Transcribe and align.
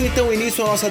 Dando 0.00 0.12
então 0.12 0.32
início 0.32 0.64
à 0.64 0.68
nossa 0.68 0.88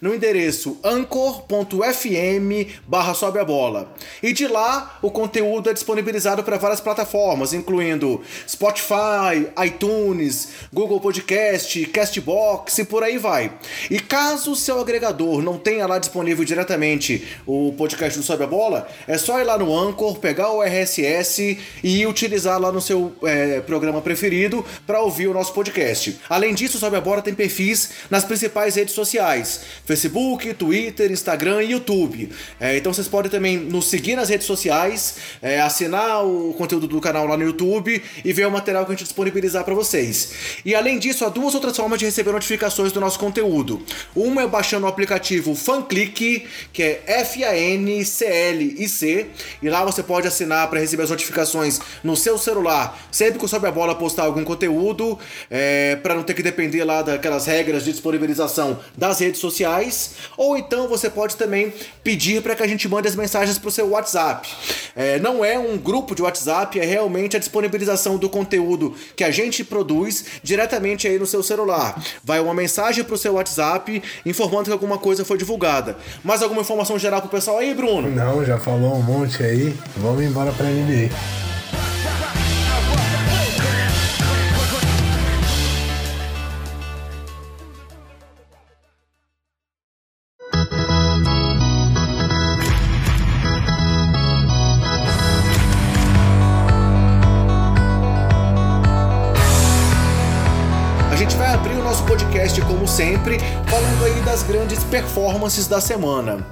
no 0.00 0.12
endereço 0.12 0.80
anchor.fm 0.82 2.48
barra 2.84 3.14
sobe 3.14 3.38
a 3.38 3.44
bola. 3.44 3.94
E 4.20 4.32
de 4.32 4.48
lá, 4.48 4.98
o 5.02 5.10
conteúdo 5.10 5.70
é 5.70 5.72
disponibilizado 5.72 6.42
para 6.42 6.58
várias 6.58 6.80
plataformas, 6.80 7.52
incluindo 7.52 8.20
Spotify, 8.48 9.52
iTunes, 9.64 10.47
Google 10.72 11.00
Podcast, 11.00 11.84
Castbox 11.86 12.78
e 12.78 12.84
por 12.84 13.02
aí 13.02 13.18
vai. 13.18 13.52
E 13.90 13.98
caso 14.00 14.52
o 14.52 14.56
seu 14.56 14.78
agregador 14.80 15.42
não 15.42 15.58
tenha 15.58 15.86
lá 15.86 15.98
disponível 15.98 16.44
diretamente 16.44 17.26
o 17.46 17.72
podcast 17.76 18.18
do 18.18 18.24
Sobe 18.24 18.44
a 18.44 18.46
Bola, 18.46 18.88
é 19.06 19.16
só 19.18 19.40
ir 19.40 19.44
lá 19.44 19.58
no 19.58 19.76
Anchor, 19.76 20.18
pegar 20.18 20.50
o 20.50 20.62
RSS 20.62 21.58
e 21.82 22.06
utilizar 22.06 22.60
lá 22.60 22.70
no 22.72 22.80
seu 22.80 23.14
é, 23.22 23.60
programa 23.60 24.00
preferido 24.00 24.64
para 24.86 25.00
ouvir 25.00 25.26
o 25.28 25.34
nosso 25.34 25.52
podcast. 25.52 26.18
Além 26.28 26.54
disso, 26.54 26.76
o 26.76 26.80
Sobe 26.80 26.96
a 26.96 27.00
Bola 27.00 27.22
tem 27.22 27.34
perfis 27.34 27.90
nas 28.10 28.24
principais 28.24 28.74
redes 28.76 28.94
sociais: 28.94 29.60
Facebook, 29.84 30.54
Twitter, 30.54 31.10
Instagram 31.10 31.62
e 31.62 31.72
YouTube. 31.72 32.30
É, 32.60 32.76
então 32.76 32.92
vocês 32.92 33.08
podem 33.08 33.30
também 33.30 33.56
nos 33.56 33.86
seguir 33.86 34.16
nas 34.16 34.28
redes 34.28 34.46
sociais, 34.46 35.16
é, 35.40 35.60
assinar 35.60 36.24
o 36.24 36.54
conteúdo 36.54 36.86
do 36.86 37.00
canal 37.00 37.26
lá 37.26 37.36
no 37.36 37.44
YouTube 37.44 38.02
e 38.24 38.32
ver 38.32 38.46
o 38.46 38.50
material 38.50 38.84
que 38.84 38.92
a 38.92 38.94
gente 38.94 39.04
disponibilizar 39.04 39.64
para 39.64 39.74
vocês. 39.74 40.32
E 40.64 40.74
além 40.74 40.98
disso, 40.98 41.24
há 41.24 41.28
duas 41.28 41.54
outras 41.54 41.76
formas 41.76 41.98
de 41.98 42.04
receber 42.04 42.32
notificações 42.32 42.92
do 42.92 43.00
nosso 43.00 43.18
conteúdo. 43.18 43.82
Uma 44.14 44.42
é 44.42 44.46
baixando 44.46 44.86
o 44.86 44.88
aplicativo 44.88 45.54
FanClick, 45.54 46.46
que 46.72 46.82
é 46.82 47.02
F-A-N-C-L-I-C, 47.06 48.06
e 49.62 49.68
lá 49.68 49.84
você 49.84 50.02
pode 50.02 50.26
assinar 50.26 50.68
para 50.68 50.80
receber 50.80 51.02
as 51.04 51.10
notificações 51.10 51.80
no 52.02 52.16
seu 52.16 52.38
celular 52.38 52.98
sempre 53.10 53.38
que 53.38 53.44
o 53.44 53.48
Sobe 53.48 53.66
a 53.66 53.70
Bola 53.70 53.94
postar 53.94 54.24
algum 54.24 54.44
conteúdo, 54.44 55.18
é, 55.50 55.96
para 55.96 56.14
não 56.14 56.22
ter 56.22 56.34
que 56.34 56.42
depender 56.42 56.84
lá 56.84 57.02
daquelas 57.02 57.46
regras 57.46 57.84
de 57.84 57.92
disponibilização 57.92 58.78
das 58.96 59.18
redes 59.18 59.40
sociais. 59.40 60.12
Ou 60.36 60.56
então 60.56 60.88
você 60.88 61.10
pode 61.10 61.36
também 61.36 61.72
pedir 62.02 62.42
para 62.42 62.54
que 62.54 62.62
a 62.62 62.66
gente 62.66 62.88
mande 62.88 63.08
as 63.08 63.16
mensagens 63.16 63.58
para 63.58 63.68
o 63.68 63.72
seu 63.72 63.88
WhatsApp. 63.90 64.48
É, 64.94 65.18
não 65.18 65.44
é 65.44 65.58
um 65.58 65.76
grupo 65.76 66.14
de 66.14 66.22
WhatsApp, 66.22 66.78
é 66.78 66.84
realmente 66.84 67.36
a 67.36 67.40
disponibilização 67.40 68.16
do 68.18 68.28
conteúdo 68.28 68.94
que 69.16 69.24
a 69.24 69.30
gente 69.30 69.64
produz 69.64 70.24
diretamente 70.42 71.06
aí 71.06 71.18
no 71.18 71.26
seu 71.26 71.42
celular. 71.42 72.00
Vai 72.22 72.40
uma 72.40 72.54
mensagem 72.54 73.04
pro 73.04 73.16
seu 73.16 73.34
WhatsApp 73.34 74.02
informando 74.24 74.64
que 74.64 74.72
alguma 74.72 74.98
coisa 74.98 75.24
foi 75.24 75.38
divulgada. 75.38 75.96
Mais 76.24 76.42
alguma 76.42 76.62
informação 76.62 76.98
geral 76.98 77.20
pro 77.20 77.30
pessoal 77.30 77.58
aí, 77.58 77.74
Bruno? 77.74 78.10
Não, 78.10 78.44
já 78.44 78.58
falou 78.58 78.96
um 78.96 79.02
monte 79.02 79.42
aí. 79.42 79.74
Vamos 79.96 80.22
embora 80.22 80.52
pra 80.52 80.66
NBA. 80.66 81.57
Sempre, 102.98 103.38
falando 103.68 104.04
aí 104.06 104.20
das 104.22 104.42
grandes 104.42 104.82
performances 104.82 105.68
da 105.68 105.80
semana. 105.80 106.44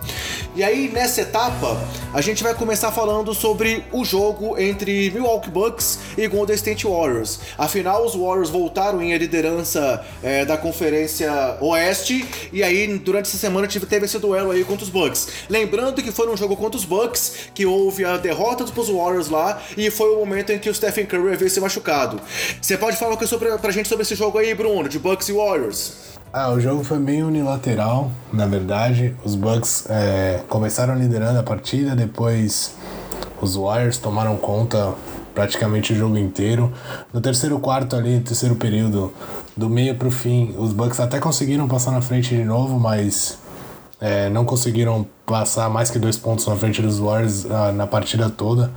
E 0.54 0.62
aí, 0.62 0.88
nessa 0.88 1.22
etapa, 1.22 1.76
a 2.14 2.20
gente 2.20 2.40
vai 2.40 2.54
começar 2.54 2.92
falando 2.92 3.34
sobre 3.34 3.84
o 3.90 4.04
jogo 4.04 4.56
entre 4.56 5.10
Milwaukee 5.10 5.50
Bucks 5.50 5.98
e 6.16 6.28
Golden 6.28 6.54
State 6.54 6.86
Warriors. 6.86 7.40
Afinal, 7.58 8.06
os 8.06 8.14
Warriors 8.14 8.48
voltaram 8.48 9.02
em 9.02 9.14
liderança 9.18 10.06
é, 10.22 10.44
da 10.44 10.56
Conferência 10.56 11.58
Oeste, 11.60 12.24
e 12.52 12.62
aí, 12.62 12.96
durante 12.96 13.26
essa 13.26 13.38
semana, 13.38 13.66
teve 13.66 14.06
esse 14.06 14.18
duelo 14.20 14.52
aí 14.52 14.62
contra 14.62 14.84
os 14.84 14.88
Bucks. 14.88 15.26
Lembrando 15.50 16.00
que 16.00 16.12
foi 16.12 16.32
um 16.32 16.36
jogo 16.36 16.56
contra 16.56 16.78
os 16.78 16.84
Bucks 16.84 17.50
que 17.54 17.66
houve 17.66 18.04
a 18.04 18.18
derrota 18.18 18.62
dos 18.62 18.88
Warriors 18.88 19.28
lá, 19.28 19.60
e 19.76 19.90
foi 19.90 20.14
o 20.14 20.20
momento 20.20 20.52
em 20.52 20.60
que 20.60 20.70
o 20.70 20.74
Stephen 20.74 21.06
Curry 21.06 21.36
veio 21.36 21.50
se 21.50 21.58
machucado. 21.58 22.20
Você 22.62 22.78
pode 22.78 22.96
falar 22.96 23.14
o 23.14 23.18
que 23.18 23.26
sobre, 23.26 23.50
pra 23.58 23.72
gente 23.72 23.88
sobre 23.88 24.04
esse 24.04 24.14
jogo 24.14 24.38
aí, 24.38 24.54
Bruno, 24.54 24.88
de 24.88 25.00
Bucks 25.00 25.28
e 25.28 25.32
Warriors? 25.32 26.15
Ah, 26.38 26.50
o 26.50 26.60
jogo 26.60 26.84
foi 26.84 26.98
bem 26.98 27.22
unilateral, 27.22 28.12
na 28.30 28.44
verdade. 28.44 29.16
Os 29.24 29.34
Bucks 29.34 29.86
é, 29.88 30.42
começaram 30.50 30.94
liderando 30.94 31.38
a 31.38 31.42
partida, 31.42 31.96
depois 31.96 32.74
os 33.40 33.56
Warriors 33.56 33.96
tomaram 33.96 34.36
conta 34.36 34.92
praticamente 35.34 35.94
o 35.94 35.96
jogo 35.96 36.18
inteiro. 36.18 36.70
No 37.10 37.22
terceiro 37.22 37.58
quarto 37.58 37.96
ali, 37.96 38.20
terceiro 38.20 38.54
período, 38.54 39.14
do 39.56 39.70
meio 39.70 39.94
para 39.94 40.08
o 40.08 40.10
fim, 40.10 40.54
os 40.58 40.74
Bucks 40.74 41.00
até 41.00 41.18
conseguiram 41.18 41.66
passar 41.66 41.90
na 41.90 42.02
frente 42.02 42.36
de 42.36 42.44
novo, 42.44 42.78
mas 42.78 43.38
é, 43.98 44.28
não 44.28 44.44
conseguiram 44.44 45.06
passar 45.24 45.70
mais 45.70 45.88
que 45.88 45.98
dois 45.98 46.18
pontos 46.18 46.46
na 46.46 46.54
frente 46.54 46.82
dos 46.82 46.98
Warriors 46.98 47.50
ah, 47.50 47.72
na 47.72 47.86
partida 47.86 48.28
toda. 48.28 48.70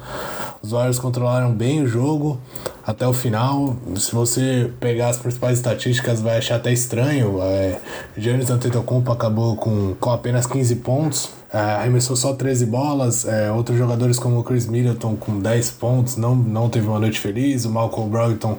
Os 0.61 0.71
Warriors 0.71 0.99
controlaram 0.99 1.53
bem 1.53 1.81
o 1.81 1.87
jogo 1.87 2.37
até 2.85 3.07
o 3.07 3.13
final. 3.13 3.77
Se 3.95 4.13
você 4.13 4.71
pegar 4.79 5.09
as 5.09 5.17
principais 5.17 5.57
estatísticas, 5.57 6.21
vai 6.21 6.37
achar 6.37 6.55
até 6.55 6.71
estranho. 6.73 7.41
É, 7.41 7.79
Giannis 8.17 8.49
Antetokounmpo 8.49 9.11
acabou 9.11 9.55
com, 9.55 9.95
com 9.95 10.11
apenas 10.11 10.45
15 10.45 10.75
pontos. 10.77 11.29
É, 11.51 11.57
arremessou 11.57 12.15
só 12.15 12.33
13 12.33 12.65
bolas. 12.65 13.25
É, 13.25 13.49
outros 13.51 13.77
jogadores 13.77 14.19
como 14.19 14.39
o 14.39 14.43
Chris 14.43 14.67
Middleton 14.67 15.15
com 15.15 15.39
10 15.39 15.71
pontos 15.71 16.17
não, 16.17 16.35
não 16.35 16.69
teve 16.69 16.87
uma 16.87 16.99
noite 16.99 17.19
feliz. 17.19 17.63
O 17.63 17.69
Malcolm 17.69 18.09
Brogdon, 18.09 18.57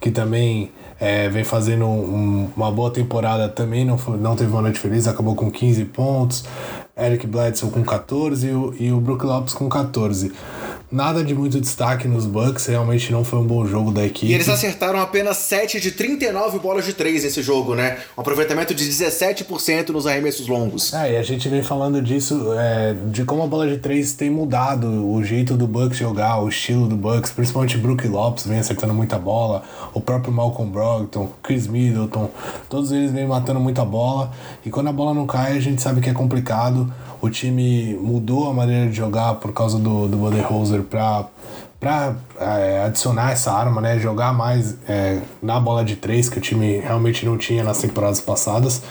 que 0.00 0.10
também 0.10 0.70
é, 1.00 1.30
vem 1.30 1.44
fazendo 1.44 1.86
um, 1.86 2.50
uma 2.54 2.70
boa 2.70 2.90
temporada, 2.90 3.48
também 3.48 3.84
não, 3.84 3.96
não 4.20 4.36
teve 4.36 4.50
uma 4.50 4.62
noite 4.62 4.78
feliz, 4.78 5.06
acabou 5.06 5.34
com 5.34 5.50
15 5.50 5.84
pontos. 5.86 6.44
Eric 6.96 7.26
Bledsoe 7.26 7.70
com 7.70 7.84
14 7.84 8.46
e 8.46 8.50
o, 8.50 8.74
e 8.78 8.92
o 8.92 9.00
Brook 9.00 9.24
Lopes 9.24 9.54
com 9.54 9.68
14. 9.68 10.32
Nada 10.90 11.22
de 11.22 11.34
muito 11.34 11.60
destaque 11.60 12.08
nos 12.08 12.24
Bucks, 12.24 12.64
realmente 12.64 13.12
não 13.12 13.22
foi 13.22 13.38
um 13.40 13.46
bom 13.46 13.66
jogo 13.66 13.92
da 13.92 14.06
equipe. 14.06 14.32
E 14.32 14.34
eles 14.34 14.48
acertaram 14.48 14.98
apenas 14.98 15.36
7 15.36 15.78
de 15.78 15.92
39 15.92 16.58
bolas 16.58 16.86
de 16.86 16.94
3 16.94 17.24
nesse 17.24 17.42
jogo, 17.42 17.74
né? 17.74 17.98
Um 18.16 18.22
aproveitamento 18.22 18.72
de 18.72 18.84
17% 18.84 19.90
nos 19.90 20.06
arremessos 20.06 20.48
longos. 20.48 20.94
É, 20.94 21.12
e 21.12 21.16
a 21.18 21.22
gente 21.22 21.46
vem 21.46 21.62
falando 21.62 22.00
disso, 22.00 22.54
é, 22.58 22.94
de 23.10 23.22
como 23.26 23.42
a 23.42 23.46
bola 23.46 23.68
de 23.68 23.76
3 23.76 24.14
tem 24.14 24.30
mudado 24.30 24.86
o 25.12 25.22
jeito 25.22 25.58
do 25.58 25.66
Bucks 25.66 25.98
jogar, 25.98 26.40
o 26.40 26.48
estilo 26.48 26.88
do 26.88 26.96
Bucks, 26.96 27.32
principalmente 27.32 27.76
Brook 27.76 28.08
Lopes 28.08 28.46
vem 28.46 28.58
acertando 28.58 28.94
muita 28.94 29.18
bola, 29.18 29.62
o 29.92 30.00
próprio 30.00 30.32
Malcolm 30.32 30.72
Brogdon, 30.72 31.30
Chris 31.42 31.66
Middleton, 31.66 32.30
todos 32.70 32.92
eles 32.92 33.12
vêm 33.12 33.26
matando 33.26 33.60
muita 33.60 33.84
bola, 33.84 34.32
e 34.64 34.70
quando 34.70 34.88
a 34.88 34.92
bola 34.92 35.12
não 35.12 35.26
cai 35.26 35.58
a 35.58 35.60
gente 35.60 35.82
sabe 35.82 36.00
que 36.00 36.08
é 36.08 36.14
complicado 36.14 36.90
o 37.20 37.28
time 37.28 37.94
mudou 37.94 38.48
a 38.48 38.54
maneira 38.54 38.88
de 38.88 38.96
jogar 38.96 39.34
por 39.36 39.52
causa 39.52 39.78
do, 39.78 40.08
do 40.08 40.16
Budenholzer 40.16 40.82
para 40.82 41.26
para 41.80 42.16
é, 42.40 42.82
adicionar 42.86 43.30
essa 43.30 43.52
arma, 43.52 43.80
né, 43.80 44.00
jogar 44.00 44.32
mais 44.32 44.76
é, 44.88 45.20
na 45.40 45.60
bola 45.60 45.84
de 45.84 45.94
três 45.94 46.28
que 46.28 46.38
o 46.38 46.40
time 46.40 46.78
realmente 46.80 47.24
não 47.24 47.38
tinha 47.38 47.62
nas 47.62 47.78
temporadas 47.78 48.20
passadas 48.20 48.82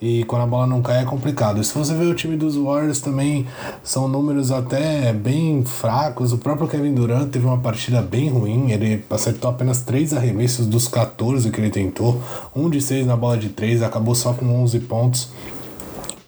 e 0.00 0.24
quando 0.24 0.42
a 0.42 0.46
bola 0.46 0.66
não 0.66 0.82
cai 0.82 1.02
é 1.02 1.04
complicado. 1.04 1.62
Se 1.62 1.72
você 1.72 1.94
ver 1.94 2.06
o 2.06 2.14
time 2.14 2.36
dos 2.36 2.56
Warriors 2.56 3.00
também 3.00 3.46
são 3.84 4.08
números 4.08 4.50
até 4.50 5.12
bem 5.12 5.64
fracos. 5.64 6.32
O 6.32 6.38
próprio 6.38 6.66
Kevin 6.66 6.94
Durant 6.94 7.30
teve 7.30 7.46
uma 7.46 7.58
partida 7.58 8.02
bem 8.02 8.28
ruim, 8.28 8.72
ele 8.72 9.04
acertou 9.08 9.48
apenas 9.48 9.82
três 9.82 10.12
arremessos 10.12 10.66
dos 10.66 10.88
14 10.88 11.48
que 11.50 11.60
ele 11.60 11.70
tentou, 11.70 12.20
um 12.54 12.68
de 12.68 12.80
seis 12.80 13.06
na 13.06 13.16
bola 13.16 13.38
de 13.38 13.50
três, 13.50 13.82
acabou 13.82 14.16
só 14.16 14.32
com 14.32 14.46
11 14.62 14.80
pontos. 14.80 15.28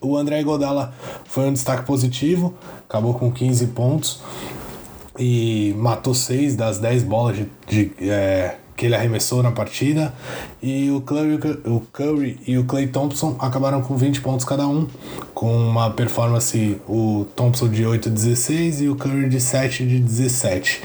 O 0.00 0.16
André 0.16 0.42
Godala 0.42 0.94
foi 1.24 1.48
um 1.48 1.52
destaque 1.52 1.84
positivo, 1.84 2.54
acabou 2.88 3.14
com 3.14 3.30
15 3.30 3.66
pontos. 3.68 4.20
e 5.18 5.74
matou 5.76 6.14
6 6.14 6.54
das 6.54 6.78
10 6.78 7.02
bolas 7.02 7.36
de, 7.36 7.50
de 7.66 8.08
é, 8.08 8.54
que 8.78 8.86
ele 8.86 8.94
arremessou 8.94 9.42
na 9.42 9.50
partida. 9.50 10.14
E 10.62 10.90
o 10.90 11.00
Curry, 11.00 11.34
o 11.66 11.80
Curry 11.92 12.38
e 12.46 12.56
o 12.56 12.64
Clay 12.64 12.86
Thompson 12.86 13.36
acabaram 13.40 13.82
com 13.82 13.96
20 13.96 14.20
pontos 14.20 14.44
cada 14.46 14.66
um, 14.66 14.86
com 15.34 15.52
uma 15.52 15.90
performance, 15.90 16.80
o 16.88 17.26
Thompson 17.34 17.68
de 17.68 17.84
8 17.84 18.08
16 18.08 18.82
e 18.82 18.88
o 18.88 18.94
Curry 18.94 19.28
de 19.28 19.40
7 19.40 19.84
de 19.84 19.98
17. 19.98 20.80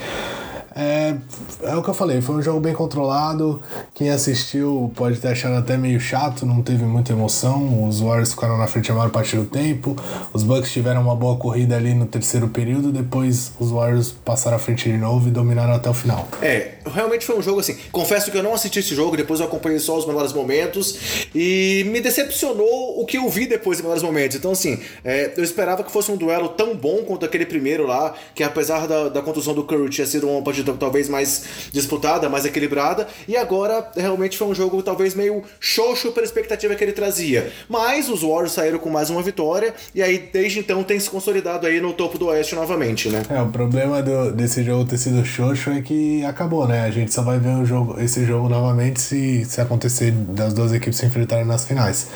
É, 0.76 1.16
é 1.64 1.76
o 1.76 1.84
que 1.84 1.90
eu 1.90 1.94
falei, 1.94 2.22
foi 2.22 2.36
um 2.36 2.42
jogo 2.42 2.60
bem 2.60 2.74
controlado. 2.74 3.62
Quem 3.94 4.10
assistiu 4.10 4.92
pode 4.96 5.20
ter 5.20 5.30
achado 5.30 5.56
até 5.56 5.78
meio 5.78 6.00
chato, 6.00 6.46
não 6.46 6.62
teve 6.62 6.84
muita 6.84 7.12
emoção. 7.12 7.88
Os 7.88 8.00
Warriors 8.00 8.32
ficaram 8.32 8.58
na 8.58 8.68
frente 8.68 8.92
a 8.92 8.96
maior 8.96 9.10
parte 9.10 9.36
do 9.36 9.46
tempo. 9.46 9.96
Os 10.34 10.44
Bucks 10.44 10.72
tiveram 10.72 11.02
uma 11.02 11.16
boa 11.16 11.38
corrida 11.38 11.76
ali 11.76 11.94
no 11.94 12.06
terceiro 12.06 12.48
período. 12.48 12.92
Depois 12.92 13.52
os 13.60 13.72
Warriors 13.72 14.12
passaram 14.12 14.58
à 14.58 14.60
frente 14.60 14.92
de 14.92 14.98
novo 14.98 15.28
e 15.28 15.32
dominaram 15.32 15.74
até 15.74 15.90
o 15.90 15.94
final. 15.94 16.28
É, 16.42 16.76
realmente 16.86 17.26
foi 17.26 17.38
um 17.38 17.42
jogo 17.42 17.60
assim. 17.60 17.78
Confesso 17.92 18.32
que 18.32 18.38
eu 18.38 18.44
não 18.44 18.54
assisti 18.54 18.80
esse 18.80 18.96
jogo, 18.96 19.18
depois 19.18 19.40
eu 19.40 19.46
acompanhei 19.46 19.80
só 19.80 19.98
os 19.98 20.06
melhores 20.06 20.34
momentos. 20.34 21.26
E 21.34 21.84
me 21.88 22.02
decepcionou 22.02 23.00
o 23.00 23.06
que 23.06 23.18
eu 23.18 23.30
vi 23.30 23.46
depois 23.46 23.78
dos 23.78 23.84
melhores 23.84 24.04
momentos. 24.04 24.38
Então, 24.38 24.52
assim, 24.52 24.80
é, 25.04 25.32
eu 25.36 25.44
esperava 25.44 25.84
que 25.84 25.92
fosse 25.92 26.12
um 26.12 26.18
duelo 26.18 26.50
tão 26.50 26.76
bom 26.76 27.04
quanto 27.06 27.26
aquele 27.26 27.46
primeiro 27.46 27.86
lá, 27.86 28.14
que 28.36 28.44
apesar 28.44 28.88
da, 28.88 29.10
da 29.10 29.22
contusão 29.22 29.54
do 29.54 29.64
Curry 29.64 29.90
tinha 29.90 30.08
sido 30.08 30.30
uma 30.30 30.42
partida 30.42 30.74
talvez 30.74 31.10
mais 31.10 31.44
disputada, 31.72 32.30
mais 32.30 32.46
equilibrada, 32.46 33.08
e 33.28 33.38
agora 33.38 33.92
realmente 33.96 34.38
foi 34.38 34.48
um 34.48 34.56
jogo 34.56 34.82
talvez 34.82 35.16
meio 35.16 35.44
xoxo 35.60 36.12
pela 36.12 36.26
expectativa 36.26 36.76
que 36.76 36.84
ele 36.84 36.94
trazia. 36.94 37.52
Mas 37.70 38.10
os 38.10 38.22
Warriors 38.22 38.52
saíram 38.52 38.80
com 38.80 38.90
mais 38.90 39.10
uma 39.10 39.22
vitória, 39.22 39.74
e 39.94 40.02
aí 40.02 40.30
desde 40.32 40.60
então 40.60 40.84
tem 40.84 41.00
se 41.00 41.10
consolidado 41.10 41.68
aí 41.68 41.80
no 41.80 41.94
topo 41.94 42.18
do 42.18 42.28
Oeste 42.28 42.56
novamente, 42.56 43.10
né? 43.10 43.24
É, 43.30 43.42
o 43.42 43.50
problema 43.50 44.02
do, 44.02 44.32
desse 44.32 44.64
jogo 44.64 44.86
ter 44.86 44.98
sido 44.98 45.24
xoxo 45.26 45.70
é 45.70 45.82
que 45.82 46.24
acabou, 46.26 46.68
né? 46.68 46.73
A 46.82 46.92
gente 46.92 47.14
só 47.14 47.22
vai 47.22 47.40
ver 47.40 47.50
um 47.50 47.66
jogo, 47.66 48.00
esse 48.00 48.26
jogo 48.26 48.50
novamente 48.50 49.02
se, 49.02 49.46
se 49.46 49.62
acontecer 49.62 50.12
das 50.12 50.54
duas 50.54 50.74
equipes 50.74 51.00
se 51.00 51.06
enfrentarem 51.06 51.46
nas 51.46 51.66
finais. 51.66 52.08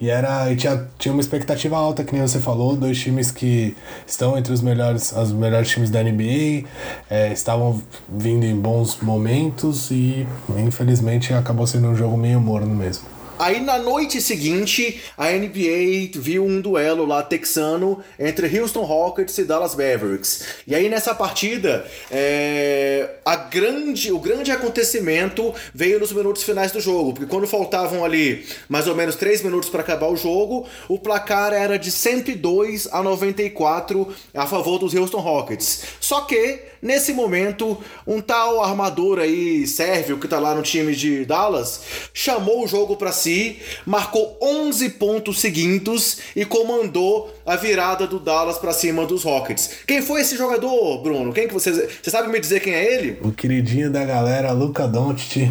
E 0.00 0.08
era. 0.08 0.50
E 0.50 0.56
tinha, 0.56 0.86
tinha 0.98 1.12
uma 1.12 1.20
expectativa 1.20 1.76
alta, 1.76 2.02
que 2.02 2.12
nem 2.12 2.22
você 2.22 2.40
falou, 2.40 2.74
dois 2.74 2.98
times 2.98 3.30
que 3.30 3.76
estão 4.06 4.38
entre 4.38 4.52
os 4.52 4.62
melhores, 4.62 5.12
os 5.12 5.32
melhores 5.32 5.68
times 5.68 5.90
da 5.90 6.02
NBA, 6.02 6.64
é, 7.10 7.32
estavam 7.32 7.82
vindo 8.08 8.44
em 8.44 8.56
bons 8.56 8.98
momentos 9.02 9.90
e 9.90 10.26
infelizmente 10.56 11.34
acabou 11.34 11.66
sendo 11.66 11.88
um 11.88 11.94
jogo 11.94 12.16
meio 12.16 12.40
morno 12.40 12.74
mesmo. 12.74 13.19
Aí 13.40 13.58
na 13.58 13.78
noite 13.78 14.20
seguinte, 14.20 15.00
a 15.16 15.30
NBA 15.30 16.10
viu 16.16 16.44
um 16.44 16.60
duelo 16.60 17.06
lá 17.06 17.22
texano 17.22 18.04
entre 18.18 18.60
Houston 18.60 18.82
Rockets 18.82 19.38
e 19.38 19.44
Dallas 19.44 19.74
Mavericks. 19.74 20.44
E 20.66 20.74
aí 20.74 20.90
nessa 20.90 21.14
partida, 21.14 21.86
é, 22.10 23.14
a 23.24 23.36
grande, 23.36 24.12
o 24.12 24.18
grande 24.18 24.52
acontecimento 24.52 25.54
veio 25.72 25.98
nos 25.98 26.12
minutos 26.12 26.42
finais 26.42 26.70
do 26.70 26.80
jogo, 26.80 27.14
porque 27.14 27.30
quando 27.30 27.46
faltavam 27.46 28.04
ali 28.04 28.46
mais 28.68 28.86
ou 28.86 28.94
menos 28.94 29.16
3 29.16 29.40
minutos 29.42 29.70
para 29.70 29.80
acabar 29.80 30.08
o 30.08 30.16
jogo, 30.16 30.68
o 30.86 30.98
placar 30.98 31.54
era 31.54 31.78
de 31.78 31.90
102 31.90 32.88
a 32.92 33.02
94 33.02 34.14
a 34.34 34.46
favor 34.46 34.78
dos 34.78 34.94
Houston 34.94 35.20
Rockets. 35.20 35.84
Só 35.98 36.20
que 36.20 36.69
nesse 36.82 37.12
momento, 37.12 37.78
um 38.06 38.20
tal 38.20 38.62
armador 38.62 39.18
aí 39.18 39.66
sérvio 39.66 40.18
que 40.18 40.28
tá 40.28 40.38
lá 40.38 40.54
no 40.54 40.62
time 40.62 40.94
de 40.94 41.24
Dallas 41.24 41.80
chamou 42.12 42.64
o 42.64 42.68
jogo 42.68 42.96
para 42.96 43.12
si 43.12 43.58
marcou 43.86 44.38
11 44.42 44.90
pontos 44.90 45.40
seguidos 45.40 46.18
e 46.34 46.44
comandou 46.44 47.34
a 47.44 47.56
virada 47.56 48.06
do 48.06 48.18
Dallas 48.18 48.58
para 48.58 48.72
cima 48.72 49.06
dos 49.06 49.24
Rockets. 49.24 49.70
Quem 49.86 50.02
foi 50.02 50.20
esse 50.20 50.36
jogador, 50.36 51.02
Bruno? 51.02 51.32
Quem 51.32 51.48
que 51.48 51.54
você, 51.54 51.72
você 51.72 52.10
sabe 52.10 52.28
me 52.28 52.40
dizer 52.40 52.60
quem 52.60 52.74
é 52.74 52.94
ele? 52.94 53.18
O 53.22 53.32
queridinho 53.32 53.90
da 53.90 54.04
galera, 54.04 54.52
Luca 54.52 54.86
Doncic. 54.86 55.50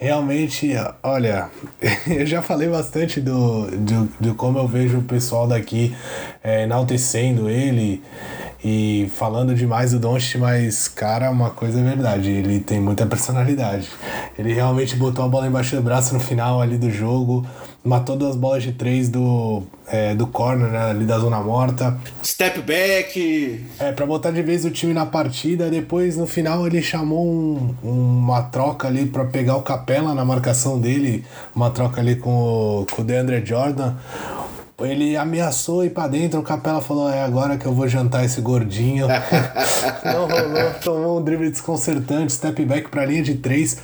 Realmente, 0.00 0.72
olha, 1.02 1.50
eu 2.08 2.24
já 2.24 2.40
falei 2.40 2.70
bastante 2.70 3.20
do, 3.20 3.66
do, 3.66 4.08
de 4.18 4.32
como 4.32 4.58
eu 4.58 4.66
vejo 4.66 4.96
o 4.96 5.02
pessoal 5.02 5.46
daqui 5.46 5.94
é, 6.42 6.62
enaltecendo 6.62 7.50
ele 7.50 8.02
e 8.64 9.12
falando 9.14 9.54
demais 9.54 9.90
do 9.90 9.98
Doncic, 9.98 10.38
mas, 10.38 10.88
cara, 10.88 11.30
uma 11.30 11.50
coisa 11.50 11.80
é 11.80 11.82
verdade, 11.82 12.30
ele 12.30 12.60
tem 12.60 12.80
muita 12.80 13.04
personalidade. 13.04 13.90
Ele 14.38 14.54
realmente 14.54 14.96
botou 14.96 15.22
a 15.22 15.28
bola 15.28 15.46
embaixo 15.46 15.76
do 15.76 15.82
braço 15.82 16.14
no 16.14 16.20
final 16.20 16.62
ali 16.62 16.78
do 16.78 16.90
jogo, 16.90 17.44
matou 17.84 18.16
duas 18.16 18.36
bolas 18.36 18.62
de 18.62 18.72
três 18.72 19.08
do, 19.08 19.62
é, 19.86 20.14
do 20.14 20.26
corner, 20.26 20.68
né, 20.70 20.90
ali 20.90 21.04
da 21.04 21.18
zona 21.18 21.40
morta. 21.40 21.98
Step 22.22 22.60
back. 22.62 23.64
É, 23.78 23.92
pra 23.92 24.06
botar 24.06 24.30
de 24.30 24.42
vez 24.42 24.64
o 24.64 24.70
time 24.70 24.92
na 24.92 25.06
partida. 25.06 25.70
Depois, 25.70 26.16
no 26.16 26.26
final, 26.26 26.66
ele 26.66 26.82
chamou 26.82 27.26
um, 27.26 27.74
uma 27.82 28.42
troca 28.42 28.88
ali 28.88 29.06
para 29.06 29.24
pegar 29.24 29.56
o 29.56 29.62
Capela 29.62 30.14
na 30.14 30.24
marcação 30.24 30.78
dele, 30.78 31.24
uma 31.54 31.70
troca 31.70 32.00
ali 32.00 32.16
com 32.16 32.30
o, 32.30 32.86
com 32.90 33.02
o 33.02 33.04
DeAndre 33.04 33.44
Jordan 33.44 33.94
ele 34.86 35.16
ameaçou 35.16 35.84
ir 35.84 35.90
pra 35.90 36.08
dentro, 36.08 36.40
o 36.40 36.42
Capela 36.42 36.80
falou: 36.80 37.10
é 37.10 37.22
agora 37.22 37.56
que 37.56 37.66
eu 37.66 37.72
vou 37.72 37.88
jantar 37.88 38.24
esse 38.24 38.40
gordinho. 38.40 39.06
Não 40.04 40.26
rolou, 40.26 40.74
tomou 40.82 41.20
um 41.20 41.22
drible 41.22 41.50
desconcertante, 41.50 42.32
step 42.32 42.64
back 42.64 42.88
pra 42.88 43.04
linha 43.04 43.22
de 43.22 43.34
três. 43.34 43.78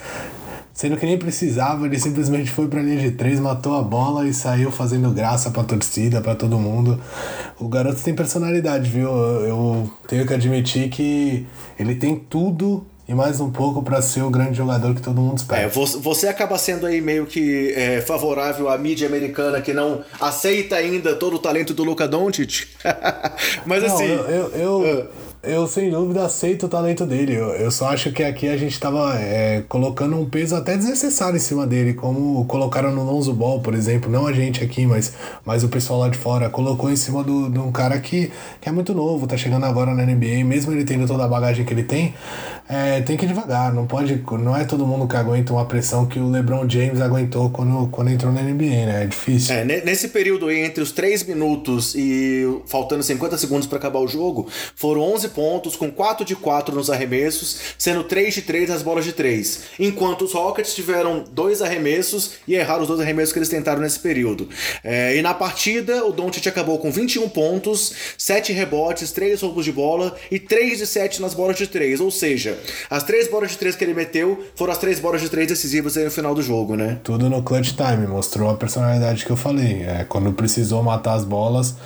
Sendo 0.76 0.98
que 0.98 1.06
nem 1.06 1.16
precisava, 1.16 1.86
ele 1.86 1.98
simplesmente 1.98 2.50
foi 2.50 2.68
pra 2.68 2.82
linha 2.82 2.98
de 2.98 3.12
três, 3.12 3.40
matou 3.40 3.74
a 3.74 3.82
bola 3.82 4.28
e 4.28 4.34
saiu 4.34 4.70
fazendo 4.70 5.10
graça 5.10 5.50
pra 5.50 5.64
torcida, 5.64 6.20
pra 6.20 6.34
todo 6.34 6.58
mundo. 6.58 7.00
O 7.58 7.66
garoto 7.66 8.02
tem 8.02 8.14
personalidade, 8.14 8.90
viu? 8.90 9.08
Eu 9.08 9.90
tenho 10.06 10.26
que 10.26 10.34
admitir 10.34 10.90
que 10.90 11.46
ele 11.80 11.94
tem 11.94 12.14
tudo 12.14 12.86
e 13.08 13.14
mais 13.14 13.40
um 13.40 13.50
pouco 13.50 13.82
para 13.82 14.02
ser 14.02 14.20
o 14.20 14.28
grande 14.28 14.58
jogador 14.58 14.94
que 14.94 15.00
todo 15.00 15.18
mundo 15.18 15.38
espera. 15.38 15.62
É, 15.62 15.66
você 15.66 16.28
acaba 16.28 16.58
sendo 16.58 16.84
aí 16.84 17.00
meio 17.00 17.24
que 17.24 17.72
é, 17.72 18.02
favorável 18.02 18.68
à 18.68 18.76
mídia 18.76 19.08
americana 19.08 19.62
que 19.62 19.72
não 19.72 20.04
aceita 20.20 20.76
ainda 20.76 21.14
todo 21.14 21.36
o 21.36 21.38
talento 21.38 21.72
do 21.72 21.84
Luca 21.84 22.06
Doncic. 22.06 22.66
Mas 23.64 23.82
não, 23.82 23.94
assim. 23.94 24.04
Eu, 24.04 24.28
eu, 24.28 24.52
eu, 24.54 25.02
uh 25.22 25.25
eu 25.46 25.66
sem 25.66 25.90
dúvida 25.90 26.24
aceito 26.24 26.66
o 26.66 26.68
talento 26.68 27.06
dele. 27.06 27.34
Eu, 27.34 27.48
eu 27.50 27.70
só 27.70 27.88
acho 27.90 28.12
que 28.12 28.22
aqui 28.22 28.48
a 28.48 28.56
gente 28.56 28.78
tava 28.78 29.14
é, 29.18 29.62
colocando 29.68 30.16
um 30.16 30.28
peso 30.28 30.56
até 30.56 30.76
desnecessário 30.76 31.36
em 31.36 31.40
cima 31.40 31.66
dele, 31.66 31.94
como 31.94 32.44
colocaram 32.46 32.92
no 32.92 33.04
Lonzo 33.04 33.32
Ball, 33.32 33.60
por 33.60 33.74
exemplo. 33.74 34.10
Não 34.10 34.26
a 34.26 34.32
gente 34.32 34.62
aqui, 34.62 34.86
mas, 34.86 35.14
mas 35.44 35.62
o 35.62 35.68
pessoal 35.68 36.00
lá 36.00 36.08
de 36.08 36.18
fora 36.18 36.50
colocou 36.50 36.90
em 36.90 36.96
cima 36.96 37.22
do, 37.22 37.48
de 37.48 37.58
um 37.58 37.70
cara 37.70 37.98
que, 38.00 38.30
que 38.60 38.68
é 38.68 38.72
muito 38.72 38.92
novo, 38.92 39.26
tá 39.26 39.36
chegando 39.36 39.64
agora 39.64 39.94
na 39.94 40.04
NBA, 40.04 40.44
mesmo 40.44 40.72
ele 40.72 40.84
tendo 40.84 41.06
toda 41.06 41.24
a 41.24 41.28
bagagem 41.28 41.64
que 41.64 41.72
ele 41.72 41.84
tem, 41.84 42.14
é, 42.68 43.00
tem 43.00 43.16
que 43.16 43.24
ir 43.24 43.28
devagar. 43.28 43.72
Não 43.72 43.86
pode. 43.86 44.22
Não 44.40 44.56
é 44.56 44.64
todo 44.64 44.86
mundo 44.86 45.06
que 45.06 45.16
aguenta 45.16 45.52
uma 45.52 45.64
pressão 45.64 46.06
que 46.06 46.18
o 46.18 46.28
LeBron 46.28 46.68
James 46.68 47.00
aguentou 47.00 47.50
quando, 47.50 47.88
quando 47.88 48.10
entrou 48.10 48.32
na 48.32 48.42
NBA, 48.42 48.86
né? 48.86 49.04
É 49.04 49.06
difícil. 49.06 49.54
É, 49.54 49.64
nesse 49.64 50.08
período 50.08 50.48
aí, 50.48 50.60
entre 50.60 50.82
os 50.82 50.92
3 50.92 51.24
minutos 51.24 51.94
e 51.94 52.60
faltando 52.66 53.02
50 53.02 53.38
segundos 53.38 53.66
para 53.66 53.78
acabar 53.78 54.00
o 54.00 54.08
jogo, 54.08 54.48
foram 54.74 55.02
11 55.02 55.28
pontos, 55.28 55.76
com 55.76 55.90
4 55.90 56.24
de 56.24 56.34
4 56.34 56.74
nos 56.74 56.90
arremessos, 56.90 57.60
sendo 57.78 58.04
3 58.04 58.34
de 58.34 58.42
3 58.42 58.68
nas 58.68 58.82
bolas 58.82 59.04
de 59.04 59.12
3. 59.12 59.62
Enquanto 59.78 60.22
os 60.22 60.32
Rockets 60.32 60.74
tiveram 60.74 61.24
dois 61.30 61.62
arremessos 61.62 62.32
e 62.46 62.54
erraram 62.54 62.82
os 62.82 62.88
dois 62.88 63.00
arremessos 63.00 63.32
que 63.32 63.38
eles 63.38 63.48
tentaram 63.48 63.80
nesse 63.80 64.00
período. 64.00 64.48
É, 64.82 65.16
e 65.16 65.22
na 65.22 65.34
partida, 65.34 66.04
o 66.04 66.12
Doncic 66.12 66.46
acabou 66.46 66.78
com 66.78 66.90
21 66.90 67.28
pontos, 67.28 67.92
7 68.18 68.52
rebotes, 68.52 69.12
3 69.12 69.40
roubos 69.42 69.64
de 69.64 69.72
bola 69.72 70.16
e 70.30 70.38
3 70.38 70.78
de 70.78 70.86
7 70.86 71.22
nas 71.22 71.34
bolas 71.34 71.56
de 71.56 71.66
3. 71.66 72.00
Ou 72.00 72.10
seja, 72.10 72.55
as 72.90 73.02
3 73.02 73.30
bolas 73.30 73.50
de 73.50 73.58
3 73.58 73.76
que 73.76 73.84
ele 73.84 73.94
meteu 73.94 74.44
foram 74.54 74.72
as 74.72 74.78
3 74.78 75.00
bolas 75.00 75.20
de 75.20 75.28
3 75.28 75.48
decisivas 75.48 75.96
aí 75.96 76.04
no 76.04 76.10
final 76.10 76.34
do 76.34 76.42
jogo, 76.42 76.76
né? 76.76 76.98
Tudo 77.02 77.28
no 77.28 77.42
clutch 77.42 77.72
time, 77.72 78.06
mostrou 78.06 78.50
a 78.50 78.54
personalidade 78.54 79.24
que 79.24 79.30
eu 79.30 79.36
falei. 79.36 79.82
É, 79.82 80.04
quando 80.08 80.32
precisou 80.32 80.82
matar 80.82 81.14
as 81.14 81.24
bolas, 81.24 81.76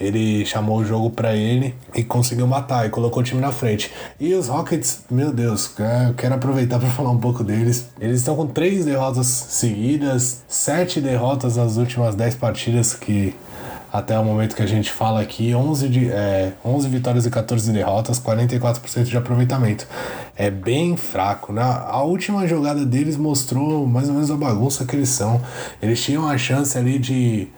ele 0.00 0.44
chamou 0.44 0.78
o 0.78 0.84
jogo 0.84 1.10
para 1.10 1.34
ele 1.34 1.74
e 1.94 2.02
conseguiu 2.02 2.46
matar 2.46 2.86
e 2.86 2.90
colocou 2.90 3.22
o 3.22 3.24
time 3.24 3.40
na 3.40 3.52
frente. 3.52 3.90
E 4.18 4.34
os 4.34 4.48
Rockets, 4.48 5.02
meu 5.10 5.32
Deus, 5.32 5.70
é, 5.78 6.08
eu 6.08 6.14
quero 6.14 6.34
aproveitar 6.34 6.78
para 6.78 6.88
falar 6.90 7.10
um 7.10 7.18
pouco 7.18 7.44
deles. 7.44 7.86
Eles 8.00 8.18
estão 8.18 8.34
com 8.34 8.46
três 8.46 8.84
derrotas 8.84 9.26
seguidas, 9.26 10.42
sete 10.48 11.00
derrotas 11.00 11.56
nas 11.56 11.76
últimas 11.76 12.14
dez 12.14 12.34
partidas 12.34 12.94
que 12.94 13.34
até 13.92 14.18
o 14.18 14.24
momento 14.24 14.56
que 14.56 14.62
a 14.62 14.66
gente 14.66 14.90
fala 14.90 15.20
aqui, 15.20 15.54
11, 15.54 15.88
de, 15.88 16.10
é, 16.10 16.54
11 16.64 16.88
vitórias 16.88 17.26
e 17.26 17.30
14 17.30 17.70
derrotas, 17.70 18.18
44% 18.18 19.04
de 19.04 19.16
aproveitamento. 19.16 19.86
É 20.34 20.50
bem 20.50 20.96
fraco. 20.96 21.52
Né? 21.52 21.62
A 21.62 22.02
última 22.02 22.46
jogada 22.48 22.86
deles 22.86 23.18
mostrou 23.18 23.86
mais 23.86 24.08
ou 24.08 24.14
menos 24.14 24.30
a 24.30 24.36
bagunça 24.36 24.86
que 24.86 24.96
eles 24.96 25.10
são. 25.10 25.42
Eles 25.82 26.02
tinham 26.02 26.26
a 26.26 26.38
chance 26.38 26.76
ali 26.78 26.98
de 26.98 27.48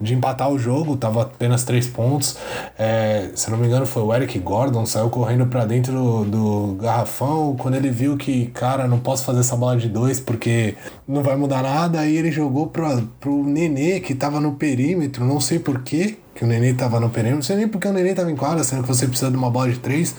de 0.00 0.14
empatar 0.14 0.50
o 0.50 0.58
jogo, 0.58 0.96
tava 0.96 1.22
apenas 1.22 1.64
três 1.64 1.86
pontos. 1.86 2.36
É, 2.78 3.30
se 3.34 3.50
não 3.50 3.58
me 3.58 3.66
engano, 3.66 3.86
foi 3.86 4.02
o 4.02 4.14
Eric 4.14 4.38
Gordon, 4.38 4.84
saiu 4.86 5.08
correndo 5.08 5.46
para 5.46 5.64
dentro 5.64 5.92
do, 5.92 6.24
do, 6.24 6.74
garrafão. 6.74 7.56
Quando 7.58 7.74
ele 7.74 7.90
viu 7.90 8.16
que, 8.16 8.46
cara, 8.46 8.86
não 8.86 8.98
posso 8.98 9.24
fazer 9.24 9.40
essa 9.40 9.56
bola 9.56 9.76
de 9.76 9.88
dois 9.88 10.20
porque 10.20 10.74
não 11.06 11.22
vai 11.22 11.36
mudar 11.36 11.62
nada, 11.62 12.00
aí 12.00 12.16
ele 12.16 12.30
jogou 12.30 12.66
pro, 12.66 13.02
pro 13.20 13.44
Nenê, 13.44 14.00
que 14.00 14.14
tava 14.14 14.40
no 14.40 14.52
perímetro, 14.52 15.24
não 15.24 15.40
sei 15.40 15.58
porquê 15.58 16.16
que 16.36 16.44
o 16.44 16.46
Nenê 16.46 16.74
tava 16.74 17.00
no 17.00 17.08
perímetro. 17.08 17.36
Não 17.36 17.42
sei 17.42 17.56
nem 17.56 17.66
porque 17.66 17.88
o 17.88 17.92
Nenê 17.92 18.14
tava 18.14 18.30
em 18.30 18.36
quadra, 18.36 18.62
sendo 18.62 18.82
que 18.82 18.88
você 18.88 19.06
precisa 19.06 19.30
de 19.30 19.36
uma 19.36 19.50
bola 19.50 19.70
de 19.70 19.78
três. 19.78 20.14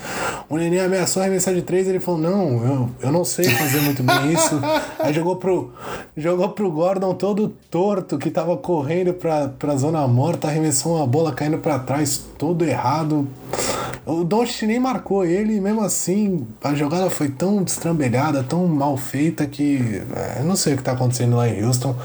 O 0.49 0.57
Nenê 0.57 0.79
ameaçou 0.79 1.21
arremessar 1.21 1.53
de 1.53 1.61
três, 1.61 1.87
ele 1.87 1.99
falou, 1.99 2.19
não, 2.19 2.65
eu, 2.65 2.89
eu 3.03 3.11
não 3.11 3.23
sei 3.23 3.45
fazer 3.45 3.81
muito 3.81 4.01
bem 4.01 4.33
isso. 4.33 4.59
Aí 4.99 5.13
jogou 5.13 5.35
pro, 5.35 5.71
jogou 6.17 6.49
pro 6.49 6.71
Gordon 6.71 7.13
todo 7.13 7.49
torto, 7.69 8.17
que 8.17 8.31
tava 8.31 8.57
correndo 8.57 9.13
pra, 9.13 9.47
pra 9.47 9.75
zona 9.75 10.05
morta, 10.07 10.47
arremessou 10.47 10.97
uma 10.97 11.05
bola 11.05 11.31
caindo 11.31 11.59
para 11.59 11.77
trás, 11.77 12.25
todo 12.37 12.65
errado. 12.65 13.27
O 14.05 14.23
Doncic 14.23 14.63
nem 14.63 14.79
marcou 14.79 15.25
ele, 15.25 15.59
mesmo 15.59 15.81
assim 15.81 16.47
a 16.63 16.73
jogada 16.73 17.09
foi 17.09 17.29
tão 17.29 17.63
destrambelhada, 17.63 18.43
tão 18.43 18.67
mal 18.67 18.97
feita 18.97 19.45
que 19.45 20.01
é, 20.15 20.39
eu 20.39 20.45
não 20.45 20.55
sei 20.55 20.73
o 20.73 20.77
que 20.77 20.83
tá 20.83 20.91
acontecendo 20.93 21.35
lá 21.35 21.47
em 21.47 21.63
Houston. 21.63 21.95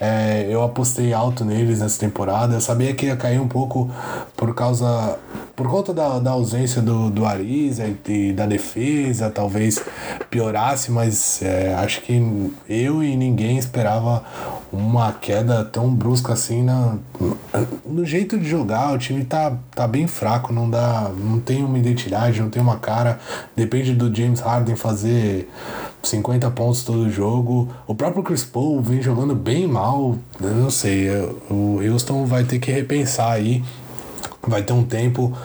É, 0.00 0.46
eu 0.48 0.62
apostei 0.62 1.12
alto 1.12 1.44
neles 1.44 1.80
nessa 1.80 1.98
temporada. 1.98 2.54
Eu 2.54 2.60
sabia 2.60 2.94
que 2.94 3.06
ia 3.06 3.16
cair 3.16 3.40
um 3.40 3.48
pouco 3.48 3.90
por 4.36 4.54
causa. 4.54 5.18
Por 5.54 5.68
conta 5.68 5.92
da, 5.92 6.20
da 6.20 6.30
ausência 6.30 6.80
do, 6.80 7.10
do 7.10 7.26
Ariza 7.26 7.84
e, 8.06 8.32
da 8.32 8.46
defesa, 8.46 9.28
talvez 9.28 9.82
piorasse, 10.30 10.92
mas 10.92 11.42
é, 11.42 11.74
acho 11.74 12.00
que 12.02 12.52
eu 12.68 13.02
e 13.02 13.16
ninguém 13.16 13.58
esperava 13.58 14.22
uma 14.72 15.12
queda 15.12 15.64
tão 15.64 15.92
brusca 15.92 16.34
assim 16.34 16.62
na, 16.62 16.96
no 17.84 18.04
jeito 18.04 18.38
de 18.38 18.48
jogar. 18.48 18.92
O 18.92 18.98
time 18.98 19.24
tá, 19.24 19.56
tá 19.74 19.88
bem 19.88 20.06
fraco, 20.06 20.52
não 20.52 20.68
dá. 20.68 21.10
Não 21.16 21.37
tem 21.38 21.64
uma 21.64 21.78
identidade, 21.78 22.40
não 22.40 22.50
tem 22.50 22.60
uma 22.60 22.76
cara. 22.76 23.18
Depende 23.54 23.94
do 23.94 24.14
James 24.14 24.40
Harden 24.40 24.76
fazer 24.76 25.48
50 26.02 26.50
pontos 26.50 26.82
todo 26.82 27.10
jogo. 27.10 27.68
O 27.86 27.94
próprio 27.94 28.22
Chris 28.22 28.44
Paul 28.44 28.80
vem 28.80 29.02
jogando 29.02 29.34
bem 29.34 29.66
mal. 29.66 30.16
Eu 30.40 30.54
não 30.54 30.70
sei. 30.70 31.08
O 31.50 31.80
Houston 31.82 32.24
vai 32.24 32.44
ter 32.44 32.58
que 32.58 32.70
repensar 32.70 33.32
aí. 33.32 33.62
Vai 34.46 34.62
ter 34.62 34.72
um 34.72 34.84
tempo, 34.84 35.36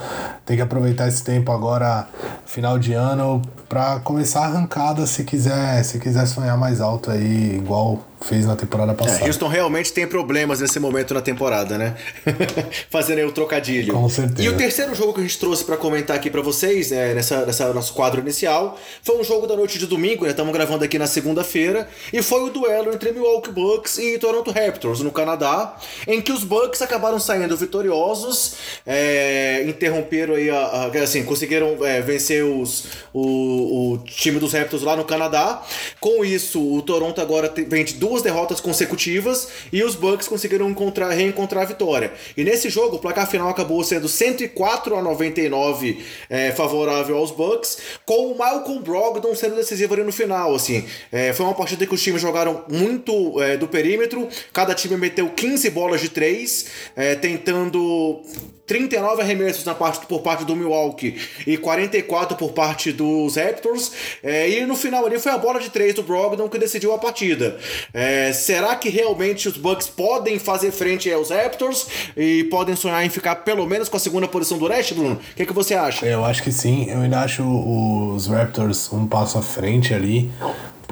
tem 0.45 0.57
que 0.57 0.61
aproveitar 0.61 1.07
esse 1.07 1.23
tempo 1.23 1.51
agora, 1.51 2.07
final 2.45 2.77
de 2.77 2.93
ano, 2.93 3.41
para 3.69 3.99
começar 4.01 4.41
a 4.41 4.45
arrancada 4.45 5.05
se 5.07 5.23
quiser, 5.23 5.83
se 5.83 5.99
quiser 5.99 6.25
sonhar 6.25 6.57
mais 6.57 6.81
alto 6.81 7.09
aí, 7.09 7.55
igual 7.55 8.03
fez 8.23 8.45
na 8.45 8.55
temporada 8.55 8.93
passada. 8.93 9.23
É, 9.23 9.27
Houston 9.27 9.47
realmente 9.47 9.91
tem 9.91 10.07
problemas 10.07 10.59
nesse 10.61 10.79
momento 10.79 11.13
na 11.13 11.21
temporada, 11.21 11.77
né? 11.77 11.95
Fazendo 12.89 13.19
aí 13.19 13.25
o 13.25 13.31
trocadilho. 13.31 13.93
Com 13.93 14.09
certeza. 14.09 14.41
E 14.41 14.49
o 14.49 14.57
terceiro 14.57 14.95
jogo 14.95 15.13
que 15.13 15.19
a 15.19 15.23
gente 15.23 15.37
trouxe 15.37 15.63
para 15.63 15.77
comentar 15.77 16.15
aqui 16.15 16.29
para 16.29 16.41
vocês, 16.41 16.91
né, 16.91 17.13
nessa, 17.13 17.45
nessa 17.45 17.73
nosso 17.73 17.93
quadro 17.93 18.21
inicial, 18.21 18.79
foi 19.03 19.19
um 19.19 19.23
jogo 19.23 19.45
da 19.45 19.55
noite 19.55 19.77
de 19.77 19.85
domingo, 19.85 20.23
né? 20.23 20.31
Estamos 20.31 20.53
gravando 20.53 20.83
aqui 20.83 20.97
na 20.97 21.07
segunda-feira, 21.07 21.87
e 22.11 22.21
foi 22.21 22.43
o 22.43 22.49
duelo 22.49 22.93
entre 22.93 23.11
Milwaukee 23.11 23.51
Bucks 23.51 23.97
e 23.97 24.17
Toronto 24.17 24.51
Raptors 24.51 25.01
no 25.01 25.11
Canadá, 25.11 25.75
em 26.07 26.21
que 26.21 26.31
os 26.31 26.43
Bucks 26.43 26.81
acabaram 26.81 27.19
saindo 27.19 27.55
vitoriosos, 27.57 28.55
é, 28.85 29.63
interromperam 29.67 30.32
aí 30.35 30.49
a, 30.49 30.57
a 30.57 30.87
assim, 31.01 31.23
conseguiram 31.23 31.85
é, 31.85 32.01
vencer 32.01 32.43
os, 32.43 32.85
o, 33.13 33.93
o 33.93 33.97
time 33.99 34.39
dos 34.39 34.53
Raptors 34.53 34.83
lá 34.83 34.95
no 34.95 35.05
Canadá. 35.05 35.61
Com 35.99 36.23
isso, 36.23 36.61
o 36.61 36.81
Toronto 36.81 37.21
agora 37.21 37.53
vem 37.67 37.83
de 37.83 37.95
duas 37.95 38.21
derrotas 38.21 38.59
consecutivas 38.59 39.47
e 39.71 39.83
os 39.83 39.95
Bucks 39.95 40.27
conseguiram 40.27 40.69
encontrar, 40.69 41.09
reencontrar 41.11 41.63
a 41.63 41.67
vitória. 41.67 42.11
E 42.35 42.43
nesse 42.43 42.69
jogo, 42.69 42.97
o 42.97 42.99
placar 42.99 43.29
final 43.29 43.49
acabou 43.49 43.83
sendo 43.83 44.07
104 44.07 44.95
a 44.95 45.01
99 45.01 46.03
é, 46.29 46.51
favorável 46.51 47.17
aos 47.17 47.31
Bucks, 47.31 47.77
com 48.05 48.31
o 48.31 48.37
Malcolm 48.37 48.81
Brogdon 48.81 49.35
sendo 49.35 49.55
decisivo 49.55 49.93
ali 49.93 50.03
no 50.03 50.11
final. 50.11 50.55
Assim, 50.55 50.85
é, 51.11 51.33
foi 51.33 51.45
uma 51.45 51.55
partida 51.55 51.85
que 51.85 51.93
os 51.93 52.01
times 52.01 52.21
jogaram 52.21 52.63
muito 52.69 53.41
é, 53.41 53.57
do 53.57 53.67
perímetro, 53.67 54.27
cada 54.51 54.73
time 54.73 54.97
meteu 54.97 55.29
15 55.29 55.69
bolas 55.69 56.01
de 56.01 56.09
3, 56.09 56.65
é, 56.95 57.15
tentando 57.15 58.21
39 58.65 59.21
arremessos 59.21 59.65
na 59.65 59.75
parte, 59.75 60.05
por 60.05 60.21
parte 60.23 60.45
do 60.45 60.55
Milwaukee 60.55 61.19
e 61.45 61.57
44 61.57 62.35
por 62.35 62.53
parte 62.53 62.91
dos 62.91 63.35
Raptors. 63.35 63.91
É, 64.23 64.49
e 64.49 64.65
no 64.65 64.75
final 64.75 65.05
ali 65.05 65.19
foi 65.19 65.31
a 65.31 65.37
bola 65.37 65.59
de 65.59 65.69
3 65.69 65.93
do 65.93 66.03
Brogdon 66.03 66.49
que 66.49 66.57
decidiu 66.57 66.93
a 66.93 66.97
partida. 66.97 67.57
É, 67.93 68.33
será 68.33 68.75
que 68.75 68.89
realmente 68.89 69.47
os 69.47 69.57
Bucks 69.57 69.87
podem 69.87 70.39
fazer 70.39 70.71
frente 70.71 71.11
aos 71.11 71.29
Raptors 71.29 71.87
e 72.17 72.45
podem 72.45 72.75
sonhar 72.75 73.05
em 73.05 73.09
ficar 73.09 73.35
pelo 73.37 73.67
menos 73.67 73.89
com 73.89 73.97
a 73.97 73.99
segunda 73.99 74.27
posição 74.27 74.57
do 74.57 74.65
leste, 74.65 74.93
Bruno? 74.93 75.15
O 75.15 75.35
que, 75.35 75.45
que 75.45 75.53
você 75.53 75.75
acha? 75.75 76.05
Eu 76.05 76.25
acho 76.25 76.41
que 76.41 76.51
sim. 76.51 76.89
Eu 76.89 77.01
ainda 77.01 77.19
acho 77.19 77.43
os 77.43 78.27
Raptors 78.27 78.91
um 78.91 79.05
passo 79.05 79.37
à 79.37 79.41
frente 79.41 79.93
ali 79.93 80.31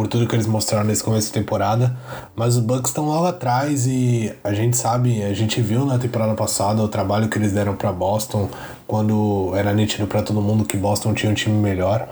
por 0.02 0.08
tudo 0.08 0.26
que 0.26 0.36
eles 0.36 0.48
mostraram 0.48 0.84
nesse 0.84 1.04
começo 1.04 1.28
de 1.28 1.34
temporada. 1.34 1.96
Mas 2.36 2.56
os 2.56 2.64
Bucks 2.64 2.90
estão 2.90 3.06
logo 3.06 3.28
atrás 3.28 3.86
e 3.86 4.34
a 4.44 4.52
gente 4.52 4.76
sabe, 4.76 5.22
a 5.22 5.32
gente 5.32 5.62
viu 5.62 5.86
na 5.86 6.00
temporada 6.00 6.34
passada 6.34 6.82
o 6.82 6.88
trabalho 6.88 7.30
que 7.30 7.38
eles 7.38 7.54
deram 7.54 7.76
para 7.76 7.92
Boston 7.92 8.50
quando 8.88 9.54
era 9.56 9.72
nítido 9.72 10.08
para 10.08 10.24
todo 10.24 10.42
mundo 10.42 10.66
que 10.66 10.76
Boston 10.76 11.14
tinha 11.14 11.32
um 11.32 11.36
time 11.36 11.56
melhor. 11.56 12.10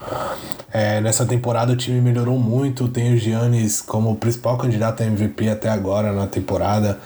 É, 0.72 1.02
nessa 1.02 1.26
temporada 1.26 1.74
o 1.74 1.76
time 1.76 2.00
melhorou 2.00 2.38
muito, 2.38 2.88
tem 2.88 3.12
o 3.12 3.18
Giannis 3.18 3.82
como 3.82 4.16
principal 4.18 4.56
candidato 4.56 5.02
a 5.02 5.08
MVP 5.08 5.50
até 5.50 5.68
agora 5.68 6.12
na 6.14 6.28
temporada. 6.28 7.00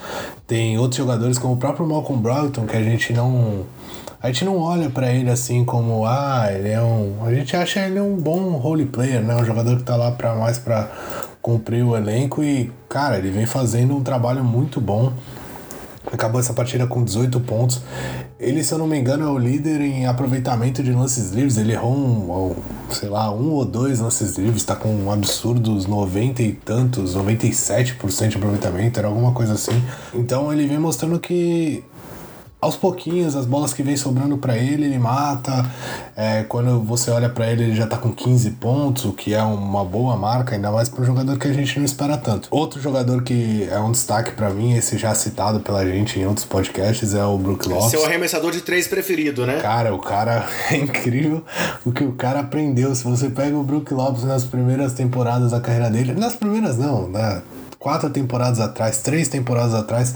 Tem 0.46 0.78
outros 0.78 0.98
jogadores 0.98 1.38
como 1.38 1.54
o 1.54 1.58
próprio 1.58 1.88
Malcolm 1.88 2.22
Brogdon 2.22 2.66
que 2.66 2.76
a 2.76 2.84
gente 2.84 3.14
não 3.14 3.64
a 4.24 4.28
gente 4.28 4.46
não 4.46 4.58
olha 4.58 4.90
para 4.90 5.12
ele 5.12 5.30
assim 5.30 5.66
como, 5.66 6.06
ah, 6.06 6.48
ele 6.50 6.70
é 6.70 6.82
um. 6.82 7.26
A 7.26 7.34
gente 7.34 7.58
acha 7.58 7.82
ele 7.82 8.00
um 8.00 8.16
bom 8.16 8.52
role 8.52 8.86
player, 8.86 9.22
né? 9.22 9.36
Um 9.36 9.44
jogador 9.44 9.76
que 9.76 9.84
tá 9.84 9.98
lá 9.98 10.12
para 10.12 10.34
mais 10.34 10.58
para 10.58 10.90
cumprir 11.42 11.84
o 11.84 11.94
elenco 11.94 12.42
e, 12.42 12.72
cara, 12.88 13.18
ele 13.18 13.32
vem 13.32 13.46
fazendo 13.46 13.94
um 13.94 14.02
trabalho 14.02 14.42
muito 14.42 14.80
bom. 14.80 15.12
Acabou 16.10 16.40
essa 16.40 16.54
partida 16.54 16.88
com 16.88 17.04
18 17.04 17.38
pontos. 17.42 17.82
Ele, 18.40 18.64
se 18.64 18.74
eu 18.74 18.78
não 18.78 18.88
me 18.88 18.98
engano, 18.98 19.26
é 19.26 19.30
o 19.30 19.38
líder 19.38 19.82
em 19.82 20.06
aproveitamento 20.06 20.82
de 20.82 20.94
lances 20.94 21.32
livres. 21.32 21.58
Ele 21.58 21.74
errou 21.74 21.94
um, 21.94 22.56
sei 22.92 23.10
lá, 23.10 23.30
um 23.30 23.50
ou 23.52 23.66
dois 23.66 24.00
lances 24.00 24.38
livres, 24.38 24.64
tá 24.64 24.76
com 24.76 24.88
um 24.88 25.12
absurdos 25.12 25.86
90 25.86 26.42
e 26.42 26.54
tantos, 26.54 27.14
97% 27.14 28.30
de 28.30 28.38
aproveitamento, 28.38 29.00
era 29.00 29.10
alguma 29.10 29.34
coisa 29.34 29.54
assim. 29.54 29.84
Então 30.14 30.54
ele 30.54 30.66
vem 30.66 30.80
mostrando 30.80 31.20
que 31.20 31.84
aos 32.64 32.78
pouquinhos, 32.78 33.36
as 33.36 33.46
bolas 33.46 33.74
que 33.74 33.84
vem 33.84 33.98
sobrando 33.98 34.38
para 34.38 34.58
ele, 34.58 34.86
ele 34.86 34.98
mata. 34.98 35.66
É, 36.16 36.44
quando 36.44 36.80
você 36.82 37.12
olha 37.12 37.30
para 37.30 37.52
ele, 37.52 37.64
ele 37.64 37.76
já 37.76 37.86
tá 37.86 37.98
com 37.98 38.12
15 38.12 38.52
pontos, 38.52 39.06
o 39.06 39.12
que 39.12 39.34
é 39.34 39.44
uma 39.44 39.84
boa 39.84 40.16
marca, 40.16 40.56
ainda 40.56 40.72
mais 40.72 40.88
para 40.88 41.02
um 41.02 41.06
jogador 41.06 41.38
que 41.38 41.48
a 41.48 41.54
gente 41.54 41.78
não 41.78 41.86
espera 41.86 42.18
tanto. 42.18 42.48
Outro 42.50 42.82
jogador 42.82 43.22
que 43.22 43.68
é 43.70 43.80
um 43.80 43.92
destaque 43.92 44.32
para 44.32 44.50
mim, 44.50 44.74
esse 44.76 44.98
já 44.98 45.14
citado 45.14 45.60
pela 45.60 45.86
gente 45.86 46.20
em 46.20 46.26
outros 46.26 46.46
podcasts, 46.46 47.14
é 47.14 47.24
o 47.26 47.38
Brook 47.38 47.68
Lopes. 47.68 47.92
Seu 47.92 48.06
arremessador 48.06 48.52
de 48.52 48.62
três 48.62 48.88
preferido, 48.88 49.46
né? 49.46 49.60
Cara, 49.60 49.94
o 49.94 50.00
cara 50.00 50.48
é 50.72 50.78
incrível 50.78 51.44
o 51.86 51.92
que 51.92 52.04
o 52.04 52.14
cara 52.14 52.40
aprendeu. 52.40 52.96
Se 52.96 53.04
você 53.04 53.30
pega 53.30 53.58
o 53.58 53.64
Brook 53.64 53.94
Lopes 53.94 54.24
nas 54.24 54.46
primeiras 54.46 54.94
temporadas 54.94 55.52
da 55.52 55.60
carreira 55.60 55.90
dele, 55.90 56.14
nas 56.14 56.36
primeiras 56.36 56.78
não, 56.78 57.10
né? 57.10 57.42
Quatro 57.78 58.10
temporadas 58.10 58.62
atrás, 58.62 59.00
três 59.00 59.28
temporadas 59.28 59.74
atrás, 59.74 60.16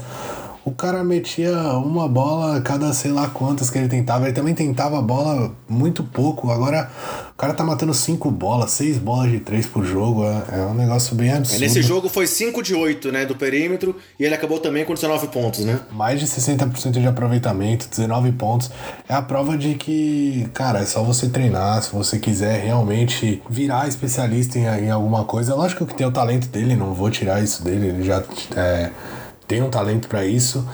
o 0.68 0.72
cara 0.72 1.02
metia 1.02 1.50
uma 1.78 2.06
bola 2.06 2.58
a 2.58 2.60
cada 2.60 2.92
sei 2.92 3.10
lá 3.10 3.26
quantas 3.28 3.70
que 3.70 3.78
ele 3.78 3.88
tentava. 3.88 4.26
Ele 4.26 4.34
também 4.34 4.54
tentava 4.54 4.98
a 4.98 5.02
bola 5.02 5.50
muito 5.66 6.04
pouco. 6.04 6.50
Agora 6.50 6.90
o 7.32 7.36
cara 7.38 7.54
tá 7.54 7.64
matando 7.64 7.94
cinco 7.94 8.30
bolas, 8.30 8.72
seis 8.72 8.98
bolas 8.98 9.30
de 9.30 9.40
três 9.40 9.66
por 9.66 9.82
jogo. 9.82 10.24
É, 10.24 10.58
é 10.58 10.66
um 10.66 10.74
negócio 10.74 11.16
bem 11.16 11.32
absurdo. 11.32 11.60
nesse 11.60 11.80
jogo 11.80 12.08
foi 12.10 12.26
5 12.26 12.62
de 12.62 12.74
8, 12.74 13.10
né? 13.10 13.24
Do 13.24 13.34
perímetro. 13.34 13.96
E 14.20 14.24
ele 14.24 14.34
acabou 14.34 14.58
também 14.58 14.84
com 14.84 14.92
19 14.92 15.28
pontos, 15.28 15.64
né? 15.64 15.80
Mais 15.90 16.20
de 16.20 16.26
60% 16.26 17.00
de 17.00 17.06
aproveitamento, 17.06 17.88
19 17.88 18.32
pontos. 18.32 18.70
É 19.08 19.14
a 19.14 19.22
prova 19.22 19.56
de 19.56 19.74
que, 19.74 20.48
cara, 20.52 20.80
é 20.80 20.86
só 20.86 21.02
você 21.02 21.30
treinar. 21.30 21.82
Se 21.82 21.92
você 21.92 22.18
quiser 22.18 22.62
realmente 22.62 23.42
virar 23.48 23.88
especialista 23.88 24.58
em, 24.58 24.64
em 24.64 24.90
alguma 24.90 25.24
coisa. 25.24 25.54
Lógico 25.54 25.86
que 25.86 25.94
tem 25.94 26.06
o 26.06 26.12
talento 26.12 26.48
dele, 26.48 26.76
não 26.76 26.92
vou 26.92 27.10
tirar 27.10 27.42
isso 27.42 27.64
dele. 27.64 27.86
Ele 27.86 28.02
já. 28.02 28.22
É, 28.54 28.90
tem 29.48 29.62
um 29.62 29.70
talento 29.70 30.08
para 30.08 30.26
isso, 30.26 30.64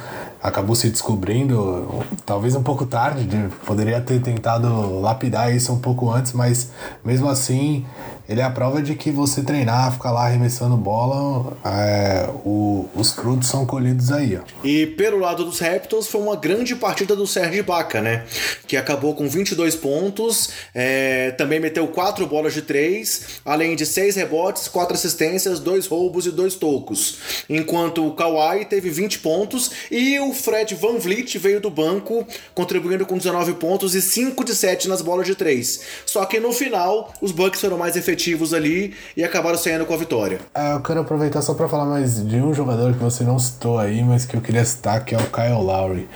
acabou 0.42 0.74
se 0.74 0.90
descobrindo, 0.90 2.04
talvez 2.26 2.56
um 2.56 2.62
pouco 2.62 2.84
tarde, 2.84 3.26
poderia 3.64 4.00
ter 4.00 4.20
tentado 4.20 5.00
lapidar 5.00 5.54
isso 5.54 5.72
um 5.72 5.78
pouco 5.78 6.10
antes, 6.10 6.32
mas 6.32 6.70
mesmo 7.04 7.30
assim 7.30 7.86
ele 8.26 8.40
é 8.40 8.44
a 8.44 8.50
prova 8.50 8.80
de 8.80 8.94
que 8.94 9.10
você 9.10 9.42
treinar, 9.42 9.92
ficar 9.92 10.10
lá 10.10 10.24
arremessando 10.24 10.76
bola, 10.76 11.56
é, 11.62 12.26
o, 12.44 12.88
os 12.94 13.12
frutos 13.12 13.48
são 13.48 13.66
colhidos 13.66 14.10
aí. 14.10 14.38
Ó. 14.38 14.66
E 14.66 14.86
pelo 14.86 15.18
lado 15.18 15.44
dos 15.44 15.58
Raptors 15.58 16.06
foi 16.06 16.22
uma 16.22 16.34
grande 16.34 16.74
partida 16.74 17.14
do 17.14 17.26
Serge 17.26 17.58
Ibaka, 17.58 18.00
né? 18.00 18.24
Que 18.66 18.78
acabou 18.78 19.14
com 19.14 19.28
22 19.28 19.76
pontos, 19.76 20.48
é, 20.74 21.32
também 21.32 21.60
meteu 21.60 21.86
4 21.86 22.26
bolas 22.26 22.54
de 22.54 22.62
3, 22.62 23.40
além 23.44 23.76
de 23.76 23.84
6 23.84 24.16
rebotes, 24.16 24.68
4 24.68 24.94
assistências, 24.94 25.60
2 25.60 25.86
roubos 25.86 26.24
e 26.24 26.30
2 26.30 26.54
tocos. 26.54 27.18
Enquanto 27.48 28.06
o 28.06 28.14
Kawhi 28.14 28.64
teve 28.64 28.88
20 28.88 29.18
pontos 29.18 29.70
e 29.90 30.18
o 30.18 30.32
Fred 30.32 30.74
Van 30.74 30.96
Vliet 30.96 31.36
veio 31.36 31.60
do 31.60 31.70
banco, 31.70 32.26
contribuindo 32.54 33.04
com 33.04 33.18
19 33.18 33.54
pontos 33.54 33.94
e 33.94 34.00
5 34.00 34.42
de 34.44 34.54
7 34.54 34.88
nas 34.88 35.02
bolas 35.02 35.26
de 35.26 35.34
3. 35.34 35.80
Só 36.06 36.24
que 36.24 36.40
no 36.40 36.52
final, 36.52 37.12
os 37.20 37.30
Bucks 37.30 37.60
foram 37.60 37.76
mais 37.76 37.96
efetivos 37.96 38.13
efetivos 38.14 38.54
ali 38.54 38.94
e 39.16 39.24
acabaram 39.24 39.58
saindo 39.58 39.84
com 39.84 39.92
a 39.92 39.96
vitória. 39.96 40.38
É, 40.54 40.72
eu 40.72 40.80
quero 40.80 41.00
aproveitar 41.00 41.42
só 41.42 41.54
para 41.54 41.68
falar 41.68 41.84
mais 41.84 42.24
de 42.24 42.36
um 42.36 42.54
jogador 42.54 42.92
que 42.92 43.00
você 43.00 43.24
não 43.24 43.38
citou 43.38 43.78
aí, 43.78 44.02
mas 44.02 44.24
que 44.24 44.36
eu 44.36 44.40
queria 44.40 44.64
citar, 44.64 45.04
que 45.04 45.14
é 45.14 45.18
o 45.18 45.26
Kyle 45.26 45.62
Lowry. 45.62 46.08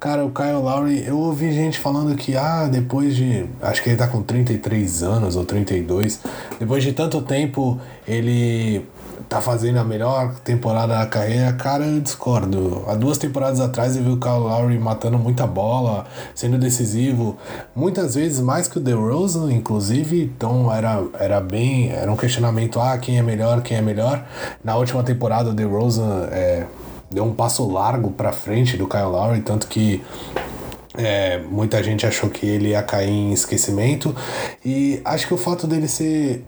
Cara, 0.00 0.24
o 0.24 0.30
Kyle 0.30 0.52
Lowry, 0.52 1.04
eu 1.04 1.18
ouvi 1.18 1.52
gente 1.52 1.76
falando 1.80 2.14
que, 2.14 2.36
ah, 2.36 2.68
depois 2.70 3.16
de. 3.16 3.46
Acho 3.60 3.82
que 3.82 3.88
ele 3.88 3.96
tá 3.96 4.06
com 4.06 4.22
33 4.22 5.02
anos 5.02 5.34
ou 5.34 5.44
32. 5.44 6.20
Depois 6.56 6.84
de 6.84 6.92
tanto 6.92 7.20
tempo, 7.20 7.80
ele 8.06 8.86
tá 9.28 9.40
fazendo 9.40 9.78
a 9.78 9.84
melhor 9.84 10.34
temporada 10.44 10.96
da 10.96 11.04
carreira, 11.04 11.52
cara, 11.52 11.84
eu 11.84 12.00
discordo. 12.00 12.84
Há 12.86 12.94
duas 12.94 13.18
temporadas 13.18 13.58
atrás 13.58 13.96
eu 13.96 14.04
vi 14.04 14.10
o 14.10 14.16
Kyle 14.18 14.38
Lowry 14.38 14.78
matando 14.78 15.18
muita 15.18 15.48
bola, 15.48 16.06
sendo 16.32 16.56
decisivo, 16.58 17.36
muitas 17.74 18.14
vezes 18.14 18.40
mais 18.40 18.68
que 18.68 18.78
o 18.78 18.80
DeRozan, 18.80 19.52
inclusive, 19.52 20.22
então 20.22 20.72
era, 20.72 21.02
era 21.18 21.40
bem, 21.40 21.90
era 21.90 22.10
um 22.10 22.16
questionamento, 22.16 22.80
ah, 22.80 22.96
quem 22.96 23.18
é 23.18 23.22
melhor, 23.22 23.62
quem 23.62 23.76
é 23.76 23.82
melhor. 23.82 24.24
Na 24.62 24.76
última 24.76 25.02
temporada 25.02 25.50
o 25.50 25.52
DeRozan 25.52 26.28
é, 26.30 26.66
deu 27.10 27.24
um 27.24 27.34
passo 27.34 27.70
largo 27.70 28.10
para 28.10 28.32
frente 28.32 28.76
do 28.76 28.86
Kyle 28.86 29.04
Lowry, 29.04 29.40
tanto 29.40 29.66
que 29.66 30.02
é, 30.94 31.38
muita 31.38 31.82
gente 31.82 32.06
achou 32.06 32.28
que 32.28 32.44
ele 32.44 32.70
ia 32.70 32.82
cair 32.82 33.08
em 33.08 33.32
esquecimento 33.32 34.14
e 34.64 35.00
acho 35.04 35.26
que 35.26 35.34
o 35.34 35.38
fato 35.38 35.66
dele 35.66 35.86
ser 35.86 36.44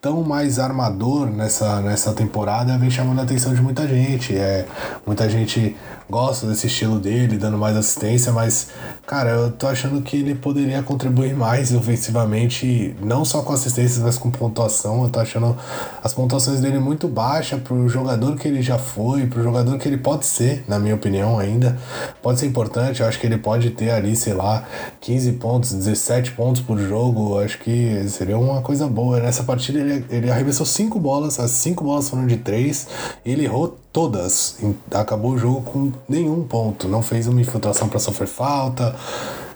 tão 0.00 0.22
mais 0.22 0.58
armador 0.58 1.30
nessa, 1.30 1.80
nessa 1.80 2.12
temporada 2.12 2.76
vem 2.76 2.90
chamando 2.90 3.20
a 3.20 3.22
atenção 3.22 3.54
de 3.54 3.62
muita 3.62 3.88
gente. 3.88 4.36
É, 4.36 4.66
muita 5.06 5.28
gente 5.28 5.74
gosto 6.08 6.46
desse 6.46 6.66
estilo 6.66 6.98
dele, 6.98 7.36
dando 7.36 7.58
mais 7.58 7.76
assistência, 7.76 8.32
mas, 8.32 8.68
cara, 9.06 9.30
eu 9.30 9.50
tô 9.50 9.66
achando 9.66 10.00
que 10.02 10.16
ele 10.16 10.34
poderia 10.34 10.82
contribuir 10.82 11.34
mais 11.34 11.74
ofensivamente, 11.74 12.94
não 13.02 13.24
só 13.24 13.42
com 13.42 13.52
assistências, 13.52 13.98
mas 13.98 14.16
com 14.16 14.30
pontuação. 14.30 15.02
Eu 15.02 15.08
tô 15.10 15.18
achando 15.18 15.56
as 16.02 16.14
pontuações 16.14 16.60
dele 16.60 16.78
muito 16.78 17.08
baixas 17.08 17.60
pro 17.60 17.88
jogador 17.88 18.36
que 18.36 18.46
ele 18.46 18.62
já 18.62 18.78
foi, 18.78 19.26
pro 19.26 19.42
jogador 19.42 19.78
que 19.78 19.88
ele 19.88 19.98
pode 19.98 20.26
ser, 20.26 20.64
na 20.68 20.78
minha 20.78 20.94
opinião, 20.94 21.38
ainda. 21.38 21.76
Pode 22.22 22.38
ser 22.38 22.46
importante, 22.46 23.00
eu 23.00 23.08
acho 23.08 23.18
que 23.18 23.26
ele 23.26 23.38
pode 23.38 23.70
ter 23.70 23.90
ali, 23.90 24.14
sei 24.14 24.34
lá, 24.34 24.64
15 25.00 25.32
pontos, 25.32 25.72
17 25.72 26.32
pontos 26.32 26.62
por 26.62 26.78
jogo. 26.78 27.34
Eu 27.34 27.44
acho 27.44 27.58
que 27.58 28.08
seria 28.08 28.38
uma 28.38 28.62
coisa 28.62 28.86
boa. 28.86 29.18
Nessa 29.20 29.42
partida 29.42 29.80
ele, 29.80 30.04
ele 30.08 30.30
arremessou 30.30 30.64
5 30.64 30.98
bolas, 31.00 31.40
as 31.40 31.50
5 31.50 31.82
bolas 31.82 32.08
foram 32.08 32.26
de 32.26 32.36
3, 32.36 32.86
e 33.24 33.32
ele 33.32 33.44
errou 33.44 33.76
todas. 33.96 34.58
Acabou 34.92 35.32
o 35.32 35.38
jogo 35.38 35.62
com 35.62 35.90
nenhum 36.06 36.44
ponto. 36.44 36.86
Não 36.86 37.00
fez 37.00 37.26
uma 37.26 37.40
infiltração 37.40 37.88
para 37.88 37.98
sofrer 37.98 38.28
falta. 38.28 38.94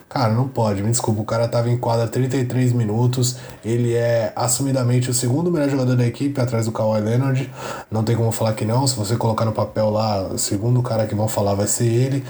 Cara, 0.09 0.33
não 0.33 0.49
pode, 0.49 0.83
me 0.83 0.89
desculpa. 0.89 1.21
O 1.21 1.27
cara 1.27 1.47
tava 1.47 1.69
em 1.69 1.77
quadra 1.77 2.09
33 2.09 2.73
minutos. 2.73 3.37
Ele 3.63 3.93
é 3.93 4.33
assumidamente 4.35 5.11
o 5.11 5.15
segundo 5.15 5.51
melhor 5.51 5.69
jogador 5.69 5.95
da 5.95 6.07
equipe, 6.07 6.41
atrás 6.41 6.65
do 6.65 6.73
Kawhi 6.73 7.03
Leonard. 7.03 7.53
Não 7.91 8.03
tem 8.03 8.17
como 8.17 8.33
falar 8.33 8.55
que 8.55 8.65
não. 8.65 8.87
Se 8.87 8.97
você 8.97 9.15
colocar 9.15 9.45
no 9.45 9.53
papel 9.53 9.91
lá, 9.91 10.23
o 10.23 10.39
segundo 10.39 10.81
cara 10.81 11.07
que 11.07 11.15
vão 11.15 11.29
falar 11.29 11.53
vai 11.53 11.67
ser 11.67 11.85
ele. 11.85 12.25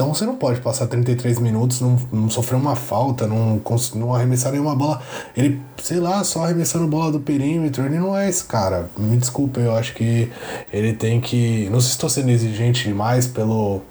Então 0.00 0.14
você 0.14 0.24
não 0.24 0.34
pode 0.34 0.62
passar 0.62 0.86
33 0.86 1.38
minutos, 1.40 1.82
não, 1.82 1.98
não 2.10 2.30
sofrer 2.30 2.56
uma 2.56 2.74
falta, 2.74 3.26
não, 3.26 3.60
não 3.96 4.14
arremessar 4.14 4.50
nenhuma 4.50 4.74
bola. 4.74 5.02
Ele, 5.36 5.60
sei 5.76 6.00
lá, 6.00 6.24
só 6.24 6.44
arremessando 6.44 6.86
bola 6.86 7.12
do 7.12 7.20
perímetro, 7.20 7.84
ele 7.84 7.98
não 7.98 8.16
é 8.16 8.26
esse 8.26 8.42
cara. 8.44 8.88
Me 8.96 9.18
desculpa, 9.18 9.60
eu 9.60 9.76
acho 9.76 9.92
que 9.92 10.32
ele 10.72 10.94
tem 10.94 11.20
que. 11.20 11.68
Não 11.70 11.80
sei 11.80 11.88
se 11.88 11.96
estou 11.96 12.08
sendo 12.08 12.30
exigente 12.30 12.84
demais 12.84 13.26
pelo. 13.26 13.82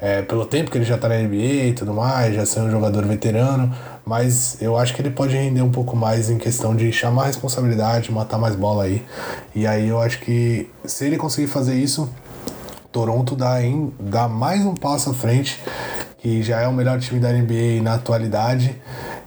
É, 0.00 0.22
pelo 0.22 0.46
tempo 0.46 0.70
que 0.70 0.78
ele 0.78 0.86
já 0.86 0.96
tá 0.96 1.06
na 1.06 1.16
NBA 1.16 1.66
e 1.68 1.72
tudo 1.74 1.92
mais, 1.92 2.34
já 2.34 2.46
ser 2.46 2.60
um 2.60 2.70
jogador 2.70 3.04
veterano, 3.04 3.74
mas 4.06 4.56
eu 4.60 4.76
acho 4.76 4.94
que 4.94 5.02
ele 5.02 5.10
pode 5.10 5.34
render 5.34 5.62
um 5.62 5.70
pouco 5.70 5.96
mais 5.96 6.30
em 6.30 6.38
questão 6.38 6.74
de 6.74 6.92
chamar 6.92 7.24
a 7.24 7.26
responsabilidade, 7.26 8.10
matar 8.10 8.38
mais 8.38 8.54
bola 8.54 8.84
aí. 8.84 9.02
E 9.54 9.66
aí 9.66 9.88
eu 9.88 10.00
acho 10.00 10.20
que 10.20 10.70
se 10.84 11.04
ele 11.04 11.16
conseguir 11.16 11.46
fazer 11.46 11.74
isso, 11.74 12.10
Toronto 12.96 13.36
dá, 13.36 13.62
em, 13.62 13.92
dá 14.00 14.26
mais 14.26 14.64
um 14.64 14.74
passo 14.74 15.10
à 15.10 15.12
frente, 15.12 15.62
que 16.16 16.42
já 16.42 16.62
é 16.62 16.66
o 16.66 16.72
melhor 16.72 16.98
time 16.98 17.20
da 17.20 17.30
NBA 17.30 17.82
na 17.82 17.96
atualidade. 17.96 18.74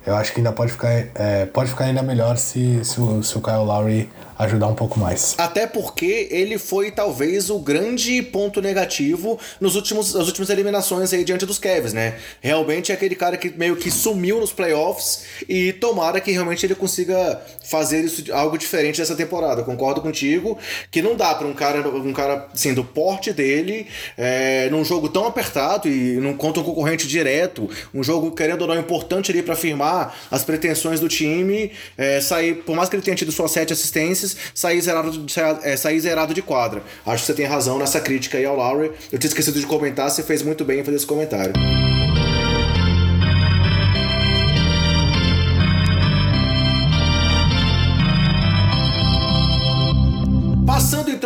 Eu 0.03 0.15
acho 0.15 0.33
que 0.33 0.39
ainda 0.39 0.51
pode 0.51 0.71
ficar, 0.71 0.89
é, 1.13 1.45
pode 1.45 1.69
ficar 1.69 1.85
ainda 1.85 2.01
melhor 2.01 2.35
se, 2.35 2.83
se, 2.83 2.95
se 2.95 3.37
o 3.37 3.41
Kyle 3.41 3.57
Lowry 3.57 4.09
ajudar 4.39 4.67
um 4.67 4.73
pouco 4.73 4.97
mais. 4.97 5.35
Até 5.37 5.67
porque 5.67 6.29
ele 6.31 6.57
foi 6.57 6.91
talvez 6.91 7.49
o 7.49 7.59
grande 7.59 8.21
ponto 8.21 8.61
negativo 8.61 9.37
nos 9.59 9.75
últimos, 9.75 10.13
nas 10.13 10.27
últimas 10.27 10.49
eliminações 10.49 11.11
aí 11.11 11.25
diante 11.25 11.45
dos 11.45 11.59
Cavs, 11.59 11.91
né? 11.91 12.17
Realmente 12.39 12.93
é 12.93 12.95
aquele 12.95 13.15
cara 13.15 13.35
que 13.35 13.49
meio 13.49 13.75
que 13.75 13.91
sumiu 13.91 14.39
nos 14.39 14.53
playoffs 14.53 15.25
e 15.47 15.73
tomara 15.73 16.21
que 16.21 16.31
realmente 16.31 16.65
ele 16.65 16.73
consiga 16.73 17.41
fazer 17.65 18.05
isso 18.05 18.33
algo 18.33 18.57
diferente 18.57 18.99
dessa 18.99 19.13
temporada. 19.13 19.61
Concordo 19.61 20.01
contigo 20.01 20.57
que 20.89 21.01
não 21.01 21.17
dá 21.17 21.35
para 21.35 21.45
um 21.45 21.53
cara 21.53 21.85
um 21.89 22.13
cara 22.13 22.47
assim, 22.53 22.73
do 22.73 22.83
porte 22.83 23.33
dele 23.33 23.87
é, 24.17 24.69
num 24.69 24.85
jogo 24.85 25.09
tão 25.09 25.27
apertado 25.27 25.89
e 25.89 26.15
não 26.15 26.33
contra 26.33 26.61
um 26.61 26.65
concorrente 26.65 27.05
direto, 27.07 27.69
um 27.93 28.01
jogo 28.01 28.31
querendo 28.31 28.61
ou 28.61 28.67
não 28.67 28.79
importante 28.79 29.31
ali 29.31 29.43
para 29.43 29.53
afirmar 29.53 30.17
as 30.31 30.45
pretensões 30.45 31.01
do 31.01 31.09
time, 31.09 31.71
é, 31.97 32.21
sair 32.21 32.55
por 32.55 32.73
mais 32.73 32.87
que 32.87 32.95
ele 32.95 33.03
tenha 33.03 33.17
tido 33.17 33.33
suas 33.33 33.51
sete 33.51 33.73
assistências 33.73 34.28
sair 34.53 34.81
zerado, 34.81 35.25
é, 35.63 35.77
sair 35.77 35.99
zerado 35.99 36.33
de 36.33 36.41
quadra. 36.41 36.83
Acho 37.05 37.23
que 37.23 37.27
você 37.27 37.33
tem 37.33 37.45
razão 37.45 37.77
nessa 37.77 37.99
crítica 37.99 38.37
aí 38.37 38.45
ao 38.45 38.55
Lowry. 38.55 38.91
Eu 39.11 39.19
tinha 39.19 39.29
esquecido 39.29 39.59
de 39.59 39.65
comentar, 39.65 40.09
você 40.09 40.23
fez 40.23 40.41
muito 40.41 40.63
bem 40.65 40.79
em 40.79 40.83
fazer 40.83 40.97
esse 40.97 41.07
comentário. 41.07 41.53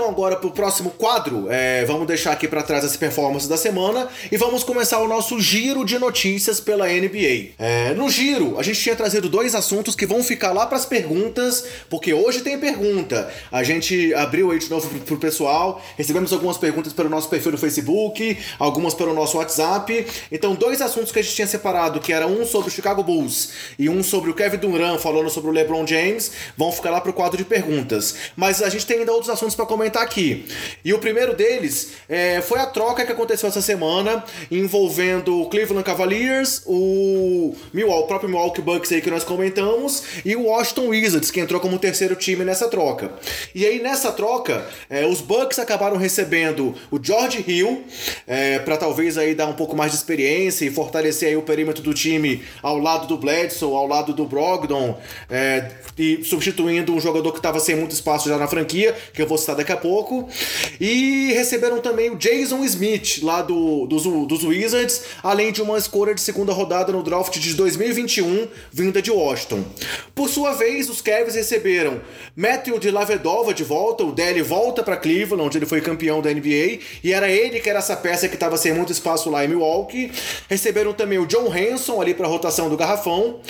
Então 0.04 0.12
agora 0.12 0.36
para 0.36 0.48
o 0.48 0.52
próximo 0.52 0.90
quadro, 0.90 1.48
é, 1.50 1.86
vamos 1.86 2.06
deixar 2.06 2.34
aqui 2.34 2.46
para 2.46 2.62
trás 2.62 2.84
as 2.84 2.98
performances 2.98 3.48
da 3.48 3.56
semana 3.56 4.10
e 4.30 4.36
vamos 4.36 4.62
começar 4.62 5.00
o 5.00 5.08
nosso 5.08 5.40
giro 5.40 5.86
de 5.86 5.98
notícias 5.98 6.60
pela 6.60 6.88
NBA. 6.88 7.54
É, 7.58 7.94
no 7.94 8.10
giro, 8.10 8.60
a 8.60 8.64
gente 8.64 8.82
tinha 8.82 8.98
trazido 8.98 9.30
dois 9.30 9.56
assuntos 9.56 9.96
que 9.96 10.06
vão 10.06 10.22
ficar 10.22 10.52
lá 10.52 10.68
para 10.68 10.78
as 10.78 10.86
perguntas, 10.86 11.64
porque 11.90 12.14
hoje 12.14 12.42
tem 12.42 12.60
pergunta. 12.60 13.32
A 13.50 13.64
gente 13.64 14.14
abriu 14.14 14.52
aí 14.52 14.60
de 14.60 14.70
novo 14.70 14.90
para 15.00 15.14
o 15.14 15.18
pessoal, 15.18 15.82
recebemos 15.96 16.34
algumas 16.34 16.58
perguntas 16.58 16.92
pelo 16.92 17.08
nosso 17.08 17.30
perfil 17.30 17.54
no 17.54 17.58
Facebook, 17.58 18.38
algumas 18.60 18.94
pelo 18.94 19.14
nosso 19.14 19.38
WhatsApp. 19.38 20.06
Então, 20.30 20.54
dois 20.54 20.82
assuntos 20.82 21.14
que 21.14 21.20
a 21.20 21.22
gente 21.22 21.34
tinha 21.34 21.48
separado, 21.48 22.02
que 22.02 22.12
era 22.12 22.28
um 22.28 22.46
sobre 22.46 22.68
o 22.68 22.72
Chicago 22.72 23.02
Bulls 23.04 23.52
e 23.80 23.88
um 23.88 24.04
sobre 24.04 24.30
o 24.30 24.34
Kevin 24.34 24.58
Durant 24.58 25.00
falando 25.00 25.30
sobre 25.30 25.50
o 25.50 25.54
LeBron 25.54 25.88
James, 25.88 26.34
vão 26.58 26.74
ficar 26.74 26.90
lá 26.90 27.00
para 27.00 27.12
o 27.12 27.14
quadro 27.14 27.38
de 27.38 27.46
perguntas. 27.46 28.16
Mas 28.36 28.62
a 28.62 28.68
gente 28.68 28.86
tem 28.86 28.98
ainda 29.00 29.14
outros 29.14 29.30
assuntos 29.30 29.56
para 29.56 29.66
comentar 29.66 29.93
aqui. 30.02 30.46
E 30.84 30.94
o 30.94 31.00
primeiro 31.00 31.36
deles 31.36 31.94
é, 32.10 32.42
foi 32.42 32.60
a 32.60 32.66
troca 32.66 33.06
que 33.06 33.12
aconteceu 33.12 33.50
essa 33.50 33.62
semana 33.62 34.24
envolvendo 34.52 35.42
o 35.42 35.50
Cleveland 35.50 35.86
Cavaliers, 35.86 36.62
o, 36.66 37.56
Milwaukee, 37.74 38.04
o 38.04 38.08
próprio 38.08 38.30
Milwaukee 38.30 38.62
Bucks 38.62 38.92
aí 38.92 39.02
que 39.02 39.12
nós 39.12 39.24
comentamos 39.24 40.04
e 40.26 40.36
o 40.36 40.44
Washington 40.44 40.88
Wizards 40.88 41.32
que 41.32 41.40
entrou 41.40 41.60
como 41.60 41.78
terceiro 41.80 42.16
time 42.16 42.44
nessa 42.44 42.68
troca. 42.68 43.12
E 43.54 43.66
aí 43.66 43.82
nessa 43.82 44.12
troca, 44.12 44.68
é, 44.90 45.06
os 45.06 45.22
Bucks 45.22 45.60
acabaram 45.60 45.98
recebendo 45.98 46.76
o 46.92 47.00
George 47.02 47.44
Hill 47.48 47.84
é, 48.28 48.60
para 48.60 48.78
talvez 48.78 49.18
aí 49.18 49.36
dar 49.36 49.48
um 49.48 49.54
pouco 49.54 49.76
mais 49.76 49.92
de 49.92 49.98
experiência 49.98 50.66
e 50.66 50.72
fortalecer 50.72 51.30
aí 51.30 51.36
o 51.36 51.42
perímetro 51.42 51.84
do 51.84 51.94
time 51.94 52.44
ao 52.62 52.78
lado 52.78 53.08
do 53.08 53.18
Bledsoe, 53.18 53.76
ao 53.76 53.88
lado 53.88 54.14
do 54.14 54.26
Brogdon, 54.26 55.00
é, 55.30 55.72
e 55.98 56.24
substituindo 56.24 56.94
um 56.94 57.00
jogador 57.00 57.32
que 57.32 57.40
estava 57.40 57.60
sem 57.60 57.76
muito 57.76 57.92
espaço 57.92 58.28
já 58.28 58.38
na 58.38 58.48
franquia, 58.48 58.96
que 59.14 59.22
eu 59.22 59.28
vou 59.28 59.38
citar 59.38 59.56
daqui 59.56 59.72
a 59.72 59.78
pouco. 59.84 60.30
E 60.80 61.34
receberam 61.34 61.80
também 61.82 62.10
o 62.10 62.16
Jason 62.16 62.64
Smith, 62.64 63.20
lá 63.22 63.42
do, 63.42 63.86
dos, 63.86 64.04
dos 64.04 64.44
Wizards, 64.46 65.04
além 65.22 65.52
de 65.52 65.62
uma 65.62 65.78
escolha 65.78 66.16
de 66.16 66.22
segunda 66.22 66.54
rodada 66.54 66.94
no 66.94 67.04
draft 67.04 67.38
de 67.38 67.54
2021, 67.54 68.48
vinda 68.72 69.02
de 69.02 69.12
Washington. 69.12 69.66
Por 70.16 70.30
sua 70.30 70.54
vez, 70.54 70.90
os 70.90 71.02
Cavs 71.02 71.36
receberam 71.36 72.02
Matthew 72.36 72.80
de 72.80 72.90
Lavedova 72.90 73.54
de 73.54 73.66
volta, 73.66 74.06
o 74.06 74.14
Dele 74.14 74.42
volta 74.42 74.82
para 74.82 74.96
Cleveland, 74.96 75.44
onde 75.44 75.58
ele 75.58 75.66
foi 75.66 75.82
campeão 75.82 76.22
da 76.22 76.32
NBA, 76.32 76.80
e 77.04 77.12
era 77.12 77.30
ele 77.30 77.60
que 77.60 77.70
era 77.70 77.80
essa 77.80 77.98
peça 77.98 78.30
que 78.30 78.36
estava 78.36 78.56
sem 78.56 78.74
muito 78.74 78.92
espaço 78.92 79.30
lá 79.30 79.44
em 79.44 79.50
Milwaukee. 79.50 80.12
Receberam 80.50 80.94
também 80.94 81.20
o 81.20 81.26
John 81.26 81.52
Hanson 81.52 82.02
ali 82.02 82.14
para 82.14 82.28
rotação 82.28 82.70
do 82.70 82.78
garrafão. 82.78 83.42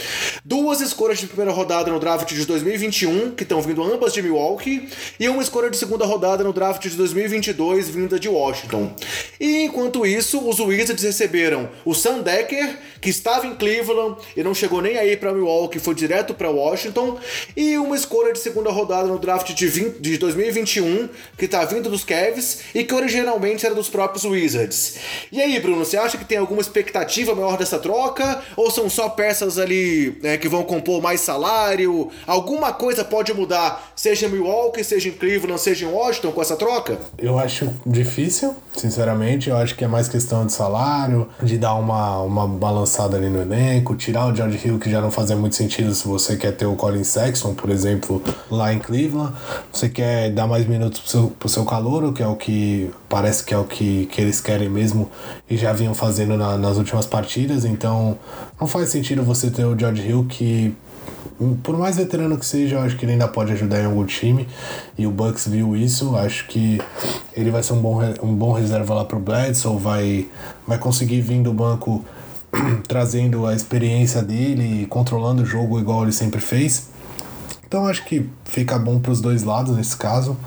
Duas 0.44 0.82
escolhas 0.82 1.20
de 1.20 1.28
primeira 1.28 1.52
rodada 1.52 1.92
no 1.92 2.00
draft 2.00 2.34
de 2.34 2.46
2021, 2.46 3.32
que 3.32 3.44
estão 3.44 3.62
vindo 3.62 3.84
ambas 3.84 4.14
de 4.14 4.22
Milwaukee, 4.22 4.90
e 5.20 5.30
uma 5.30 5.44
escolha 5.44 5.70
de 5.70 5.78
segunda 5.78 6.06
rodada 6.06 6.23
no 6.24 6.54
draft 6.54 6.82
de 6.82 6.96
2022, 6.96 7.90
vinda 7.90 8.18
de 8.18 8.30
Washington. 8.30 8.94
E 9.38 9.64
enquanto 9.64 10.06
isso, 10.06 10.48
os 10.48 10.58
Wizards 10.58 11.04
receberam 11.04 11.70
o 11.84 11.94
Sam 11.94 12.22
Decker, 12.22 12.78
que 13.02 13.10
estava 13.10 13.46
em 13.46 13.54
Cleveland 13.56 14.16
e 14.36 14.42
não 14.42 14.56
chegou 14.56 14.82
nem 14.82 14.98
aí 14.98 15.18
para 15.18 15.34
Milwaukee, 15.34 15.80
foi 15.80 15.94
direto 15.94 16.34
para 16.34 16.50
Washington, 16.50 17.20
e 17.58 17.78
uma 17.78 17.98
escolha 17.98 18.32
de 18.32 18.40
segunda 18.40 18.72
rodada 18.72 19.10
no 19.10 19.20
draft 19.20 19.54
de, 19.54 19.68
20, 19.68 20.00
de 20.00 20.18
2021, 20.18 21.10
que 21.38 21.44
está 21.44 21.66
vindo 21.66 21.90
dos 21.90 22.06
Cavs 22.06 22.62
e 22.74 22.86
que 22.86 22.94
originalmente 22.94 23.66
era 23.66 23.76
dos 23.76 23.90
próprios 23.90 24.24
Wizards. 24.24 24.96
E 25.30 25.42
aí, 25.42 25.60
Bruno, 25.60 25.84
você 25.84 25.98
acha 25.98 26.18
que 26.18 26.24
tem 26.24 26.38
alguma 26.38 26.62
expectativa 26.62 27.36
maior 27.36 27.58
dessa 27.58 27.78
troca? 27.78 28.42
Ou 28.56 28.72
são 28.72 28.90
só 28.90 29.10
peças 29.10 29.60
ali 29.60 30.18
é, 30.24 30.38
que 30.38 30.48
vão 30.48 30.64
compor 30.64 31.02
mais 31.02 31.20
salário? 31.20 32.10
Alguma 32.26 32.72
coisa 32.72 33.04
pode 33.04 33.34
mudar, 33.34 33.92
seja 33.94 34.28
em 34.28 34.30
Milwaukee, 34.30 34.84
seja 34.86 35.10
em 35.10 35.12
Cleveland, 35.12 35.60
seja 35.60 35.74
seja 35.74 35.86
em 35.86 35.90
Washington 35.90 36.13
com 36.22 36.42
essa 36.42 36.56
troca? 36.56 36.98
Eu 37.18 37.40
acho 37.40 37.70
difícil, 37.86 38.56
sinceramente. 38.76 39.50
Eu 39.50 39.58
acho 39.58 39.76
que 39.76 39.84
é 39.84 39.88
mais 39.88 40.08
questão 40.08 40.46
de 40.46 40.54
salário, 40.54 41.28
de 41.42 41.58
dar 41.58 41.76
uma, 41.76 42.20
uma 42.20 42.48
balançada 42.48 43.18
ali 43.18 43.30
no 43.30 43.42
elenco, 43.42 43.96
tirar 43.96 44.28
o 44.28 44.36
George 44.36 44.60
Hill, 44.66 44.80
que 44.80 44.90
já 44.90 45.02
não 45.02 45.12
fazia 45.12 45.36
muito 45.36 45.56
sentido 45.56 45.94
se 45.94 46.08
você 46.08 46.36
quer 46.36 46.52
ter 46.52 46.66
o 46.66 46.76
Colin 46.76 47.04
Sexton, 47.04 47.54
por 47.54 47.70
exemplo, 47.70 48.22
lá 48.50 48.74
em 48.74 48.80
Cleveland. 48.80 49.34
Você 49.72 49.90
quer 49.90 50.32
dar 50.32 50.48
mais 50.48 50.66
minutos 50.66 51.00
pro 51.00 51.10
seu, 51.10 51.28
pro 51.40 51.50
seu 51.50 51.66
calouro, 51.66 52.14
que 52.14 52.22
é 52.22 52.28
o 52.28 52.36
que 52.36 52.92
parece 53.10 53.44
que 53.44 53.54
é 53.54 53.58
o 53.58 53.64
que, 53.64 54.08
que 54.08 54.22
eles 54.22 54.42
querem 54.42 54.70
mesmo 54.70 55.10
e 55.50 55.56
já 55.56 55.72
vinham 55.72 55.94
fazendo 55.94 56.36
na, 56.38 56.58
nas 56.58 56.78
últimas 56.78 57.06
partidas. 57.06 57.66
Então 57.66 58.18
não 58.60 58.68
faz 58.68 58.90
sentido 58.90 59.24
você 59.24 59.50
ter 59.50 59.66
o 59.66 59.78
George 59.78 60.08
Hill 60.08 60.26
que 60.30 60.76
por 61.64 61.78
mais 61.78 61.98
veterano 61.98 62.38
que 62.38 62.46
seja, 62.46 62.76
eu 62.76 62.82
acho 62.82 62.98
que 62.98 63.06
ele 63.06 63.14
ainda 63.14 63.28
pode 63.28 63.52
ajudar 63.52 63.82
em 63.82 63.86
algum 63.86 64.06
time. 64.06 64.48
E 64.98 65.06
o 65.06 65.12
Bucks 65.12 65.48
viu 65.48 65.76
isso. 65.76 66.16
Acho 66.16 66.48
que 66.48 66.80
ele 67.36 67.52
vai 67.52 67.64
ser 67.64 67.74
um 67.74 67.82
bom, 67.82 68.00
um 68.22 68.34
bom 68.34 68.54
reserva 68.54 68.94
lá 68.94 69.06
pro 69.06 69.20
Bledsoe. 69.20 69.78
Vai, 69.78 70.28
vai 70.68 70.78
conseguir 70.78 71.22
vir 71.22 71.42
do 71.42 71.54
banco 71.54 72.04
trazendo 72.88 73.46
a 73.46 73.54
experiência 73.54 74.22
dele, 74.22 74.86
controlando 74.88 75.44
o 75.44 75.46
jogo 75.46 75.80
igual 75.80 76.04
ele 76.04 76.12
sempre 76.12 76.40
fez. 76.40 76.93
Então 77.74 77.88
acho 77.88 78.06
que 78.06 78.30
fica 78.46 78.78
bom 78.78 79.00
para 79.00 79.12
os 79.12 79.20
dois 79.20 79.42
lados 79.42 79.76
nesse 79.76 79.98
caso. 79.98 80.38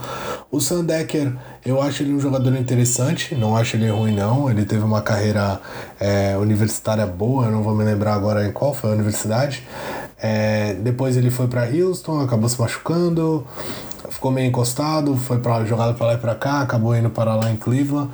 O 0.49 0.61
Sandecker, 0.61 1.33
eu 1.65 1.83
acho 1.83 2.05
ele 2.05 2.15
um 2.15 2.21
jogador 2.21 2.55
interessante, 2.55 3.35
não 3.35 3.57
acho 3.57 3.75
ele 3.75 3.91
ruim 3.91 4.15
não. 4.15 4.49
Ele 4.49 4.65
teve 4.65 4.85
uma 4.85 5.03
carreira 5.03 5.61
é, 5.99 6.37
universitária 6.37 7.05
boa, 7.05 7.47
eu 7.47 7.51
não 7.51 7.65
vou 7.65 7.75
me 7.75 7.83
lembrar 7.83 8.15
agora 8.15 8.47
em 8.47 8.53
qual 8.53 8.73
foi 8.73 8.91
a 8.91 8.93
universidade. 8.95 9.67
É, 10.23 10.75
depois 10.75 11.17
ele 11.17 11.29
foi 11.33 11.49
para 11.49 11.69
Houston, 11.69 12.21
acabou 12.21 12.49
se 12.49 12.61
machucando, 12.61 13.45
ficou 14.09 14.31
meio 14.31 14.47
encostado, 14.47 15.17
foi 15.17 15.39
para 15.39 15.65
jogado 15.65 15.97
para 15.97 16.07
lá 16.07 16.15
e 16.15 16.19
para 16.19 16.35
cá, 16.37 16.61
acabou 16.61 16.97
indo 16.97 17.11
para 17.11 17.35
lá 17.35 17.51
em 17.51 17.57
Cleveland. 17.57 18.09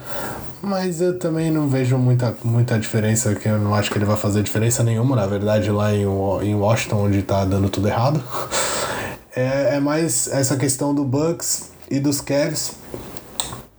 Mas 0.63 1.03
eu 1.03 1.19
também 1.19 1.51
não 1.51 1.69
vejo 1.69 1.99
muita, 1.99 2.35
muita 2.43 2.79
diferença, 2.79 3.35
que 3.35 3.47
eu 3.47 3.59
não 3.59 3.75
acho 3.75 3.91
que 3.91 3.99
ele 3.99 4.07
vai 4.07 4.17
fazer 4.17 4.43
diferença 4.43 4.83
nenhuma, 4.83 5.17
na 5.17 5.27
verdade, 5.27 5.71
lá 5.71 5.93
em, 5.93 6.05
em 6.05 6.55
Washington, 6.55 7.05
onde 7.05 7.21
tá 7.21 7.45
dando 7.45 7.69
tudo 7.69 7.89
errado. 7.89 8.19
É, 9.35 9.77
é 9.77 9.81
mais 9.81 10.29
essa 10.29 10.57
questão 10.57 10.95
do 10.95 11.05
Bucks 11.05 11.71
e 11.91 11.99
dos 11.99 12.21
Cavs 12.21 12.77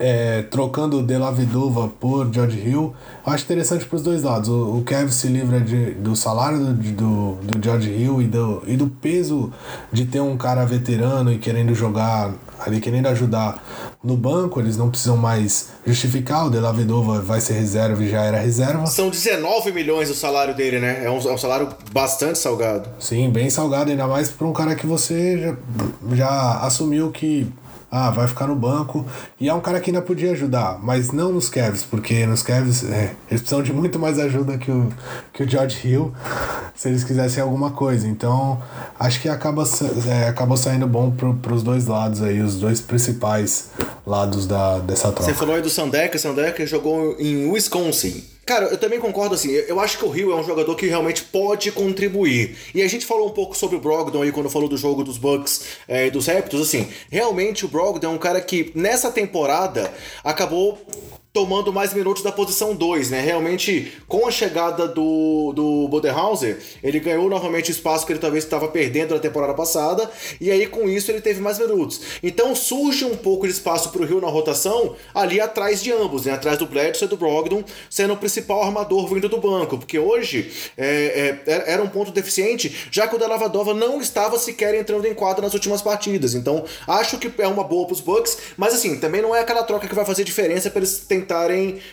é, 0.04 0.42
trocando 0.42 1.02
De 1.02 1.18
La 1.18 1.32
Vedova 1.32 1.88
por 1.88 2.30
George 2.34 2.60
Hill, 2.60 2.94
acho 3.26 3.46
interessante 3.46 3.86
para 3.86 3.96
os 3.96 4.04
dois 4.04 4.22
lados. 4.22 4.50
O, 4.50 4.80
o 4.80 4.84
Kevin 4.84 5.12
se 5.12 5.28
livra 5.28 5.62
de, 5.62 5.92
do 5.92 6.14
salário 6.14 6.60
do, 6.60 6.74
do, 6.74 7.36
do 7.36 7.64
George 7.64 7.90
Hill 7.90 8.22
e 8.22 8.28
do, 8.28 8.64
e 8.68 8.76
do 8.76 8.88
peso 8.88 9.54
de 9.94 10.06
ter 10.06 10.20
um 10.20 10.36
cara 10.36 10.66
veterano 10.66 11.32
e 11.32 11.38
querendo 11.38 11.74
jogar 11.74 12.34
ali, 12.60 12.82
querendo 12.82 13.08
ajudar 13.08 13.64
no 14.04 14.18
banco. 14.18 14.60
Eles 14.60 14.76
não 14.78 14.90
precisam 14.90 15.16
mais 15.16 15.70
justificar. 15.86 16.48
O 16.48 16.50
De 16.50 16.60
La 16.60 16.72
Vedova 16.72 17.22
vai 17.22 17.40
ser 17.40 17.54
reserva 17.54 18.04
e 18.04 18.10
já 18.10 18.24
era 18.24 18.40
reserva. 18.40 18.86
São 18.86 19.10
19 19.10 19.72
milhões 19.72 20.10
o 20.10 20.16
salário 20.16 20.56
dele, 20.56 20.80
né? 20.80 21.06
É 21.06 21.10
um, 21.10 21.20
é 21.20 21.34
um 21.34 21.38
salário 21.38 21.70
bastante 21.92 22.38
salgado. 22.38 22.90
Sim, 23.00 23.30
bem 23.30 23.50
salgado, 23.50 23.92
ainda 23.92 24.08
mais 24.08 24.30
para 24.30 24.48
um 24.48 24.54
cara 24.54 24.76
que 24.76 24.86
você 24.86 25.40
já, 25.40 25.56
já 26.16 26.60
assumiu 26.60 27.12
que 27.12 27.48
ah, 27.96 28.10
vai 28.10 28.28
ficar 28.28 28.48
no 28.48 28.56
banco. 28.56 29.06
E 29.40 29.48
é 29.48 29.54
um 29.54 29.62
cara 29.62 29.80
que 29.80 29.92
ainda 29.92 30.02
podia 30.02 30.32
ajudar, 30.32 30.80
mas 30.82 31.12
não 31.12 31.32
nos 31.32 31.48
Cavs, 31.48 31.84
porque 31.84 32.26
nos 32.26 32.42
Cavs 32.42 32.84
é, 32.84 33.14
eles 33.30 33.42
precisam 33.42 33.62
de 33.62 33.72
muito 33.72 34.00
mais 34.00 34.18
ajuda 34.18 34.58
que 34.58 34.72
o, 34.72 34.92
que 35.32 35.44
o 35.44 35.48
George 35.48 35.88
Hill 35.88 36.12
se 36.76 36.90
eles 36.90 37.04
quisessem 37.04 37.44
alguma 37.44 37.70
coisa. 37.70 38.08
Então, 38.08 38.60
acho 39.00 39.22
que 39.22 39.30
acaba, 39.30 39.64
é, 40.08 40.28
acabou 40.28 40.58
saindo 40.58 40.88
bom 40.88 41.12
para 41.12 41.54
os 41.54 41.62
dois 41.62 41.86
lados 41.86 42.24
aí, 42.24 42.42
os 42.42 42.56
dois 42.56 42.82
principais 42.82 43.70
lados 44.08 44.48
da, 44.48 44.80
dessa 44.80 45.12
troca. 45.12 45.32
Você 45.32 45.36
falou 45.36 45.54
aí 45.54 45.62
do 45.62 45.70
Sandecker, 45.70 46.20
Sandecker 46.20 46.66
jogou 46.66 47.16
em 47.20 47.52
Wisconsin. 47.52 48.33
Cara, 48.46 48.66
eu 48.66 48.78
também 48.78 49.00
concordo 49.00 49.36
assim. 49.36 49.52
Eu 49.52 49.80
acho 49.80 49.98
que 49.98 50.04
o 50.04 50.10
Rio 50.10 50.34
é 50.34 50.36
um 50.36 50.44
jogador 50.44 50.76
que 50.76 50.86
realmente 50.86 51.24
pode 51.24 51.72
contribuir. 51.72 52.58
E 52.76 52.82
a 52.82 52.88
gente 52.88 53.06
falou 53.06 53.28
um 53.28 53.32
pouco 53.32 53.56
sobre 53.56 53.78
o 53.78 53.80
Brogdon 53.80 54.22
aí 54.22 54.32
quando 54.34 54.50
falou 54.50 54.68
do 54.68 54.76
jogo 54.76 55.04
dos 55.04 55.18
Bucks 55.18 55.66
é, 55.88 56.08
e 56.08 56.12
dos 56.12 56.28
Raptors. 56.28 56.64
Assim, 56.64 56.90
realmente 57.10 57.66
o 57.66 57.70
Brogdon 57.70 58.08
é 58.08 58.10
um 58.10 58.18
cara 58.18 58.42
que 58.42 58.72
nessa 58.76 59.10
temporada 59.10 59.94
acabou 60.24 60.78
tomando 61.34 61.74
mais 61.74 61.96
minutos 61.96 62.22
da 62.22 62.32
posição 62.32 62.76
2, 62.76 63.10
né? 63.10 63.20
Realmente, 63.20 63.92
com 64.08 64.28
a 64.28 64.32
chegada 64.32 64.88
do, 64.88 65.52
do 65.56 65.88
Bodenhauser, 65.88 66.60
ele 66.84 67.00
ganhou 67.00 67.28
novamente 67.28 67.72
o 67.72 67.74
espaço 67.74 68.06
que 68.06 68.14
ele 68.14 68.20
talvez 68.20 68.44
estava 68.44 68.68
perdendo 68.68 69.16
na 69.16 69.20
temporada 69.20 69.56
passada, 69.56 70.08
e 70.40 70.52
aí 70.52 70.68
com 70.68 70.88
isso 70.88 71.10
ele 71.10 71.22
teve 71.22 71.42
mais 71.42 71.58
minutos. 71.58 72.02
Então 72.22 72.54
surge 72.54 73.04
um 73.04 73.18
pouco 73.18 73.48
de 73.48 73.54
espaço 73.54 73.90
para 73.90 74.04
o 74.04 74.06
Rio 74.06 74.22
na 74.22 74.28
rotação 74.28 74.96
ali 75.12 75.42
atrás 75.42 75.82
de 75.82 75.92
ambos, 75.92 76.26
né? 76.26 76.34
Atrás 76.34 76.60
do 76.60 76.68
Bledsoe 76.68 77.08
e 77.08 77.10
do 77.10 77.18
Brogdon, 77.18 77.64
sendo 77.90 78.14
o 78.14 78.18
principal 78.18 78.62
armador 78.62 79.12
vindo 79.12 79.28
do 79.28 79.40
banco, 79.40 79.80
porque 79.80 79.98
hoje 79.98 80.52
é, 80.78 81.40
é, 81.48 81.64
era 81.66 81.82
um 81.82 81.90
ponto 81.90 82.12
deficiente, 82.12 82.90
já 82.92 83.08
que 83.08 83.16
o 83.16 83.18
Delavadova 83.18 83.74
não 83.74 84.00
estava 84.00 84.38
sequer 84.38 84.76
entrando 84.76 85.08
em 85.08 85.16
quadra 85.16 85.42
nas 85.42 85.56
últimas 85.56 85.82
partidas. 85.82 86.36
Então 86.36 86.64
acho 86.88 87.18
que 87.18 87.32
é 87.42 87.48
uma 87.48 87.64
boa 87.64 87.88
para 87.88 87.94
os 87.94 88.02
Bucks, 88.02 88.38
mas 88.56 88.76
assim, 88.76 89.00
também 89.00 89.20
não 89.20 89.36
é 89.36 89.40
aquela 89.40 89.64
troca 89.64 89.88
que 89.88 89.96
vai 89.96 90.06
fazer 90.06 90.24
diferença 90.24 90.70
para 90.70 90.78
eles 90.78 91.00
tentarem 91.00 91.23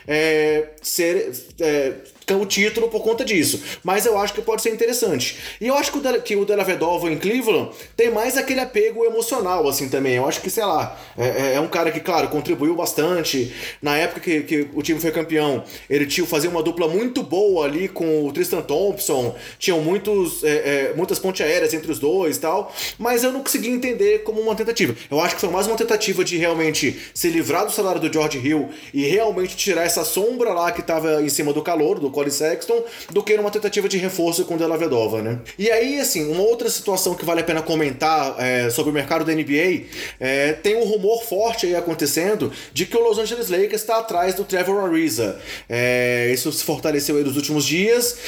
é, 0.07 0.69
ser. 0.83 1.33
É, 1.61 1.93
o 2.37 2.47
título 2.47 2.89
por 2.89 3.03
conta 3.03 3.25
disso. 3.25 3.63
Mas 3.85 4.07
eu 4.07 4.19
acho 4.19 4.33
que 4.33 4.43
pode 4.43 4.63
ser 4.63 4.71
interessante. 4.71 5.37
E 5.61 5.67
eu 5.67 5.75
acho 5.75 5.93
que 5.93 5.99
o, 5.99 6.01
De, 6.01 6.21
que 6.21 6.37
o 6.37 6.45
Della 6.45 6.65
em 7.11 7.17
Cleveland 7.19 7.71
tem 7.97 8.11
mais 8.11 8.37
aquele 8.37 8.61
apego 8.61 9.05
emocional, 9.05 9.69
assim, 9.69 9.89
também. 9.89 10.15
Eu 10.15 10.27
acho 10.27 10.41
que, 10.41 10.49
sei 10.49 10.65
lá, 10.65 10.99
é, 11.17 11.27
é, 11.27 11.55
é 11.55 11.61
um 11.61 11.69
cara 11.69 11.91
que, 11.91 12.01
claro, 12.01 12.29
contribuiu 12.29 12.75
bastante. 12.75 13.53
Na 13.83 13.97
época 13.97 14.21
que, 14.21 14.43
que 14.43 14.69
o 14.75 14.83
time 14.83 14.99
foi 15.01 15.11
campeão, 15.11 15.63
ele 15.89 16.07
tinha 16.07 16.27
fazer 16.31 16.49
uma 16.49 16.63
dupla 16.63 16.89
muito 16.89 17.23
boa 17.23 17.67
ali 17.67 17.89
com 17.89 18.27
o 18.27 18.33
Tristan 18.33 18.63
Thompson. 18.63 19.35
Tinham 19.59 19.81
muitos, 19.81 20.45
é, 20.45 20.49
é, 20.49 20.93
muitas 20.97 21.19
pontes 21.19 21.45
aéreas 21.45 21.75
entre 21.75 21.91
os 21.91 21.99
dois 21.99 22.37
e 22.37 22.41
tal. 22.41 22.73
Mas 22.99 23.25
eu 23.25 23.33
não 23.33 23.41
consegui 23.41 23.69
entender 23.69 24.21
como 24.21 24.41
uma 24.41 24.55
tentativa. 24.55 24.95
Eu 25.11 25.21
acho 25.21 25.35
que 25.35 25.41
foi 25.41 25.51
mais 25.51 25.67
uma 25.67 25.77
tentativa 25.77 26.25
de 26.25 26.37
realmente 26.37 26.99
se 27.13 27.29
livrar 27.29 27.67
do 27.67 27.73
salário 27.73 28.01
do 28.01 28.13
George 28.13 28.39
Hill 28.39 28.71
e 28.95 29.07
realmente 29.07 29.57
tirar 29.57 29.85
essa 29.85 30.05
sombra 30.05 30.53
lá 30.53 30.71
que 30.71 30.81
estava 30.81 31.23
em 31.23 31.29
cima 31.29 31.53
do 31.53 31.63
calor, 31.63 31.99
do 31.99 32.11
Colin 32.21 32.31
Sexton, 32.31 32.85
do 33.11 33.23
que 33.23 33.37
numa 33.37 33.51
tentativa 33.51 33.89
de 33.89 33.97
reforço 33.97 34.45
com 34.45 34.55
o 34.55 34.59
Della 34.59 34.77
Vedova, 34.77 35.23
né? 35.23 35.39
E 35.59 35.71
aí, 35.71 35.99
assim, 35.99 36.31
uma 36.31 36.43
outra 36.43 36.69
situação 36.69 37.15
que 37.15 37.25
vale 37.25 37.41
a 37.41 37.45
pena 37.45 37.63
comentar 37.63 38.37
é, 38.39 38.69
sobre 38.69 38.91
o 38.91 38.95
mercado 38.95 39.25
da 39.25 39.33
NBA, 39.33 39.87
é, 40.21 40.53
tem 40.53 40.77
um 40.77 40.85
rumor 40.85 41.25
forte 41.25 41.67
aí 41.67 41.75
acontecendo 41.75 42.53
de 42.73 42.85
que 42.85 42.97
o 42.97 43.01
Los 43.01 43.19
Angeles 43.19 43.49
Lakers 43.49 43.81
está 43.81 43.99
atrás 43.99 44.35
do 44.35 44.45
Trevor 44.45 44.85
Ariza. 44.85 45.41
É, 45.69 46.31
isso 46.33 46.53
se 46.53 46.63
fortaleceu 46.63 47.17
aí 47.17 47.25
nos 47.25 47.37
últimos 47.37 47.65
dias 47.65 48.19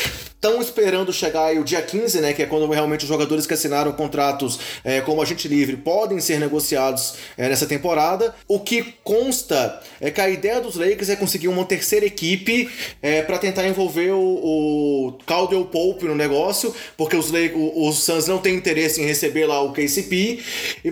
estão 0.42 0.60
esperando 0.60 1.12
chegar 1.12 1.44
aí 1.44 1.58
o 1.60 1.62
dia 1.62 1.80
15, 1.80 2.20
né, 2.20 2.32
que 2.32 2.42
é 2.42 2.46
quando 2.46 2.68
realmente 2.68 3.04
os 3.04 3.08
jogadores 3.08 3.46
que 3.46 3.54
assinaram 3.54 3.92
contratos 3.92 4.58
é, 4.82 5.00
como 5.00 5.22
agente 5.22 5.46
livre 5.46 5.76
podem 5.76 6.18
ser 6.18 6.40
negociados 6.40 7.14
é, 7.38 7.48
nessa 7.48 7.64
temporada. 7.64 8.34
O 8.48 8.58
que 8.58 8.92
consta 9.04 9.80
é 10.00 10.10
que 10.10 10.20
a 10.20 10.28
ideia 10.28 10.60
dos 10.60 10.74
Lakers 10.74 11.10
é 11.10 11.14
conseguir 11.14 11.46
uma 11.46 11.64
terceira 11.64 12.04
equipe 12.04 12.68
é, 13.00 13.22
para 13.22 13.38
tentar 13.38 13.68
envolver 13.72 14.12
o, 14.12 14.20
o 14.20 15.18
Caldwell 15.26 15.64
Pope 15.64 16.06
no 16.06 16.14
negócio, 16.14 16.74
porque 16.96 17.16
os, 17.16 17.32
os 17.76 18.02
Suns 18.02 18.26
não 18.28 18.38
têm 18.38 18.54
interesse 18.54 19.00
em 19.00 19.04
receber 19.04 19.46
lá 19.46 19.60
o 19.62 19.72
KCP, 19.72 20.40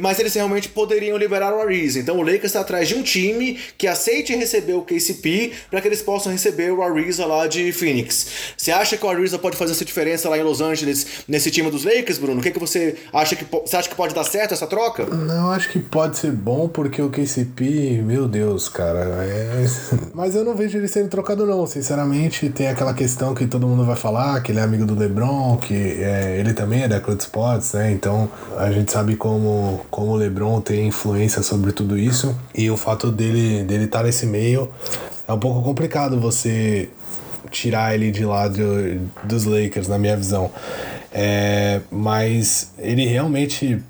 mas 0.00 0.18
eles 0.18 0.34
realmente 0.34 0.68
poderiam 0.68 1.16
liberar 1.16 1.54
o 1.54 1.60
Ariza. 1.60 1.98
Então 1.98 2.18
o 2.18 2.22
Lakers 2.22 2.46
está 2.46 2.60
atrás 2.60 2.88
de 2.88 2.94
um 2.94 3.02
time 3.02 3.58
que 3.78 3.86
aceite 3.86 4.34
receber 4.34 4.74
o 4.74 4.82
KCP 4.82 5.52
para 5.70 5.80
que 5.80 5.88
eles 5.88 6.02
possam 6.02 6.32
receber 6.32 6.72
o 6.72 6.82
Ariza 6.82 7.26
lá 7.26 7.46
de 7.46 7.72
Phoenix. 7.72 8.26
Você 8.56 8.72
acha 8.72 8.96
que 8.96 9.04
o 9.04 9.08
Ariza 9.08 9.38
pode 9.38 9.56
fazer 9.56 9.72
essa 9.72 9.84
diferença 9.84 10.28
lá 10.28 10.38
em 10.38 10.42
Los 10.42 10.60
Angeles 10.60 11.24
nesse 11.28 11.50
time 11.50 11.70
dos 11.70 11.84
Lakers, 11.84 12.18
Bruno? 12.18 12.40
O 12.40 12.42
que, 12.42 12.50
que 12.50 12.58
você 12.58 12.96
acha 13.12 13.36
que 13.36 13.44
você 13.44 13.76
acha 13.76 13.88
que 13.88 13.94
pode 13.94 14.14
dar 14.14 14.24
certo 14.24 14.54
essa 14.54 14.66
troca? 14.66 15.04
Não, 15.06 15.50
acho 15.50 15.70
que 15.70 15.78
pode 15.78 16.18
ser 16.18 16.32
bom 16.32 16.68
porque 16.68 17.00
o 17.02 17.10
KCP, 17.10 18.02
meu 18.02 18.26
Deus, 18.26 18.68
cara, 18.68 19.24
é... 19.24 19.66
mas 20.14 20.34
eu 20.34 20.44
não 20.44 20.54
vejo 20.54 20.78
ele 20.78 20.88
sendo 20.88 21.08
trocado 21.08 21.46
não, 21.46 21.66
sinceramente. 21.66 22.48
Tem 22.48 22.68
aquela 22.70 22.94
questão 22.94 23.34
que 23.34 23.46
todo 23.46 23.66
mundo 23.66 23.84
vai 23.84 23.96
falar, 23.96 24.40
que 24.42 24.52
ele 24.52 24.58
é 24.58 24.62
amigo 24.62 24.86
do 24.86 24.94
LeBron, 24.94 25.56
que 25.56 25.74
é, 25.74 26.36
ele 26.38 26.52
também 26.52 26.82
é 26.82 26.88
da 26.88 27.00
Clutch 27.00 27.20
Sports, 27.20 27.72
né? 27.74 27.92
Então 27.92 28.30
a 28.56 28.70
gente 28.70 28.90
sabe 28.90 29.16
como 29.16 29.84
como 29.90 30.12
o 30.12 30.16
LeBron 30.16 30.60
tem 30.60 30.88
influência 30.88 31.42
sobre 31.42 31.72
tudo 31.72 31.98
isso 31.98 32.36
e 32.54 32.70
o 32.70 32.76
fato 32.76 33.10
dele 33.10 33.62
dele 33.64 33.84
estar 33.84 33.98
tá 33.98 34.04
nesse 34.04 34.26
meio 34.26 34.70
é 35.26 35.32
um 35.32 35.38
pouco 35.38 35.62
complicado 35.62 36.18
você 36.18 36.88
tirar 37.50 37.94
ele 37.94 38.10
de 38.10 38.24
lá 38.24 38.48
do, 38.48 39.00
dos 39.24 39.44
Lakers, 39.44 39.88
na 39.88 39.98
minha 39.98 40.16
visão. 40.16 40.50
É, 41.12 41.80
mas 41.90 42.72
ele 42.78 43.04
realmente. 43.06 43.82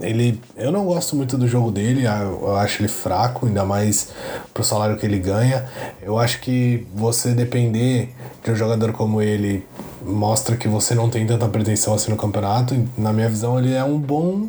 Ele, 0.00 0.40
eu 0.56 0.72
não 0.72 0.84
gosto 0.84 1.14
muito 1.14 1.38
do 1.38 1.46
jogo 1.46 1.70
dele, 1.70 2.04
eu 2.04 2.56
acho 2.56 2.82
ele 2.82 2.88
fraco, 2.88 3.46
ainda 3.46 3.64
mais 3.64 4.08
pro 4.52 4.64
salário 4.64 4.96
que 4.96 5.06
ele 5.06 5.18
ganha. 5.18 5.66
Eu 6.02 6.18
acho 6.18 6.40
que 6.40 6.86
você 6.94 7.32
depender 7.32 8.12
de 8.42 8.50
um 8.50 8.56
jogador 8.56 8.92
como 8.92 9.22
ele 9.22 9.64
mostra 10.04 10.56
que 10.56 10.68
você 10.68 10.94
não 10.94 11.08
tem 11.08 11.26
tanta 11.26 11.48
pretensão 11.48 11.94
assim 11.94 12.10
no 12.10 12.16
campeonato. 12.16 12.74
Na 12.98 13.12
minha 13.12 13.28
visão, 13.28 13.58
ele 13.58 13.72
é 13.72 13.84
um 13.84 13.98
bom 13.98 14.48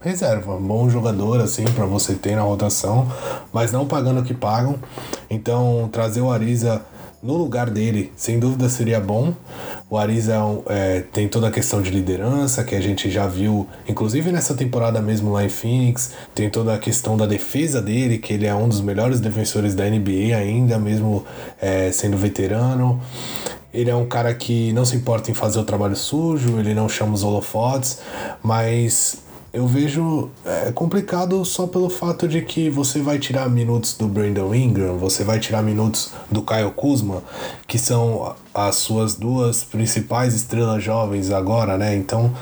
reserva, 0.00 0.58
bom 0.58 0.88
jogador 0.90 1.40
assim 1.40 1.64
para 1.64 1.86
você 1.86 2.14
ter 2.14 2.36
na 2.36 2.42
rotação, 2.42 3.10
mas 3.50 3.72
não 3.72 3.86
pagando 3.86 4.20
o 4.20 4.22
que 4.22 4.34
pagam. 4.34 4.76
Então 5.30 5.88
trazer 5.90 6.20
o 6.20 6.30
Ariza 6.30 6.82
no 7.24 7.38
lugar 7.38 7.70
dele, 7.70 8.12
sem 8.14 8.38
dúvida 8.38 8.68
seria 8.68 9.00
bom. 9.00 9.32
O 9.88 9.96
Ariza 9.96 10.36
é, 10.66 11.00
tem 11.00 11.26
toda 11.26 11.48
a 11.48 11.50
questão 11.50 11.80
de 11.80 11.90
liderança 11.90 12.62
que 12.62 12.74
a 12.74 12.80
gente 12.80 13.10
já 13.10 13.26
viu, 13.26 13.66
inclusive 13.88 14.30
nessa 14.30 14.54
temporada 14.54 15.00
mesmo 15.00 15.32
lá 15.32 15.42
em 15.42 15.48
Phoenix. 15.48 16.12
Tem 16.34 16.50
toda 16.50 16.74
a 16.74 16.78
questão 16.78 17.16
da 17.16 17.24
defesa 17.24 17.80
dele, 17.80 18.18
que 18.18 18.34
ele 18.34 18.44
é 18.44 18.54
um 18.54 18.68
dos 18.68 18.82
melhores 18.82 19.20
defensores 19.20 19.74
da 19.74 19.88
NBA 19.88 20.36
ainda, 20.36 20.78
mesmo 20.78 21.24
é, 21.62 21.90
sendo 21.90 22.18
veterano. 22.18 23.00
Ele 23.72 23.88
é 23.88 23.96
um 23.96 24.06
cara 24.06 24.34
que 24.34 24.70
não 24.74 24.84
se 24.84 24.94
importa 24.94 25.30
em 25.30 25.34
fazer 25.34 25.58
o 25.58 25.64
trabalho 25.64 25.96
sujo, 25.96 26.58
ele 26.58 26.74
não 26.74 26.90
chama 26.90 27.14
os 27.14 27.24
holofotes, 27.24 28.00
mas 28.42 29.16
eu 29.54 29.68
vejo 29.68 30.30
é, 30.44 30.72
complicado 30.72 31.44
só 31.44 31.64
pelo 31.68 31.88
fato 31.88 32.26
de 32.26 32.42
que 32.42 32.68
você 32.68 33.00
vai 33.00 33.20
tirar 33.20 33.48
minutos 33.48 33.96
do 33.96 34.08
Brandon 34.08 34.52
Ingram, 34.52 34.98
você 34.98 35.22
vai 35.22 35.38
tirar 35.38 35.62
minutos 35.62 36.10
do 36.28 36.42
Kyle 36.42 36.72
Kuzma, 36.72 37.22
que 37.64 37.78
são 37.78 38.34
as 38.52 38.74
suas 38.74 39.14
duas 39.14 39.62
principais 39.62 40.34
estrelas 40.34 40.82
jovens 40.82 41.30
agora, 41.30 41.78
né? 41.78 41.94
Então 41.94 42.34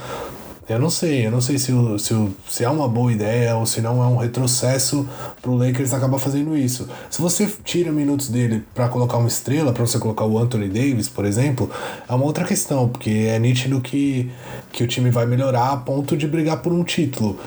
eu 0.73 0.79
não 0.79 0.91
sei, 0.91 1.27
eu 1.27 1.31
não 1.31 1.41
sei 1.41 1.59
se, 1.59 1.73
se, 1.99 2.29
se 2.49 2.65
é 2.65 2.69
uma 2.69 2.89
boa 2.89 3.13
ideia 3.13 3.57
ou 3.57 3.67
se 3.67 3.81
não 3.81 4.03
é 4.03 4.07
um 4.07 4.17
retrocesso 4.17 5.09
pro 5.41 5.55
Lakers 5.55 5.93
acabar 5.93 6.19
fazendo 6.19 6.57
isso. 6.57 6.89
Se 7.11 7.21
você 7.21 7.49
tira 7.65 7.93
minutos 7.93 8.29
dele 8.29 8.65
para 8.75 8.89
colocar 8.89 9.19
uma 9.19 9.29
estrela, 9.29 9.73
para 9.73 9.87
você 9.87 9.99
colocar 9.99 10.25
o 10.25 10.39
Anthony 10.39 10.69
Davis, 10.69 11.09
por 11.09 11.25
exemplo, 11.25 11.71
é 12.09 12.15
uma 12.15 12.25
outra 12.25 12.45
questão, 12.45 12.89
porque 12.89 13.11
é 13.29 13.39
nítido 13.39 13.81
que, 13.81 14.31
que 14.73 14.83
o 14.83 14.87
time 14.87 15.11
vai 15.11 15.27
melhorar 15.27 15.73
a 15.73 15.77
ponto 15.77 16.17
de 16.17 16.27
brigar 16.27 16.63
por 16.63 16.73
um 16.73 16.83
título. 16.83 17.39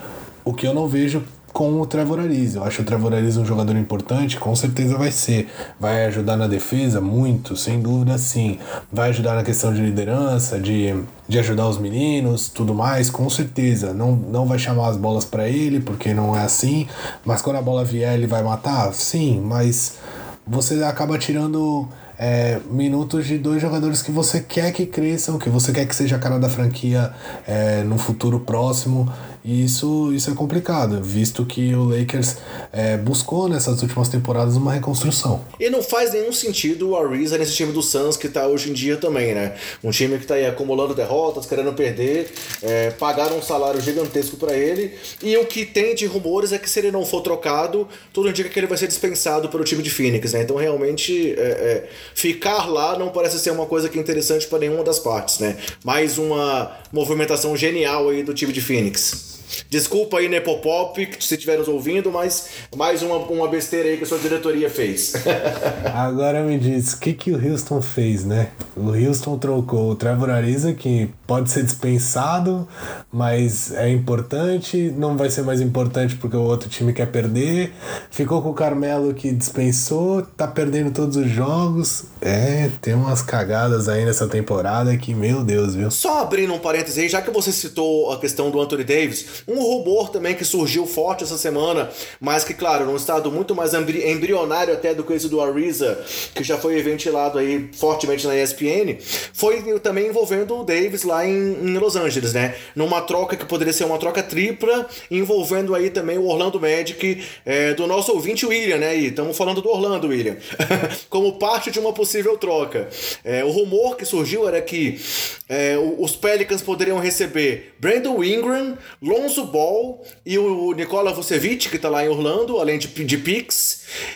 O 0.44 0.54
que 0.54 0.68
eu 0.68 0.74
não 0.74 0.88
vejo 0.88 1.24
com 1.56 1.80
o 1.80 1.86
Trevor 1.86 2.20
Ariza. 2.20 2.60
Eu 2.60 2.66
acho 2.66 2.82
o 2.82 2.86
Trevor 2.86 3.14
Ariza 3.14 3.40
um 3.40 3.46
jogador 3.46 3.78
importante, 3.78 4.38
com 4.38 4.54
certeza 4.58 4.98
vai 4.98 5.10
ser. 5.10 5.48
Vai 5.80 6.06
ajudar 6.08 6.36
na 6.36 6.48
defesa 6.48 7.00
muito, 7.00 7.56
sem 7.56 7.80
dúvida 7.80 8.18
sim. 8.18 8.60
Vai 8.92 9.12
ajudar 9.12 9.36
na 9.36 9.42
questão 9.42 9.74
de 9.74 9.80
liderança, 9.80 10.60
de, 10.60 10.94
de 11.30 11.40
ajudar 11.40 11.70
os 11.70 11.78
meninos, 11.78 12.50
tudo 12.50 12.76
mais, 12.76 13.10
com 13.10 13.30
certeza. 13.30 13.94
Não, 13.94 14.12
não 14.18 14.46
vai 14.46 14.60
chamar 14.60 14.90
as 14.90 14.98
bolas 14.98 15.24
para 15.24 15.48
ele, 15.48 15.80
porque 15.80 16.14
não 16.14 16.36
é 16.36 16.44
assim. 16.44 16.90
Mas 17.24 17.42
quando 17.42 17.56
a 17.56 17.62
bola 17.62 17.86
vier, 17.86 18.16
ele 18.16 18.28
vai 18.28 18.44
matar? 18.44 18.94
Sim, 18.94 19.40
mas 19.40 19.98
você 20.46 20.84
acaba 20.84 21.18
tirando 21.18 21.88
é, 22.20 22.60
minutos 22.70 23.26
de 23.28 23.38
dois 23.38 23.62
jogadores 23.62 24.02
que 24.02 24.12
você 24.12 24.42
quer 24.42 24.74
que 24.74 24.86
cresçam, 24.86 25.38
que 25.38 25.50
você 25.50 25.72
quer 25.72 25.86
que 25.86 25.96
seja 25.96 26.18
a 26.18 26.20
cara 26.20 26.38
da 26.38 26.50
franquia 26.50 27.14
é, 27.48 27.82
no 27.84 27.98
futuro 27.98 28.42
próximo. 28.42 29.10
E 29.48 29.64
isso, 29.64 30.12
isso 30.12 30.32
é 30.32 30.34
complicado, 30.34 31.04
visto 31.04 31.46
que 31.46 31.76
o 31.76 31.84
Lakers 31.84 32.38
é, 32.74 32.98
buscou 32.98 33.48
nessas 33.48 33.80
últimas 33.84 34.10
temporadas 34.10 34.56
uma 34.56 34.74
reconstrução. 34.74 35.46
E 35.60 35.70
não 35.70 35.84
faz 35.84 36.14
nenhum 36.14 36.34
sentido 36.34 36.90
o 36.90 36.98
Ariza 36.98 37.38
nesse 37.38 37.54
time 37.54 37.72
do 37.72 37.84
Suns 37.84 38.18
que 38.18 38.28
tá 38.28 38.48
hoje 38.48 38.72
em 38.72 38.74
dia 38.74 38.98
também, 38.98 39.36
né? 39.36 39.54
Um 39.84 39.92
time 39.92 40.18
que 40.18 40.26
tá 40.26 40.34
aí 40.34 40.48
acumulando 40.48 40.96
derrotas, 40.96 41.46
querendo 41.46 41.72
perder, 41.74 42.34
é, 42.64 42.90
pagaram 42.90 43.38
um 43.38 43.42
salário 43.42 43.80
gigantesco 43.80 44.36
para 44.36 44.58
ele. 44.58 44.96
E 45.22 45.38
o 45.38 45.46
que 45.46 45.64
tem 45.64 45.94
de 45.94 46.08
rumores 46.08 46.52
é 46.52 46.58
que 46.58 46.68
se 46.68 46.80
ele 46.80 46.90
não 46.90 47.06
for 47.06 47.22
trocado, 47.22 47.88
tudo 48.12 48.28
indica 48.28 48.50
que 48.50 48.60
ele 48.60 48.66
vai 48.66 48.80
ser 48.80 48.88
dispensado 48.88 49.48
pelo 49.50 49.64
time 49.64 49.84
de 49.84 49.92
Phoenix, 49.92 50.34
né? 50.34 50.42
Então 50.42 50.56
realmente 50.56 51.36
é, 51.38 51.44
é 51.44 51.90
ficar 52.16 52.68
lá 52.68 52.98
não 52.98 53.10
parece 53.10 53.38
ser 53.38 53.52
uma 53.52 53.68
coisa 53.68 53.90
que 53.90 54.00
é 54.00 54.02
interessante 54.02 54.48
para 54.48 54.58
nenhuma 54.58 54.84
das 54.84 54.98
partes, 54.98 55.38
né? 55.38 55.56
Mais 55.84 56.18
uma 56.18 56.76
movimentação 56.92 57.56
genial 57.56 58.10
aí 58.10 58.24
do 58.24 58.34
time 58.34 58.52
de 58.52 58.60
Phoenix. 58.60 59.35
Desculpa 59.70 60.18
aí, 60.18 60.30
Nepopop, 60.30 61.08
se 61.20 61.36
estiver 61.36 61.58
nos 61.58 61.68
ouvindo, 61.68 62.12
mas 62.12 62.50
mais 62.76 63.02
uma, 63.02 63.18
uma 63.18 63.48
besteira 63.48 63.90
aí 63.90 63.98
que 63.98 64.04
a 64.04 64.08
sua 64.08 64.18
diretoria 64.20 64.70
fez. 64.70 65.14
Agora 65.94 66.42
me 66.42 66.58
diz, 66.58 66.94
o 66.94 67.00
que, 67.00 67.14
que 67.14 67.32
o 67.32 67.52
Houston 67.52 67.82
fez, 67.82 68.26
né? 68.26 68.50
O 68.76 68.90
Houston 68.90 69.38
trocou 69.38 69.92
o 69.92 69.96
Trevor 69.96 70.30
Ariza, 70.30 70.74
que 70.74 71.10
pode 71.26 71.50
ser 71.50 71.64
dispensado, 71.64 72.68
mas 73.12 73.72
é 73.74 73.90
importante, 73.90 74.94
não 74.98 75.18
vai 75.18 75.30
ser 75.30 75.44
mais 75.44 75.62
importante 75.62 76.16
porque 76.16 76.36
o 76.36 76.44
outro 76.44 76.70
time 76.70 76.94
quer 76.94 77.08
perder. 77.08 77.74
Ficou 78.12 78.42
com 78.42 78.50
o 78.50 78.54
Carmelo, 78.54 79.14
que 79.14 79.32
dispensou, 79.32 80.22
tá 80.22 80.48
perdendo 80.48 80.92
todos 80.92 81.16
os 81.16 81.30
jogos. 81.30 82.06
É, 82.22 82.70
tem 82.82 82.94
umas 82.94 83.22
cagadas 83.22 83.88
aí 83.88 84.06
nessa 84.06 84.28
temporada 84.28 84.96
que, 84.98 85.14
meu 85.14 85.44
Deus, 85.44 85.76
viu? 85.76 85.90
Só 85.92 86.22
abrindo 86.22 86.54
um 86.54 86.60
parêntese 86.60 87.02
aí, 87.02 87.10
já 87.10 87.22
que 87.22 87.32
você 87.32 87.52
citou 87.52 88.12
a 88.12 88.20
questão 88.20 88.50
do 88.50 88.60
Anthony 88.60 88.84
Davis, 88.84 89.35
um 89.48 89.60
rumor 89.60 90.10
também 90.10 90.36
que 90.36 90.46
surgiu 90.46 90.86
forte 90.86 91.24
essa 91.24 91.38
semana, 91.38 91.90
mas 92.20 92.44
que, 92.44 92.54
claro, 92.54 92.86
num 92.86 92.96
estado 92.96 93.32
muito 93.32 93.56
mais 93.56 93.74
embrionário 93.74 94.74
até 94.74 94.94
do 94.94 95.04
que 95.04 95.14
esse 95.14 95.30
do 95.30 95.42
Ariza, 95.42 96.04
que 96.34 96.44
já 96.44 96.58
foi 96.58 96.82
ventilado 96.82 97.38
aí 97.38 97.70
fortemente 97.74 98.28
na 98.28 98.36
ESPN, 98.36 98.98
foi 99.34 99.62
também 99.80 100.08
envolvendo 100.08 100.60
o 100.60 100.64
Davis 100.64 101.04
lá 101.04 101.26
em, 101.26 101.32
em 101.32 101.78
Los 101.78 101.96
Angeles, 101.96 102.34
né? 102.34 102.56
Numa 102.76 103.02
troca 103.02 103.36
que 103.36 103.46
poderia 103.46 103.74
ser 103.74 103.86
uma 103.86 103.98
troca 103.98 104.22
tripla, 104.24 104.88
envolvendo 105.10 105.76
aí 105.76 105.90
também 105.90 106.18
o 106.18 106.26
Orlando 106.26 106.60
Magic, 106.60 107.24
é, 107.46 107.74
do 107.74 107.88
nosso 107.88 108.12
ouvinte 108.12 108.46
William, 108.46 108.78
né? 108.78 108.96
Estamos 108.96 109.38
falando 109.38 109.62
do 109.62 109.70
Orlando, 109.70 110.08
William, 110.08 110.38
como 111.10 111.34
parte 111.34 111.72
de 111.72 111.80
uma 111.80 111.94
possível 111.94 112.38
troca. 112.38 112.90
É, 113.24 113.44
o 113.44 113.52
rumor 113.52 113.96
que 113.96 114.06
surgiu 114.06 114.48
era 114.48 114.62
que 114.62 115.00
é, 115.48 115.78
os 115.98 116.16
Pelicans 116.16 116.62
poderiam 116.62 117.00
receber 117.00 117.74
Brandon 117.80 118.24
Ingram, 118.24 118.78
Lonzo 119.26 119.44
Ball 119.46 120.04
e 120.24 120.38
o 120.38 120.72
Nikola 120.74 121.12
Vucevic, 121.12 121.68
que 121.68 121.78
está 121.78 121.90
lá 121.90 122.06
em 122.06 122.10
Orlando, 122.10 122.60
além 122.60 122.78
de, 122.78 122.88
de. 122.88 123.26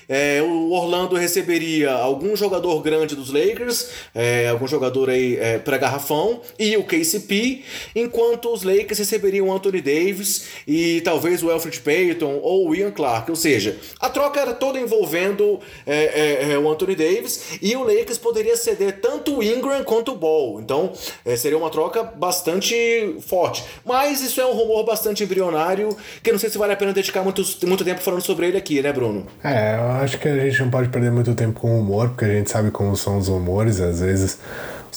É, 0.08 0.42
o 0.44 0.72
Orlando 0.72 1.16
receberia 1.16 1.92
algum 1.92 2.36
jogador 2.36 2.80
grande 2.82 3.16
dos 3.16 3.32
Lakers, 3.32 3.90
é, 4.14 4.48
algum 4.48 4.68
jogador 4.68 5.10
aí 5.10 5.36
é, 5.38 5.58
para 5.58 5.78
garrafão, 5.78 6.42
e 6.60 6.78
o 6.78 6.84
KCP, 6.84 7.64
enquanto 7.96 8.54
os 8.54 8.62
Lakers 8.62 9.00
receberiam 9.00 9.48
o 9.48 9.52
Anthony 9.52 9.82
Davis 9.82 10.46
e 10.68 11.02
talvez 11.02 11.42
o 11.42 11.50
Alfred 11.50 11.80
Payton 11.80 12.40
ou 12.44 12.70
o 12.70 12.76
Ian 12.76 12.92
Clark. 12.92 13.32
Ou 13.32 13.36
seja, 13.36 13.78
a 14.00 14.10
troca 14.10 14.40
era 14.40 14.54
toda 14.54 14.80
envolvendo 14.80 15.60
é, 15.88 16.46
é, 16.46 16.52
é, 16.52 16.60
o 16.60 16.70
Anthony 16.70 16.96
Davis 16.96 17.58
e 17.62 17.76
o 17.76 17.84
Lakers 17.84 18.20
poderia 18.20 18.56
ceder 18.56 19.02
tanto 19.02 19.38
o 19.38 19.44
Ingram 19.44 19.84
quanto 19.84 20.12
o 20.12 20.16
Ball. 20.16 20.62
Então 20.62 20.94
seria 21.36 21.58
uma 21.58 21.72
troca 21.72 22.04
bastante 22.04 23.16
forte. 23.22 23.64
Mas 23.84 24.22
isso 24.22 24.40
é 24.40 24.46
um 24.46 24.54
rumor 24.54 24.84
bastante 24.84 24.99
embrionário 25.24 25.96
que 26.22 26.32
não 26.32 26.40
sei 26.40 26.50
se 26.50 26.58
vale 26.58 26.74
a 26.74 26.76
pena 26.76 26.94
dedicar 26.94 27.24
muito, 27.24 27.44
muito 27.66 27.84
tempo 27.84 28.02
falando 28.02 28.22
sobre 28.22 28.48
ele 28.48 28.58
aqui, 28.58 28.82
né, 28.82 28.92
Bruno? 28.92 29.26
É, 29.44 29.76
eu 29.76 29.92
acho 30.04 30.20
que 30.20 30.28
a 30.28 30.38
gente 30.38 30.62
não 30.62 30.70
pode 30.70 30.90
perder 30.90 31.12
muito 31.12 31.34
tempo 31.36 31.60
com 31.60 31.76
o 31.76 31.80
humor, 31.80 32.10
porque 32.10 32.26
a 32.26 32.30
gente 32.30 32.50
sabe 32.50 32.72
como 32.72 32.96
são 32.96 33.18
os 33.18 33.28
humores, 33.28 33.80
às 33.80 34.00
vezes 34.00 34.40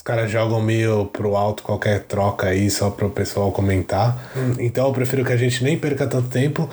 os 0.02 0.04
caras 0.04 0.28
jogam 0.32 0.60
meio 0.60 1.06
pro 1.12 1.36
alto 1.36 1.62
qualquer 1.62 2.02
troca 2.02 2.48
aí 2.48 2.68
só 2.68 2.90
pro 2.90 3.08
pessoal 3.08 3.52
comentar. 3.52 4.32
Então 4.58 4.88
eu 4.88 4.92
prefiro 4.92 5.24
que 5.24 5.32
a 5.32 5.36
gente 5.36 5.62
nem 5.62 5.78
perca 5.78 6.08
tanto 6.08 6.28
tempo. 6.28 6.68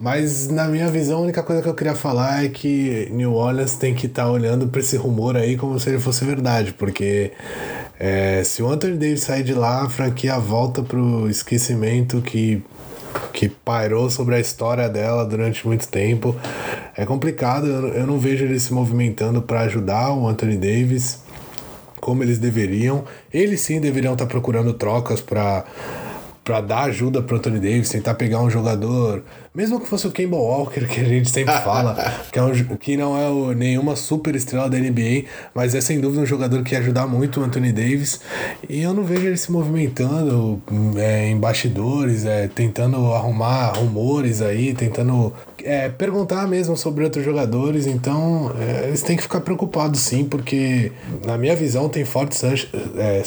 Mas 0.00 0.48
na 0.48 0.64
minha 0.64 0.88
visão, 0.88 1.18
a 1.18 1.22
única 1.22 1.44
coisa 1.44 1.62
que 1.62 1.68
eu 1.68 1.74
queria 1.74 1.94
falar 1.94 2.44
é 2.44 2.48
que 2.48 3.08
New 3.12 3.34
Orleans 3.34 3.76
tem 3.76 3.94
que 3.94 4.06
estar 4.06 4.24
tá 4.24 4.28
olhando 4.28 4.66
pra 4.66 4.80
esse 4.80 4.96
rumor 4.96 5.36
aí 5.36 5.56
como 5.56 5.78
se 5.78 5.90
ele 5.90 6.00
fosse 6.00 6.24
verdade. 6.24 6.72
Porque 6.72 7.30
é, 8.00 8.42
se 8.42 8.64
o 8.64 8.68
Anthony 8.68 8.96
Davis 8.96 9.20
sair 9.20 9.44
de 9.44 9.54
lá, 9.54 9.84
a 9.84 9.88
franquia 9.88 10.36
volta 10.40 10.82
pro 10.82 11.30
esquecimento 11.30 12.20
que 12.20 12.64
que 13.32 13.46
pairou 13.46 14.10
sobre 14.10 14.34
a 14.34 14.40
história 14.40 14.88
dela 14.88 15.24
durante 15.24 15.64
muito 15.66 15.86
tempo. 15.86 16.34
É 16.96 17.06
complicado, 17.06 17.66
eu 17.66 18.06
não 18.06 18.18
vejo 18.18 18.44
ele 18.44 18.58
se 18.58 18.72
movimentando 18.72 19.40
para 19.40 19.60
ajudar 19.60 20.12
o 20.12 20.26
Anthony 20.26 20.56
Davis 20.56 21.21
como 22.02 22.24
eles 22.24 22.38
deveriam. 22.38 23.04
Eles 23.32 23.60
sim 23.60 23.80
deveriam 23.80 24.14
estar 24.14 24.26
tá 24.26 24.30
procurando 24.30 24.74
trocas 24.74 25.20
para 25.20 25.64
para 26.44 26.60
dar 26.60 26.82
ajuda 26.84 27.22
pro 27.22 27.36
Anthony 27.36 27.60
Davis, 27.60 27.88
tentar 27.88 28.14
pegar 28.14 28.40
um 28.40 28.50
jogador, 28.50 29.22
mesmo 29.54 29.78
que 29.78 29.86
fosse 29.86 30.08
o 30.08 30.10
Kemba 30.10 30.36
Walker, 30.36 30.86
que 30.90 31.00
a 31.00 31.04
gente 31.04 31.30
sempre 31.30 31.54
fala, 31.58 31.94
que, 32.32 32.38
é 32.38 32.42
um, 32.42 32.52
que 32.76 32.96
não 32.96 33.16
é 33.16 33.28
o, 33.28 33.52
nenhuma 33.52 33.94
super 33.94 34.34
estrela 34.34 34.68
da 34.68 34.76
NBA, 34.76 35.24
mas 35.54 35.74
é 35.74 35.80
sem 35.80 36.00
dúvida 36.00 36.22
um 36.22 36.26
jogador 36.26 36.64
que 36.64 36.74
ia 36.74 36.80
ajudar 36.80 37.06
muito 37.06 37.40
o 37.40 37.44
Anthony 37.44 37.70
Davis. 37.70 38.20
E 38.68 38.82
eu 38.82 38.92
não 38.92 39.04
vejo 39.04 39.26
ele 39.26 39.36
se 39.36 39.52
movimentando 39.52 40.60
é, 40.96 41.28
em 41.28 41.38
bastidores, 41.38 42.24
é, 42.24 42.48
tentando 42.48 43.12
arrumar 43.12 43.74
rumores 43.76 44.42
aí, 44.42 44.74
tentando 44.74 45.32
é, 45.64 45.88
perguntar 45.88 46.46
mesmo 46.46 46.76
sobre 46.76 47.04
outros 47.04 47.24
jogadores. 47.24 47.86
Então 47.86 48.52
é, 48.58 48.88
eles 48.88 49.02
têm 49.02 49.16
que 49.16 49.22
ficar 49.22 49.40
preocupados 49.40 50.00
sim, 50.00 50.24
porque 50.24 50.92
na 51.24 51.36
minha 51.38 51.56
visão 51.56 51.88
tem 51.88 52.04
fortes 52.04 52.42
é, 52.44 53.22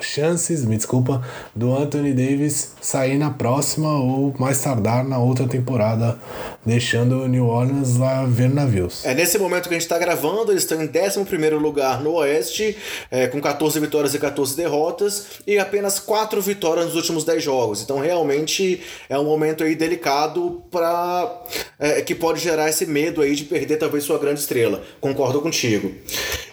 chances, 0.00 0.64
me 0.64 0.76
desculpa, 0.76 1.22
do 1.54 1.76
Anthony 1.76 2.12
Davis 2.12 2.72
sair 2.80 3.18
na 3.18 3.30
próxima 3.30 3.88
ou 3.88 4.34
mais 4.38 4.60
tardar 4.60 5.04
na 5.04 5.18
outra 5.18 5.46
temporada, 5.46 6.18
deixando 6.68 7.22
o 7.22 7.26
New 7.26 7.46
Orleans 7.46 7.96
lá 7.96 8.26
ver 8.26 8.50
navios. 8.50 9.02
É 9.04 9.14
nesse 9.14 9.38
momento 9.38 9.68
que 9.68 9.74
a 9.74 9.78
gente 9.78 9.86
está 9.86 9.98
gravando, 9.98 10.52
eles 10.52 10.64
estão 10.64 10.80
em 10.82 10.88
11 10.88 11.50
lugar 11.54 12.02
no 12.02 12.12
Oeste, 12.16 12.76
é, 13.10 13.26
com 13.26 13.40
14 13.40 13.80
vitórias 13.80 14.14
e 14.14 14.18
14 14.18 14.54
derrotas, 14.54 15.26
e 15.46 15.58
apenas 15.58 15.98
4 15.98 16.40
vitórias 16.42 16.86
nos 16.86 16.94
últimos 16.94 17.24
10 17.24 17.42
jogos. 17.42 17.82
Então 17.82 17.98
realmente 17.98 18.82
é 19.08 19.18
um 19.18 19.24
momento 19.24 19.64
aí 19.64 19.74
delicado 19.74 20.62
para 20.70 21.42
é, 21.78 22.02
que 22.02 22.14
pode 22.14 22.40
gerar 22.40 22.68
esse 22.68 22.84
medo 22.84 23.22
aí 23.22 23.34
de 23.34 23.44
perder 23.44 23.78
talvez 23.78 24.04
sua 24.04 24.18
grande 24.18 24.40
estrela. 24.40 24.82
Concordo 25.00 25.40
contigo. 25.40 25.90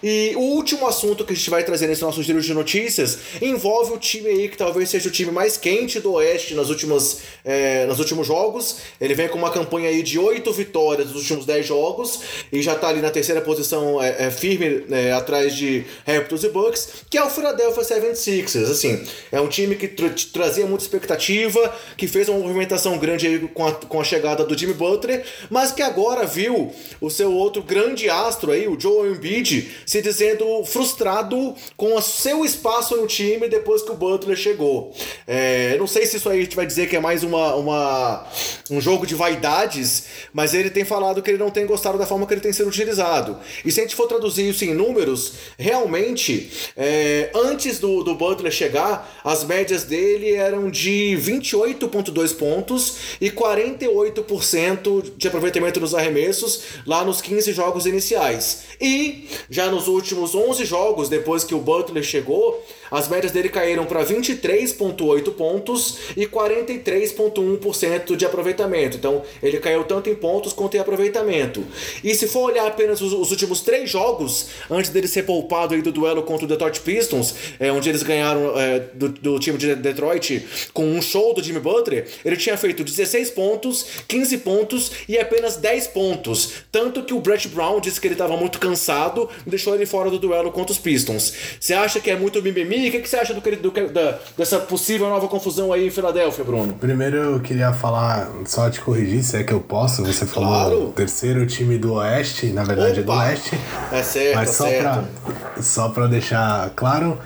E 0.01 0.33
o 0.35 0.39
último 0.39 0.87
assunto 0.87 1.25
que 1.25 1.33
a 1.33 1.35
gente 1.35 1.49
vai 1.49 1.63
trazer 1.63 1.87
nesse 1.87 2.03
nosso 2.03 2.21
giro 2.21 2.39
de 2.39 2.53
notícias 2.53 3.17
envolve 3.41 3.93
o 3.93 3.97
time 3.97 4.27
aí 4.27 4.49
que 4.49 4.55
talvez 4.55 4.89
seja 4.89 5.09
o 5.09 5.11
time 5.11 5.31
mais 5.31 5.57
quente 5.57 5.99
do 5.99 6.13
Oeste 6.13 6.53
nas 6.53 6.69
últimas, 6.69 7.21
é, 7.43 7.85
nos 7.85 7.99
últimos 7.99 8.27
jogos. 8.27 8.77
Ele 9.01 9.15
vem 9.15 9.27
com 9.27 9.37
uma 9.37 9.49
campanha 9.49 9.89
aí 9.89 10.03
de 10.05 10.19
8 10.19 10.51
vitórias 10.53 11.07
nos 11.07 11.17
últimos 11.17 11.45
10 11.45 11.65
jogos 11.65 12.19
e 12.51 12.61
já 12.61 12.73
está 12.73 12.87
ali 12.87 13.01
na 13.01 13.11
terceira 13.11 13.41
posição 13.41 14.01
é, 14.01 14.27
é 14.27 14.31
firme 14.31 14.85
é, 14.91 15.11
atrás 15.11 15.55
de 15.55 15.85
Raptors 16.05 16.43
e 16.43 16.49
Bucks, 16.49 16.89
que 17.09 17.17
é 17.17 17.23
o 17.23 17.29
Philadelphia 17.29 17.83
76ers. 17.83 18.71
Assim, 18.71 19.03
é 19.31 19.41
um 19.41 19.47
time 19.47 19.75
que 19.75 19.87
tra 19.87 20.09
trazia 20.31 20.65
muita 20.65 20.83
expectativa, 20.83 21.73
que 21.97 22.07
fez 22.07 22.29
uma 22.29 22.39
movimentação 22.39 22.97
grande 22.97 23.49
com 23.53 23.65
a, 23.65 23.71
com 23.73 23.99
a 23.99 24.03
chegada 24.03 24.43
do 24.43 24.57
Jimmy 24.57 24.73
Butler, 24.73 25.25
mas 25.49 25.71
que 25.71 25.81
agora 25.81 26.25
viu 26.25 26.71
o 27.01 27.09
seu 27.09 27.33
outro 27.33 27.63
grande 27.63 28.09
astro 28.09 28.51
aí, 28.51 28.67
o 28.67 28.79
Joel 28.79 29.13
Embiid, 29.13 29.71
se 29.85 30.01
dizendo 30.01 30.63
frustrado 30.65 31.55
com 31.75 31.95
o 31.95 32.01
seu 32.01 32.45
espaço 32.45 32.95
no 32.95 33.07
time 33.07 33.47
depois 33.47 33.81
que 33.81 33.91
o 33.91 33.95
Butler 33.95 34.37
chegou. 34.37 34.93
É, 35.27 35.75
não 35.77 35.87
sei 35.87 36.05
se 36.05 36.17
isso 36.17 36.29
aí 36.29 36.39
a 36.39 36.43
gente 36.43 36.55
vai 36.55 36.65
dizer 36.65 36.87
que 36.87 36.95
é 36.95 36.99
mais 36.99 37.23
uma, 37.23 37.55
uma, 37.55 38.27
um 38.69 38.79
jogo 38.79 39.05
de 39.05 39.15
vaidades, 39.15 39.84
mas 40.33 40.53
ele 40.53 40.69
tem 40.69 40.83
falado 40.83 41.21
que 41.21 41.29
ele 41.29 41.37
não 41.37 41.49
tem 41.49 41.65
gostado 41.65 41.97
da 41.97 42.05
forma 42.05 42.25
que 42.25 42.33
ele 42.33 42.41
tem 42.41 42.53
sido 42.53 42.67
utilizado. 42.67 43.37
E 43.63 43.71
se 43.71 43.79
a 43.79 43.83
gente 43.83 43.95
for 43.95 44.07
traduzir 44.07 44.49
isso 44.49 44.63
em 44.65 44.73
números, 44.73 45.33
realmente, 45.57 46.51
é, 46.75 47.29
antes 47.33 47.79
do, 47.79 48.03
do 48.03 48.15
Butler 48.15 48.51
chegar, 48.51 49.19
as 49.23 49.43
médias 49.43 49.83
dele 49.83 50.33
eram 50.33 50.69
de 50.69 51.17
28,2 51.19 52.35
pontos 52.35 52.95
e 53.19 53.29
48% 53.29 55.13
de 55.17 55.27
aproveitamento 55.27 55.79
nos 55.79 55.93
arremessos 55.93 56.61
lá 56.85 57.03
nos 57.03 57.21
15 57.21 57.53
jogos 57.53 57.85
iniciais. 57.85 58.63
E 58.79 59.27
já 59.49 59.67
nos 59.67 59.87
últimos 59.87 60.35
11 60.35 60.65
jogos, 60.65 61.09
depois 61.09 61.43
que 61.43 61.55
o 61.55 61.59
Butler 61.59 62.03
chegou, 62.03 62.63
as 62.91 63.07
médias 63.07 63.31
dele 63.31 63.49
caíram 63.49 63.85
para 63.85 64.05
23,8 64.05 65.31
pontos 65.33 65.97
e 66.15 66.25
43,1% 66.25 68.15
de 68.15 68.25
aproveitamento. 68.25 68.97
Então 68.97 69.23
ele 69.41 69.59
caiu 69.59 69.74
tanto 69.83 70.09
em 70.09 70.15
pontos 70.15 70.53
quanto 70.53 70.77
em 70.77 70.79
aproveitamento. 70.79 71.63
E 72.03 72.13
se 72.15 72.27
for 72.27 72.51
olhar 72.51 72.67
apenas 72.67 73.01
os, 73.01 73.13
os 73.13 73.31
últimos 73.31 73.61
três 73.61 73.89
jogos, 73.89 74.47
antes 74.69 74.89
dele 74.89 75.07
ser 75.07 75.23
poupado 75.23 75.73
aí 75.73 75.81
do 75.81 75.91
duelo 75.91 76.23
contra 76.23 76.45
o 76.45 76.47
Detroit 76.47 76.79
Pistons, 76.81 77.35
é, 77.59 77.71
onde 77.71 77.89
eles 77.89 78.03
ganharam 78.03 78.59
é, 78.59 78.79
do, 78.79 79.09
do 79.09 79.39
time 79.39 79.57
de 79.57 79.75
Detroit 79.75 80.45
com 80.73 80.85
um 80.85 81.01
show 81.01 81.33
do 81.33 81.43
Jimmy 81.43 81.59
Butler, 81.59 82.07
ele 82.23 82.37
tinha 82.37 82.57
feito 82.57 82.83
16 82.83 83.31
pontos, 83.31 83.85
15 84.07 84.37
pontos 84.39 84.91
e 85.07 85.17
apenas 85.17 85.57
10 85.57 85.87
pontos. 85.87 86.53
Tanto 86.71 87.03
que 87.03 87.13
o 87.13 87.19
Brett 87.19 87.47
Brown 87.47 87.79
disse 87.79 87.99
que 87.99 88.07
ele 88.07 88.15
estava 88.15 88.37
muito 88.37 88.59
cansado 88.59 89.29
e 89.45 89.49
deixou 89.49 89.75
ele 89.75 89.85
fora 89.85 90.09
do 90.09 90.19
duelo 90.19 90.51
contra 90.51 90.71
os 90.71 90.79
Pistons. 90.79 91.33
Você 91.59 91.73
acha 91.73 91.99
que 91.99 92.09
é 92.09 92.15
muito 92.15 92.41
mimimi? 92.41 92.87
O 92.87 92.91
que, 92.91 92.99
que 92.99 93.09
você 93.09 93.17
acha 93.17 93.33
do, 93.33 93.41
do, 93.41 93.71
da, 93.89 94.19
dessa 94.37 94.59
possível 94.59 95.09
nova 95.09 95.27
confusão 95.27 95.71
aí 95.71 95.87
em 95.87 95.89
Filadélfia, 95.89 96.43
Bruno? 96.43 96.73
Primeiro 96.73 97.17
eu 97.17 97.39
queria 97.39 97.73
falar, 97.73 98.31
só 98.45 98.69
te 98.69 98.79
corrigir, 98.81 99.23
se 99.23 99.37
é 99.37 99.43
que 99.43 99.53
eu 99.53 99.59
posso. 99.67 100.03
Você 100.03 100.25
falou 100.25 100.49
claro. 100.49 100.93
terceiro 100.95 101.45
time 101.45 101.77
do 101.77 101.93
Oeste, 101.93 102.47
na 102.47 102.63
verdade 102.63 102.99
Opa. 102.99 103.01
é 103.01 103.03
do 103.03 103.11
Oeste. 103.11 103.59
É 103.91 104.03
certo, 104.03 104.35
mas 104.35 104.49
só 104.51 104.67
é 104.67 104.69
certo. 104.69 105.07
Pra, 105.23 105.63
só 105.63 105.89
pra 105.89 106.07
deixar 106.07 106.69
claro. 106.75 107.17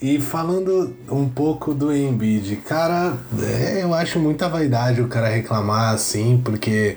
E 0.00 0.20
falando 0.20 0.94
um 1.10 1.28
pouco 1.28 1.74
do 1.74 1.94
Embiid, 1.94 2.56
cara, 2.56 3.14
é, 3.42 3.82
eu 3.82 3.92
acho 3.92 4.18
muita 4.18 4.48
vaidade 4.48 5.00
o 5.00 5.08
cara 5.08 5.28
reclamar 5.28 5.92
assim, 5.92 6.40
porque 6.44 6.96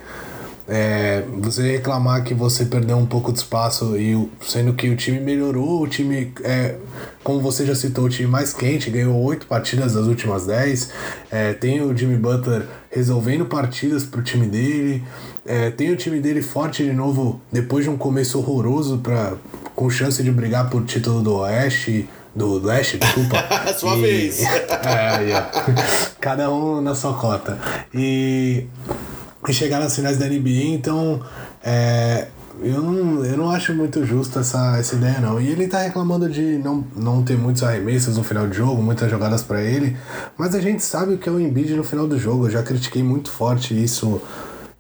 é, 0.67 1.23
você 1.39 1.73
reclamar 1.73 2.23
que 2.23 2.33
você 2.33 2.63
perdeu 2.63 2.95
um 2.97 3.05
pouco 3.05 3.33
de 3.33 3.39
espaço 3.39 3.97
e 3.97 4.29
sendo 4.41 4.73
que 4.73 4.89
o 4.89 4.95
time 4.95 5.19
melhorou, 5.19 5.81
o 5.81 5.87
time 5.87 6.31
é, 6.43 6.75
como 7.23 7.41
você 7.41 7.65
já 7.65 7.75
citou, 7.75 8.05
o 8.05 8.09
time 8.09 8.29
mais 8.29 8.53
quente, 8.53 8.89
ganhou 8.89 9.15
oito 9.23 9.47
partidas 9.47 9.93
das 9.93 10.05
últimas 10.05 10.45
dez. 10.45 10.91
É, 11.29 11.53
tem 11.53 11.81
o 11.81 11.95
Jimmy 11.95 12.17
Butler 12.17 12.65
resolvendo 12.91 13.45
partidas 13.45 14.03
pro 14.03 14.21
time 14.21 14.45
dele. 14.45 15.03
É, 15.45 15.71
tem 15.71 15.91
o 15.91 15.95
time 15.95 16.19
dele 16.19 16.41
forte 16.41 16.83
de 16.83 16.93
novo 16.93 17.41
depois 17.51 17.85
de 17.85 17.89
um 17.89 17.97
começo 17.97 18.37
horroroso 18.37 18.99
pra, 18.99 19.33
com 19.75 19.89
chance 19.89 20.21
de 20.21 20.31
brigar 20.31 20.69
por 20.69 20.85
título 20.85 21.21
do 21.21 21.35
Oeste. 21.37 22.07
Do 22.33 22.63
Leste, 22.63 22.97
desculpa. 22.97 23.43
sua 23.77 23.97
e, 23.97 24.01
vez. 24.01 24.41
é, 24.45 25.31
é. 25.31 25.51
Cada 26.19 26.49
um 26.49 26.79
na 26.79 26.95
sua 26.95 27.13
cota. 27.13 27.59
E 27.93 28.67
e 29.47 29.53
chegar 29.53 29.79
nas 29.79 29.95
finais 29.95 30.17
da 30.17 30.27
NBA, 30.27 30.65
então 30.73 31.21
é, 31.63 32.27
eu, 32.61 32.81
não, 32.81 33.25
eu 33.25 33.37
não 33.37 33.49
acho 33.49 33.73
muito 33.73 34.05
justo 34.05 34.39
essa, 34.39 34.77
essa 34.77 34.95
ideia 34.95 35.19
não. 35.19 35.41
E 35.41 35.49
ele 35.49 35.67
tá 35.67 35.79
reclamando 35.79 36.29
de 36.29 36.57
não, 36.57 36.83
não 36.95 37.23
ter 37.23 37.37
muitos 37.37 37.63
arremessos 37.63 38.17
no 38.17 38.23
final 38.23 38.47
de 38.47 38.55
jogo, 38.55 38.81
muitas 38.81 39.09
jogadas 39.09 39.41
para 39.43 39.61
ele, 39.61 39.97
mas 40.37 40.53
a 40.53 40.61
gente 40.61 40.83
sabe 40.83 41.13
o 41.13 41.17
que 41.17 41.27
é 41.27 41.31
o 41.31 41.39
Embiid 41.39 41.73
no 41.73 41.83
final 41.83 42.07
do 42.07 42.19
jogo. 42.19 42.47
Eu 42.47 42.51
já 42.51 42.63
critiquei 42.63 43.03
muito 43.03 43.31
forte 43.31 43.73
isso 43.73 44.21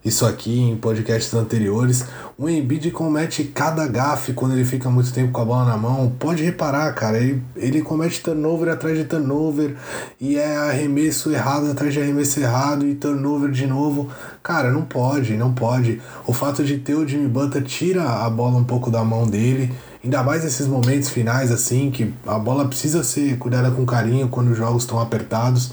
isso 0.03 0.25
aqui 0.25 0.59
em 0.59 0.75
podcasts 0.75 1.33
anteriores. 1.33 2.05
O 2.37 2.49
Embiid 2.49 2.89
comete 2.89 3.43
cada 3.43 3.87
gafe 3.87 4.33
quando 4.33 4.53
ele 4.53 4.65
fica 4.65 4.89
muito 4.89 5.13
tempo 5.13 5.31
com 5.31 5.41
a 5.41 5.45
bola 5.45 5.65
na 5.65 5.77
mão. 5.77 6.11
Pode 6.17 6.43
reparar, 6.43 6.91
cara, 6.93 7.19
ele, 7.19 7.43
ele 7.55 7.81
comete 7.81 8.21
turnover 8.21 8.73
atrás 8.73 8.97
de 8.97 9.03
turnover 9.03 9.75
e 10.19 10.37
é 10.37 10.57
arremesso 10.57 11.31
errado 11.31 11.69
atrás 11.69 11.93
de 11.93 12.01
arremesso 12.01 12.39
errado 12.39 12.85
e 12.87 12.95
turnover 12.95 13.51
de 13.51 13.67
novo. 13.67 14.09
Cara, 14.41 14.71
não 14.71 14.81
pode, 14.81 15.37
não 15.37 15.53
pode. 15.53 16.01
O 16.25 16.33
fato 16.33 16.63
de 16.63 16.79
ter 16.79 16.95
o 16.95 17.07
Jimmy 17.07 17.27
Butler 17.27 17.63
tira 17.63 18.03
a 18.03 18.29
bola 18.29 18.57
um 18.57 18.63
pouco 18.63 18.89
da 18.89 19.03
mão 19.03 19.27
dele. 19.27 19.71
Ainda 20.03 20.23
mais 20.23 20.43
nesses 20.43 20.65
momentos 20.65 21.09
finais, 21.09 21.51
assim, 21.51 21.91
que 21.91 22.11
a 22.25 22.39
bola 22.39 22.67
precisa 22.67 23.03
ser 23.03 23.37
cuidada 23.37 23.69
com 23.69 23.85
carinho 23.85 24.27
quando 24.29 24.49
os 24.49 24.57
jogos 24.57 24.81
estão 24.81 24.99
apertados. 24.99 25.71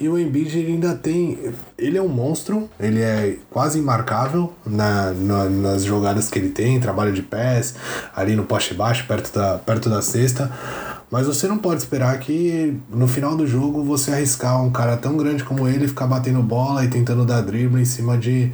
E 0.00 0.08
o 0.08 0.18
Embiid 0.18 0.58
ele 0.58 0.72
ainda 0.72 0.94
tem. 0.94 1.38
Ele 1.78 1.96
é 1.96 2.02
um 2.02 2.08
monstro, 2.08 2.68
ele 2.80 3.00
é 3.00 3.36
quase 3.50 3.78
imarcável 3.78 4.52
na, 4.66 5.12
na, 5.12 5.44
nas 5.48 5.84
jogadas 5.84 6.28
que 6.28 6.38
ele 6.38 6.48
tem, 6.48 6.80
trabalho 6.80 7.12
de 7.12 7.22
pés, 7.22 7.76
ali 8.14 8.34
no 8.34 8.44
poste 8.44 8.74
baixo, 8.74 9.06
perto 9.06 9.32
da, 9.32 9.58
perto 9.58 9.88
da 9.88 10.02
cesta. 10.02 10.50
Mas 11.10 11.28
você 11.28 11.46
não 11.46 11.58
pode 11.58 11.80
esperar 11.80 12.18
que 12.18 12.76
no 12.90 13.06
final 13.06 13.36
do 13.36 13.46
jogo 13.46 13.84
você 13.84 14.10
arriscar 14.10 14.60
um 14.60 14.72
cara 14.72 14.96
tão 14.96 15.16
grande 15.16 15.44
como 15.44 15.68
ele 15.68 15.86
ficar 15.86 16.08
batendo 16.08 16.42
bola 16.42 16.84
e 16.84 16.88
tentando 16.88 17.24
dar 17.24 17.40
drible 17.40 17.80
em 17.80 17.84
cima 17.84 18.18
de, 18.18 18.50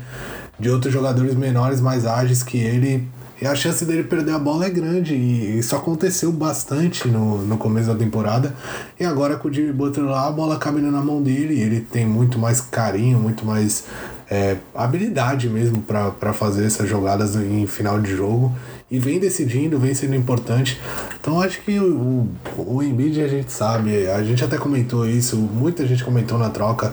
de 0.58 0.68
outros 0.68 0.92
jogadores 0.92 1.34
menores, 1.34 1.80
mais 1.80 2.04
ágeis 2.04 2.42
que 2.42 2.58
ele 2.58 3.08
e 3.40 3.46
a 3.46 3.54
chance 3.54 3.84
dele 3.84 4.04
perder 4.04 4.32
a 4.32 4.38
bola 4.38 4.66
é 4.66 4.70
grande. 4.70 5.14
E 5.14 5.58
isso 5.58 5.74
aconteceu 5.74 6.30
bastante 6.30 7.08
no, 7.08 7.38
no 7.38 7.56
começo 7.56 7.88
da 7.88 7.94
temporada. 7.94 8.54
E 8.98 9.04
agora 9.04 9.36
com 9.36 9.48
o 9.48 9.52
Jimmy 9.52 9.72
Butler 9.72 10.06
lá, 10.06 10.26
a 10.26 10.30
bola 10.30 10.58
cabe 10.58 10.80
na 10.80 11.00
mão 11.00 11.22
dele. 11.22 11.58
Ele 11.58 11.80
tem 11.80 12.06
muito 12.06 12.38
mais 12.38 12.60
carinho, 12.60 13.18
muito 13.18 13.46
mais 13.46 13.84
é, 14.30 14.56
habilidade 14.74 15.48
mesmo 15.48 15.82
para 15.82 16.32
fazer 16.32 16.66
essas 16.66 16.88
jogadas 16.88 17.34
em 17.34 17.66
final 17.66 17.98
de 17.98 18.14
jogo. 18.14 18.54
E 18.90 18.98
vem 18.98 19.18
decidindo, 19.18 19.78
vem 19.78 19.94
sendo 19.94 20.14
importante. 20.14 20.78
Então 21.18 21.40
acho 21.40 21.62
que 21.62 21.78
o, 21.78 22.28
o 22.58 22.82
Embiid 22.82 23.22
a 23.22 23.28
gente 23.28 23.52
sabe, 23.52 24.06
a 24.08 24.22
gente 24.22 24.44
até 24.44 24.58
comentou 24.58 25.08
isso, 25.08 25.36
muita 25.36 25.86
gente 25.86 26.04
comentou 26.04 26.36
na 26.36 26.50
troca 26.50 26.92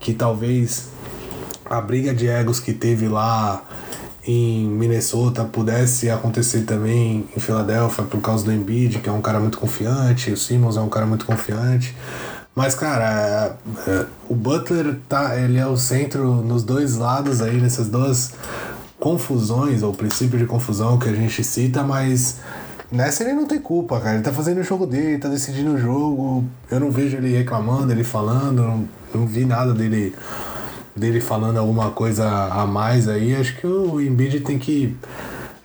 que 0.00 0.12
talvez 0.12 0.88
a 1.64 1.80
briga 1.80 2.14
de 2.14 2.26
egos 2.26 2.60
que 2.60 2.72
teve 2.72 3.08
lá 3.08 3.62
em 4.26 4.66
Minnesota 4.66 5.44
pudesse 5.44 6.08
acontecer 6.08 6.62
também 6.62 7.28
em 7.36 7.40
Filadélfia 7.40 8.04
por 8.04 8.20
causa 8.20 8.44
do 8.44 8.52
Embiid, 8.52 8.98
que 9.00 9.08
é 9.08 9.12
um 9.12 9.20
cara 9.20 9.38
muito 9.38 9.58
confiante, 9.58 10.30
o 10.30 10.36
Simmons 10.36 10.76
é 10.76 10.80
um 10.80 10.88
cara 10.88 11.06
muito 11.06 11.26
confiante. 11.26 11.94
Mas, 12.54 12.74
cara, 12.74 13.56
é, 13.86 13.90
é, 13.90 14.06
o 14.28 14.34
Butler 14.34 14.96
tá, 15.08 15.36
ele 15.36 15.58
é 15.58 15.66
o 15.66 15.76
centro 15.76 16.36
nos 16.36 16.62
dois 16.62 16.96
lados 16.96 17.42
aí, 17.42 17.60
nessas 17.60 17.88
duas 17.88 18.32
confusões, 18.98 19.82
ou 19.82 19.92
princípio 19.92 20.38
de 20.38 20.46
confusão 20.46 20.98
que 20.98 21.08
a 21.08 21.12
gente 21.12 21.42
cita, 21.42 21.82
mas 21.82 22.38
nessa 22.90 23.24
ele 23.24 23.34
não 23.34 23.46
tem 23.46 23.58
culpa, 23.58 24.00
cara. 24.00 24.14
Ele 24.14 24.22
tá 24.22 24.32
fazendo 24.32 24.60
o 24.60 24.62
jogo 24.62 24.86
dele, 24.86 25.18
tá 25.18 25.28
decidindo 25.28 25.72
o 25.72 25.78
jogo. 25.78 26.44
Eu 26.70 26.78
não 26.80 26.90
vejo 26.90 27.16
ele 27.16 27.36
reclamando, 27.36 27.92
ele 27.92 28.04
falando, 28.04 28.62
não, 28.62 28.88
não 29.12 29.26
vi 29.26 29.44
nada 29.44 29.74
dele 29.74 30.14
dele 30.96 31.20
falando 31.20 31.58
alguma 31.58 31.90
coisa 31.90 32.28
a 32.28 32.66
mais 32.66 33.08
aí, 33.08 33.34
acho 33.34 33.56
que 33.56 33.66
o 33.66 34.00
Embiid 34.00 34.40
tem 34.40 34.58
que 34.58 34.96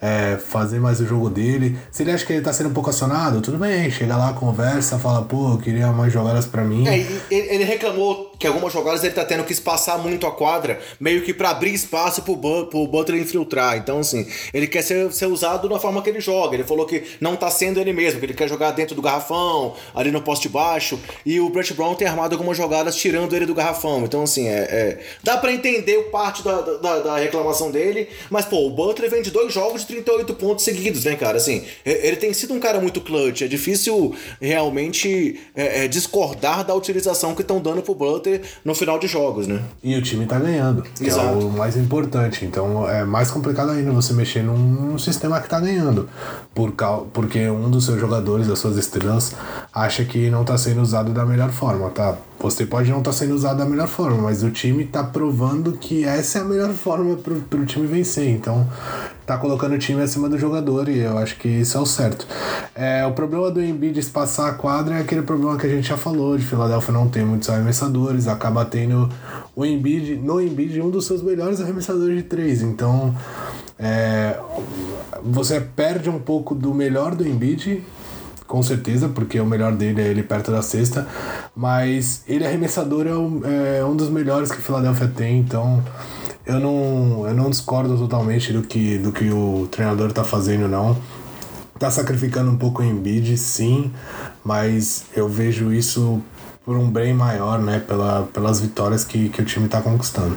é, 0.02 0.38
fazer 0.38 0.80
mais 0.80 1.00
o 1.00 1.06
jogo 1.06 1.30
dele. 1.30 1.78
Se 1.92 2.04
ele 2.04 2.12
acha 2.12 2.26
que 2.26 2.34
ele 2.34 2.42
tá 2.42 2.54
sendo 2.54 2.70
um 2.70 2.74
pouco 2.74 2.90
acionado, 2.90 3.42
tudo 3.42 3.58
bem, 3.58 3.92
chega 3.92 4.16
lá, 4.16 4.34
conversa, 4.34 4.98
fala, 4.98 5.24
pô, 5.24 5.54
eu 5.54 5.58
queria 5.58 5.88
mais 5.92 6.12
jogadas 6.12 6.46
para 6.46 6.64
mim. 6.64 6.88
É, 6.88 7.06
ele 7.30 7.64
reclamou 7.64 8.29
que 8.40 8.48
algumas 8.48 8.72
jogadas 8.72 9.04
ele 9.04 9.14
tá 9.14 9.26
tendo 9.26 9.44
que 9.44 9.52
espaçar 9.52 10.00
muito 10.00 10.26
a 10.26 10.32
quadra, 10.32 10.80
meio 11.00 11.22
que 11.24 11.34
para 11.34 11.50
abrir 11.50 11.74
espaço 11.74 12.22
pro, 12.22 12.38
pro 12.38 12.88
Butler 12.88 13.22
infiltrar. 13.22 13.78
Então, 13.78 14.00
assim, 14.00 14.26
ele 14.54 14.66
quer 14.66 14.82
ser, 14.82 15.12
ser 15.12 15.26
usado 15.26 15.68
da 15.68 15.78
forma 15.78 16.02
que 16.02 16.10
ele 16.10 16.22
joga. 16.22 16.56
Ele 16.56 16.64
falou 16.64 16.86
que 16.86 17.04
não 17.20 17.36
tá 17.36 17.52
sendo 17.52 17.80
ele 17.80 17.92
mesmo, 17.92 18.20
que 18.20 18.26
ele 18.26 18.34
quer 18.34 18.48
jogar 18.48 18.72
dentro 18.72 18.96
do 18.96 19.02
garrafão, 19.02 19.76
ali 19.94 20.10
no 20.10 20.22
poste 20.22 20.48
baixo. 20.48 20.98
E 21.26 21.40
o 21.42 21.50
Brett 21.50 21.74
Brown 21.74 21.96
tem 21.96 22.08
armado 22.08 22.34
algumas 22.34 22.56
jogadas 22.56 22.96
tirando 22.96 23.36
ele 23.36 23.46
do 23.46 23.54
garrafão. 23.54 24.04
Então, 24.06 24.24
assim, 24.24 24.48
é, 24.48 24.60
é 24.60 25.00
dá 25.22 25.38
para 25.38 25.52
entender 25.52 25.98
parte 26.04 26.42
da, 26.42 26.62
da, 26.62 27.00
da, 27.00 27.18
reclamação 27.18 27.70
dele. 27.70 28.08
Mas, 28.30 28.46
pô, 28.46 28.66
o 28.66 28.70
Butler 28.70 29.10
vem 29.10 29.22
de 29.22 29.32
dois 29.32 29.54
jogos 29.54 29.82
de 29.82 29.88
38 29.88 30.34
pontos 30.36 30.64
seguidos, 30.64 31.04
né, 31.04 31.16
cara? 31.18 31.38
Assim, 31.38 31.66
ele 31.86 32.16
tem 32.16 32.32
sido 32.34 32.54
um 32.54 32.60
cara 32.60 32.80
muito 32.80 33.02
clutch. 33.02 33.42
É 33.42 33.48
difícil 33.48 34.16
realmente 34.40 35.42
é, 35.54 35.84
é, 35.84 35.88
discordar 35.88 36.64
da 36.64 36.74
utilização 36.74 37.36
que 37.36 37.42
estão 37.42 37.60
dando 37.60 37.82
pro 37.82 37.94
Butler 37.94 38.29
no 38.64 38.76
final 38.76 39.00
de 39.00 39.08
jogos, 39.08 39.48
né? 39.48 39.62
E 39.84 39.96
o 39.96 40.02
time 40.02 40.26
tá 40.26 40.40
ganhando, 40.40 40.82
que 40.82 41.06
Exato. 41.06 41.28
é 41.28 41.32
o 41.32 41.50
mais 41.50 41.76
importante. 41.76 42.46
Então 42.46 42.90
é 42.90 43.04
mais 43.04 43.32
complicado 43.32 43.72
ainda 43.72 43.92
você 43.92 44.14
mexer 44.14 44.44
num, 44.44 44.98
sistema 44.98 45.40
que 45.40 45.50
tá 45.50 45.60
ganhando. 45.60 46.10
Por, 46.54 46.74
porque 47.14 47.50
um 47.50 47.70
dos 47.70 47.86
seus 47.86 48.00
jogadores, 48.00 48.48
das 48.48 48.60
suas 48.60 48.78
estrelas, 48.78 49.34
acha 49.74 50.04
que 50.04 50.30
não 50.30 50.44
tá 50.44 50.58
sendo 50.58 50.82
usado 50.82 51.12
da 51.12 51.26
melhor 51.26 51.50
forma, 51.50 51.90
tá? 51.90 52.18
Você 52.42 52.66
pode 52.66 52.90
não 52.90 53.00
estar 53.00 53.12
tá 53.12 53.18
sendo 53.18 53.34
usado 53.36 53.58
da 53.58 53.66
melhor 53.66 53.88
forma, 53.88 54.24
mas 54.24 54.44
o 54.44 54.50
time 54.50 54.86
tá 54.86 55.04
provando 55.04 55.74
que 55.74 56.06
essa 56.06 56.40
é 56.40 56.42
a 56.42 56.46
melhor 56.46 56.72
forma 56.74 57.18
pro, 57.18 57.36
pro 57.42 57.66
time 57.66 57.86
vencer. 57.86 58.30
Então, 58.30 58.66
tá 59.26 59.38
colocando 59.38 59.76
o 59.76 59.78
time 59.78 60.02
acima 60.02 60.30
do 60.30 60.38
jogador 60.38 60.88
e 60.88 61.00
eu 61.00 61.18
acho 61.18 61.36
que 61.36 61.50
isso 61.50 61.78
é 61.78 61.82
o 61.82 61.86
certo. 61.86 62.26
É, 62.74 63.06
o 63.06 63.12
problema 63.12 63.52
do 63.52 63.62
Embiid 63.62 64.00
espaçar 64.00 64.48
a 64.48 64.54
quadra 64.54 64.96
é 64.96 65.02
aquele 65.02 65.22
problema 65.22 65.58
que 65.58 65.68
a 65.68 65.70
gente 65.70 65.90
já 65.90 65.98
falou, 65.98 66.38
de 66.38 66.46
Filadélfia 66.46 66.94
não 66.94 67.10
ter 67.10 67.26
muitos 67.26 67.50
arremessadores, 67.50 68.28
acaba 68.28 68.64
tendo 68.64 69.10
o 69.54 69.66
Embiid, 69.66 70.16
no 70.16 70.42
Embiid, 70.42 70.80
um 70.82 70.90
dos 70.90 71.06
seus 71.06 71.22
melhores 71.22 71.60
arremessadores 71.60 72.16
de 72.16 72.24
três. 72.24 72.62
Então, 72.62 73.14
é, 73.78 74.40
você 75.22 75.60
perde 75.60 76.10
um 76.10 76.20
pouco 76.20 76.56
do 76.56 76.74
melhor 76.74 77.16
do 77.16 77.28
Embiid 77.28 77.84
com 78.50 78.64
certeza, 78.64 79.08
porque 79.08 79.40
o 79.40 79.46
melhor 79.46 79.74
dele 79.74 80.02
é 80.02 80.08
ele 80.08 80.24
perto 80.24 80.50
da 80.50 80.64
cesta, 80.64 81.08
mas 81.56 82.24
ele 82.28 82.44
arremessador 82.44 83.06
é 83.06 83.14
um, 83.14 83.42
é 83.46 83.86
um 83.86 83.96
dos 83.96 84.10
melhores 84.10 84.52
que 84.52 84.58
o 84.58 84.62
Philadelphia 84.62 85.08
tem, 85.08 85.38
então 85.38 85.84
eu 86.48 86.60
não, 86.60 87.28
eu 87.28 87.34
não 87.36 87.52
discordo 87.52 87.96
totalmente 87.96 88.52
do 88.52 88.64
que, 88.64 88.98
do 88.98 89.12
que 89.12 89.30
o 89.30 89.68
treinador 89.70 90.12
tá 90.12 90.24
fazendo, 90.24 90.68
não. 90.68 90.98
Tá 91.78 91.92
sacrificando 91.92 92.50
um 92.50 92.58
pouco 92.58 92.82
o 92.82 92.86
Embiid, 92.86 93.38
sim, 93.38 93.92
mas 94.44 95.06
eu 95.16 95.30
vejo 95.30 95.72
isso 95.72 96.20
por 96.66 96.76
um 96.76 96.90
bem 96.90 97.14
maior, 97.14 97.60
né, 97.60 97.80
pela, 97.80 98.24
pelas 98.34 98.60
vitórias 98.60 99.04
que, 99.04 99.30
que 99.30 99.44
o 99.44 99.46
time 99.46 99.68
tá 99.70 99.80
conquistando. 99.80 100.36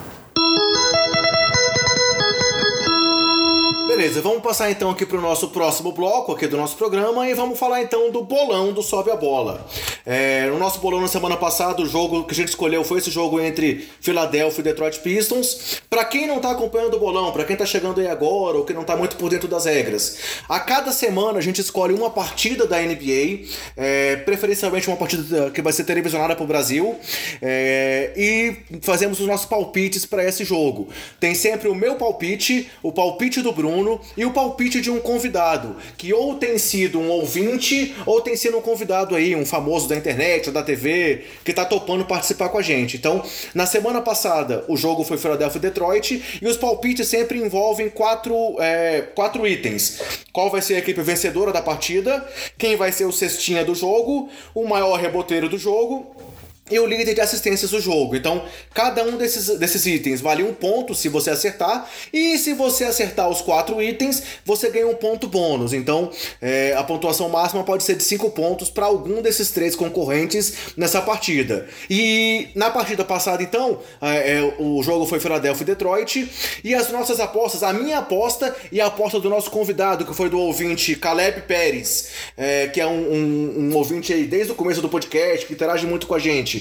Beleza, 4.03 4.21
vamos 4.21 4.41
passar 4.41 4.69
então 4.69 4.89
aqui 4.89 5.05
para 5.05 5.17
o 5.17 5.21
nosso 5.21 5.47
próximo 5.47 5.93
bloco 5.93 6.33
aqui 6.33 6.45
do 6.45 6.57
nosso 6.57 6.75
programa 6.75 7.25
e 7.29 7.33
vamos 7.33 7.57
falar 7.57 7.81
então 7.81 8.11
do 8.11 8.21
bolão 8.21 8.73
do 8.73 8.83
Sobe 8.83 9.09
a 9.09 9.15
Bola. 9.15 9.65
É, 10.05 10.47
no 10.47 10.59
nosso 10.59 10.79
bolão 10.79 10.99
na 10.99 11.07
semana 11.07 11.37
passada, 11.37 11.81
o 11.81 11.85
jogo 11.85 12.25
que 12.25 12.33
a 12.33 12.35
gente 12.35 12.49
escolheu 12.49 12.83
foi 12.83 12.97
esse 12.97 13.09
jogo 13.09 13.39
entre 13.39 13.87
Philadelphia 14.01 14.59
e 14.59 14.63
Detroit 14.63 14.99
Pistons. 14.99 15.81
Para 15.89 16.03
quem 16.03 16.27
não 16.27 16.37
está 16.37 16.51
acompanhando 16.51 16.95
o 16.95 16.99
bolão, 16.99 17.31
para 17.31 17.45
quem 17.45 17.53
está 17.53 17.65
chegando 17.65 18.01
aí 18.01 18.07
agora 18.07 18.57
ou 18.57 18.65
que 18.65 18.73
não 18.73 18.81
está 18.81 18.97
muito 18.97 19.15
por 19.15 19.29
dentro 19.29 19.47
das 19.47 19.65
regras, 19.65 20.17
a 20.49 20.59
cada 20.59 20.91
semana 20.91 21.39
a 21.39 21.41
gente 21.41 21.61
escolhe 21.61 21.93
uma 21.93 22.09
partida 22.09 22.67
da 22.67 22.81
NBA, 22.81 23.47
é, 23.77 24.17
preferencialmente 24.17 24.89
uma 24.89 24.97
partida 24.97 25.49
que 25.51 25.61
vai 25.61 25.71
ser 25.71 25.85
televisionada 25.85 26.35
para 26.35 26.43
o 26.43 26.47
Brasil, 26.47 26.97
é, 27.41 28.11
e 28.17 28.57
fazemos 28.81 29.21
os 29.21 29.27
nossos 29.27 29.45
palpites 29.45 30.05
para 30.05 30.27
esse 30.27 30.43
jogo. 30.43 30.89
Tem 31.17 31.33
sempre 31.33 31.69
o 31.69 31.75
meu 31.75 31.95
palpite, 31.95 32.69
o 32.81 32.91
palpite 32.91 33.41
do 33.41 33.53
Bruno 33.53 34.01
e 34.17 34.25
o 34.25 34.31
palpite 34.31 34.81
de 34.81 34.91
um 34.91 34.99
convidado, 34.99 35.77
que 35.97 36.13
ou 36.13 36.35
tem 36.35 36.57
sido 36.57 36.99
um 36.99 37.09
ouvinte 37.09 37.95
ou 38.05 38.19
tem 38.19 38.35
sido 38.35 38.57
um 38.57 38.61
convidado 38.61 39.15
aí, 39.15 39.33
um 39.33 39.45
famoso 39.45 39.92
da 39.93 39.97
internet 39.99 40.47
ou 40.47 40.53
da 40.53 40.63
TV, 40.63 41.23
que 41.43 41.51
está 41.51 41.63
topando 41.63 42.05
participar 42.05 42.49
com 42.49 42.57
a 42.57 42.61
gente. 42.61 42.97
Então, 42.97 43.23
na 43.53 43.65
semana 43.65 44.01
passada, 44.01 44.65
o 44.67 44.75
jogo 44.75 45.03
foi 45.03 45.17
Philadelphia 45.17 45.61
Detroit 45.61 46.39
e 46.41 46.47
os 46.47 46.57
palpites 46.57 47.07
sempre 47.07 47.39
envolvem 47.39 47.89
quatro, 47.89 48.55
é, 48.59 49.01
quatro 49.15 49.47
itens. 49.47 50.01
Qual 50.31 50.49
vai 50.49 50.61
ser 50.61 50.75
a 50.75 50.79
equipe 50.79 51.01
vencedora 51.01 51.51
da 51.51 51.61
partida, 51.61 52.27
quem 52.57 52.75
vai 52.75 52.91
ser 52.91 53.05
o 53.05 53.11
cestinha 53.11 53.63
do 53.63 53.75
jogo, 53.75 54.29
o 54.53 54.67
maior 54.67 54.99
reboteiro 54.99 55.47
do 55.47 55.57
jogo 55.57 56.32
e 56.71 56.79
o 56.79 56.85
líder 56.85 57.13
de 57.13 57.21
assistências 57.21 57.71
do 57.71 57.81
jogo. 57.81 58.15
Então, 58.15 58.45
cada 58.73 59.03
um 59.03 59.17
desses, 59.17 59.57
desses 59.59 59.85
itens 59.85 60.21
vale 60.21 60.43
um 60.43 60.53
ponto 60.53 60.95
se 60.95 61.09
você 61.09 61.29
acertar, 61.29 61.89
e 62.11 62.37
se 62.37 62.53
você 62.53 62.85
acertar 62.85 63.29
os 63.29 63.41
quatro 63.41 63.81
itens, 63.81 64.23
você 64.45 64.69
ganha 64.69 64.87
um 64.87 64.95
ponto 64.95 65.27
bônus. 65.27 65.73
Então, 65.73 66.09
é, 66.41 66.73
a 66.73 66.83
pontuação 66.83 67.27
máxima 67.27 67.63
pode 67.63 67.83
ser 67.83 67.95
de 67.95 68.03
cinco 68.03 68.29
pontos 68.29 68.69
para 68.69 68.85
algum 68.85 69.21
desses 69.21 69.51
três 69.51 69.75
concorrentes 69.75 70.53
nessa 70.77 71.01
partida. 71.01 71.67
E 71.89 72.47
na 72.55 72.69
partida 72.69 73.03
passada, 73.03 73.43
então, 73.43 73.79
é, 74.01 74.37
é, 74.37 74.55
o 74.57 74.81
jogo 74.81 75.05
foi 75.05 75.19
Philadelphia 75.19 75.63
e 75.63 75.65
Detroit, 75.65 76.31
e 76.63 76.73
as 76.73 76.89
nossas 76.91 77.19
apostas, 77.19 77.61
a 77.61 77.73
minha 77.73 77.97
aposta 77.97 78.55
e 78.71 78.79
a 78.79 78.85
aposta 78.85 79.19
do 79.19 79.29
nosso 79.29 79.51
convidado, 79.51 80.05
que 80.05 80.13
foi 80.13 80.29
do 80.29 80.39
ouvinte 80.39 80.95
Caleb 80.95 81.41
Pérez, 81.41 82.09
é, 82.37 82.67
que 82.67 82.79
é 82.79 82.87
um, 82.87 83.13
um, 83.13 83.69
um 83.69 83.75
ouvinte 83.75 84.13
aí 84.13 84.23
desde 84.23 84.53
o 84.53 84.55
começo 84.55 84.81
do 84.81 84.87
podcast, 84.87 85.45
que 85.45 85.53
interage 85.53 85.85
muito 85.85 86.07
com 86.07 86.15
a 86.15 86.19
gente 86.19 86.52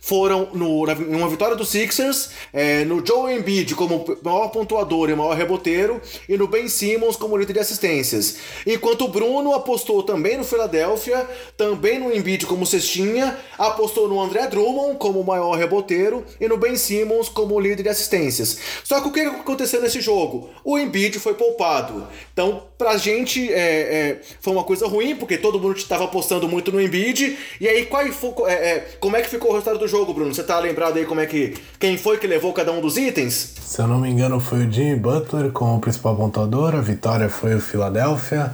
foram 0.00 0.48
no, 0.52 0.86
na, 0.86 0.94
uma 0.94 1.28
vitória 1.28 1.56
do 1.56 1.64
Sixers, 1.64 2.30
é, 2.52 2.84
no 2.84 3.04
Joe 3.04 3.34
Embiid 3.34 3.74
como 3.74 4.04
maior 4.22 4.48
pontuador 4.48 5.10
e 5.10 5.14
maior 5.14 5.36
reboteiro, 5.36 6.00
e 6.28 6.36
no 6.36 6.46
Ben 6.46 6.68
Simmons 6.68 7.16
como 7.16 7.36
líder 7.36 7.54
de 7.54 7.60
assistências. 7.60 8.36
Enquanto 8.66 9.04
o 9.04 9.08
Bruno 9.08 9.54
apostou 9.54 10.02
também 10.02 10.36
no 10.36 10.44
Philadelphia, 10.44 11.28
também 11.56 11.98
no 11.98 12.14
Embiid 12.14 12.46
como 12.46 12.66
cestinha, 12.66 13.36
apostou 13.58 14.08
no 14.08 14.20
André 14.20 14.46
Drummond 14.46 14.98
como 14.98 15.24
maior 15.24 15.56
reboteiro 15.56 16.24
e 16.40 16.48
no 16.48 16.56
Ben 16.56 16.76
Simmons 16.76 17.28
como 17.28 17.58
líder 17.58 17.82
de 17.82 17.88
assistências. 17.88 18.58
Só 18.82 19.00
que 19.00 19.08
o 19.08 19.12
que 19.12 19.20
aconteceu 19.20 19.80
nesse 19.80 20.00
jogo? 20.00 20.50
O 20.64 20.78
Embiid 20.78 21.18
foi 21.18 21.34
poupado. 21.34 22.06
Então, 22.32 22.64
pra 22.84 22.98
gente 22.98 23.50
é, 23.50 23.56
é, 23.56 24.20
foi 24.42 24.52
uma 24.52 24.62
coisa 24.62 24.86
ruim, 24.86 25.16
porque 25.16 25.38
todo 25.38 25.58
mundo 25.58 25.74
estava 25.74 26.04
apostando 26.04 26.46
muito 26.46 26.70
no 26.70 26.78
Embiid. 26.78 27.38
E 27.58 27.66
aí, 27.66 27.86
qual 27.86 28.06
foi, 28.08 28.34
é, 28.46 28.52
é, 28.52 28.88
como 29.00 29.16
é 29.16 29.22
que 29.22 29.30
ficou 29.30 29.50
o 29.50 29.52
resultado 29.54 29.78
do 29.78 29.88
jogo, 29.88 30.12
Bruno? 30.12 30.34
Você 30.34 30.42
tá 30.42 30.58
lembrado 30.58 30.98
aí 30.98 31.06
como 31.06 31.18
é 31.18 31.24
que. 31.24 31.54
Quem 31.78 31.96
foi 31.96 32.18
que 32.18 32.26
levou 32.26 32.52
cada 32.52 32.72
um 32.72 32.82
dos 32.82 32.98
itens? 32.98 33.54
Se 33.58 33.80
eu 33.80 33.88
não 33.88 33.98
me 33.98 34.10
engano, 34.10 34.38
foi 34.38 34.66
o 34.66 34.70
Jimmy 34.70 34.96
Butler 34.96 35.50
como 35.50 35.80
principal 35.80 36.14
pontuador, 36.14 36.74
a 36.74 36.82
vitória 36.82 37.30
foi 37.30 37.54
o 37.54 37.60
Philadelphia. 37.60 38.52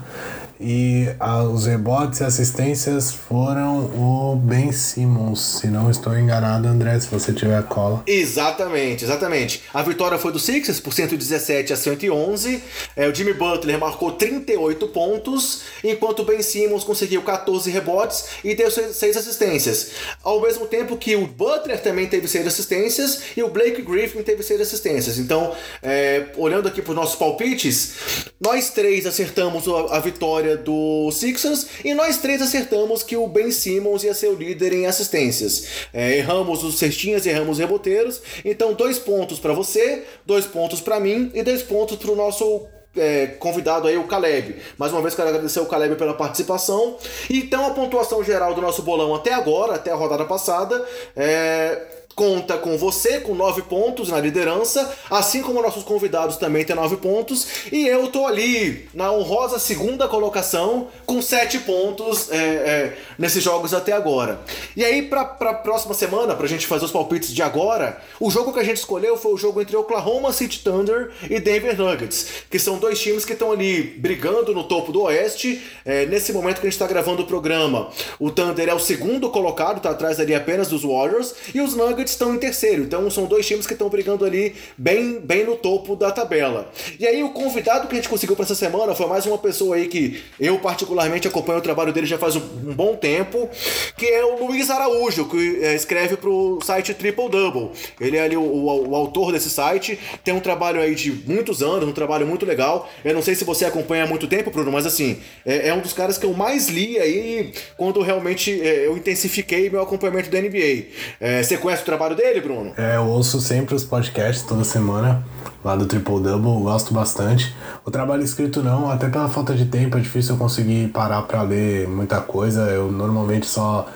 E 0.61 1.07
os 1.55 1.65
rebotes 1.65 2.21
e 2.21 2.25
assistências 2.25 3.11
foram 3.11 3.87
o 3.95 4.37
Ben 4.37 4.71
Simmons, 4.73 5.59
se 5.61 5.69
não 5.69 5.91
estou 5.91 6.19
enganado, 6.19 6.69
André, 6.69 7.01
se 7.01 7.09
você 7.09 7.33
tiver 7.33 7.63
cola. 7.63 8.03
Exatamente, 8.07 9.05
exatamente. 9.05 9.63
A 9.73 9.83
vitória 9.83 10.19
foi 10.19 10.31
do 10.33 10.39
Sixers 10.39 10.79
por 10.79 10.93
117 10.93 11.73
a 11.73 11.77
111. 11.77 12.63
É, 12.95 13.09
o 13.09 13.15
Jimmy 13.15 13.33
Butler 13.33 13.79
marcou 13.79 14.13
38 14.13 14.89
pontos, 14.89 15.63
enquanto 15.83 16.21
o 16.21 16.25
Ben 16.25 16.43
Simmons 16.43 16.85
conseguiu 16.85 17.23
14 17.23 17.71
rebotes 17.71 18.27
e 18.45 18.55
deu 18.55 18.71
6 18.71 19.17
assistências. 19.17 19.93
Ao 20.23 20.43
mesmo 20.43 20.67
tempo 20.67 20.97
que 20.97 21.17
o 21.17 21.27
Butler 21.27 21.81
também 21.81 22.07
teve 22.07 22.29
6 22.29 22.47
assistências 22.47 23.23
e 23.35 23.43
o 23.43 23.49
Blake 23.49 23.81
Griffin 23.81 24.23
teve 24.23 24.43
6 24.43 24.61
assistências. 24.61 25.19
Então, 25.19 25.55
é, 25.83 26.27
olhando 26.37 26.69
aqui 26.69 26.83
para 26.83 26.91
os 26.91 26.97
nossos 26.97 27.17
palpites, 27.17 27.95
nós 28.39 28.71
três 28.71 29.07
acertamos 29.07 29.67
a, 29.67 29.97
a 29.97 30.01
vitória 30.01 30.50
vitória 30.51 30.57
do 30.57 31.11
Sixers 31.13 31.67
e 31.85 31.95
nós 31.95 32.19
três 32.19 32.43
acertamos 32.43 33.03
que 33.03 33.17
o 33.17 33.27
Ben 33.27 33.51
Simmons 33.51 34.05
ia 34.05 34.15
ser 34.15 34.29
o 34.29 34.35
líder 34.35 34.73
em 34.73 34.87
assistências. 34.87 35.67
É, 35.93 36.17
erramos 36.17 36.65
os 36.65 36.79
cestinhas, 36.79 37.27
erramos 37.27 37.53
os 37.53 37.59
reboteiros. 37.59 38.21
Então, 38.45 38.75
dois 38.75 38.99
pontos 38.99 39.39
para 39.39 39.53
você, 39.53 40.05
dois 40.27 40.45
pontos 40.47 40.81
para 40.81 40.99
mim 40.99 41.31
e 41.35 41.43
dois 41.43 41.63
pontos 41.63 41.97
para 41.97 42.11
o 42.11 42.17
nosso 42.17 42.67
é, 42.97 43.27
convidado 43.39 43.87
aí, 43.87 43.97
o 43.97 44.05
Caleb. 44.05 44.57
Mais 44.77 44.93
uma 44.93 45.01
vez 45.01 45.15
quero 45.15 45.29
agradecer 45.29 45.61
o 45.61 45.67
Caleb 45.67 45.97
pela 45.97 46.15
participação. 46.15 46.97
Então 47.29 47.67
a 47.67 47.71
pontuação 47.71 48.23
geral 48.25 48.55
do 48.55 48.61
nosso 48.61 48.83
bolão 48.83 49.15
até 49.15 49.33
agora, 49.33 49.75
até 49.75 49.93
a 49.93 49.95
rodada 49.95 50.25
passada, 50.25 50.85
é 51.17 51.90
conta 52.21 52.59
com 52.59 52.77
você 52.77 53.19
com 53.21 53.35
nove 53.35 53.63
pontos 53.63 54.11
na 54.11 54.21
liderança, 54.21 54.95
assim 55.09 55.41
como 55.41 55.63
nossos 55.63 55.83
convidados 55.83 56.37
também 56.37 56.67
têm 56.67 56.77
nove 56.77 56.99
pontos, 56.99 57.47
e 57.73 57.87
eu 57.87 58.09
tô 58.09 58.27
ali 58.27 58.87
na 58.93 59.11
honrosa 59.11 59.59
segunda 59.59 60.07
colocação 60.07 60.89
com 61.07 61.23
sete 61.23 61.61
pontos 61.61 62.31
é, 62.31 62.37
é, 62.37 62.99
nesses 63.19 63.43
jogos 63.43 63.73
até 63.73 63.93
agora. 63.93 64.39
E 64.77 64.85
aí, 64.85 65.01
pra, 65.01 65.25
pra 65.25 65.55
próxima 65.55 65.95
semana, 65.95 66.35
pra 66.35 66.47
gente 66.47 66.67
fazer 66.67 66.85
os 66.85 66.91
palpites 66.91 67.33
de 67.33 67.41
agora, 67.43 67.99
o 68.21 68.31
jogo 68.31 68.53
que 68.53 68.61
a 68.61 68.65
gente 68.65 68.77
escolheu 68.77 69.17
foi 69.17 69.33
o 69.33 69.39
jogo 69.39 69.63
entre 69.63 69.75
Oklahoma 69.75 70.31
City 70.31 70.63
Thunder 70.63 71.13
e 71.23 71.41
Denver 71.41 71.75
Nuggets, 71.75 72.45
que 72.51 72.59
são 72.59 72.79
dois 72.79 73.01
times 73.01 73.25
que 73.25 73.33
estão 73.33 73.51
ali 73.51 73.83
brigando 73.83 74.53
no 74.53 74.65
topo 74.65 74.93
do 74.93 75.05
Oeste. 75.05 75.63
É, 75.87 76.05
nesse 76.05 76.35
momento 76.35 76.57
que 76.57 76.67
a 76.67 76.71
gente 76.71 76.75
está 76.75 76.87
gravando 76.87 77.23
o 77.23 77.27
programa, 77.27 77.89
o 78.19 78.31
Thunder 78.31 78.69
é 78.69 78.75
o 78.75 78.79
segundo 78.79 79.31
colocado, 79.31 79.79
está 79.79 79.89
atrás 79.89 80.21
ali 80.21 80.35
apenas 80.35 80.69
dos 80.69 80.83
Warriors, 80.83 81.35
e 81.55 81.63
os 81.63 81.75
Nuggets 81.75 82.10
estão 82.11 82.35
em 82.35 82.39
terceiro. 82.39 82.83
Então 82.83 83.11
são 83.11 83.27
dois 83.27 83.47
times 83.47 83.67
que 83.67 83.73
estão 83.73 83.89
brigando 83.89 84.25
ali 84.25 84.55
bem, 84.77 85.21
bem 85.21 85.45
no 85.45 85.57
topo 85.57 85.97
da 85.97 86.11
tabela. 86.11 86.71
E 86.99 87.07
aí 87.07 87.23
o 87.23 87.31
convidado 87.31 87.89
que 87.89 87.95
a 87.95 87.97
gente 87.97 88.09
conseguiu 88.09 88.37
para 88.37 88.45
essa 88.45 88.55
semana 88.55 88.95
foi 88.95 89.07
mais 89.07 89.27
uma 89.27 89.39
pessoa 89.39 89.77
aí 89.77 89.89
que 89.89 90.23
eu 90.39 90.59
particularmente 90.59 91.29
acompanho 91.29 91.59
o 91.59 91.63
trabalho 91.63 91.93
dele 91.93 92.07
já 92.07 92.19
faz 92.19 92.37
um, 92.37 92.41
um 92.41 92.75
bom 92.75 92.97
tempo, 92.97 93.49
que 93.97 94.07
é 94.07 94.25
o 94.25 94.47
Luiz 94.47 94.71
Araújo, 94.71 95.29
que 95.29 95.61
é, 95.63 95.75
escreve 95.75 96.17
para 96.17 96.31
o 96.31 96.61
site 96.63 96.95
Triple 96.95 97.29
Double. 97.29 97.71
Ele 98.01 98.17
é 98.17 98.23
ali 98.23 98.37
o, 98.37 98.43
o, 98.43 98.89
o 98.91 98.95
autor 98.95 99.33
desse 99.33 99.51
site, 99.51 99.99
tem 100.25 100.35
um 100.35 100.41
trabalho 100.41 100.81
aí 100.81 100.95
de 100.95 101.11
muitos 101.27 101.63
anos, 101.63 101.89
um 101.89 101.93
trabalho 101.93 102.27
muito 102.27 102.45
legal. 102.47 102.91
Eu 103.05 103.15
não 103.15 103.23
sei 103.23 103.35
se 103.35 103.45
você 103.45 103.65
acompanha 103.65 104.05
há 104.05 104.07
muito 104.07 104.27
tempo, 104.27 104.51
Bruno, 104.51 104.73
mas 104.73 104.87
assim, 104.87 105.21
é, 105.45 105.69
é 105.69 105.75
um 105.75 105.81
dos 105.81 105.93
caras 105.93 106.19
que 106.19 106.27
eu 106.27 106.33
mais 106.33 106.69
li 106.69 106.99
aí 106.99 107.53
quando 107.77 108.01
realmente 108.01 108.61
é, 108.61 108.87
eu 108.87 108.97
intensifiquei 108.97 109.71
meu 109.71 109.81
acompanhamento 109.81 110.31
da 110.31 110.41
NBA. 110.41 110.87
É, 111.21 111.43
você 111.43 111.57
conhece 111.57 111.83
o 111.83 111.87
trabalho 111.91 112.15
dele, 112.15 112.41
Bruno? 112.41 112.73
É, 112.77 112.97
eu 112.97 113.07
ouço 113.07 113.41
sempre 113.41 113.75
os 113.75 113.83
podcasts 113.83 114.45
toda 114.47 114.63
semana 114.63 115.25
lá 115.65 115.75
do 115.75 115.87
Triple 115.87 116.21
Double, 116.21 116.63
gosto 116.63 116.95
bastante. 116.95 117.55
O 117.85 117.91
trabalho 117.91 118.23
escrito 118.23 118.63
não, 118.63 118.89
até 118.89 119.09
pela 119.09 119.29
falta 119.29 119.55
de 119.55 119.65
tempo, 119.65 119.99
é 119.99 120.01
difícil 120.01 120.35
eu 120.35 120.39
conseguir 120.39 120.89
parar 120.89 121.23
para 121.23 121.43
ler 121.43 121.89
muita 121.89 122.21
coisa. 122.21 122.63
Eu 122.71 122.93
normalmente 122.93 123.47
só 123.47 123.87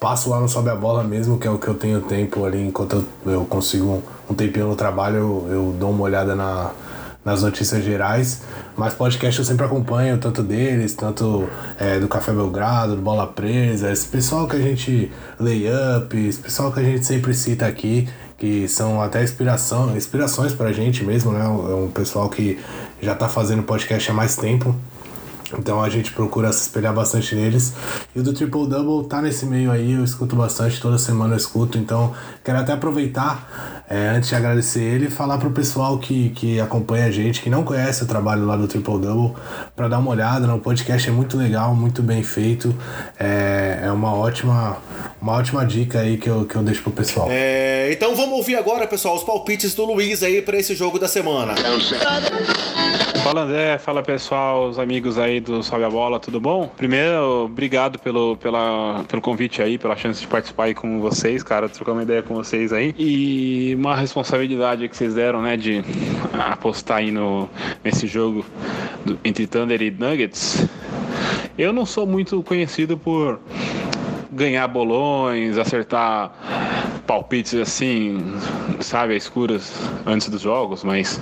passo 0.00 0.30
lá 0.30 0.40
no 0.40 0.48
Sobe 0.48 0.70
a 0.70 0.74
Bola 0.74 1.04
mesmo, 1.04 1.38
que 1.38 1.46
é 1.46 1.50
o 1.50 1.58
que 1.58 1.68
eu 1.68 1.74
tenho 1.74 2.00
tempo 2.00 2.44
ali, 2.44 2.66
enquanto 2.66 3.04
eu, 3.26 3.32
eu 3.32 3.44
consigo 3.44 4.02
um 4.28 4.34
tempinho 4.34 4.66
no 4.66 4.74
trabalho, 4.74 5.16
eu, 5.16 5.46
eu 5.50 5.76
dou 5.78 5.90
uma 5.90 6.02
olhada 6.02 6.34
na, 6.34 6.70
nas 7.24 7.42
notícias 7.42 7.84
gerais, 7.84 8.42
mas 8.76 8.94
podcast 8.94 9.38
eu 9.38 9.44
sempre 9.44 9.64
acompanho, 9.64 10.18
tanto 10.18 10.42
deles, 10.42 10.94
tanto 10.94 11.48
é, 11.78 12.00
do 12.00 12.08
Café 12.08 12.32
Belgrado, 12.32 12.96
do 12.96 13.02
Bola 13.02 13.26
Presa, 13.26 13.92
esse 13.92 14.08
pessoal 14.08 14.48
que 14.48 14.56
a 14.56 14.60
gente 14.60 15.10
lay 15.38 15.66
up, 15.68 16.16
esse 16.16 16.38
pessoal 16.38 16.72
que 16.72 16.80
a 16.80 16.82
gente 16.82 17.04
sempre 17.04 17.32
cita 17.32 17.66
aqui, 17.66 18.08
que 18.36 18.66
são 18.66 19.00
até 19.00 19.22
inspiração, 19.22 19.96
inspirações 19.96 20.52
pra 20.52 20.72
gente 20.72 21.04
mesmo, 21.04 21.30
né? 21.30 21.44
É 21.44 21.74
um 21.74 21.88
pessoal 21.88 22.28
que 22.28 22.58
já 23.00 23.14
tá 23.14 23.28
fazendo 23.28 23.62
podcast 23.62 24.10
há 24.10 24.14
mais 24.14 24.34
tempo. 24.34 24.74
Então 25.58 25.82
a 25.82 25.88
gente 25.88 26.12
procura 26.12 26.52
se 26.52 26.62
espelhar 26.62 26.94
bastante 26.94 27.34
neles. 27.34 27.74
E 28.14 28.20
o 28.20 28.22
do 28.22 28.32
Triple 28.32 28.66
Double 28.66 29.08
tá 29.08 29.20
nesse 29.20 29.46
meio 29.46 29.70
aí, 29.70 29.92
eu 29.92 30.04
escuto 30.04 30.34
bastante, 30.34 30.80
toda 30.80 30.98
semana 30.98 31.34
eu 31.34 31.36
escuto. 31.36 31.78
Então 31.78 32.14
quero 32.44 32.58
até 32.58 32.72
aproveitar, 32.72 33.84
é, 33.88 34.08
antes 34.08 34.28
de 34.28 34.34
agradecer 34.34 34.82
ele, 34.82 35.10
falar 35.10 35.38
pro 35.38 35.50
pessoal 35.50 35.98
que, 35.98 36.30
que 36.30 36.60
acompanha 36.60 37.06
a 37.06 37.10
gente, 37.10 37.40
que 37.40 37.50
não 37.50 37.62
conhece 37.64 38.02
o 38.02 38.06
trabalho 38.06 38.46
lá 38.46 38.56
do 38.56 38.66
Triple 38.66 38.98
Double, 38.98 39.34
para 39.76 39.88
dar 39.88 39.98
uma 39.98 40.10
olhada. 40.10 40.46
No 40.46 40.58
podcast 40.58 41.08
é 41.08 41.12
muito 41.12 41.36
legal, 41.36 41.74
muito 41.74 42.02
bem 42.02 42.22
feito. 42.22 42.74
É, 43.18 43.80
é 43.84 43.92
uma 43.92 44.14
ótima 44.14 44.78
uma 45.22 45.34
ótima 45.34 45.64
dica 45.64 46.00
aí 46.00 46.18
que 46.18 46.28
eu, 46.28 46.44
que 46.44 46.56
eu 46.56 46.62
deixo 46.64 46.82
pro 46.82 46.90
pessoal. 46.90 47.28
É, 47.30 47.92
então 47.92 48.16
vamos 48.16 48.32
ouvir 48.38 48.56
agora, 48.56 48.88
pessoal, 48.88 49.14
os 49.14 49.22
palpites 49.22 49.72
do 49.72 49.84
Luiz 49.84 50.20
aí 50.20 50.42
para 50.42 50.58
esse 50.58 50.74
jogo 50.74 50.98
da 50.98 51.06
semana. 51.06 51.54
Fala 53.22 53.42
André, 53.42 53.78
fala 53.78 54.02
pessoal, 54.02 54.68
os 54.68 54.80
amigos 54.80 55.16
aí 55.16 55.38
do 55.38 55.62
Sobe 55.62 55.84
a 55.84 55.90
Bola, 55.90 56.18
tudo 56.18 56.40
bom? 56.40 56.68
Primeiro, 56.76 57.44
obrigado 57.44 58.00
pelo, 58.00 58.36
pela, 58.36 59.04
pelo 59.06 59.22
convite 59.22 59.62
aí, 59.62 59.78
pela 59.78 59.94
chance 59.94 60.20
de 60.20 60.26
participar 60.26 60.64
aí 60.64 60.74
com 60.74 61.00
vocês, 61.00 61.40
cara, 61.40 61.68
trocar 61.68 61.92
uma 61.92 62.02
ideia 62.02 62.20
com 62.20 62.31
vocês 62.32 62.72
aí. 62.72 62.94
E 62.98 63.74
uma 63.76 63.96
responsabilidade 63.96 64.88
que 64.88 64.96
vocês 64.96 65.14
deram, 65.14 65.42
né, 65.42 65.56
de 65.56 65.82
apostar 66.32 66.98
aí 66.98 67.10
no, 67.10 67.48
nesse 67.84 68.06
jogo 68.06 68.44
do, 69.04 69.18
entre 69.24 69.46
Thunder 69.46 69.80
e 69.82 69.90
Nuggets. 69.90 70.66
Eu 71.58 71.72
não 71.72 71.84
sou 71.84 72.06
muito 72.06 72.42
conhecido 72.42 72.96
por 72.96 73.40
ganhar 74.32 74.66
bolões, 74.68 75.58
acertar 75.58 76.32
palpites 77.06 77.54
assim, 77.54 78.18
sabe, 78.80 79.14
escuras 79.16 79.72
antes 80.06 80.28
dos 80.28 80.40
jogos, 80.40 80.82
mas 80.82 81.20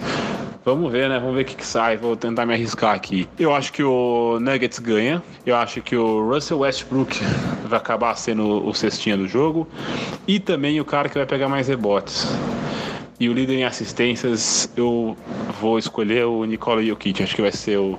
Vamos 0.64 0.92
ver, 0.92 1.08
né? 1.08 1.18
Vamos 1.18 1.36
ver 1.36 1.42
o 1.42 1.44
que, 1.44 1.56
que, 1.56 1.66
sai. 1.66 1.96
Vou 1.96 2.14
tentar 2.16 2.44
me 2.44 2.52
arriscar 2.52 2.94
aqui. 2.94 3.26
Eu 3.38 3.54
acho 3.54 3.72
que 3.72 3.82
o 3.82 4.38
Nuggets 4.40 4.78
ganha. 4.78 5.22
Eu 5.46 5.56
acho 5.56 5.80
que 5.80 5.96
o 5.96 6.28
Russell 6.28 6.58
Westbrook 6.58 7.18
vai 7.64 7.78
acabar 7.78 8.14
sendo 8.14 8.66
o 8.66 8.74
cestinha 8.74 9.16
do 9.16 9.26
jogo. 9.26 9.66
E 10.28 10.38
também 10.38 10.78
o 10.78 10.84
cara 10.84 11.08
que 11.08 11.16
vai 11.16 11.26
pegar 11.26 11.48
mais 11.48 11.68
rebotes. 11.68 12.26
E 13.20 13.28
o 13.28 13.34
líder 13.34 13.56
em 13.56 13.64
assistências, 13.64 14.72
eu 14.74 15.14
vou 15.60 15.78
escolher 15.78 16.24
o 16.24 16.42
Nikola 16.46 16.82
Jokic. 16.82 17.22
Acho 17.22 17.36
que 17.36 17.42
vai 17.42 17.52
ser 17.52 17.76
o, 17.76 17.98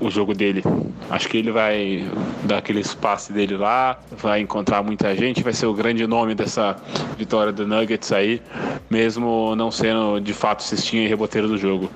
o, 0.00 0.06
o, 0.06 0.10
jogo 0.10 0.34
dele. 0.34 0.62
Acho 1.08 1.26
que 1.26 1.38
ele 1.38 1.50
vai 1.50 2.06
dar 2.44 2.58
aquele 2.58 2.80
espaço 2.80 3.32
dele 3.32 3.56
lá, 3.56 3.98
vai 4.18 4.42
encontrar 4.42 4.82
muita 4.82 5.16
gente, 5.16 5.42
vai 5.42 5.54
ser 5.54 5.64
o 5.64 5.72
grande 5.72 6.06
nome 6.06 6.34
dessa 6.34 6.76
vitória 7.16 7.50
do 7.50 7.66
Nuggets 7.66 8.12
aí, 8.12 8.42
mesmo 8.90 9.56
não 9.56 9.70
sendo 9.70 10.20
de 10.20 10.34
fato 10.34 10.62
cestinha 10.62 11.02
e 11.02 11.08
reboteiro 11.08 11.48
do 11.48 11.56
jogo. 11.56 11.90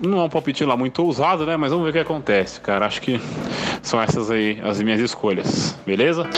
Não 0.00 0.20
é 0.20 0.24
um 0.24 0.28
palpite 0.28 0.64
lá 0.64 0.76
muito 0.76 1.02
ousado, 1.02 1.44
né? 1.44 1.56
Mas 1.56 1.70
vamos 1.70 1.84
ver 1.84 1.90
o 1.90 1.92
que 1.92 1.98
acontece, 1.98 2.60
cara. 2.60 2.86
Acho 2.86 3.00
que 3.00 3.20
são 3.82 4.00
essas 4.00 4.30
aí 4.30 4.60
as 4.62 4.80
minhas 4.80 5.00
escolhas, 5.00 5.74
beleza? 5.84 6.28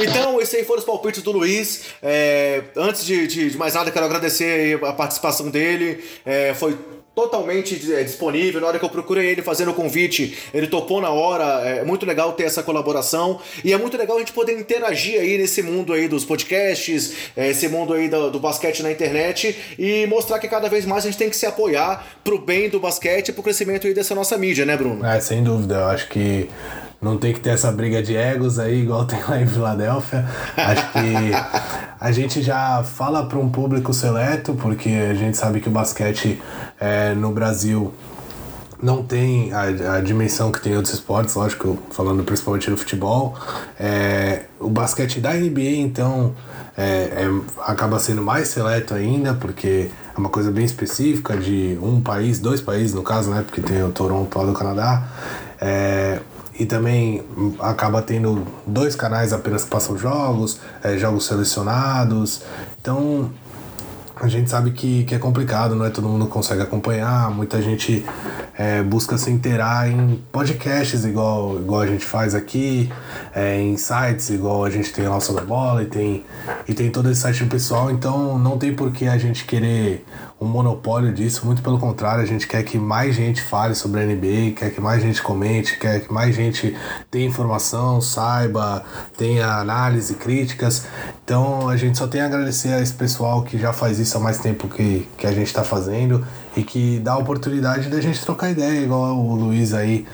Então, 0.00 0.40
esses 0.40 0.54
aí 0.54 0.64
foram 0.64 0.80
os 0.80 0.84
palpites 0.84 1.22
do 1.22 1.32
Luiz. 1.32 1.86
É, 2.02 2.62
antes 2.76 3.04
de, 3.04 3.26
de, 3.26 3.50
de 3.50 3.56
mais 3.56 3.74
nada, 3.74 3.90
quero 3.90 4.04
agradecer 4.04 4.82
a 4.84 4.92
participação 4.92 5.50
dele. 5.50 6.04
É, 6.24 6.54
foi 6.54 6.76
totalmente 7.14 7.92
é, 7.92 8.02
disponível. 8.02 8.60
Na 8.60 8.68
hora 8.68 8.78
que 8.78 8.84
eu 8.84 8.90
procurei 8.90 9.30
ele 9.30 9.42
fazendo 9.42 9.70
o 9.70 9.74
convite, 9.74 10.36
ele 10.52 10.66
topou 10.66 11.00
na 11.00 11.10
hora. 11.10 11.44
É 11.66 11.84
muito 11.84 12.06
legal 12.06 12.32
ter 12.32 12.44
essa 12.44 12.62
colaboração 12.62 13.40
e 13.64 13.72
é 13.72 13.78
muito 13.78 13.96
legal 13.96 14.16
a 14.16 14.20
gente 14.20 14.32
poder 14.32 14.58
interagir 14.58 15.20
aí 15.20 15.38
nesse 15.38 15.62
mundo 15.62 15.92
aí 15.92 16.08
dos 16.08 16.24
podcasts, 16.24 17.14
é, 17.36 17.50
esse 17.50 17.68
mundo 17.68 17.92
aí 17.92 18.08
do, 18.08 18.30
do, 18.30 18.40
basquete 18.40 18.82
na 18.82 18.90
internet 18.90 19.56
e 19.78 20.06
mostrar 20.06 20.38
que 20.38 20.48
cada 20.48 20.68
vez 20.68 20.84
mais 20.84 21.04
a 21.04 21.10
gente 21.10 21.18
tem 21.18 21.30
que 21.30 21.36
se 21.36 21.46
apoiar 21.46 22.06
pro 22.24 22.38
bem 22.38 22.68
do 22.68 22.80
basquete 22.80 23.28
e 23.28 23.32
pro 23.32 23.42
crescimento 23.42 23.86
aí 23.86 23.94
dessa 23.94 24.14
nossa 24.14 24.36
mídia, 24.36 24.64
né, 24.64 24.76
Bruno? 24.76 25.04
É, 25.04 25.20
sem 25.20 25.42
dúvida. 25.42 25.74
Eu 25.74 25.86
acho 25.86 26.08
que 26.08 26.48
não 27.02 27.18
tem 27.18 27.34
que 27.34 27.40
ter 27.40 27.50
essa 27.50 27.72
briga 27.72 28.00
de 28.00 28.16
egos 28.16 28.60
aí, 28.60 28.82
igual 28.82 29.04
tem 29.04 29.20
lá 29.28 29.40
em 29.40 29.46
Filadélfia. 29.46 30.24
Acho 30.56 30.92
que 30.92 31.32
a 32.00 32.12
gente 32.12 32.40
já 32.40 32.84
fala 32.84 33.26
para 33.26 33.38
um 33.38 33.48
público 33.48 33.92
seleto, 33.92 34.54
porque 34.54 34.88
a 34.88 35.14
gente 35.14 35.36
sabe 35.36 35.60
que 35.60 35.68
o 35.68 35.72
basquete 35.72 36.40
é, 36.80 37.12
no 37.12 37.32
Brasil 37.32 37.92
não 38.80 39.02
tem 39.02 39.52
a, 39.52 39.96
a, 39.96 40.00
dimensão 40.00 40.50
que 40.50 40.60
tem 40.60 40.76
outros 40.76 40.94
esportes, 40.94 41.34
lógico, 41.34 41.78
falando 41.90 42.22
principalmente 42.24 42.70
do 42.70 42.76
futebol. 42.76 43.36
É, 43.78 44.44
o 44.60 44.68
basquete 44.68 45.20
da 45.20 45.34
NBA, 45.34 45.76
então, 45.78 46.34
é, 46.76 46.82
é, 46.84 47.40
acaba 47.60 47.98
sendo 47.98 48.22
mais 48.22 48.48
seleto 48.48 48.94
ainda, 48.94 49.34
porque 49.34 49.88
é 50.14 50.18
uma 50.18 50.28
coisa 50.28 50.50
bem 50.50 50.64
específica 50.64 51.36
de 51.36 51.78
um 51.82 52.00
país, 52.00 52.38
dois 52.38 52.60
países 52.60 52.94
no 52.94 53.02
caso, 53.02 53.30
né? 53.30 53.42
Porque 53.46 53.60
tem 53.60 53.82
o 53.82 53.90
Toronto 53.90 54.36
lá 54.36 54.44
do 54.44 54.52
Canadá. 54.52 55.04
É, 55.60 56.20
e 56.58 56.66
também 56.66 57.22
acaba 57.60 58.02
tendo 58.02 58.46
dois 58.66 58.94
canais 58.94 59.32
apenas 59.32 59.64
que 59.64 59.70
passam 59.70 59.96
jogos, 59.96 60.60
é, 60.82 60.96
jogos 60.98 61.26
selecionados. 61.26 62.42
Então 62.80 63.30
a 64.22 64.28
gente 64.28 64.48
sabe 64.48 64.70
que, 64.70 65.02
que 65.02 65.16
é 65.16 65.18
complicado, 65.18 65.74
não 65.74 65.84
é 65.84 65.90
todo 65.90 66.08
mundo 66.08 66.26
consegue 66.26 66.62
acompanhar, 66.62 67.28
muita 67.30 67.60
gente 67.60 68.06
é, 68.56 68.80
busca 68.80 69.18
se 69.18 69.30
inteirar 69.30 69.90
em 69.90 70.22
podcasts 70.30 71.04
igual, 71.04 71.56
igual 71.56 71.80
a 71.80 71.86
gente 71.88 72.04
faz 72.04 72.32
aqui, 72.32 72.88
é, 73.34 73.60
em 73.60 73.76
sites 73.76 74.30
igual 74.30 74.64
a 74.64 74.70
gente 74.70 74.92
tem 74.92 75.08
lá 75.08 75.18
sobre 75.18 75.44
bola 75.44 75.82
e 75.82 75.86
tem, 75.86 76.24
e 76.68 76.72
tem 76.74 76.88
todo 76.88 77.10
esse 77.10 77.22
site 77.22 77.44
pessoal, 77.46 77.90
então 77.90 78.38
não 78.38 78.58
tem 78.58 78.72
por 78.72 78.92
que 78.92 79.08
a 79.08 79.18
gente 79.18 79.44
querer 79.44 80.04
um 80.42 80.48
monopólio 80.48 81.12
disso, 81.12 81.46
muito 81.46 81.62
pelo 81.62 81.78
contrário, 81.78 82.22
a 82.22 82.26
gente 82.26 82.46
quer 82.46 82.62
que 82.62 82.78
mais 82.78 83.14
gente 83.14 83.40
fale 83.40 83.74
sobre 83.74 84.00
a 84.00 84.04
NBA, 84.04 84.52
quer 84.56 84.70
que 84.70 84.80
mais 84.80 85.00
gente 85.00 85.22
comente, 85.22 85.78
quer 85.78 86.00
que 86.00 86.12
mais 86.12 86.34
gente 86.34 86.76
tenha 87.10 87.26
informação, 87.26 88.00
saiba, 88.00 88.84
tenha 89.16 89.46
análise, 89.54 90.14
críticas. 90.14 90.86
Então 91.24 91.68
a 91.68 91.76
gente 91.76 91.96
só 91.96 92.06
tem 92.06 92.20
a 92.20 92.26
agradecer 92.26 92.72
a 92.72 92.80
esse 92.80 92.92
pessoal 92.92 93.42
que 93.42 93.58
já 93.58 93.72
faz 93.72 93.98
isso 93.98 94.16
há 94.16 94.20
mais 94.20 94.38
tempo 94.38 94.68
que, 94.68 95.08
que 95.16 95.26
a 95.26 95.32
gente 95.32 95.46
está 95.46 95.62
fazendo 95.62 96.26
e 96.56 96.62
que 96.62 96.98
dá 96.98 97.12
a 97.12 97.18
oportunidade 97.18 97.88
da 97.88 98.00
gente 98.00 98.22
trocar 98.24 98.50
ideia, 98.50 98.80
igual 98.80 99.16
o 99.16 99.34
Luiz 99.34 99.72
aí 99.72 100.06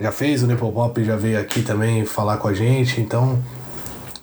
já 0.00 0.10
fez, 0.10 0.42
o 0.42 0.46
Nepopop 0.46 1.02
já 1.04 1.16
veio 1.16 1.38
aqui 1.40 1.62
também 1.62 2.04
falar 2.04 2.38
com 2.38 2.48
a 2.48 2.54
gente, 2.54 3.00
então 3.00 3.38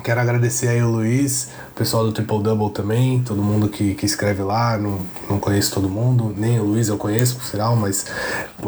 Quero 0.03 0.19
agradecer 0.19 0.67
aí 0.67 0.83
o 0.83 0.89
Luiz, 0.89 1.47
pessoal 1.76 2.05
do 2.05 2.11
Triple 2.11 2.41
Double 2.41 2.69
também, 2.71 3.21
todo 3.24 3.41
mundo 3.41 3.67
que, 3.67 3.95
que 3.95 4.05
escreve 4.05 4.41
lá, 4.43 4.78
não, 4.78 4.99
não 5.30 5.39
conheço 5.39 5.74
todo 5.74 5.89
mundo, 5.89 6.34
nem 6.38 6.59
o 6.59 6.63
Luiz 6.63 6.88
eu 6.88 6.97
conheço, 6.97 7.36
por 7.36 7.43
sinal, 7.43 7.76
mas 7.76 8.05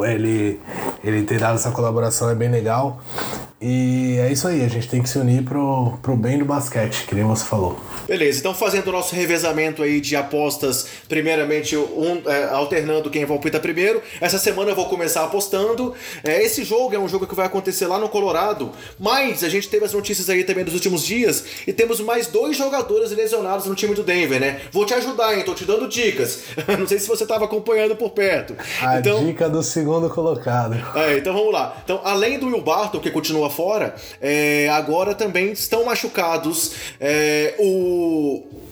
ele, 0.03 0.59
ele 1.03 1.23
ter 1.23 1.39
dado 1.39 1.55
essa 1.55 1.71
colaboração 1.71 2.29
é 2.29 2.35
bem 2.35 2.49
legal. 2.49 3.01
E 3.61 4.17
é 4.19 4.31
isso 4.31 4.47
aí, 4.47 4.63
a 4.63 4.67
gente 4.67 4.87
tem 4.89 5.01
que 5.01 5.07
se 5.07 5.17
unir 5.17 5.43
pro, 5.43 5.97
pro 6.01 6.15
bem 6.15 6.37
do 6.37 6.43
basquete, 6.43 7.05
que 7.07 7.15
nem 7.15 7.23
você 7.23 7.45
falou. 7.45 7.79
Beleza, 8.05 8.39
então 8.39 8.53
fazendo 8.53 8.89
o 8.89 8.91
nosso 8.91 9.15
revezamento 9.15 9.81
aí 9.81 10.01
de 10.01 10.13
apostas, 10.15 10.87
primeiramente 11.07 11.75
um, 11.77 12.21
é, 12.25 12.49
alternando 12.49 13.09
quem 13.09 13.25
palpita 13.25 13.57
primeiro. 13.59 14.01
Essa 14.19 14.37
semana 14.37 14.71
eu 14.71 14.75
vou 14.75 14.85
começar 14.85 15.23
apostando. 15.23 15.93
É, 16.23 16.43
esse 16.43 16.65
jogo 16.65 16.93
é 16.93 16.99
um 16.99 17.07
jogo 17.07 17.25
que 17.25 17.33
vai 17.33 17.45
acontecer 17.45 17.87
lá 17.87 17.97
no 17.97 18.09
Colorado, 18.09 18.71
mas 18.99 19.41
a 19.41 19.49
gente 19.49 19.69
teve 19.69 19.85
as 19.85 19.93
notícias 19.93 20.29
aí 20.29 20.43
também 20.43 20.65
dos 20.65 20.73
últimos 20.73 21.05
dias 21.05 21.45
e 21.65 21.71
temos 21.71 22.01
mais 22.01 22.27
dois 22.27 22.57
jogadores 22.57 23.11
lesionados 23.11 23.65
no 23.67 23.73
time 23.73 23.95
do 23.95 24.03
Denver, 24.03 24.39
né? 24.39 24.61
Vou 24.71 24.85
te 24.85 24.93
ajudar, 24.93 25.33
hein? 25.33 25.43
Tô 25.45 25.53
te 25.53 25.63
dando 25.63 25.87
dicas. 25.87 26.43
Não 26.77 26.85
sei 26.85 26.99
se 26.99 27.07
você 27.07 27.23
estava 27.23 27.45
acompanhando 27.45 27.95
por 27.95 28.11
perto. 28.11 28.53
A 28.81 28.99
então, 28.99 29.25
dica 29.25 29.47
do 29.47 29.63
segundo 29.63 30.09
colocado. 30.09 30.75
É, 30.93 31.17
então 31.17 31.33
vamos 31.33 31.53
lá. 31.53 31.77
Então, 31.83 32.01
além 32.03 32.37
do 32.37 32.47
Will 32.47 32.61
Barton, 32.61 32.99
que 32.99 33.09
continua 33.09 33.49
fora, 33.55 33.95
é, 34.21 34.69
agora 34.69 35.15
também 35.15 35.51
estão 35.51 35.85
machucados 35.85 36.73
é, 36.99 37.55
o 37.57 38.64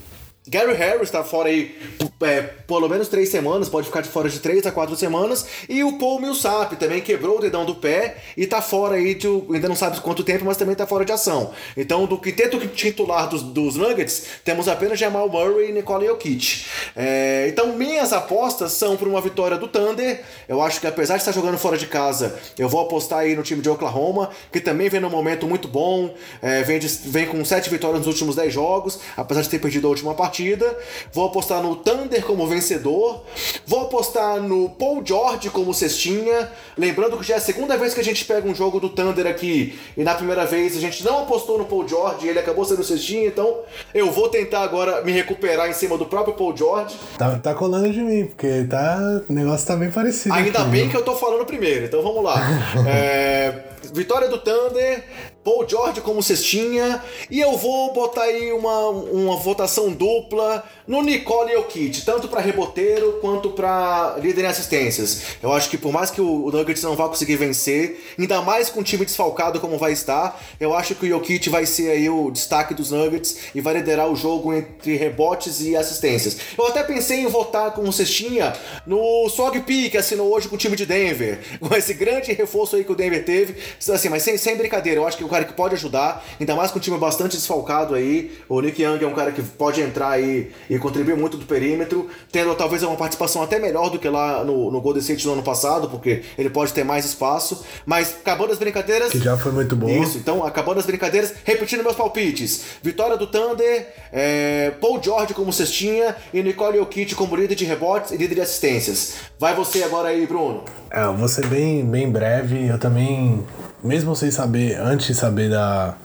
Gary 0.53 0.75
Harris 0.75 1.09
tá 1.09 1.23
fora 1.23 1.49
aí 1.49 1.75
é, 2.21 2.41
pelo 2.41 2.87
menos 2.87 3.07
três 3.07 3.29
semanas, 3.29 3.67
pode 3.67 3.87
ficar 3.87 4.01
de 4.01 4.09
fora 4.09 4.29
de 4.29 4.39
três 4.39 4.67
a 4.67 4.71
quatro 4.71 4.95
semanas. 4.95 5.47
E 5.67 5.83
o 5.83 5.93
Paul 5.97 6.21
Millsap 6.21 6.75
também 6.75 7.01
quebrou 7.01 7.39
o 7.39 7.41
dedão 7.41 7.65
do 7.65 7.73
pé 7.73 8.17
e 8.37 8.45
tá 8.45 8.61
fora 8.61 8.95
aí 8.95 9.15
de 9.15 9.27
ainda 9.27 9.67
não 9.67 9.75
sabe 9.75 9.99
quanto 9.99 10.23
tempo, 10.23 10.45
mas 10.45 10.55
também 10.55 10.75
tá 10.75 10.85
fora 10.85 11.03
de 11.03 11.11
ação. 11.11 11.51
Então, 11.75 12.05
do 12.05 12.19
quinteto 12.19 12.59
titular 12.67 13.27
dos, 13.27 13.41
dos 13.41 13.75
Nuggets, 13.77 14.25
temos 14.45 14.67
apenas 14.67 14.99
Jamal 14.99 15.27
Murray 15.27 15.69
e 15.69 15.71
Nikola 15.71 16.05
Jokic. 16.05 16.65
É, 16.95 17.47
então, 17.49 17.75
minhas 17.75 18.13
apostas 18.13 18.73
são 18.73 18.95
para 18.95 19.09
uma 19.09 19.21
vitória 19.21 19.57
do 19.57 19.67
Thunder. 19.67 20.21
Eu 20.47 20.61
acho 20.61 20.79
que 20.79 20.85
apesar 20.85 21.15
de 21.15 21.21
estar 21.21 21.31
jogando 21.31 21.57
fora 21.57 21.79
de 21.79 21.87
casa, 21.87 22.37
eu 22.59 22.69
vou 22.69 22.81
apostar 22.81 23.19
aí 23.19 23.35
no 23.35 23.41
time 23.41 23.59
de 23.59 23.69
Oklahoma, 23.69 24.29
que 24.51 24.59
também 24.59 24.87
vem 24.87 25.01
num 25.01 25.09
momento 25.09 25.47
muito 25.47 25.67
bom, 25.67 26.13
é, 26.43 26.61
vem, 26.61 26.77
de, 26.77 26.87
vem 26.87 27.25
com 27.25 27.43
sete 27.43 27.71
vitórias 27.71 27.97
nos 27.97 28.07
últimos 28.07 28.35
dez 28.35 28.53
jogos, 28.53 28.99
apesar 29.17 29.41
de 29.41 29.49
ter 29.49 29.57
perdido 29.57 29.87
a 29.87 29.89
última 29.89 30.13
partida 30.13 30.42
partida. 30.43 30.77
Vou 31.11 31.27
apostar 31.27 31.61
no 31.61 31.75
Thunder 31.77 32.23
como 32.25 32.45
vencedor. 32.47 33.23
Vou 33.65 33.81
apostar 33.81 34.39
no 34.41 34.69
Paul 34.69 35.01
George 35.05 35.49
como 35.49 35.73
cestinha. 35.73 36.49
Lembrando 36.77 37.17
que 37.17 37.23
já 37.23 37.35
é 37.35 37.37
a 37.37 37.41
segunda 37.41 37.77
vez 37.77 37.93
que 37.93 38.01
a 38.01 38.03
gente 38.03 38.25
pega 38.25 38.47
um 38.47 38.53
jogo 38.53 38.79
do 38.79 38.89
Thunder 38.89 39.25
aqui. 39.27 39.79
E 39.95 40.03
na 40.03 40.13
primeira 40.13 40.45
vez 40.45 40.75
a 40.75 40.79
gente 40.79 41.03
não 41.03 41.23
apostou 41.23 41.57
no 41.57 41.65
Paul 41.65 41.87
George 41.87 42.25
e 42.25 42.29
ele 42.29 42.39
acabou 42.39 42.65
sendo 42.65 42.83
cestinha. 42.83 43.27
Então 43.27 43.59
eu 43.93 44.11
vou 44.11 44.27
tentar 44.27 44.61
agora 44.61 45.01
me 45.03 45.11
recuperar 45.11 45.69
em 45.69 45.73
cima 45.73 45.97
do 45.97 46.05
próprio 46.05 46.33
Paul 46.33 46.55
George. 46.55 46.95
Tá, 47.17 47.39
tá 47.39 47.53
colando 47.53 47.91
de 47.91 48.01
mim, 48.01 48.25
porque 48.25 48.65
tá, 48.69 49.21
o 49.29 49.33
negócio 49.33 49.65
tá 49.65 49.75
bem 49.75 49.89
parecido. 49.89 50.35
Ainda 50.35 50.59
aqui, 50.59 50.69
bem 50.69 50.89
que 50.89 50.97
eu 50.97 51.03
tô 51.03 51.15
falando 51.15 51.45
primeiro. 51.45 51.85
Então 51.85 52.01
vamos 52.01 52.23
lá. 52.23 52.35
é, 52.87 53.63
vitória 53.93 54.27
do 54.27 54.37
Thunder. 54.37 55.03
Paul 55.43 55.67
George 55.67 56.01
como 56.01 56.23
cestinha. 56.23 57.03
E 57.29 57.39
eu 57.39 57.57
vou 57.57 57.93
botar 57.93 58.23
aí 58.23 58.51
uma, 58.51 58.89
uma 58.89 59.37
votação 59.37 59.91
dupla 59.91 60.63
no 60.87 61.01
Nicole 61.01 61.53
Jokic, 61.53 62.01
tanto 62.05 62.27
para 62.27 62.41
reboteiro 62.41 63.19
quanto 63.21 63.51
para 63.51 64.15
líder 64.19 64.43
em 64.43 64.47
assistências. 64.47 65.21
Eu 65.41 65.51
acho 65.53 65.69
que 65.69 65.77
por 65.77 65.91
mais 65.91 66.11
que 66.11 66.21
o 66.21 66.49
Nuggets 66.51 66.83
não 66.83 66.95
vá 66.95 67.07
conseguir 67.07 67.37
vencer, 67.37 68.03
ainda 68.17 68.41
mais 68.41 68.69
com 68.69 68.81
o 68.81 68.83
time 68.83 69.05
desfalcado 69.05 69.59
como 69.59 69.77
vai 69.77 69.93
estar, 69.93 70.41
eu 70.59 70.73
acho 70.73 70.95
que 70.95 71.05
o 71.05 71.09
Jokic 71.09 71.49
vai 71.49 71.65
ser 71.65 71.91
aí 71.91 72.09
o 72.09 72.29
destaque 72.31 72.73
dos 72.73 72.91
Nuggets 72.91 73.37
e 73.55 73.61
vai 73.61 73.73
liderar 73.75 74.09
o 74.09 74.15
jogo 74.15 74.53
entre 74.53 74.95
rebotes 74.95 75.61
e 75.61 75.75
assistências. 75.75 76.37
Eu 76.57 76.67
até 76.67 76.83
pensei 76.83 77.19
em 77.19 77.27
votar 77.27 77.71
com 77.71 77.89
cestinha 77.91 78.53
no 78.85 79.29
Swag 79.29 79.61
P, 79.61 79.89
que 79.89 79.97
assinou 79.97 80.33
hoje 80.33 80.47
com 80.47 80.55
o 80.55 80.57
time 80.57 80.75
de 80.75 80.85
Denver, 80.85 81.39
com 81.59 81.73
esse 81.75 81.93
grande 81.93 82.33
reforço 82.33 82.75
aí 82.75 82.83
que 82.83 82.91
o 82.91 82.95
Denver 82.95 83.23
teve. 83.23 83.55
Assim, 83.89 84.09
mas 84.09 84.23
sem, 84.23 84.37
sem 84.37 84.55
brincadeira, 84.55 84.99
eu 84.99 85.07
acho 85.07 85.17
que 85.17 85.23
o 85.23 85.27
cara 85.33 85.45
que 85.45 85.53
pode 85.53 85.73
ajudar, 85.73 86.23
ainda 86.39 86.55
mais 86.55 86.69
com 86.69 86.77
um 86.77 86.81
time 86.81 86.97
bastante 86.97 87.35
desfalcado 87.35 87.95
aí. 87.95 88.31
O 88.47 88.61
Nick 88.61 88.81
Young 88.81 89.03
é 89.03 89.07
um 89.07 89.13
cara 89.13 89.31
que 89.31 89.41
pode 89.41 89.81
entrar 89.81 90.09
aí 90.09 90.51
e 90.69 90.77
contribuir 90.77 91.17
muito 91.17 91.37
do 91.37 91.45
perímetro, 91.45 92.07
tendo 92.31 92.53
talvez 92.53 92.83
uma 92.83 92.95
participação 92.95 93.41
até 93.41 93.57
melhor 93.57 93.89
do 93.89 93.97
que 93.97 94.07
lá 94.07 94.43
no, 94.43 94.71
no 94.71 94.79
Golden 94.79 95.01
State 95.01 95.25
no 95.25 95.33
ano 95.33 95.43
passado, 95.43 95.89
porque 95.89 96.23
ele 96.37 96.49
pode 96.49 96.71
ter 96.71 96.83
mais 96.83 97.05
espaço. 97.05 97.65
Mas 97.85 98.15
acabando 98.21 98.51
as 98.51 98.59
brincadeiras. 98.59 99.11
Que 99.11 99.19
já 99.19 99.35
foi 99.37 99.51
muito 99.51 99.75
bom. 99.75 99.89
Isso, 99.89 100.17
então 100.17 100.45
acabando 100.45 100.79
as 100.79 100.85
brincadeiras, 100.85 101.33
repetindo 101.43 101.83
meus 101.83 101.95
palpites: 101.95 102.63
vitória 102.81 103.17
do 103.17 103.25
Thunder, 103.25 103.87
é, 104.11 104.71
Paul 104.79 105.01
George 105.01 105.33
como 105.33 105.51
cestinha 105.51 106.15
e 106.33 106.43
Nicole 106.43 106.77
Jokic 106.77 107.15
como 107.15 107.35
líder 107.35 107.55
de 107.55 107.65
rebotes 107.65 108.11
e 108.11 108.17
líder 108.17 108.35
de 108.35 108.41
assistências. 108.41 109.15
Vai 109.39 109.55
você 109.55 109.83
agora 109.83 110.09
aí, 110.09 110.27
Bruno. 110.27 110.63
É, 110.91 111.03
eu 111.03 111.15
vou 111.15 111.27
ser 111.27 111.47
bem, 111.47 111.83
bem 111.83 112.09
breve. 112.09 112.67
Eu 112.67 112.77
também 112.77 113.43
mesmo 113.83 114.15
sem 114.15 114.31
saber, 114.31 114.79
antes 114.79 115.07
de 115.07 115.15
saber 115.15 115.49
da, 115.49 115.95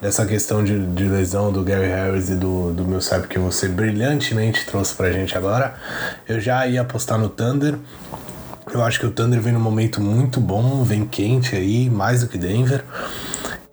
dessa 0.00 0.26
questão 0.26 0.62
de, 0.62 0.78
de 0.86 1.04
lesão 1.04 1.50
do 1.50 1.62
Gary 1.62 1.88
Harris 1.88 2.28
e 2.28 2.34
do, 2.34 2.72
do 2.72 2.84
meu 2.84 3.00
sabe 3.00 3.26
que 3.26 3.38
você 3.38 3.68
brilhantemente 3.68 4.66
trouxe 4.66 4.94
pra 4.94 5.10
gente 5.10 5.36
agora, 5.36 5.74
eu 6.28 6.38
já 6.38 6.66
ia 6.66 6.82
apostar 6.82 7.18
no 7.18 7.28
Thunder. 7.28 7.76
Eu 8.72 8.82
acho 8.82 8.98
que 8.98 9.06
o 9.06 9.10
Thunder 9.10 9.40
vem 9.40 9.52
num 9.52 9.60
momento 9.60 10.00
muito 10.00 10.40
bom, 10.40 10.82
vem 10.84 11.06
quente 11.06 11.54
aí, 11.54 11.88
mais 11.88 12.20
do 12.20 12.28
que 12.28 12.36
Denver. 12.36 12.84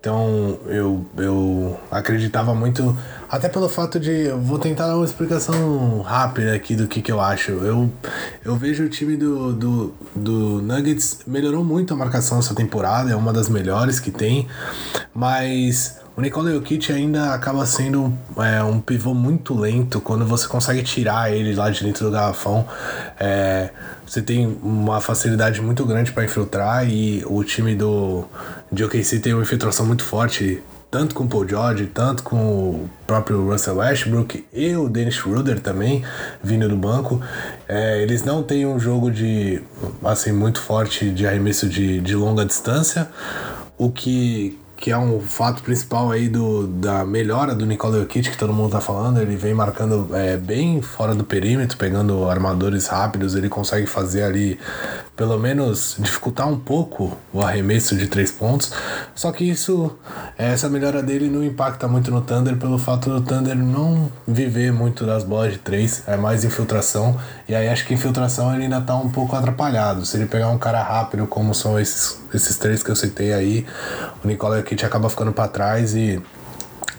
Então 0.00 0.58
eu, 0.66 1.06
eu 1.16 1.78
acreditava 1.90 2.54
muito, 2.54 2.96
até 3.32 3.48
pelo 3.48 3.66
fato 3.66 3.98
de. 3.98 4.28
Vou 4.28 4.58
tentar 4.58 4.88
dar 4.88 4.96
uma 4.96 5.06
explicação 5.06 6.02
rápida 6.02 6.54
aqui 6.54 6.76
do 6.76 6.86
que, 6.86 7.00
que 7.00 7.10
eu 7.10 7.18
acho. 7.18 7.52
Eu, 7.52 7.90
eu 8.44 8.54
vejo 8.56 8.84
o 8.84 8.90
time 8.90 9.16
do, 9.16 9.54
do, 9.54 9.94
do 10.14 10.60
Nuggets 10.60 11.20
melhorou 11.26 11.64
muito 11.64 11.94
a 11.94 11.96
marcação 11.96 12.40
essa 12.40 12.54
temporada, 12.54 13.10
é 13.10 13.16
uma 13.16 13.32
das 13.32 13.48
melhores 13.48 13.98
que 13.98 14.10
tem, 14.10 14.46
mas 15.14 15.98
o 16.14 16.20
Nikola 16.20 16.52
Jokic 16.52 16.92
ainda 16.92 17.32
acaba 17.32 17.64
sendo 17.64 18.12
é, 18.36 18.62
um 18.62 18.78
pivô 18.78 19.14
muito 19.14 19.58
lento 19.58 19.98
quando 19.98 20.26
você 20.26 20.46
consegue 20.46 20.82
tirar 20.82 21.32
ele 21.32 21.54
lá 21.54 21.70
de 21.70 21.82
dentro 21.82 22.04
do 22.04 22.10
garrafão. 22.10 22.68
É, 23.18 23.70
você 24.06 24.20
tem 24.20 24.58
uma 24.62 25.00
facilidade 25.00 25.62
muito 25.62 25.86
grande 25.86 26.12
para 26.12 26.22
infiltrar 26.22 26.86
e 26.86 27.24
o 27.24 27.42
time 27.42 27.74
do 27.74 28.26
de 28.70 28.84
OKC 28.84 29.20
tem 29.20 29.32
uma 29.32 29.42
infiltração 29.42 29.86
muito 29.86 30.04
forte, 30.04 30.62
tanto 30.92 31.14
com 31.14 31.24
o 31.24 31.26
Paul 31.26 31.48
George, 31.48 31.86
tanto 31.86 32.22
com 32.22 32.36
o 32.36 32.90
próprio 33.06 33.50
Russell 33.50 33.76
Westbrook 33.76 34.44
e 34.52 34.76
o 34.76 34.90
Dennis 34.90 35.14
Schroeder 35.14 35.58
também, 35.58 36.04
vindo 36.44 36.68
do 36.68 36.76
banco. 36.76 37.18
É, 37.66 38.02
eles 38.02 38.22
não 38.24 38.42
têm 38.42 38.66
um 38.66 38.78
jogo 38.78 39.10
de 39.10 39.62
assim 40.04 40.32
muito 40.32 40.60
forte 40.60 41.10
de 41.10 41.26
arremesso 41.26 41.66
de, 41.66 41.98
de 41.98 42.14
longa 42.14 42.44
distância, 42.44 43.08
o 43.78 43.90
que 43.90 44.58
que 44.82 44.90
é 44.90 44.98
um 44.98 45.20
fato 45.20 45.62
principal 45.62 46.10
aí 46.10 46.28
do, 46.28 46.66
da 46.66 47.04
melhora 47.04 47.54
do 47.54 47.64
Nikola 47.64 48.00
Jokic, 48.00 48.30
que 48.30 48.36
todo 48.36 48.52
mundo 48.52 48.72
tá 48.72 48.80
falando. 48.80 49.20
Ele 49.20 49.36
vem 49.36 49.54
marcando 49.54 50.08
é, 50.12 50.36
bem 50.36 50.82
fora 50.82 51.14
do 51.14 51.22
perímetro, 51.22 51.78
pegando 51.78 52.28
armadores 52.28 52.88
rápidos, 52.88 53.36
ele 53.36 53.48
consegue 53.48 53.86
fazer 53.86 54.24
ali, 54.24 54.58
pelo 55.22 55.38
menos, 55.38 55.94
dificultar 56.00 56.48
um 56.48 56.58
pouco 56.58 57.16
o 57.32 57.40
arremesso 57.40 57.96
de 57.96 58.08
três 58.08 58.32
pontos. 58.32 58.72
Só 59.14 59.30
que 59.30 59.48
isso, 59.48 59.96
essa 60.36 60.68
melhora 60.68 61.00
dele 61.00 61.30
não 61.30 61.44
impacta 61.44 61.86
muito 61.86 62.10
no 62.10 62.20
Thunder, 62.22 62.56
pelo 62.56 62.76
fato 62.76 63.08
do 63.08 63.20
Thunder 63.20 63.54
não 63.56 64.10
viver 64.26 64.72
muito 64.72 65.06
das 65.06 65.22
bolas 65.22 65.52
de 65.52 65.58
três, 65.58 66.02
é 66.08 66.16
mais 66.16 66.42
infiltração. 66.42 67.16
E 67.48 67.54
aí 67.54 67.68
acho 67.68 67.86
que 67.86 67.94
infiltração 67.94 68.52
ele 68.52 68.64
ainda 68.64 68.80
tá 68.80 68.96
um 68.96 69.10
pouco 69.10 69.36
atrapalhado. 69.36 70.04
Se 70.04 70.16
ele 70.16 70.26
pegar 70.26 70.48
um 70.48 70.58
cara 70.58 70.82
rápido, 70.82 71.24
como 71.28 71.54
são 71.54 71.78
esses, 71.78 72.20
esses 72.34 72.56
três 72.56 72.82
que 72.82 72.90
eu 72.90 72.96
citei 72.96 73.32
aí, 73.32 73.64
o 74.24 74.28
Jokic 74.28 74.56
Jokic 74.56 74.84
acaba 74.84 75.08
ficando 75.08 75.32
para 75.32 75.46
trás 75.46 75.94
e 75.94 76.20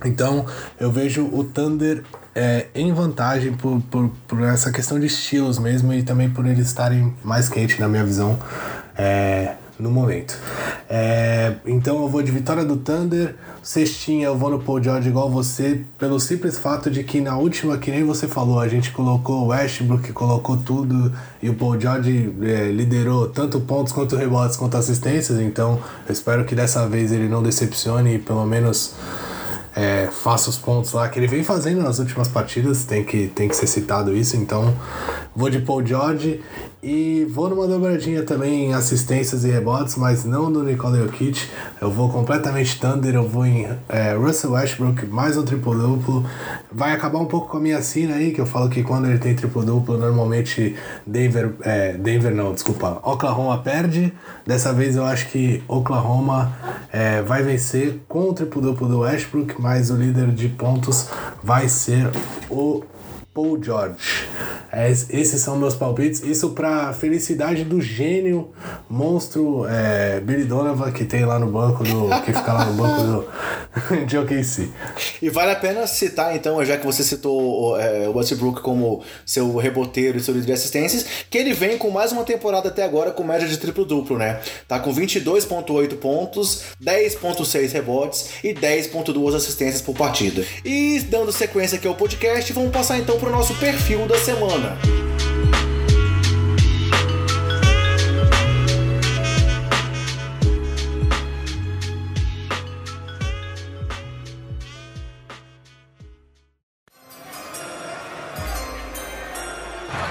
então 0.05 0.45
eu 0.79 0.89
vejo 0.89 1.25
o 1.25 1.43
Thunder 1.43 2.05
é, 2.35 2.67
em 2.73 2.91
vantagem 2.91 3.53
por, 3.53 3.81
por, 3.91 4.09
por, 4.27 4.41
essa 4.43 4.71
questão 4.71 4.99
de 4.99 5.05
estilos 5.05 5.59
mesmo 5.59 5.93
e 5.93 6.03
também 6.03 6.29
por 6.29 6.45
eles 6.45 6.67
estarem 6.67 7.13
mais 7.23 7.47
quentes 7.47 7.77
na 7.79 7.87
minha 7.87 8.03
visão 8.03 8.37
é, 8.97 9.53
no 9.79 9.91
momento. 9.91 10.37
É, 10.89 11.53
então 11.65 12.01
eu 12.01 12.07
vou 12.07 12.21
de 12.21 12.31
vitória 12.31 12.63
do 12.63 12.77
Thunder, 12.77 13.35
cestinha 13.61 14.27
eu 14.27 14.37
vou 14.37 14.49
no 14.49 14.59
Paul 14.59 14.81
George 14.81 15.09
igual 15.09 15.29
você, 15.29 15.83
pelo 15.97 16.19
simples 16.19 16.57
fato 16.57 16.89
de 16.89 17.03
que 17.03 17.21
na 17.21 17.37
última, 17.37 17.77
que 17.77 17.91
nem 17.91 18.03
você 18.03 18.27
falou, 18.27 18.59
a 18.59 18.67
gente 18.67 18.91
colocou 18.91 19.43
o 19.43 19.47
Westbrook, 19.47 20.11
colocou 20.13 20.57
tudo 20.57 21.11
e 21.41 21.49
o 21.49 21.53
Paul 21.53 21.79
George 21.79 22.33
é, 22.41 22.71
liderou 22.71 23.27
tanto 23.29 23.59
pontos 23.59 23.93
quanto 23.93 24.15
rebotes 24.15 24.57
quanto 24.57 24.77
assistências, 24.77 25.39
então 25.39 25.79
eu 26.07 26.13
espero 26.13 26.45
que 26.45 26.55
dessa 26.55 26.87
vez 26.87 27.11
ele 27.11 27.27
não 27.27 27.43
decepcione 27.43 28.15
e 28.15 28.19
pelo 28.19 28.45
menos 28.45 28.95
é, 29.75 30.07
faça 30.11 30.49
os 30.49 30.57
pontos 30.57 30.93
lá 30.93 31.09
que 31.09 31.19
ele 31.19 31.27
vem 31.27 31.43
fazendo 31.43 31.81
nas 31.81 31.99
últimas 31.99 32.27
partidas, 32.27 32.85
tem 32.85 33.03
que, 33.03 33.27
tem 33.27 33.47
que 33.47 33.55
ser 33.55 33.67
citado 33.67 34.15
isso, 34.15 34.35
então 34.35 34.75
vou 35.35 35.49
de 35.49 35.59
Paul 35.59 35.85
George 35.85 36.41
E 36.83 37.25
vou 37.29 37.49
numa 37.49 37.65
dobradinha 37.65 38.23
também 38.23 38.65
em 38.65 38.73
assistências 38.73 39.45
e 39.45 39.49
rebotes, 39.49 39.95
mas 39.95 40.25
não 40.25 40.51
do 40.51 40.61
Nikola 40.61 40.97
Jokic. 40.97 41.47
Eu 41.79 41.89
vou 41.89 42.09
completamente 42.09 42.77
Thunder, 42.77 43.15
eu 43.15 43.25
vou 43.25 43.45
em 43.45 43.65
é, 43.87 44.13
Russell 44.15 44.51
Westbrook, 44.51 45.05
mais 45.05 45.37
um 45.37 45.45
triplo-duplo. 45.45 46.25
Vai 46.69 46.91
acabar 46.91 47.19
um 47.19 47.25
pouco 47.25 47.47
com 47.47 47.55
a 47.55 47.59
minha 47.61 47.81
sina 47.81 48.15
aí, 48.15 48.33
que 48.33 48.41
eu 48.41 48.45
falo 48.45 48.69
que 48.69 48.83
quando 48.83 49.07
ele 49.07 49.17
tem 49.17 49.33
triplo-duplo, 49.33 49.97
normalmente 49.97 50.75
Denver, 51.07 51.53
é, 51.61 51.93
Denver 51.93 52.35
não, 52.35 52.51
desculpa, 52.51 52.99
Oklahoma 53.01 53.59
perde. 53.59 54.11
Dessa 54.45 54.73
vez 54.73 54.97
eu 54.97 55.05
acho 55.05 55.29
que 55.29 55.63
Oklahoma 55.69 56.53
é, 56.91 57.21
vai 57.21 57.43
vencer 57.43 58.01
com 58.09 58.27
o 58.27 58.33
triplo-duplo 58.33 58.89
do 58.89 58.99
Westbrook, 58.99 59.55
mas 59.57 59.89
o 59.89 59.95
líder 59.95 60.31
de 60.31 60.49
pontos 60.49 61.07
vai 61.41 61.69
ser 61.69 62.11
o 62.49 62.83
Paul 63.33 63.61
George. 63.61 63.95
É, 64.71 64.89
esses 64.89 65.41
são 65.41 65.55
meus 65.55 65.75
palpites. 65.75 66.21
Isso 66.21 66.49
pra 66.51 66.93
felicidade 66.93 67.63
do 67.63 67.81
gênio, 67.81 68.51
monstro 68.89 69.65
é, 69.67 70.19
Billy 70.19 70.43
Donovan, 70.43 70.91
que 70.91 71.03
tem 71.03 71.25
lá 71.25 71.39
no 71.39 71.47
banco 71.47 71.83
do. 71.83 72.09
que 72.21 72.31
fica 72.31 72.53
lá 72.53 72.65
no 72.65 72.73
banco 72.73 73.01
do, 73.03 74.05
de 74.05 74.17
OKC. 74.17 74.69
E 75.21 75.29
vale 75.29 75.51
a 75.51 75.55
pena 75.55 75.87
citar, 75.87 76.35
então, 76.35 76.63
já 76.63 76.77
que 76.77 76.85
você 76.85 77.03
citou 77.03 77.79
é, 77.79 78.07
o 78.07 78.17
Westbrook 78.17 78.61
como 78.61 79.03
seu 79.25 79.55
reboteiro 79.57 80.17
e 80.17 80.21
seu 80.21 80.33
líder 80.33 80.47
de 80.47 80.53
assistências, 80.53 81.05
que 81.29 81.37
ele 81.37 81.53
vem 81.53 81.77
com 81.77 81.89
mais 81.89 82.11
uma 82.11 82.23
temporada 82.23 82.69
até 82.69 82.83
agora 82.83 83.11
com 83.11 83.23
média 83.23 83.47
de 83.47 83.57
triplo-duplo, 83.57 84.17
né? 84.17 84.39
Tá 84.67 84.79
com 84.79 84.93
22,8 84.93 85.95
pontos, 85.97 86.63
10,6 86.83 87.71
rebotes 87.71 88.29
e 88.43 88.53
10,2 88.53 89.35
assistências 89.35 89.81
por 89.81 89.95
partida. 89.95 90.43
E 90.63 90.99
dando 91.09 91.31
sequência 91.31 91.77
aqui 91.77 91.87
ao 91.87 91.95
podcast, 91.95 92.51
vamos 92.53 92.71
passar 92.71 92.99
então 92.99 93.22
para 93.23 93.31
o 93.31 93.37
nosso 93.37 93.53
perfil 93.55 94.05
da 94.05 94.17
semana. 94.17 94.77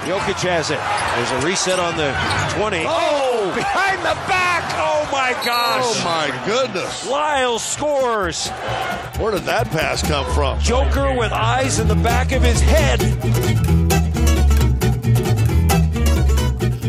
Jokic 0.07 0.43
has 0.47 0.71
it. 0.71 0.79
There's 1.15 1.31
a 1.31 1.45
reset 1.45 1.79
on 1.79 1.95
the 1.95 2.11
20. 2.57 2.83
Oh, 2.87 3.51
behind 3.55 3.99
the 3.99 4.15
back. 4.27 4.52
Oh 5.13 5.15
my 5.15 5.33
gosh. 5.45 5.83
Oh 5.85 6.03
my 6.05 6.43
goodness. 6.43 7.07
Lyle 7.07 7.59
scores. 7.59 8.49
Where 9.19 9.31
did 9.31 9.43
that 9.43 9.69
pass 9.69 10.01
come 10.01 10.25
from? 10.33 10.59
Joker 10.59 11.15
with 11.15 11.31
eyes 11.31 11.77
in 11.77 11.87
the 11.87 11.93
back 11.93 12.31
of 12.31 12.41
his 12.41 12.59
head. 12.61 12.99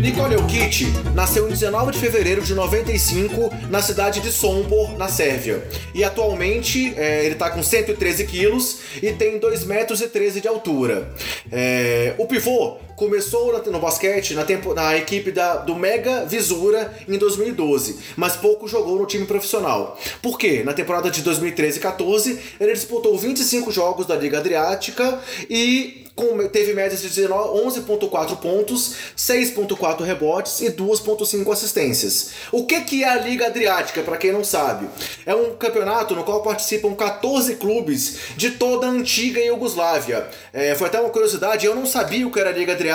Nikola 0.00 0.30
Jokic 0.38 0.86
nasceu 1.14 1.46
em 1.46 1.50
19 1.50 1.92
de 1.92 1.98
fevereiro 1.98 2.40
de 2.40 2.54
95 2.54 3.50
na 3.68 3.82
cidade 3.82 4.20
de 4.20 4.32
Sombor, 4.32 4.96
na 4.96 5.08
Sérvia. 5.08 5.62
E 5.94 6.02
atualmente 6.02 6.94
é, 6.96 7.26
ele 7.26 7.34
está 7.34 7.50
com 7.50 7.62
113 7.62 8.24
quilos 8.24 8.78
e 9.02 9.12
tem 9.12 9.38
2 9.38 9.64
metros 9.64 10.00
e 10.00 10.08
13 10.08 10.40
de 10.40 10.48
altura. 10.48 11.12
É, 11.52 12.14
o 12.16 12.26
pivô 12.26 12.78
começou 12.96 13.52
no 13.70 13.80
basquete 13.80 14.34
na, 14.34 14.44
tempo, 14.44 14.74
na 14.74 14.96
equipe 14.96 15.30
da, 15.30 15.56
do 15.56 15.74
Mega 15.74 16.24
Visura 16.24 16.92
em 17.08 17.18
2012, 17.18 17.98
mas 18.16 18.36
pouco 18.36 18.68
jogou 18.68 18.98
no 18.98 19.06
time 19.06 19.26
profissional. 19.26 19.98
Por 20.22 20.38
quê? 20.38 20.62
Na 20.64 20.72
temporada 20.72 21.10
de 21.10 21.22
2013 21.22 21.78
e 21.78 21.80
14, 21.80 22.40
ele 22.60 22.72
disputou 22.72 23.16
25 23.18 23.70
jogos 23.70 24.06
da 24.06 24.16
Liga 24.16 24.38
Adriática 24.38 25.20
e 25.48 26.04
teve 26.52 26.72
médias 26.72 27.02
de 27.02 27.22
11.4 27.22 28.36
pontos, 28.36 28.94
6.4 29.16 30.02
rebotes 30.02 30.60
e 30.60 30.70
2.5 30.70 31.52
assistências. 31.52 32.30
O 32.52 32.64
que, 32.66 32.80
que 32.82 33.02
é 33.02 33.08
a 33.08 33.16
Liga 33.16 33.46
Adriática, 33.46 34.02
para 34.02 34.16
quem 34.16 34.32
não 34.32 34.44
sabe? 34.44 34.88
É 35.26 35.34
um 35.34 35.56
campeonato 35.56 36.14
no 36.14 36.22
qual 36.22 36.42
participam 36.42 36.94
14 36.94 37.56
clubes 37.56 38.18
de 38.36 38.52
toda 38.52 38.86
a 38.86 38.90
antiga 38.90 39.40
Iugoslávia. 39.40 40.28
É, 40.52 40.74
foi 40.76 40.86
até 40.86 41.00
uma 41.00 41.10
curiosidade, 41.10 41.66
eu 41.66 41.74
não 41.74 41.84
sabia 41.84 42.26
o 42.26 42.30
que 42.30 42.38
era 42.38 42.50
a 42.50 42.52
Liga 42.52 42.72
Adriática, 42.72 42.93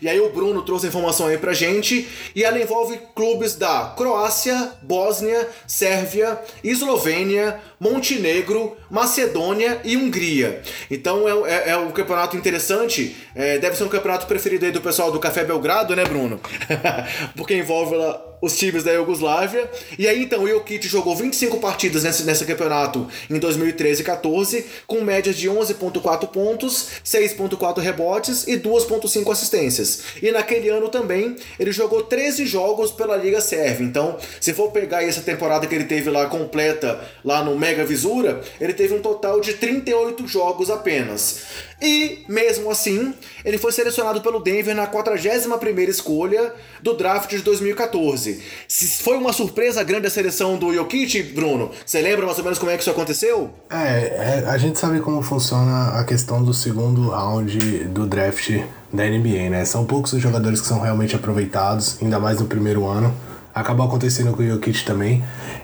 e 0.00 0.08
aí 0.08 0.20
o 0.20 0.30
Bruno 0.30 0.62
trouxe 0.62 0.86
a 0.86 0.88
informação 0.88 1.26
aí 1.26 1.38
pra 1.38 1.52
gente, 1.52 2.08
e 2.34 2.44
ela 2.44 2.60
envolve 2.60 2.98
clubes 3.14 3.54
da 3.54 3.94
Croácia, 3.96 4.72
Bósnia, 4.82 5.48
Sérvia, 5.66 6.40
Eslovênia, 6.62 7.60
Montenegro, 7.82 8.76
Macedônia 8.88 9.80
e 9.82 9.96
Hungria. 9.96 10.62
Então 10.88 11.28
é, 11.28 11.50
é, 11.50 11.70
é 11.70 11.76
um 11.76 11.90
campeonato 11.90 12.36
interessante, 12.36 13.16
é, 13.34 13.58
deve 13.58 13.74
ser 13.74 13.82
um 13.82 13.88
campeonato 13.88 14.24
preferido 14.26 14.64
aí 14.64 14.70
do 14.70 14.80
pessoal 14.80 15.10
do 15.10 15.18
Café 15.18 15.42
Belgrado, 15.42 15.96
né, 15.96 16.04
Bruno? 16.04 16.40
Porque 17.34 17.54
envolve 17.54 17.96
lá 17.96 18.32
os 18.42 18.58
times 18.58 18.82
da 18.82 18.92
Iugoslávia. 18.92 19.70
E 19.96 20.08
aí 20.08 20.24
então 20.24 20.42
o 20.42 20.48
Jokic 20.48 20.86
jogou 20.88 21.14
25 21.14 21.58
partidas 21.60 22.02
nesse, 22.02 22.24
nesse 22.24 22.44
campeonato 22.44 23.08
em 23.30 23.38
2013 23.38 24.02
e 24.02 24.04
14, 24.04 24.66
com 24.86 25.00
médias 25.00 25.36
de 25.36 25.48
11.4 25.48 26.26
pontos, 26.28 26.88
6.4 27.04 27.78
rebotes 27.78 28.46
e 28.48 28.58
2.5 28.58 29.30
assistências. 29.30 30.02
E 30.20 30.32
naquele 30.32 30.68
ano 30.68 30.88
também 30.88 31.36
ele 31.58 31.70
jogou 31.70 32.02
13 32.02 32.44
jogos 32.44 32.90
pela 32.90 33.16
Liga 33.16 33.40
Sérvia. 33.40 33.86
Então, 33.86 34.16
se 34.40 34.52
for 34.52 34.72
pegar 34.72 35.04
essa 35.04 35.20
temporada 35.20 35.66
que 35.66 35.74
ele 35.74 35.84
teve 35.84 36.10
lá 36.10 36.26
completa 36.26 37.00
lá 37.24 37.44
no 37.44 37.56
Mega 37.56 37.71
Visura, 37.84 38.40
ele 38.60 38.72
teve 38.72 38.94
um 38.94 39.00
total 39.00 39.40
de 39.40 39.54
38 39.54 40.26
jogos 40.26 40.70
apenas. 40.70 41.40
E, 41.80 42.24
mesmo 42.28 42.70
assim, 42.70 43.12
ele 43.44 43.58
foi 43.58 43.72
selecionado 43.72 44.20
pelo 44.20 44.38
Denver 44.38 44.74
na 44.74 44.86
41ª 44.86 45.88
escolha 45.88 46.54
do 46.80 46.94
draft 46.94 47.30
de 47.30 47.38
2014. 47.38 48.40
Se 48.68 49.02
foi 49.02 49.16
uma 49.16 49.32
surpresa 49.32 49.82
grande 49.82 50.06
a 50.06 50.10
seleção 50.10 50.56
do 50.56 50.72
Jokic, 50.72 51.22
Bruno? 51.34 51.72
Você 51.84 52.00
lembra 52.00 52.24
mais 52.24 52.38
ou 52.38 52.44
menos 52.44 52.58
como 52.58 52.70
é 52.70 52.76
que 52.76 52.82
isso 52.82 52.90
aconteceu? 52.90 53.50
É, 53.68 53.74
é, 53.74 54.44
a 54.46 54.56
gente 54.58 54.78
sabe 54.78 55.00
como 55.00 55.22
funciona 55.22 55.98
a 55.98 56.04
questão 56.04 56.42
do 56.42 56.54
segundo 56.54 57.08
round 57.08 57.58
do 57.86 58.06
draft 58.06 58.50
da 58.92 59.04
NBA, 59.04 59.50
né? 59.50 59.64
São 59.64 59.84
poucos 59.84 60.12
os 60.12 60.22
jogadores 60.22 60.60
que 60.60 60.66
são 60.66 60.80
realmente 60.80 61.16
aproveitados, 61.16 61.98
ainda 62.00 62.20
mais 62.20 62.38
no 62.38 62.46
primeiro 62.46 62.86
ano. 62.86 63.12
Acabou 63.54 63.86
acontecendo 63.86 64.32
com 64.32 64.42
o 64.42 64.46
Jokic 64.46 64.84
também. 64.84 65.22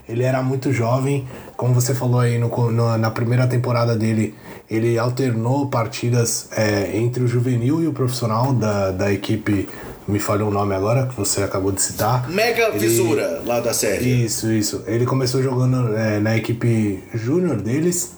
Ele 0.09 0.23
era 0.23 0.43
muito 0.43 0.73
jovem, 0.73 1.27
como 1.59 1.75
você 1.75 1.93
falou 1.93 2.21
aí 2.21 2.39
no, 2.39 2.49
no 2.71 2.97
na 2.97 3.11
primeira 3.11 3.45
temporada 3.49 3.97
dele, 3.97 4.33
ele 4.71 4.97
alternou 4.97 5.67
partidas 5.69 6.49
é, 6.57 6.97
entre 6.97 7.25
o 7.25 7.27
juvenil 7.27 7.83
e 7.83 7.89
o 7.89 7.93
profissional 7.93 8.53
da, 8.55 8.93
da 8.93 9.13
equipe. 9.13 9.69
Me 10.07 10.21
falhou 10.21 10.49
o 10.49 10.53
nome 10.53 10.73
agora, 10.75 11.07
que 11.09 11.17
você 11.17 11.43
acabou 11.43 11.73
de 11.73 11.83
citar. 11.83 12.31
Mega 12.31 12.69
Ele- 12.69 12.79
Visura, 12.79 13.43
lá 13.45 13.59
da 13.61 13.75
Sérvia. 13.75 14.25
Isso, 14.25 14.51
isso. 14.53 14.85
Ele 14.87 15.05
começou 15.05 15.43
jogando 15.43 15.95
é, 15.97 16.21
na 16.21 16.37
equipe 16.37 17.03
júnior 17.13 17.61
deles 17.61 18.13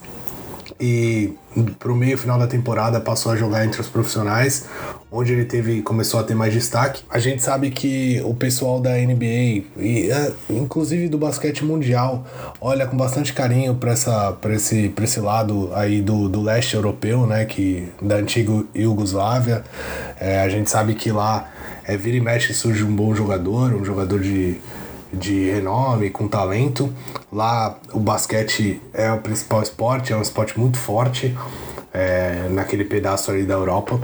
e 0.80 1.34
pro 1.78 1.94
meio 1.94 2.16
final 2.16 2.38
da 2.38 2.46
temporada 2.46 3.00
passou 3.00 3.32
a 3.32 3.36
jogar 3.36 3.64
entre 3.64 3.80
os 3.80 3.88
profissionais, 3.88 4.66
onde 5.10 5.32
ele 5.32 5.44
teve 5.44 5.82
começou 5.82 6.20
a 6.20 6.22
ter 6.22 6.34
mais 6.34 6.52
destaque. 6.52 7.02
A 7.10 7.18
gente 7.18 7.42
sabe 7.42 7.70
que 7.70 8.22
o 8.24 8.34
pessoal 8.34 8.80
da 8.80 8.92
NBA 8.92 9.64
e 9.76 10.10
é, 10.10 10.32
inclusive 10.48 11.08
do 11.08 11.18
basquete 11.18 11.64
mundial 11.64 12.24
olha 12.60 12.86
com 12.86 12.96
bastante 12.96 13.32
carinho 13.32 13.74
para 13.74 13.92
essa 13.92 14.32
para 14.32 14.54
esse 14.54 14.88
para 14.88 15.04
esse 15.04 15.20
lado 15.20 15.70
aí 15.74 16.00
do, 16.00 16.28
do 16.28 16.40
leste 16.40 16.74
europeu, 16.74 17.26
né, 17.26 17.44
que 17.44 17.88
da 18.00 18.16
antiga 18.16 18.64
Iugoslávia. 18.74 19.62
É, 20.18 20.40
a 20.40 20.48
gente 20.48 20.70
sabe 20.70 20.94
que 20.94 21.10
lá 21.12 21.50
é, 21.84 21.96
vira 21.96 22.16
e 22.16 22.20
mexe 22.20 22.54
surge 22.54 22.84
um 22.84 22.94
bom 22.94 23.14
jogador, 23.14 23.74
um 23.74 23.84
jogador 23.84 24.20
de 24.20 24.58
de 25.12 25.50
renome, 25.50 26.10
com 26.10 26.28
talento. 26.28 26.92
Lá 27.32 27.78
o 27.92 28.00
basquete 28.00 28.80
é 28.92 29.12
o 29.12 29.18
principal 29.18 29.62
esporte, 29.62 30.12
é 30.12 30.16
um 30.16 30.22
esporte 30.22 30.58
muito 30.58 30.78
forte 30.78 31.36
é, 31.92 32.48
naquele 32.50 32.84
pedaço 32.84 33.30
ali 33.30 33.44
da 33.44 33.54
Europa. 33.54 34.00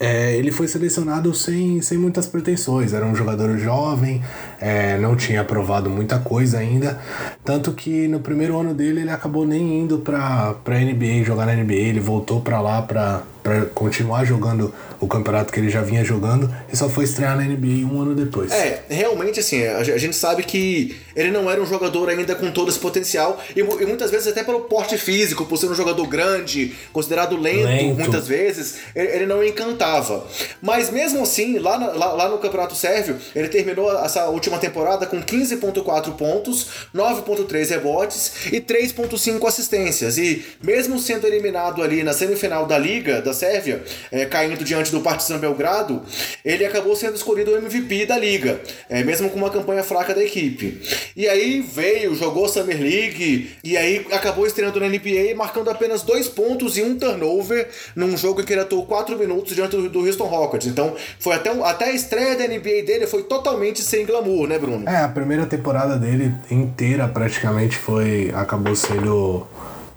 É, 0.00 0.36
ele 0.36 0.52
foi 0.52 0.68
selecionado 0.68 1.34
sem, 1.34 1.82
sem 1.82 1.98
muitas 1.98 2.26
pretensões, 2.26 2.92
era 2.92 3.04
um 3.04 3.16
jogador 3.16 3.58
jovem, 3.58 4.22
é, 4.60 4.96
não 4.98 5.14
tinha 5.16 5.40
aprovado 5.40 5.88
muita 5.90 6.18
coisa 6.18 6.58
ainda, 6.58 7.00
tanto 7.44 7.72
que 7.72 8.08
no 8.08 8.20
primeiro 8.20 8.58
ano 8.58 8.74
dele 8.74 9.00
ele 9.02 9.10
acabou 9.10 9.46
nem 9.46 9.80
indo 9.80 9.98
pra, 9.98 10.54
pra 10.64 10.78
NBA, 10.78 11.24
jogar 11.24 11.46
na 11.46 11.54
NBA, 11.54 11.74
ele 11.74 12.00
voltou 12.00 12.40
pra 12.40 12.60
lá 12.60 12.82
pra, 12.82 13.22
pra 13.42 13.66
continuar 13.66 14.24
jogando 14.24 14.72
o 15.00 15.06
campeonato 15.06 15.52
que 15.52 15.60
ele 15.60 15.70
já 15.70 15.80
vinha 15.80 16.02
jogando 16.04 16.52
e 16.72 16.76
só 16.76 16.88
foi 16.88 17.04
estrear 17.04 17.36
na 17.36 17.44
NBA 17.44 17.86
um 17.86 18.00
ano 18.02 18.14
depois. 18.16 18.50
É, 18.50 18.82
realmente 18.88 19.38
assim, 19.38 19.64
a 19.64 19.96
gente 19.96 20.16
sabe 20.16 20.42
que 20.42 20.96
ele 21.14 21.30
não 21.30 21.48
era 21.48 21.60
um 21.62 21.66
jogador 21.66 22.08
ainda 22.08 22.34
com 22.34 22.50
todo 22.50 22.68
esse 22.68 22.80
potencial 22.80 23.40
e, 23.54 23.60
e 23.60 23.86
muitas 23.86 24.10
vezes 24.10 24.26
até 24.26 24.42
pelo 24.42 24.62
porte 24.62 24.98
físico, 24.98 25.44
por 25.44 25.56
ser 25.56 25.66
um 25.66 25.74
jogador 25.74 26.04
grande, 26.08 26.74
considerado 26.92 27.36
lento, 27.40 27.64
Lento. 27.66 27.98
muitas 28.00 28.26
vezes, 28.26 28.78
ele, 28.94 29.08
ele 29.08 29.26
não 29.26 29.42
encantava. 29.44 30.26
Mas 30.60 30.90
mesmo 30.90 31.22
assim, 31.22 31.58
lá, 31.58 31.78
na- 31.78 31.92
lá, 31.92 32.12
lá 32.14 32.28
no 32.28 32.38
Campeonato 32.38 32.74
Sérvio, 32.74 33.16
ele 33.36 33.48
terminou 33.48 33.92
essa 34.04 34.26
última 34.28 34.47
temporada 34.56 35.04
com 35.04 35.20
15.4 35.20 36.14
pontos, 36.14 36.68
9.3 36.94 37.68
rebotes 37.68 38.46
e 38.52 38.60
3.5 38.60 39.44
assistências. 39.46 40.16
E 40.16 40.44
mesmo 40.62 40.98
sendo 40.98 41.26
eliminado 41.26 41.82
ali 41.82 42.04
na 42.04 42.12
semifinal 42.12 42.64
da 42.64 42.78
Liga, 42.78 43.20
da, 43.20 43.32
Sérvia, 43.32 43.82
é, 44.12 44.24
caindo 44.24 44.64
diante 44.64 44.92
do 44.92 45.00
Partizan 45.00 45.38
Belgrado, 45.38 46.02
ele 46.44 46.64
acabou 46.64 46.94
sendo 46.94 47.16
escolhido 47.16 47.50
o 47.50 47.56
MVP 47.56 48.06
da 48.06 48.16
liga, 48.16 48.60
é, 48.88 49.02
mesmo 49.02 49.28
com 49.30 49.36
uma 49.36 49.50
campanha 49.50 49.82
fraca 49.82 50.14
da 50.14 50.22
equipe. 50.22 50.80
E 51.16 51.28
aí 51.28 51.60
veio, 51.60 52.14
jogou 52.14 52.48
Summer 52.48 52.80
League, 52.80 53.50
e 53.64 53.76
aí 53.76 54.06
acabou 54.12 54.46
estreando 54.46 54.78
na 54.78 54.88
NBA, 54.88 55.34
marcando 55.34 55.68
apenas 55.70 56.02
dois 56.02 56.28
pontos 56.28 56.76
e 56.76 56.82
um 56.82 56.96
turnover 56.98 57.68
num 57.96 58.16
jogo 58.16 58.40
em 58.40 58.44
que 58.44 58.52
ele 58.52 58.60
atuou 58.60 58.86
quatro 58.86 59.18
minutos 59.18 59.54
diante 59.54 59.76
do, 59.76 59.88
do 59.88 60.00
Houston 60.06 60.26
Rockets. 60.26 60.66
Então, 60.66 60.94
foi 61.18 61.34
até, 61.34 61.50
até 61.62 61.86
a 61.86 61.92
estreia 61.92 62.36
da 62.36 62.46
NBA 62.46 62.82
dele 62.84 63.06
foi 63.06 63.22
totalmente 63.24 63.82
sem 63.82 64.04
glamour, 64.06 64.37
né, 64.46 64.58
Bruno? 64.58 64.88
É, 64.88 65.02
a 65.02 65.08
primeira 65.08 65.46
temporada 65.46 65.96
dele 65.96 66.34
inteira 66.50 67.08
praticamente 67.08 67.76
foi. 67.76 68.32
acabou 68.34 68.74
sendo 68.74 69.46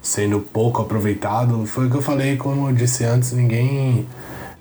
sendo 0.00 0.40
pouco 0.40 0.82
aproveitado. 0.82 1.64
Foi 1.64 1.86
o 1.86 1.90
que 1.90 1.96
eu 1.96 2.02
falei, 2.02 2.36
como 2.36 2.68
eu 2.68 2.74
disse 2.74 3.04
antes, 3.04 3.32
ninguém 3.32 4.06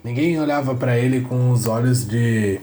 ninguém 0.03 0.39
olhava 0.39 0.75
para 0.75 0.97
ele 0.97 1.21
com 1.21 1.51
os 1.51 1.65
olhos 1.65 2.07
de 2.07 2.59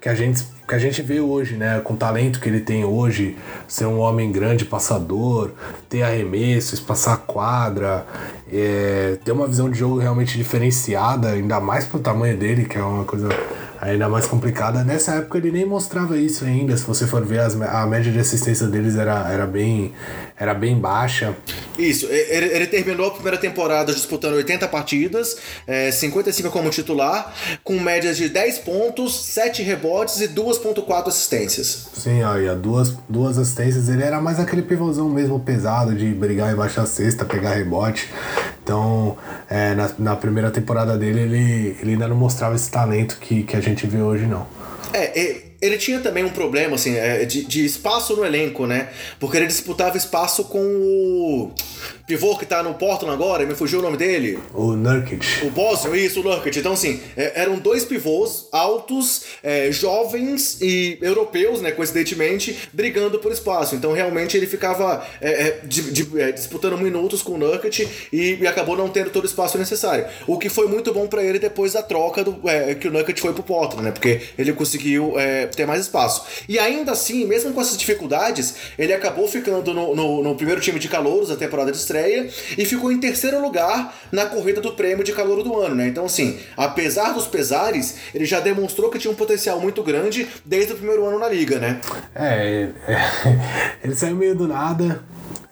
que 0.00 0.08
a 0.08 0.14
gente 0.14 0.54
que 0.66 0.74
a 0.74 0.78
gente 0.78 1.02
vê 1.02 1.20
hoje, 1.20 1.56
né, 1.56 1.80
com 1.80 1.92
o 1.92 1.96
talento 1.96 2.40
que 2.40 2.48
ele 2.48 2.60
tem 2.60 2.86
hoje, 2.86 3.36
ser 3.68 3.84
um 3.84 3.98
homem 3.98 4.32
grande, 4.32 4.64
passador, 4.64 5.50
ter 5.90 6.02
arremessos, 6.02 6.80
passar 6.80 7.18
quadra, 7.18 8.06
é, 8.50 9.18
ter 9.22 9.32
uma 9.32 9.46
visão 9.46 9.68
de 9.68 9.78
jogo 9.78 9.98
realmente 9.98 10.38
diferenciada, 10.38 11.32
ainda 11.32 11.60
mais 11.60 11.84
pro 11.84 11.98
tamanho 11.98 12.36
dele, 12.38 12.64
que 12.64 12.78
é 12.78 12.82
uma 12.82 13.04
coisa 13.04 13.28
ainda 13.84 14.08
mais 14.08 14.26
complicada. 14.26 14.82
Nessa 14.82 15.12
época 15.16 15.38
ele 15.38 15.52
nem 15.52 15.66
mostrava 15.66 16.16
isso 16.16 16.44
ainda. 16.44 16.76
Se 16.76 16.84
você 16.84 17.06
for 17.06 17.24
ver, 17.24 17.40
as, 17.40 17.60
a 17.60 17.86
média 17.86 18.10
de 18.10 18.18
assistência 18.18 18.66
deles 18.66 18.96
era, 18.96 19.30
era, 19.30 19.46
bem, 19.46 19.92
era 20.38 20.52
bem 20.52 20.78
baixa. 20.78 21.36
Isso, 21.78 22.06
ele, 22.06 22.46
ele 22.46 22.66
terminou 22.66 23.08
a 23.08 23.10
primeira 23.10 23.38
temporada 23.38 23.92
disputando 23.92 24.34
80 24.34 24.66
partidas, 24.68 25.36
é, 25.66 25.90
55 25.90 26.50
como 26.50 26.70
titular, 26.70 27.32
com 27.62 27.78
médias 27.78 28.16
de 28.16 28.28
10 28.28 28.58
pontos, 28.60 29.24
7 29.26 29.62
rebotes 29.62 30.20
e 30.20 30.28
2,4 30.28 31.08
assistências. 31.08 31.88
Sim, 31.94 32.22
olha, 32.22 32.54
duas, 32.54 32.96
duas 33.08 33.38
assistências. 33.38 33.88
Ele 33.88 34.02
era 34.02 34.20
mais 34.20 34.40
aquele 34.40 34.62
pivôzão 34.62 35.08
mesmo 35.08 35.38
pesado 35.40 35.94
de 35.94 36.06
brigar 36.06 36.52
embaixo 36.52 36.76
da 36.76 36.86
cesta, 36.86 37.24
pegar 37.24 37.54
rebote. 37.54 38.08
Então, 38.62 39.16
é, 39.48 39.74
na, 39.74 39.90
na 39.98 40.16
primeira 40.16 40.50
temporada 40.50 40.96
dele, 40.96 41.20
ele, 41.20 41.76
ele 41.80 41.92
ainda 41.92 42.08
não 42.08 42.16
mostrava 42.16 42.54
esse 42.54 42.70
talento 42.70 43.18
que, 43.20 43.42
que 43.42 43.56
a 43.56 43.60
gente 43.60 43.86
vê 43.86 43.98
hoje, 43.98 44.26
não. 44.26 44.46
É, 44.92 45.53
ele 45.64 45.78
tinha 45.78 45.98
também 46.00 46.22
um 46.22 46.28
problema, 46.28 46.74
assim, 46.74 46.94
é, 46.94 47.24
de, 47.24 47.44
de 47.44 47.64
espaço 47.64 48.14
no 48.14 48.24
elenco, 48.24 48.66
né? 48.66 48.90
Porque 49.18 49.38
ele 49.38 49.46
disputava 49.46 49.96
espaço 49.96 50.44
com 50.44 50.60
o 50.60 51.52
pivô 52.06 52.36
que 52.36 52.44
tá 52.44 52.62
no 52.62 52.74
Portland 52.74 53.14
agora, 53.14 53.46
me 53.46 53.54
fugiu 53.54 53.78
o 53.78 53.82
nome 53.82 53.96
dele. 53.96 54.38
O 54.52 54.72
Nurkic. 54.72 55.46
O 55.46 55.50
Boston, 55.50 55.94
isso, 55.94 56.20
o 56.20 56.22
Nurkic. 56.22 56.58
Então, 56.58 56.72
assim, 56.72 57.00
é, 57.16 57.40
eram 57.40 57.58
dois 57.58 57.84
pivôs 57.84 58.46
altos, 58.52 59.24
é, 59.42 59.72
jovens 59.72 60.60
e 60.60 60.98
europeus, 61.00 61.62
né, 61.62 61.72
coincidentemente, 61.72 62.68
brigando 62.72 63.18
por 63.18 63.32
espaço. 63.32 63.74
Então, 63.74 63.92
realmente, 63.92 64.36
ele 64.36 64.46
ficava 64.46 65.06
é, 65.20 65.48
é 65.48 65.60
de, 65.64 65.92
de, 65.92 66.20
é, 66.20 66.32
disputando 66.32 66.76
minutos 66.76 67.22
com 67.22 67.32
o 67.32 67.38
Nurkic 67.38 67.88
e, 68.12 68.38
e, 68.40 68.46
acabou 68.46 68.76
não 68.76 68.88
tendo 68.88 69.10
todo 69.10 69.24
o 69.24 69.26
espaço 69.26 69.56
necessário. 69.56 70.06
O 70.26 70.38
que 70.38 70.50
foi 70.50 70.68
muito 70.68 70.92
bom 70.92 71.06
para 71.06 71.22
ele 71.22 71.38
depois 71.38 71.72
da 71.72 71.82
troca 71.82 72.22
do, 72.22 72.38
é, 72.48 72.74
que 72.74 72.88
o 72.88 72.90
Nurkic 72.90 73.18
foi 73.20 73.32
pro 73.32 73.42
Portland, 73.42 73.84
né, 73.84 73.90
porque 73.90 74.20
ele 74.36 74.52
conseguiu 74.52 75.14
ter 75.54 75.66
mais 75.66 75.82
espaço. 75.82 76.24
E 76.48 76.58
ainda 76.58 76.92
assim, 76.92 77.24
mesmo 77.24 77.52
com 77.52 77.60
essas 77.60 77.76
dificuldades, 77.76 78.54
ele 78.78 78.92
acabou 78.92 79.26
ficando 79.26 79.72
no, 79.72 79.94
no, 79.94 80.22
no 80.22 80.34
primeiro 80.34 80.60
time 80.60 80.78
de 80.78 80.88
calouros 80.88 81.28
da 81.28 81.36
temporada 81.36 81.70
de 81.70 81.78
estreia 81.78 81.93
e 81.98 82.64
ficou 82.64 82.90
em 82.90 82.98
terceiro 82.98 83.40
lugar 83.40 83.94
na 84.10 84.26
corrida 84.26 84.60
do 84.60 84.72
prêmio 84.72 85.04
de 85.04 85.12
calor 85.12 85.42
do 85.42 85.58
ano, 85.58 85.74
né? 85.74 85.88
Então, 85.88 86.06
assim, 86.06 86.38
apesar 86.56 87.12
dos 87.12 87.26
pesares, 87.26 87.96
ele 88.14 88.24
já 88.24 88.40
demonstrou 88.40 88.90
que 88.90 88.98
tinha 88.98 89.12
um 89.12 89.16
potencial 89.16 89.60
muito 89.60 89.82
grande 89.82 90.28
desde 90.44 90.72
o 90.72 90.76
primeiro 90.76 91.06
ano 91.06 91.18
na 91.18 91.28
liga, 91.28 91.58
né? 91.58 91.80
É, 92.14 92.68
é 92.88 93.78
ele 93.82 93.94
saiu 93.94 94.16
meio 94.16 94.34
do 94.34 94.48
nada, 94.48 95.02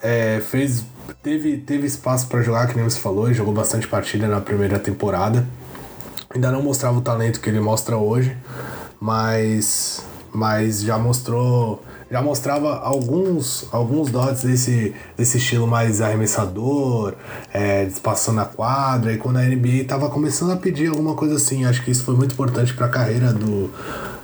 é, 0.02 0.40
fez 0.40 0.84
teve, 1.22 1.58
teve 1.58 1.86
espaço 1.86 2.26
para 2.26 2.42
jogar, 2.42 2.66
que 2.66 2.74
nem 2.74 2.84
você 2.84 2.98
falou, 2.98 3.32
jogou 3.32 3.54
bastante 3.54 3.86
partida 3.86 4.26
na 4.26 4.40
primeira 4.40 4.78
temporada. 4.78 5.46
Ainda 6.34 6.50
não 6.50 6.62
mostrava 6.62 6.98
o 6.98 7.00
talento 7.00 7.40
que 7.40 7.48
ele 7.48 7.60
mostra 7.60 7.96
hoje, 7.96 8.36
mas, 8.98 10.04
mas 10.32 10.80
já 10.80 10.98
mostrou 10.98 11.82
já 12.12 12.20
mostrava 12.20 12.76
alguns, 12.80 13.66
alguns 13.72 14.10
dotes 14.10 14.42
desse, 14.42 14.94
desse 15.16 15.38
estilo 15.38 15.66
mais 15.66 16.02
arremessador, 16.02 17.14
é, 17.54 17.84
espaçando 17.84 18.38
a 18.42 18.44
quadra, 18.44 19.14
e 19.14 19.16
quando 19.16 19.38
a 19.38 19.42
NBA 19.42 19.76
estava 19.76 20.10
começando 20.10 20.52
a 20.52 20.56
pedir 20.56 20.88
alguma 20.90 21.14
coisa 21.14 21.36
assim, 21.36 21.64
acho 21.64 21.82
que 21.82 21.90
isso 21.90 22.04
foi 22.04 22.14
muito 22.14 22.34
importante 22.34 22.74
para 22.74 22.84
a 22.84 22.90
carreira 22.90 23.32
do, 23.32 23.70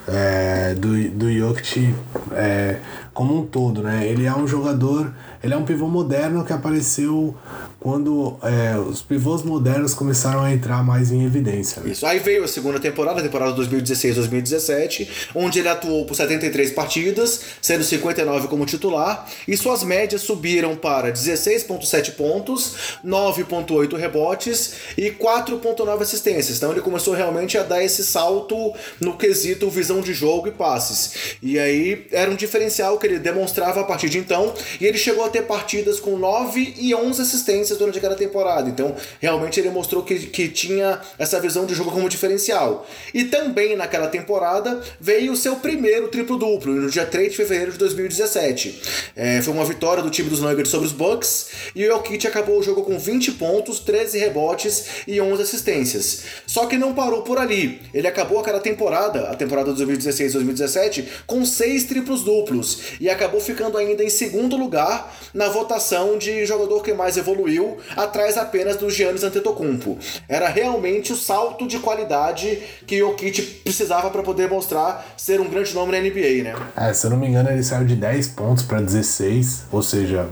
é, 0.06 0.74
do, 0.74 1.08
do 1.12 1.32
Jokic 1.32 1.94
é, 2.32 2.76
como 3.14 3.38
um 3.38 3.46
todo, 3.46 3.82
né? 3.82 4.06
Ele 4.06 4.26
é 4.26 4.36
um 4.36 4.46
jogador, 4.46 5.10
ele 5.42 5.54
é 5.54 5.56
um 5.56 5.64
pivô 5.64 5.88
moderno 5.88 6.44
que 6.44 6.52
apareceu 6.52 7.34
quando 7.80 8.36
é, 8.42 8.76
os 8.76 9.02
pivôs 9.02 9.42
modernos 9.42 9.94
começaram 9.94 10.40
a 10.40 10.52
entrar 10.52 10.82
mais 10.82 11.12
em 11.12 11.24
evidência. 11.24 11.80
Né? 11.80 11.92
Isso. 11.92 12.04
Aí 12.04 12.18
veio 12.18 12.42
a 12.42 12.48
segunda 12.48 12.80
temporada, 12.80 13.20
a 13.20 13.22
temporada 13.22 13.54
2016-2017, 13.62 15.08
onde 15.34 15.60
ele 15.60 15.68
atuou 15.68 16.04
por 16.04 16.14
73 16.14 16.72
partidas, 16.72 17.40
sendo 17.62 17.84
59 17.84 18.48
como 18.48 18.66
titular, 18.66 19.28
e 19.46 19.56
suas 19.56 19.84
médias 19.84 20.22
subiram 20.22 20.74
para 20.74 21.12
16,7 21.12 22.12
pontos, 22.12 22.98
9,8 23.04 23.96
rebotes 23.96 24.74
e 24.96 25.10
4,9 25.12 26.02
assistências. 26.02 26.56
Então 26.56 26.72
ele 26.72 26.80
começou 26.80 27.14
realmente 27.14 27.56
a 27.56 27.62
dar 27.62 27.82
esse 27.82 28.04
salto 28.04 28.74
no 29.00 29.16
quesito 29.16 29.70
visão 29.70 30.00
de 30.00 30.12
jogo 30.12 30.48
e 30.48 30.50
passes. 30.50 31.36
E 31.40 31.58
aí 31.58 32.06
era 32.10 32.28
um 32.28 32.34
diferencial 32.34 32.98
que 32.98 33.06
ele 33.06 33.20
demonstrava 33.20 33.80
a 33.80 33.84
partir 33.84 34.08
de 34.08 34.18
então, 34.18 34.52
e 34.80 34.86
ele 34.86 34.98
chegou 34.98 35.24
a 35.24 35.28
ter 35.28 35.42
partidas 35.42 36.00
com 36.00 36.18
9 36.18 36.74
e 36.76 36.92
11 36.92 37.22
assistências 37.22 37.67
experiências 37.68 37.78
durante 37.78 38.00
cada 38.00 38.14
temporada. 38.14 38.68
Então, 38.68 38.94
realmente 39.20 39.60
ele 39.60 39.70
mostrou 39.70 40.02
que, 40.02 40.18
que 40.26 40.48
tinha 40.48 41.00
essa 41.18 41.40
visão 41.40 41.66
de 41.66 41.74
jogo 41.74 41.90
como 41.90 42.08
diferencial. 42.08 42.86
E 43.12 43.24
também 43.24 43.76
naquela 43.76 44.08
temporada 44.08 44.80
veio 45.00 45.32
o 45.32 45.36
seu 45.36 45.56
primeiro 45.56 46.08
triplo-duplo, 46.08 46.72
no 46.72 46.90
dia 46.90 47.04
3 47.04 47.30
de 47.30 47.36
fevereiro 47.36 47.72
de 47.72 47.78
2017. 47.78 48.82
É, 49.16 49.42
foi 49.42 49.52
uma 49.52 49.64
vitória 49.64 50.02
do 50.02 50.10
time 50.10 50.28
dos 50.28 50.40
Nuggets 50.40 50.70
sobre 50.70 50.86
os 50.86 50.92
Bucks 50.92 51.48
e 51.74 51.84
o 51.84 51.88
Jokic 51.88 52.26
acabou 52.26 52.58
o 52.58 52.62
jogo 52.62 52.82
com 52.82 52.98
20 52.98 53.32
pontos, 53.32 53.80
13 53.80 54.18
rebotes 54.18 54.86
e 55.06 55.20
11 55.20 55.42
assistências. 55.42 56.22
Só 56.46 56.66
que 56.66 56.78
não 56.78 56.94
parou 56.94 57.22
por 57.22 57.38
ali. 57.38 57.80
Ele 57.92 58.06
acabou 58.06 58.38
aquela 58.38 58.60
temporada, 58.60 59.28
a 59.28 59.34
temporada 59.34 59.72
de 59.72 59.84
2016-2017, 59.84 61.04
com 61.26 61.44
6 61.44 61.84
triplos 61.84 62.22
duplos 62.22 62.78
e 63.00 63.08
acabou 63.08 63.40
ficando 63.40 63.76
ainda 63.76 64.02
em 64.02 64.08
segundo 64.08 64.56
lugar 64.56 65.16
na 65.34 65.48
votação 65.48 66.16
de 66.16 66.44
jogador 66.46 66.82
que 66.82 66.92
mais 66.92 67.16
evoluiu 67.16 67.57
atrás 67.96 68.36
apenas 68.36 68.76
do 68.76 68.90
Giannis 68.90 69.22
Antetokounmpo. 69.22 69.98
Era 70.28 70.48
realmente 70.48 71.12
o 71.12 71.16
salto 71.16 71.66
de 71.66 71.78
qualidade 71.78 72.62
que 72.86 73.02
o 73.02 73.14
Kit 73.14 73.42
precisava 73.64 74.10
para 74.10 74.22
poder 74.22 74.48
mostrar 74.48 75.06
ser 75.16 75.40
um 75.40 75.48
grande 75.48 75.74
nome 75.74 75.92
na 75.92 75.98
NBA, 75.98 76.42
né? 76.42 76.54
É, 76.76 76.92
se 76.92 77.06
eu 77.06 77.10
não 77.10 77.16
me 77.16 77.26
engano, 77.26 77.50
ele 77.50 77.62
saiu 77.62 77.84
de 77.84 77.96
10 77.96 78.28
pontos 78.28 78.62
para 78.62 78.80
16, 78.80 79.64
ou 79.70 79.82
seja, 79.82 80.28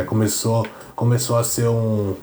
é, 0.00 0.04
começou, 0.04 0.66
começou 0.94 1.36
a 1.36 1.44
ser 1.44 1.68
um, 1.68 2.14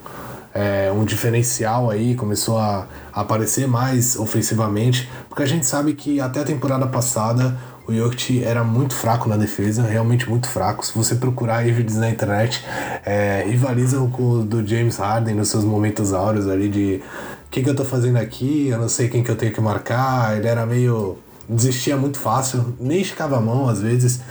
é, 0.54 0.92
um 0.92 1.06
diferencial 1.06 1.90
aí, 1.90 2.16
começou 2.16 2.58
a 2.58 2.88
aparecer 3.14 3.68
mais 3.68 4.16
ofensivamente, 4.16 5.10
porque 5.28 5.44
a 5.44 5.46
gente 5.46 5.66
sabe 5.66 5.94
que 5.94 6.20
até 6.20 6.42
a 6.42 6.44
temporada 6.44 6.88
passada 6.88 7.58
o 8.00 8.10
Jokic 8.10 8.44
era 8.44 8.64
muito 8.64 8.94
fraco 8.94 9.28
na 9.28 9.38
defesa, 9.38 9.84
realmente 9.84 10.30
muito 10.30 10.48
fraco. 10.48 10.86
Se 10.86 10.94
você 10.96 11.16
procurar 11.16 11.64
vídeos 11.64 11.98
na 11.98 12.10
internet, 12.10 12.64
é, 13.06 13.44
rivalizam 13.48 14.10
com 14.10 14.24
o 14.24 14.44
do 14.44 14.66
James 14.66 14.98
Harden 14.98 15.36
nos 15.36 15.50
seus 15.50 15.64
momentos 15.64 16.14
áureos 16.14 16.48
ali 16.48 16.70
de 16.70 17.02
o 17.48 17.50
que, 17.52 17.62
que 17.62 17.70
eu 17.70 17.76
tô 17.76 17.84
fazendo 17.84 18.18
aqui, 18.18 18.70
eu 18.70 18.78
não 18.78 18.88
sei 18.88 19.10
quem 19.10 19.24
que 19.24 19.30
eu 19.30 19.36
tenho 19.36 19.52
que 19.52 19.62
marcar. 19.62 20.38
Ele 20.38 20.48
era 20.48 20.66
meio. 20.66 21.18
desistia 21.50 21.98
muito 21.98 22.18
fácil, 22.18 22.74
nem 22.80 23.02
esticava 23.02 23.38
a 23.38 23.42
mão 23.42 23.68
às 23.68 23.82
vezes. 23.82 24.22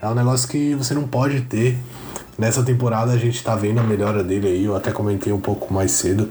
É 0.00 0.08
um 0.08 0.14
negócio 0.14 0.48
que 0.48 0.74
você 0.74 0.94
não 0.94 1.06
pode 1.08 1.40
ter. 1.42 1.76
Nessa 2.38 2.62
temporada 2.62 3.10
a 3.10 3.16
gente 3.16 3.42
tá 3.42 3.56
vendo 3.56 3.80
a 3.80 3.82
melhora 3.82 4.22
dele 4.22 4.46
aí, 4.46 4.64
eu 4.64 4.76
até 4.76 4.92
comentei 4.92 5.32
um 5.32 5.40
pouco 5.40 5.74
mais 5.74 5.90
cedo 5.90 6.30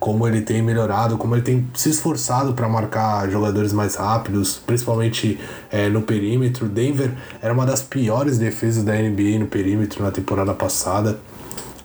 como 0.00 0.26
ele 0.26 0.40
tem 0.40 0.62
melhorado, 0.62 1.18
como 1.18 1.34
ele 1.36 1.42
tem 1.42 1.68
se 1.74 1.90
esforçado 1.90 2.54
para 2.54 2.66
marcar 2.66 3.30
jogadores 3.30 3.70
mais 3.70 3.96
rápidos, 3.96 4.60
principalmente 4.66 5.38
é, 5.70 5.90
no 5.90 6.00
perímetro. 6.00 6.66
Denver 6.66 7.12
era 7.42 7.52
uma 7.52 7.66
das 7.66 7.82
piores 7.82 8.38
defesas 8.38 8.82
da 8.82 8.94
NBA 8.94 9.38
no 9.38 9.46
perímetro 9.46 10.02
na 10.02 10.10
temporada 10.10 10.54
passada. 10.54 11.20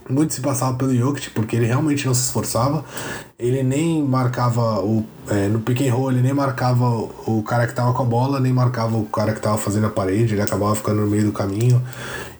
Muito 0.08 0.34
se 0.34 0.40
passava 0.40 0.78
pelo 0.78 0.96
Jokic, 0.96 1.32
porque 1.32 1.56
ele 1.56 1.66
realmente 1.66 2.06
não 2.06 2.14
se 2.14 2.22
esforçava. 2.22 2.86
Ele 3.38 3.64
nem 3.64 4.04
marcava 4.04 4.80
o. 4.80 5.04
É, 5.28 5.48
no 5.48 5.60
pick 5.60 5.82
and 5.82 5.92
roll, 5.92 6.12
ele 6.12 6.22
nem 6.22 6.34
marcava 6.34 6.86
o 7.26 7.44
cara 7.44 7.66
que 7.66 7.74
tava 7.74 7.92
com 7.92 8.04
a 8.04 8.06
bola, 8.06 8.40
nem 8.40 8.54
marcava 8.54 8.96
o 8.96 9.06
cara 9.06 9.34
que 9.34 9.42
tava 9.42 9.58
fazendo 9.58 9.88
a 9.88 9.90
parede. 9.90 10.36
Ele 10.36 10.44
acabava 10.44 10.76
ficando 10.76 11.02
no 11.02 11.08
meio 11.08 11.26
do 11.26 11.32
caminho. 11.32 11.82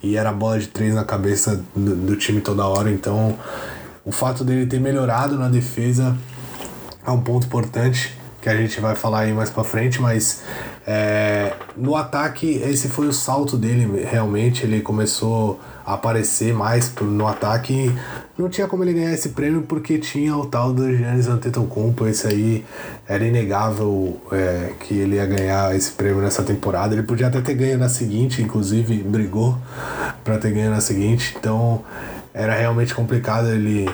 E 0.02 0.16
era 0.16 0.32
bola 0.32 0.60
de 0.60 0.68
três 0.68 0.94
na 0.94 1.04
cabeça 1.04 1.60
do, 1.76 1.96
do 1.96 2.16
time 2.16 2.40
toda 2.40 2.68
hora. 2.68 2.92
Então 2.92 3.36
o 4.06 4.12
fato 4.12 4.44
dele 4.44 4.68
ter 4.68 4.80
melhorado 4.80 5.38
na 5.38 5.50
defesa 5.50 6.16
é 7.06 7.12
um 7.12 7.20
ponto 7.20 7.48
importante 7.48 8.16
que 8.46 8.50
a 8.50 8.56
gente 8.56 8.80
vai 8.80 8.94
falar 8.94 9.22
aí 9.22 9.34
mais 9.34 9.50
para 9.50 9.64
frente, 9.64 10.00
mas 10.00 10.44
é, 10.86 11.54
no 11.76 11.96
ataque 11.96 12.62
esse 12.64 12.88
foi 12.88 13.08
o 13.08 13.14
salto 13.14 13.58
dele 13.58 14.06
realmente, 14.06 14.64
ele 14.64 14.82
começou 14.82 15.60
a 15.84 15.96
aparecer 15.96 16.54
mais 16.54 16.94
no 17.02 17.26
ataque, 17.26 17.92
não 18.38 18.48
tinha 18.48 18.68
como 18.68 18.84
ele 18.84 18.94
ganhar 18.94 19.12
esse 19.12 19.30
prêmio 19.30 19.64
porque 19.64 19.98
tinha 19.98 20.38
o 20.38 20.46
tal 20.46 20.72
do 20.72 20.96
Giannis 20.96 21.28
Antetokounmpo, 21.28 22.06
esse 22.06 22.28
aí 22.28 22.64
era 23.08 23.26
inegável 23.26 24.22
é, 24.32 24.74
que 24.80 24.94
ele 24.94 25.16
ia 25.16 25.26
ganhar 25.26 25.76
esse 25.76 25.92
prêmio 25.94 26.22
nessa 26.22 26.44
temporada, 26.44 26.94
ele 26.94 27.02
podia 27.02 27.26
até 27.26 27.42
ter 27.42 27.56
ganho 27.56 27.80
na 27.80 27.90
seguinte, 27.90 28.44
inclusive 28.44 29.02
brigou 29.02 29.58
para 30.24 30.38
ter 30.38 30.52
ganho 30.52 30.70
na 30.70 30.82
seguinte, 30.82 31.36
então 31.40 31.84
era 32.36 32.54
realmente 32.54 32.94
complicado 32.94 33.48
ele 33.48 33.86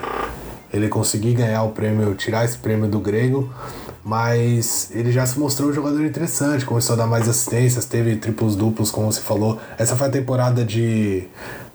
ele 0.73 0.87
conseguir 0.87 1.33
ganhar 1.33 1.63
o 1.63 1.71
prêmio, 1.71 2.15
tirar 2.15 2.45
esse 2.45 2.57
prêmio 2.57 2.87
do 2.87 2.97
grego, 2.97 3.53
mas 4.05 4.89
ele 4.91 5.11
já 5.11 5.25
se 5.25 5.37
mostrou 5.37 5.69
um 5.69 5.73
jogador 5.73 6.01
interessante, 6.05 6.65
começou 6.65 6.93
a 6.93 6.97
dar 6.97 7.07
mais 7.07 7.27
assistências, 7.27 7.83
teve 7.83 8.15
triplos 8.15 8.55
duplos, 8.55 8.89
como 8.89 9.11
você 9.11 9.19
falou. 9.19 9.59
Essa 9.77 9.97
foi 9.97 10.07
a 10.07 10.09
temporada 10.09 10.63
de 10.63 11.27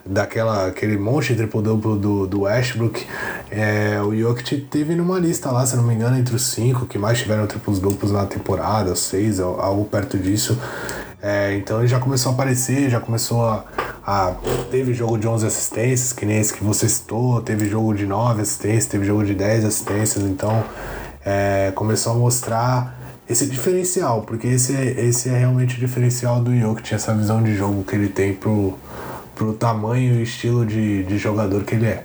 daquela 0.04 0.68
aquele 0.68 0.96
monte 0.96 1.32
de 1.32 1.36
triplo 1.36 1.60
duplo 1.60 1.96
do, 1.96 2.26
do 2.26 2.40
Westbrook. 2.42 3.04
É, 3.50 4.00
o 4.00 4.16
Jokic 4.16 4.62
teve 4.62 4.94
numa 4.94 5.18
lista 5.18 5.50
lá, 5.50 5.66
se 5.66 5.76
não 5.76 5.82
me 5.82 5.94
engano, 5.94 6.16
entre 6.16 6.34
os 6.34 6.46
cinco 6.46 6.86
que 6.86 6.96
mais 6.96 7.18
tiveram 7.18 7.46
triplos 7.46 7.78
duplos 7.78 8.12
na 8.12 8.24
temporada, 8.24 8.96
seis, 8.96 9.38
algo 9.40 9.84
perto 9.84 10.16
disso. 10.16 10.58
É, 11.28 11.56
então 11.56 11.80
ele 11.80 11.88
já 11.88 11.98
começou 11.98 12.30
a 12.30 12.34
aparecer, 12.36 12.88
já 12.88 13.00
começou 13.00 13.44
a, 13.44 13.64
a, 14.06 14.36
Teve 14.70 14.94
jogo 14.94 15.18
de 15.18 15.26
11 15.26 15.44
assistências, 15.44 16.12
que 16.12 16.24
nem 16.24 16.38
esse 16.38 16.54
que 16.54 16.62
você 16.62 16.88
citou, 16.88 17.42
teve 17.42 17.68
jogo 17.68 17.92
de 17.94 18.06
9 18.06 18.42
assistências, 18.42 18.86
teve 18.86 19.04
jogo 19.04 19.24
de 19.24 19.34
10 19.34 19.64
assistências, 19.64 20.22
então 20.22 20.62
é, 21.24 21.72
começou 21.74 22.12
a 22.12 22.14
mostrar 22.14 22.96
esse 23.28 23.44
diferencial, 23.46 24.22
porque 24.22 24.46
esse 24.46 24.72
é, 24.76 25.04
esse 25.04 25.28
é 25.28 25.36
realmente 25.36 25.76
o 25.76 25.80
diferencial 25.80 26.40
do 26.40 26.56
Jokic, 26.56 26.94
essa 26.94 27.12
visão 27.12 27.42
de 27.42 27.56
jogo 27.56 27.82
que 27.82 27.96
ele 27.96 28.08
tem 28.08 28.32
pro, 28.32 28.78
pro 29.34 29.52
tamanho 29.52 30.20
e 30.20 30.22
estilo 30.22 30.64
de, 30.64 31.02
de 31.02 31.18
jogador 31.18 31.64
que 31.64 31.74
ele 31.74 31.86
é. 31.86 32.04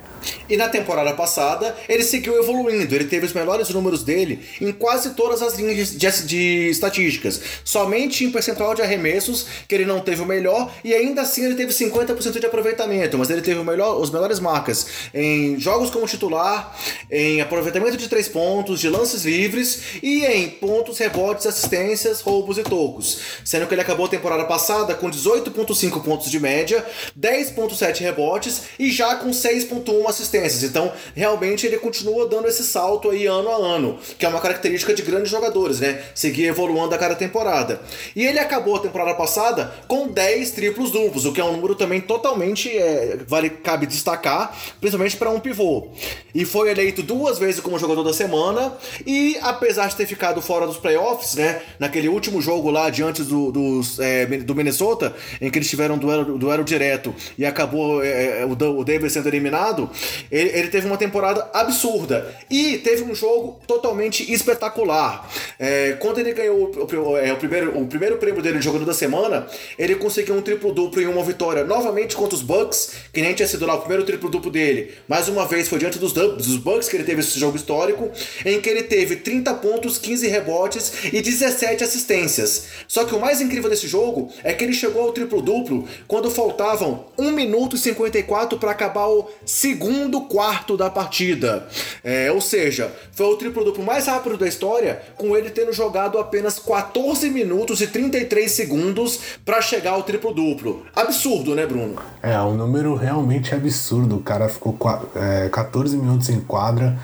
E 0.49 0.57
na 0.57 0.67
temporada 0.69 1.13
passada, 1.13 1.75
ele 1.87 2.03
seguiu 2.03 2.37
evoluindo. 2.37 2.93
Ele 2.93 3.05
teve 3.05 3.25
os 3.25 3.33
melhores 3.33 3.69
números 3.69 4.03
dele 4.03 4.39
em 4.59 4.71
quase 4.71 5.11
todas 5.11 5.41
as 5.41 5.57
linhas 5.57 5.91
de, 5.91 6.25
de, 6.25 6.69
estatísticas. 6.69 7.41
Somente 7.63 8.23
em 8.25 8.31
percentual 8.31 8.75
de 8.75 8.81
arremessos, 8.81 9.45
que 9.67 9.75
ele 9.75 9.85
não 9.85 9.99
teve 9.99 10.21
o 10.21 10.25
melhor, 10.25 10.71
e 10.83 10.93
ainda 10.93 11.21
assim 11.21 11.45
ele 11.45 11.55
teve 11.55 11.73
50% 11.73 12.39
de 12.39 12.45
aproveitamento. 12.45 13.17
Mas 13.17 13.29
ele 13.29 13.41
teve 13.41 13.63
melhor, 13.63 13.99
os 13.99 14.11
melhores 14.11 14.39
marcas 14.39 14.87
em 15.13 15.59
jogos 15.59 15.89
como 15.89 16.05
titular, 16.05 16.77
em 17.09 17.41
aproveitamento 17.41 17.97
de 17.97 18.07
três 18.07 18.27
pontos, 18.27 18.79
de 18.79 18.89
lances 18.89 19.25
livres 19.25 19.81
e 20.01 20.25
em 20.25 20.49
pontos, 20.49 20.97
rebotes, 20.97 21.45
assistências, 21.45 22.21
roubos 22.21 22.57
e 22.57 22.63
tocos. 22.63 23.19
Sendo 23.43 23.67
que 23.67 23.73
ele 23.73 23.81
acabou 23.81 24.05
a 24.05 24.09
temporada 24.09 24.45
passada 24.45 24.93
com 24.93 25.09
18,5 25.09 26.03
pontos 26.03 26.29
de 26.29 26.39
média, 26.39 26.85
10,7 27.19 27.99
rebotes 27.99 28.61
e 28.77 28.91
já 28.91 29.15
com 29.15 29.29
6,1 29.29 30.10
assistências. 30.11 30.63
Então, 30.63 30.91
realmente, 31.15 31.65
ele 31.65 31.77
continua 31.77 32.27
dando 32.27 32.47
esse 32.47 32.63
salto 32.63 33.09
aí 33.09 33.25
ano 33.25 33.49
a 33.49 33.55
ano, 33.55 33.99
que 34.17 34.25
é 34.25 34.29
uma 34.29 34.39
característica 34.39 34.93
de 34.93 35.01
grandes 35.01 35.31
jogadores, 35.31 35.79
né? 35.79 36.01
Seguir 36.13 36.45
evoluindo 36.45 36.93
a 36.93 36.97
cada 36.97 37.15
temporada. 37.15 37.81
E 38.15 38.25
ele 38.25 38.39
acabou 38.39 38.75
a 38.75 38.79
temporada 38.79 39.13
passada 39.15 39.73
com 39.87 40.07
10 40.07 40.51
triplos 40.51 40.91
duplos, 40.91 41.25
o 41.25 41.33
que 41.33 41.41
é 41.41 41.43
um 41.43 41.53
número 41.53 41.75
também 41.75 41.99
totalmente 41.99 42.69
é, 42.69 43.17
vale 43.27 43.49
cabe 43.49 43.85
destacar, 43.85 44.55
principalmente 44.79 45.17
para 45.17 45.29
um 45.29 45.39
pivô. 45.39 45.87
E 46.33 46.45
foi 46.45 46.69
eleito 46.69 47.03
duas 47.03 47.37
vezes 47.39 47.59
como 47.59 47.77
jogador 47.77 48.03
da 48.03 48.13
semana 48.13 48.73
e 49.05 49.37
apesar 49.41 49.87
de 49.87 49.95
ter 49.95 50.05
ficado 50.05 50.41
fora 50.41 50.65
dos 50.65 50.77
playoffs, 50.77 51.35
né, 51.35 51.61
naquele 51.79 52.07
último 52.07 52.41
jogo 52.41 52.69
lá 52.69 52.89
diante 52.89 53.23
do, 53.23 53.51
dos, 53.51 53.99
é, 53.99 54.25
do 54.25 54.55
Minnesota, 54.55 55.13
em 55.39 55.49
que 55.49 55.57
eles 55.57 55.69
tiveram 55.69 55.97
duelo, 55.97 56.37
duelo 56.37 56.63
direto 56.63 57.13
e 57.37 57.45
acabou 57.45 58.03
é, 58.03 58.41
é 58.41 58.45
o, 58.45 58.51
o 58.51 58.83
Davis 58.83 59.13
sendo 59.13 59.27
eliminado, 59.27 59.89
ele, 60.31 60.49
ele, 60.57 60.67
teve 60.69 60.87
uma 60.87 60.97
temporada 60.97 61.49
absurda 61.53 62.33
e 62.49 62.77
teve 62.79 63.03
um 63.03 63.13
jogo 63.13 63.59
totalmente 63.67 64.31
espetacular. 64.31 65.29
É, 65.59 65.97
quando 65.99 66.19
ele 66.19 66.33
ganhou 66.33 66.71
o, 66.75 67.17
é, 67.17 67.31
o, 67.33 67.37
primeiro, 67.37 67.77
o 67.77 67.87
primeiro 67.87 68.17
prêmio 68.17 68.41
dele 68.41 68.59
de 68.59 68.65
jogador 68.65 68.85
da 68.85 68.93
semana, 68.93 69.47
ele 69.77 69.95
conseguiu 69.95 70.35
um 70.35 70.41
triplo-duplo 70.41 71.01
em 71.01 71.07
uma 71.07 71.23
vitória 71.23 71.63
novamente 71.63 72.15
contra 72.15 72.35
os 72.35 72.41
Bucks, 72.41 72.93
que 73.13 73.21
nem 73.21 73.33
tinha 73.33 73.47
sido 73.47 73.65
lá 73.65 73.75
o 73.75 73.79
primeiro 73.79 74.03
triplo-duplo 74.03 74.51
dele. 74.51 74.93
Mais 75.07 75.27
uma 75.27 75.45
vez 75.45 75.67
foi 75.67 75.79
diante 75.79 75.99
dos, 75.99 76.13
dos 76.13 76.57
Bucks 76.57 76.87
que 76.89 76.95
ele 76.95 77.03
teve 77.03 77.21
esse 77.21 77.39
jogo 77.39 77.55
histórico, 77.55 78.09
em 78.45 78.59
que 78.59 78.69
ele 78.69 78.83
teve 78.83 79.17
30 79.17 79.53
pontos, 79.55 79.97
15 79.97 80.27
rebotes 80.27 80.93
e 81.11 81.21
17 81.21 81.83
assistências. 81.83 82.67
Só 82.87 83.05
que 83.05 83.15
o 83.15 83.19
mais 83.19 83.41
incrível 83.41 83.69
desse 83.69 83.87
jogo 83.87 84.31
é 84.43 84.53
que 84.53 84.63
ele 84.63 84.73
chegou 84.73 85.03
ao 85.03 85.13
triplo-duplo 85.13 85.87
quando 86.07 86.29
faltavam 86.31 87.05
1 87.17 87.31
minuto 87.31 87.75
e 87.75 87.79
54 87.79 88.57
para 88.57 88.71
acabar 88.71 89.07
o 89.07 89.29
segundo 89.45 89.90
segundo 89.91 90.21
quarto 90.21 90.77
da 90.77 90.89
partida. 90.89 91.67
É, 92.03 92.31
ou 92.31 92.39
seja, 92.39 92.91
foi 93.11 93.25
o 93.25 93.35
triplo-duplo 93.35 93.83
mais 93.83 94.07
rápido 94.07 94.37
da 94.37 94.47
história, 94.47 95.01
com 95.17 95.35
ele 95.35 95.49
tendo 95.49 95.73
jogado 95.73 96.17
apenas 96.17 96.57
14 96.57 97.29
minutos 97.29 97.81
e 97.81 97.87
33 97.87 98.49
segundos 98.49 99.19
para 99.43 99.61
chegar 99.61 99.91
ao 99.91 100.03
triplo-duplo. 100.03 100.85
Absurdo, 100.95 101.53
né, 101.53 101.65
Bruno? 101.65 101.95
É, 102.23 102.39
um 102.39 102.53
número 102.53 102.95
realmente 102.95 103.53
absurdo. 103.53 104.15
O 104.15 104.21
cara 104.21 104.47
ficou 104.47 104.77
é, 105.13 105.49
14 105.49 105.97
minutos 105.97 106.29
em 106.29 106.39
quadra 106.39 106.97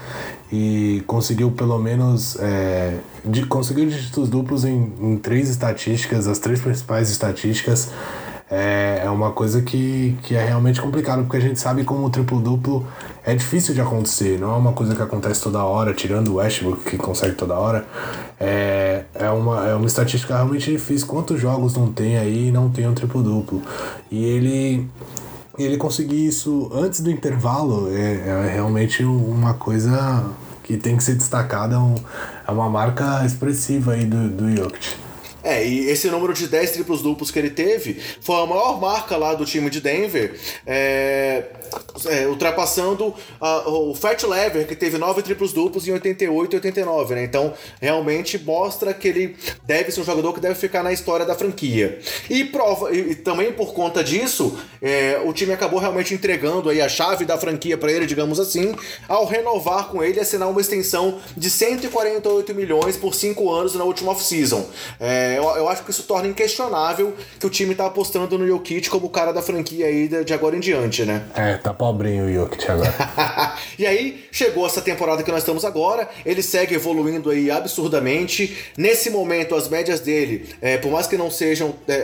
e 0.52 1.04
conseguiu 1.06 1.52
pelo 1.52 1.78
menos 1.78 2.38
é, 2.40 3.00
de, 3.26 3.46
conseguiu 3.46 3.86
dígitos 3.86 4.30
duplos 4.30 4.64
em, 4.64 4.94
em 5.02 5.18
três 5.18 5.50
estatísticas, 5.50 6.26
as 6.26 6.40
três 6.40 6.62
principais 6.62 7.10
estatísticas 7.10 7.90
é, 8.50 9.02
é 9.04 9.10
uma 9.10 9.32
coisa 9.32 9.62
que, 9.62 10.18
que 10.24 10.36
é 10.36 10.46
realmente 10.46 10.82
complicado, 10.82 11.24
porque 11.24 11.38
a 11.38 11.42
gente 11.42 11.60
sabe 11.60 11.84
como 11.84 12.06
o 12.06 12.10
triplo-duplo 12.10 12.88
é 13.26 13.36
difícil 13.36 13.74
de 13.74 13.82
acontecer, 13.82 14.40
não 14.40 14.54
é 14.54 14.58
uma 14.58 14.72
coisa 14.72 14.96
que 14.96 15.02
acontece 15.02 15.42
toda 15.42 15.64
hora, 15.64 15.94
tirando 15.94 16.30
o 16.30 16.36
Westbrook 16.36 16.90
que 16.90 16.98
consegue 16.98 17.36
toda 17.36 17.56
hora. 17.56 17.86
É, 18.40 19.04
é, 19.16 19.30
uma, 19.30 19.68
é 19.68 19.76
uma 19.76 19.88
estatística 19.88 20.34
realmente 20.36 20.72
difícil. 20.72 21.08
Quantos 21.08 21.40
jogos 21.42 21.76
não 21.76 21.92
tem 21.92 22.18
aí 22.18 22.52
não 22.52 22.70
tem 22.70 22.88
um 22.88 22.94
triplo-duplo? 22.94 23.62
E 24.10 24.24
ele 24.24 24.88
ele 25.58 25.76
conseguir 25.76 26.28
isso 26.28 26.70
antes 26.72 27.00
do 27.00 27.10
intervalo 27.10 27.90
é, 27.92 28.14
é, 28.14 28.52
realmente 28.54 29.04
uma 29.04 29.56
coisa 29.56 30.24
que 30.64 30.78
tem 30.78 30.96
que 30.96 31.04
ser 31.04 31.16
destacada, 31.16 31.76
é 32.48 32.52
uma 32.52 32.70
marca 32.70 33.26
expressiva 33.26 33.94
aí 33.94 34.06
do, 34.06 34.30
do 34.30 34.56
Jokic. 34.56 35.07
É, 35.48 35.66
e 35.66 35.90
esse 35.90 36.10
número 36.10 36.34
de 36.34 36.46
10 36.46 36.72
triplos 36.72 37.02
duplos 37.02 37.32
que 37.32 37.40
ele 37.40 37.50
teve 37.50 38.02
foi 38.20 38.36
a 38.36 38.46
maior 38.46 38.82
marca 38.82 39.16
lá 39.16 39.34
do 39.34 39.46
time 39.46 39.70
de 39.70 39.80
Denver, 39.80 40.38
é, 40.66 41.46
é, 42.06 42.28
ultrapassando 42.28 43.16
a, 43.40 43.70
o 43.70 43.96
Fat 43.96 44.22
Lever, 44.24 44.68
que 44.68 44.76
teve 44.76 44.98
9 44.98 45.22
triplos 45.22 45.54
duplos 45.54 45.88
em 45.88 45.94
88 45.94 46.54
e 46.54 46.56
89, 46.58 47.16
né? 47.16 47.24
Então, 47.24 47.54
realmente 47.80 48.38
mostra 48.38 48.94
que 48.94 49.08
ele 49.08 49.38
deve 49.64 49.90
ser 49.90 50.02
um 50.02 50.04
jogador 50.04 50.34
que 50.34 50.42
deve 50.42 50.56
ficar 50.56 50.84
na 50.84 50.92
história 50.92 51.26
da 51.26 51.34
franquia. 51.34 51.98
E, 52.30 52.44
prova, 52.44 52.94
e, 52.94 53.12
e 53.12 53.16
também 53.16 53.54
por 53.54 53.74
conta 53.74 54.04
disso, 54.04 54.60
é, 54.82 55.22
o 55.24 55.32
time 55.32 55.54
acabou 55.54 55.80
realmente 55.80 56.14
entregando 56.14 56.70
aí 56.70 56.82
a 56.82 56.90
chave 56.90 57.24
da 57.24 57.38
franquia 57.38 57.78
para 57.78 57.90
ele, 57.90 58.06
digamos 58.06 58.38
assim, 58.38 58.76
ao 59.08 59.26
renovar 59.26 59.88
com 59.88 60.04
ele 60.04 60.18
e 60.18 60.22
assinar 60.22 60.50
uma 60.50 60.60
extensão 60.60 61.20
de 61.38 61.50
148 61.50 62.54
milhões 62.54 62.98
por 62.98 63.16
5 63.16 63.50
anos 63.50 63.76
na 63.76 63.86
última 63.86 64.12
off-season. 64.12 64.68
É, 65.00 65.37
eu, 65.38 65.44
eu 65.44 65.70
acho 65.70 65.84
que 65.84 65.92
isso 65.92 66.04
torna 66.04 66.28
inquestionável 66.28 67.16
que 67.40 67.46
o 67.46 67.50
time 67.50 67.76
tá 67.76 67.86
apostando 67.86 68.38
no 68.38 68.48
Jokic 68.48 68.90
como 68.90 69.08
o 69.08 69.10
cara 69.10 69.32
da 69.32 69.42
franquia 69.42 69.86
aí 69.86 70.08
de, 70.08 70.34
agora 70.34 70.56
em 70.56 70.60
diante, 70.60 71.06
né? 71.06 71.24
É, 71.36 71.56
tá 71.56 71.74
pobrinho 71.74 72.26
o 72.26 72.34
Jokic 72.34 72.70
agora. 72.70 72.94
e 73.78 73.86
aí, 73.86 74.26
chegou 74.32 74.66
essa 74.66 74.82
temporada 74.82 75.24
que 75.24 75.32
nós 75.32 75.40
estamos 75.40 75.64
agora, 75.64 76.10
ele 76.26 76.42
segue 76.42 76.76
evoluindo 76.76 77.30
aí 77.30 77.50
absurdamente. 77.52 78.58
Nesse 78.78 79.10
momento, 79.10 79.56
as 79.56 79.68
médias 79.68 80.00
dele, 80.00 80.50
é, 80.62 80.78
por 80.78 80.92
mais 80.92 81.08
que 81.08 81.18
não 81.18 81.30
sejam 81.30 81.74
é, 81.88 81.94
é, 81.94 82.02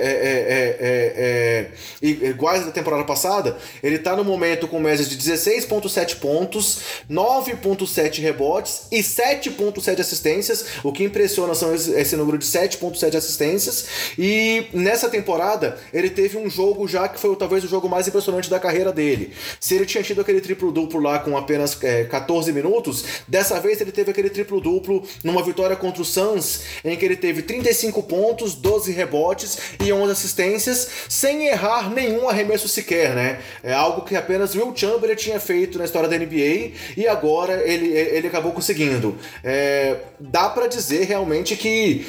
é, 0.79 1.69
é 2.01 2.07
iguais 2.07 2.65
da 2.65 2.71
temporada 2.71 3.03
passada, 3.03 3.57
ele 3.81 3.97
tá 3.97 4.15
no 4.15 4.23
momento 4.23 4.67
com 4.67 4.79
médias 4.79 5.09
de 5.09 5.17
16,7 5.17 6.17
pontos, 6.17 6.79
9,7 7.09 8.21
rebotes 8.21 8.83
e 8.91 8.99
7,7 8.99 9.99
assistências. 9.99 10.65
O 10.83 10.91
que 10.91 11.03
impressiona 11.03 11.55
são 11.55 11.73
esse, 11.73 11.91
esse 11.91 12.15
número 12.15 12.37
de 12.37 12.45
7,7 12.45 13.12
17 13.13 13.17
assistências. 13.17 13.85
E 14.17 14.67
nessa 14.73 15.09
temporada, 15.09 15.77
ele 15.93 16.09
teve 16.09 16.37
um 16.37 16.49
jogo 16.49 16.87
já 16.87 17.07
que 17.07 17.19
foi 17.19 17.35
talvez 17.35 17.63
o 17.63 17.67
jogo 17.67 17.87
mais 17.87 18.07
impressionante 18.07 18.49
da 18.49 18.59
carreira 18.59 18.91
dele. 18.91 19.33
Se 19.59 19.75
ele 19.75 19.85
tinha 19.85 20.03
tido 20.03 20.21
aquele 20.21 20.41
triplo-duplo 20.41 20.99
lá 20.99 21.19
com 21.19 21.37
apenas 21.37 21.77
é, 21.83 22.03
14 22.05 22.51
minutos, 22.51 23.03
dessa 23.27 23.59
vez 23.59 23.79
ele 23.81 23.91
teve 23.91 24.11
aquele 24.11 24.29
triplo-duplo 24.29 25.03
numa 25.23 25.43
vitória 25.43 25.75
contra 25.75 26.01
o 26.01 26.05
Suns, 26.05 26.61
em 26.83 26.95
que 26.95 27.05
ele 27.05 27.15
teve 27.15 27.41
35 27.41 28.03
pontos, 28.03 28.55
12 28.55 28.91
rebotes 28.91 29.57
e 29.83 29.91
11 29.91 30.11
assistências, 30.11 30.87
sem 31.09 31.47
errar 31.47 31.89
nenhum 31.89 32.29
arremesso 32.29 32.67
sequer, 32.67 33.15
né? 33.15 33.39
É 33.63 33.73
algo 33.73 34.01
que 34.01 34.15
apenas 34.15 34.55
Will 34.55 34.73
Chamberlain 34.75 35.15
tinha 35.15 35.39
feito 35.39 35.77
na 35.77 35.85
história 35.85 36.09
da 36.09 36.17
NBA 36.17 36.71
e 36.97 37.07
agora 37.07 37.61
ele, 37.67 37.87
ele 37.87 38.27
acabou 38.27 38.51
conseguindo. 38.51 39.17
É, 39.43 39.97
dá 40.19 40.49
para 40.49 40.67
dizer 40.67 41.05
realmente 41.05 41.55
que 41.55 42.05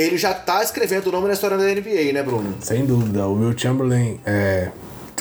ele 0.00 0.16
já 0.16 0.32
tá 0.32 0.62
escrevendo 0.62 1.08
o 1.08 1.12
nome 1.12 1.26
na 1.28 1.34
história 1.34 1.56
da 1.56 1.64
NBA, 1.64 2.12
né, 2.12 2.22
Bruno? 2.22 2.54
Sem 2.60 2.86
dúvida. 2.86 3.26
O 3.26 3.34
Will 3.34 3.56
Chamberlain, 3.56 4.20
é, 4.24 4.70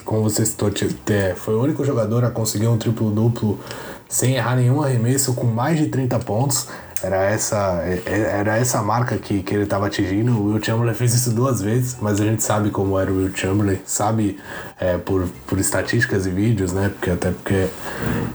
como 0.05 0.23
você 0.23 0.45
citou, 0.45 0.71
foi 1.35 1.55
o 1.55 1.61
único 1.61 1.83
jogador 1.83 2.23
a 2.23 2.29
conseguir 2.29 2.67
um 2.67 2.77
triplo-duplo 2.77 3.59
sem 4.07 4.35
errar 4.35 4.55
nenhum 4.55 4.81
arremesso 4.81 5.33
com 5.33 5.45
mais 5.45 5.77
de 5.77 5.87
30 5.87 6.19
pontos. 6.19 6.67
Era 7.01 7.23
essa, 7.25 7.81
é, 7.83 8.01
é, 8.05 8.19
era 8.39 8.57
essa 8.57 8.81
marca 8.81 9.17
que, 9.17 9.41
que 9.41 9.53
ele 9.53 9.63
estava 9.63 9.87
atingindo. 9.87 10.31
O 10.33 10.51
Will 10.51 10.63
Chamberlain 10.63 10.93
fez 10.93 11.13
isso 11.13 11.31
duas 11.31 11.61
vezes, 11.61 11.97
mas 12.01 12.19
a 12.19 12.25
gente 12.25 12.43
sabe 12.43 12.71
como 12.71 12.99
era 12.99 13.11
o 13.11 13.17
Will 13.17 13.35
Chamberlain, 13.35 13.79
sabe 13.85 14.37
é, 14.79 14.97
por, 14.97 15.27
por 15.47 15.59
estatísticas 15.59 16.25
e 16.25 16.29
vídeos, 16.29 16.73
né? 16.73 16.89
Porque, 16.89 17.09
até 17.09 17.31
porque 17.31 17.67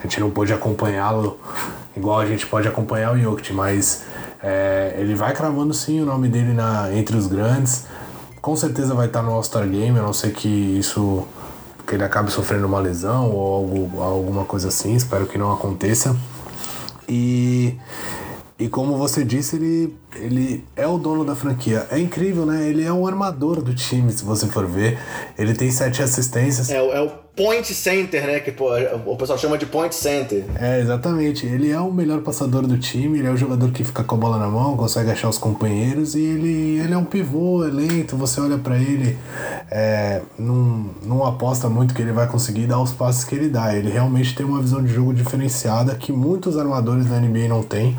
a 0.01 0.03
gente 0.03 0.21
não 0.21 0.31
pôde 0.31 0.53
acompanhá-lo 0.53 1.39
igual 1.97 2.21
a 2.21 2.27
gente 2.27 2.47
pode 2.47 2.67
acompanhar 2.67 3.13
o 3.13 3.19
Jokic, 3.19 3.53
mas 3.53 4.03
é, 4.47 4.95
ele 4.99 5.15
vai 5.15 5.33
cravando 5.33 5.73
sim 5.73 6.03
o 6.03 6.05
nome 6.05 6.29
dele 6.29 6.53
na, 6.53 6.93
entre 6.93 7.17
os 7.17 7.27
grandes. 7.27 7.87
Com 8.43 8.55
certeza 8.55 8.95
vai 8.95 9.07
estar 9.07 9.23
no 9.23 9.31
All-Star 9.31 9.67
Game, 9.67 9.99
a 9.99 10.03
não 10.03 10.13
ser 10.13 10.35
que 10.35 10.49
isso 10.49 11.27
que 11.87 11.95
ele 11.95 12.05
acabe 12.05 12.31
sofrendo 12.31 12.67
uma 12.67 12.79
lesão 12.79 13.31
ou 13.31 13.55
algo, 13.55 14.03
alguma 14.03 14.45
coisa 14.45 14.69
assim, 14.69 14.95
espero 14.95 15.27
que 15.27 15.39
não 15.39 15.51
aconteça. 15.51 16.15
E 17.09 17.79
e 18.59 18.69
como 18.69 18.97
você 18.97 19.25
disse, 19.25 19.57
ele, 19.57 19.97
ele 20.15 20.65
é 20.77 20.87
o 20.87 20.97
dono 20.97 21.25
da 21.25 21.35
franquia. 21.35 21.89
É 21.91 21.99
incrível, 21.99 22.47
né? 22.47 22.69
Ele 22.69 22.85
é 22.85 22.93
o 22.93 23.07
armador 23.07 23.61
do 23.61 23.75
time, 23.75 24.13
se 24.13 24.23
você 24.23 24.47
for 24.47 24.67
ver. 24.67 24.99
Ele 25.37 25.55
tem 25.55 25.71
sete 25.73 26.03
assistências. 26.03 26.71
É, 26.71 26.77
é 26.77 27.01
o 27.03 27.24
point 27.37 27.73
center, 27.75 28.27
né? 28.27 28.41
Que 28.41 28.53
pô, 28.53 28.71
o 29.07 29.17
pessoal 29.17 29.39
chama 29.39 29.59
de 29.59 29.67
point 29.67 29.95
center. 29.95 30.45
É, 30.55 30.81
exatamente. 30.81 31.47
Ele 31.47 31.71
é 31.71 31.81
o 31.81 31.93
melhor 31.93 32.21
passador 32.21 32.67
do 32.67 32.79
time, 32.79 33.19
ele 33.19 33.29
é 33.29 33.31
o 33.31 33.37
jogador 33.37 33.71
que 33.73 33.83
fica 33.83 34.05
com 34.05 34.15
a 34.15 34.19
bola 34.19 34.39
na 34.39 34.49
mão, 34.49 34.77
consegue 34.77 35.11
achar 35.11 35.29
os 35.29 35.39
companheiros 35.39 36.15
e 36.15 36.21
ele, 36.21 36.81
ele 36.81 36.95
é 36.95 36.97
um 36.97 37.05
pivô, 37.05 37.65
é 37.65 37.69
lento. 37.69 38.17
Você 38.17 38.41
olha 38.41 38.59
para 38.59 38.77
ele, 38.77 39.19
é, 39.71 40.23
não, 40.39 40.91
não 41.05 41.25
aposta 41.27 41.69
muito 41.69 41.95
que 41.95 42.03
ele 42.03 42.13
vai 42.13 42.29
conseguir 42.29 42.67
dar 42.67 42.81
os 42.81 42.93
passes 42.93 43.25
que 43.25 43.35
ele 43.35 43.49
dá. 43.49 43.75
Ele 43.75 43.91
realmente 43.91 44.35
tem 44.35 44.47
uma 44.47 44.61
visão 44.61 44.83
de 44.83 44.93
jogo 44.93 45.13
diferenciada 45.13 45.95
que 45.95 46.13
muitos 46.13 46.57
armadores 46.57 47.07
da 47.07 47.19
NBA 47.19 47.49
não 47.49 47.63
têm. 47.63 47.97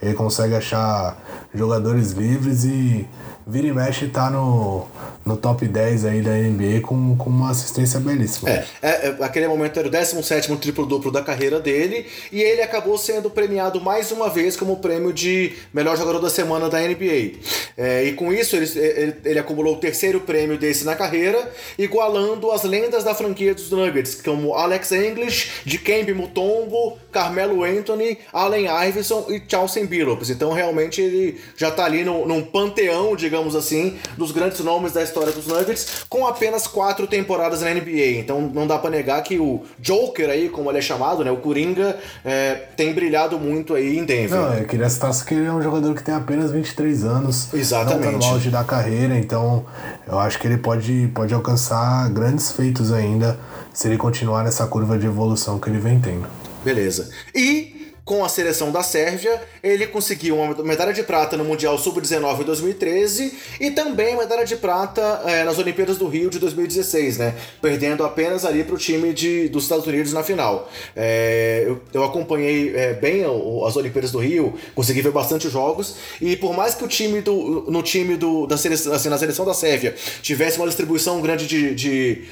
Ele 0.00 0.14
consegue 0.14 0.54
achar 0.54 1.18
jogadores 1.52 2.12
livres 2.12 2.64
e 2.64 3.04
vira 3.44 3.66
e 3.66 3.72
mexe 3.72 4.06
tá 4.06 4.30
no, 4.30 4.86
no 5.28 5.36
top 5.36 5.66
10 5.66 6.06
aí 6.06 6.22
da 6.22 6.32
NBA 6.32 6.80
com, 6.80 7.16
com 7.16 7.28
uma 7.28 7.50
assistência 7.50 8.00
belíssima. 8.00 8.50
É, 8.50 8.66
é, 8.82 8.88
é 9.08 9.16
aquele 9.20 9.46
momento 9.46 9.78
era 9.78 9.86
o 9.86 9.90
17 9.90 10.56
triplo-duplo 10.56 11.12
da 11.12 11.22
carreira 11.22 11.60
dele 11.60 12.06
e 12.32 12.40
ele 12.40 12.62
acabou 12.62 12.96
sendo 12.96 13.30
premiado 13.30 13.80
mais 13.80 14.10
uma 14.10 14.30
vez 14.30 14.56
como 14.56 14.78
prêmio 14.78 15.12
de 15.12 15.52
melhor 15.72 15.96
jogador 15.96 16.20
da 16.20 16.30
semana 16.30 16.68
da 16.68 16.80
NBA. 16.80 17.38
É, 17.76 18.04
e 18.04 18.12
com 18.14 18.32
isso 18.32 18.56
ele, 18.56 18.66
ele, 18.78 19.14
ele, 19.24 19.38
acumulou 19.38 19.74
o 19.74 19.78
terceiro 19.78 20.20
prêmio 20.20 20.58
desse 20.58 20.84
na 20.84 20.96
carreira, 20.96 21.52
igualando 21.78 22.50
as 22.50 22.64
lendas 22.64 23.04
da 23.04 23.14
franquia 23.14 23.54
dos 23.54 23.70
Nuggets, 23.70 24.20
como 24.22 24.54
Alex 24.54 24.90
English, 24.92 25.50
Dikembe 25.64 26.14
Mutombo, 26.14 26.98
Carmelo 27.12 27.62
Anthony, 27.62 28.18
Allen 28.32 28.66
Iverson 28.88 29.26
e 29.28 29.42
Chauncey 29.46 29.86
Billups. 29.86 30.30
Então 30.30 30.52
realmente 30.52 31.00
ele 31.00 31.38
já 31.56 31.70
tá 31.70 31.84
ali 31.84 32.04
no, 32.04 32.26
num 32.26 32.42
panteão, 32.42 33.14
digamos 33.14 33.54
assim, 33.54 33.98
dos 34.16 34.32
grandes 34.32 34.60
nomes 34.60 34.92
da 34.92 35.02
história 35.02 35.17
dos 35.26 35.46
Nuggets, 35.46 36.04
com 36.08 36.26
apenas 36.26 36.66
quatro 36.66 37.06
temporadas 37.06 37.60
na 37.60 37.72
NBA. 37.72 38.18
Então 38.18 38.40
não 38.40 38.66
dá 38.66 38.78
para 38.78 38.90
negar 38.90 39.22
que 39.22 39.38
o 39.38 39.62
Joker 39.78 40.30
aí, 40.30 40.48
como 40.48 40.70
ele 40.70 40.78
é 40.78 40.82
chamado, 40.82 41.24
né, 41.24 41.30
o 41.30 41.36
Coringa, 41.36 41.96
é, 42.24 42.54
tem 42.76 42.92
brilhado 42.92 43.38
muito 43.38 43.74
aí 43.74 43.98
em 43.98 44.04
Denver. 44.04 44.38
Não, 44.38 44.54
eu 44.54 44.64
queria 44.64 44.88
citar 44.88 45.08
que 45.24 45.34
ele 45.34 45.46
é 45.46 45.52
um 45.52 45.62
jogador 45.62 45.94
que 45.94 46.02
tem 46.02 46.14
apenas 46.14 46.50
23 46.50 47.04
anos. 47.04 47.52
Exatamente. 47.52 48.04
Não 48.04 48.12
tá 48.12 48.26
no 48.26 48.32
auge 48.32 48.50
da 48.50 48.64
carreira, 48.64 49.18
então 49.18 49.64
eu 50.06 50.18
acho 50.18 50.38
que 50.38 50.46
ele 50.46 50.58
pode, 50.58 51.10
pode 51.14 51.32
alcançar 51.34 52.08
grandes 52.10 52.52
feitos 52.52 52.92
ainda 52.92 53.38
se 53.72 53.88
ele 53.88 53.96
continuar 53.96 54.44
nessa 54.44 54.66
curva 54.66 54.98
de 54.98 55.06
evolução 55.06 55.58
que 55.58 55.68
ele 55.68 55.78
vem 55.78 56.00
tendo. 56.00 56.26
Beleza. 56.64 57.10
E 57.34 57.77
com 58.08 58.24
a 58.24 58.28
seleção 58.28 58.72
da 58.72 58.82
Sérvia, 58.82 59.38
ele 59.62 59.86
conseguiu 59.86 60.38
uma 60.38 60.64
medalha 60.64 60.94
de 60.94 61.02
prata 61.02 61.36
no 61.36 61.44
Mundial 61.44 61.76
Sub-19 61.76 62.40
em 62.40 62.44
2013 62.44 63.34
e 63.60 63.70
também 63.70 64.16
medalha 64.16 64.46
de 64.46 64.56
prata 64.56 65.20
é, 65.26 65.44
nas 65.44 65.58
Olimpíadas 65.58 65.98
do 65.98 66.08
Rio 66.08 66.30
de 66.30 66.38
2016, 66.38 67.18
né? 67.18 67.34
Perdendo 67.60 68.02
apenas 68.02 68.46
ali 68.46 68.64
para 68.64 68.74
o 68.74 68.78
time 68.78 69.12
de, 69.12 69.50
dos 69.50 69.64
Estados 69.64 69.86
Unidos 69.86 70.14
na 70.14 70.22
final. 70.22 70.70
É, 70.96 71.64
eu, 71.66 71.82
eu, 71.92 72.02
acompanhei 72.02 72.74
é, 72.74 72.94
bem 72.94 73.24
as 73.66 73.76
Olimpíadas 73.76 74.10
do 74.10 74.20
Rio, 74.20 74.54
consegui 74.74 75.02
ver 75.02 75.12
bastante 75.12 75.50
jogos 75.50 75.96
e 76.18 76.34
por 76.34 76.56
mais 76.56 76.74
que 76.74 76.82
o 76.82 76.88
time 76.88 77.20
do, 77.20 77.66
no 77.68 77.82
time 77.82 78.16
do, 78.16 78.46
da 78.46 78.56
seleção, 78.56 78.94
assim, 78.94 79.10
na 79.10 79.18
seleção 79.18 79.44
da 79.44 79.52
Sérvia 79.52 79.94
tivesse 80.22 80.56
uma 80.56 80.66
distribuição 80.66 81.20
grande 81.20 81.46
de, 81.46 81.74
de, 81.74 82.22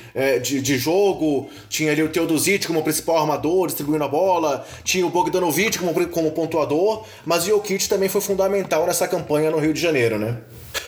de, 0.42 0.62
de 0.62 0.78
jogo, 0.78 1.50
tinha 1.68 1.92
ali 1.92 2.02
o 2.02 2.08
Teodosic 2.08 2.66
como 2.66 2.82
principal 2.82 3.18
armador 3.18 3.66
distribuindo 3.66 4.04
a 4.04 4.08
bola, 4.08 4.66
tinha 4.82 5.06
o 5.06 5.10
Bogdanovic 5.10 5.65
como, 5.78 6.08
como 6.08 6.30
pontuador, 6.32 7.04
mas 7.24 7.44
o 7.44 7.48
Jokic 7.48 7.88
também 7.88 8.08
foi 8.08 8.20
fundamental 8.20 8.86
nessa 8.86 9.08
campanha 9.08 9.50
no 9.50 9.58
Rio 9.58 9.72
de 9.72 9.80
Janeiro, 9.80 10.18
né? 10.18 10.38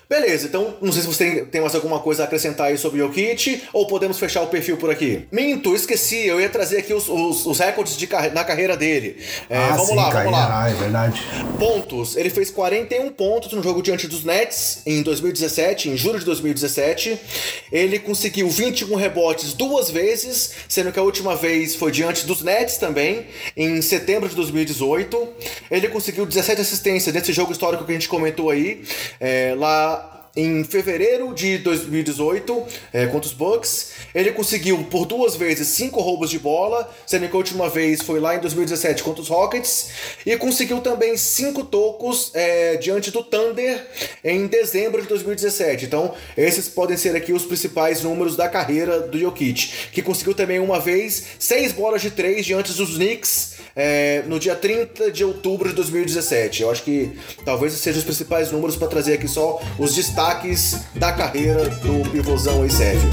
Beleza, 0.09 0.47
então 0.47 0.75
não 0.81 0.91
sei 0.91 1.03
se 1.03 1.07
você 1.07 1.25
tem, 1.25 1.45
tem 1.45 1.61
mais 1.61 1.75
alguma 1.75 2.01
coisa 2.01 2.23
a 2.23 2.25
acrescentar 2.25 2.69
aí 2.69 2.79
sobre 2.79 3.03
o 3.03 3.09
Jokic 3.09 3.65
ou 3.75 3.87
podemos 3.87 4.19
fechar 4.19 4.41
o 4.41 4.47
perfil 4.47 4.79
por 4.79 4.91
aqui. 4.91 5.29
Minto, 5.31 5.75
esqueci, 5.75 6.27
eu 6.27 6.41
ia 6.41 6.49
trazer 6.49 6.79
aqui 6.79 6.95
os, 6.95 7.11
os, 7.11 7.45
os 7.45 7.59
recordes 7.59 7.95
de 7.95 8.09
na 8.33 8.43
carreira 8.43 8.75
dele. 8.75 9.19
É, 9.51 9.59
ah, 9.59 9.69
vamos 9.73 9.89
sim, 9.89 9.95
lá, 9.97 10.09
vamos 10.09 10.33
lá. 10.33 10.63
Ah, 10.65 10.71
é 10.71 10.73
verdade. 10.73 11.23
Pontos, 11.59 12.17
ele 12.17 12.31
fez 12.31 12.51
41 12.51 13.11
pontos 13.11 13.53
no 13.53 13.63
jogo 13.63 13.83
diante 13.83 14.09
dos 14.09 14.25
Nets 14.25 14.81
em 14.87 15.03
2017, 15.03 15.91
em 15.91 15.97
julho 15.99 16.19
de 16.19 16.25
2017. 16.25 17.21
Ele 17.71 17.99
conseguiu 17.99 18.49
21 18.49 18.95
rebotes 18.95 19.53
duas 19.53 19.91
vezes, 19.91 20.55
sendo 20.71 20.91
que 20.91 20.99
a 20.99 21.03
última 21.03 21.37
vez 21.37 21.75
foi 21.75 21.93
diante 21.93 22.25
dos 22.27 22.41
Nets 22.41 22.79
também, 22.79 23.27
em 23.55 23.83
setembro 23.83 24.27
de 24.27 24.35
2018. 24.35 25.29
Ele 25.71 25.89
conseguiu 25.89 26.25
17 26.25 26.63
assistências 26.63 27.15
nesse 27.15 27.31
jogo 27.31 27.53
histórico 27.53 27.85
que 27.85 27.91
a 27.91 27.95
gente 27.95 28.09
comentou 28.09 28.49
aí, 28.49 28.83
é, 29.21 29.55
lá 29.55 29.98
em 30.39 30.63
fevereiro 30.63 31.35
de 31.35 31.59
2018 31.59 32.65
é, 32.93 33.07
contra 33.07 33.29
os 33.29 33.35
Bucks. 33.35 33.91
Ele 34.15 34.31
conseguiu 34.31 34.85
por 34.85 35.05
duas 35.05 35.35
vezes 35.35 35.67
cinco 35.69 36.01
roubos 36.01 36.31
de 36.31 36.39
bola, 36.39 36.89
sendo 37.05 37.29
que 37.29 37.35
a 37.35 37.37
última 37.37 37.69
vez 37.69 38.01
foi 38.03 38.21
lá 38.21 38.37
em 38.37 38.39
2017 38.39 39.03
contra 39.03 39.21
os 39.21 39.29
Rockets. 39.29 39.91
E 40.25 40.37
conseguiu 40.37 40.79
também 40.81 41.17
cinco 41.17 41.65
tocos 41.65 42.31
é, 42.35 42.77
diante 42.77 43.11
do 43.11 43.25
Thunder 43.25 43.85
em 44.23 44.47
dezembro 44.47 45.03
de 45.03 45.09
2017. 45.09 45.87
Então, 45.87 46.15
esses 46.37 46.69
podem 46.69 46.97
ser 46.97 47.17
aqui 47.17 47.33
os 47.33 47.45
principais 47.45 48.03
números 48.05 48.37
da 48.37 48.49
carreira 48.49 49.01
do 49.01 49.19
Jokic, 49.19 49.91
que 49.91 50.03
conseguiu 50.03 50.35
também 50.35 50.61
uma 50.61 50.79
vez 50.79 51.25
seis 51.39 51.73
bolas 51.73 52.01
de 52.01 52.13
três 52.13 52.47
diante 52.47 52.73
dos 52.73 52.95
Knicks 52.95 53.58
é, 53.79 54.25
no 54.27 54.41
dia 54.41 54.57
30 54.57 55.13
de 55.13 55.25
outubro 55.25 55.69
de 55.69 55.77
2017. 55.77 56.63
Eu 56.63 56.71
acho 56.71 56.83
que 56.83 57.17
talvez 57.45 57.73
sejam 57.75 58.01
os 58.01 58.05
principais 58.05 58.51
números 58.51 58.77
para 58.77 58.89
trazer 58.89 59.15
aqui 59.15 59.29
só 59.29 59.63
os 59.79 59.95
destaques 59.95 60.81
da 60.97 61.13
carreira 61.13 61.69
do 61.69 62.11
pivôzão 62.11 62.63
aí 62.63 62.71
Sérgio. 62.71 63.09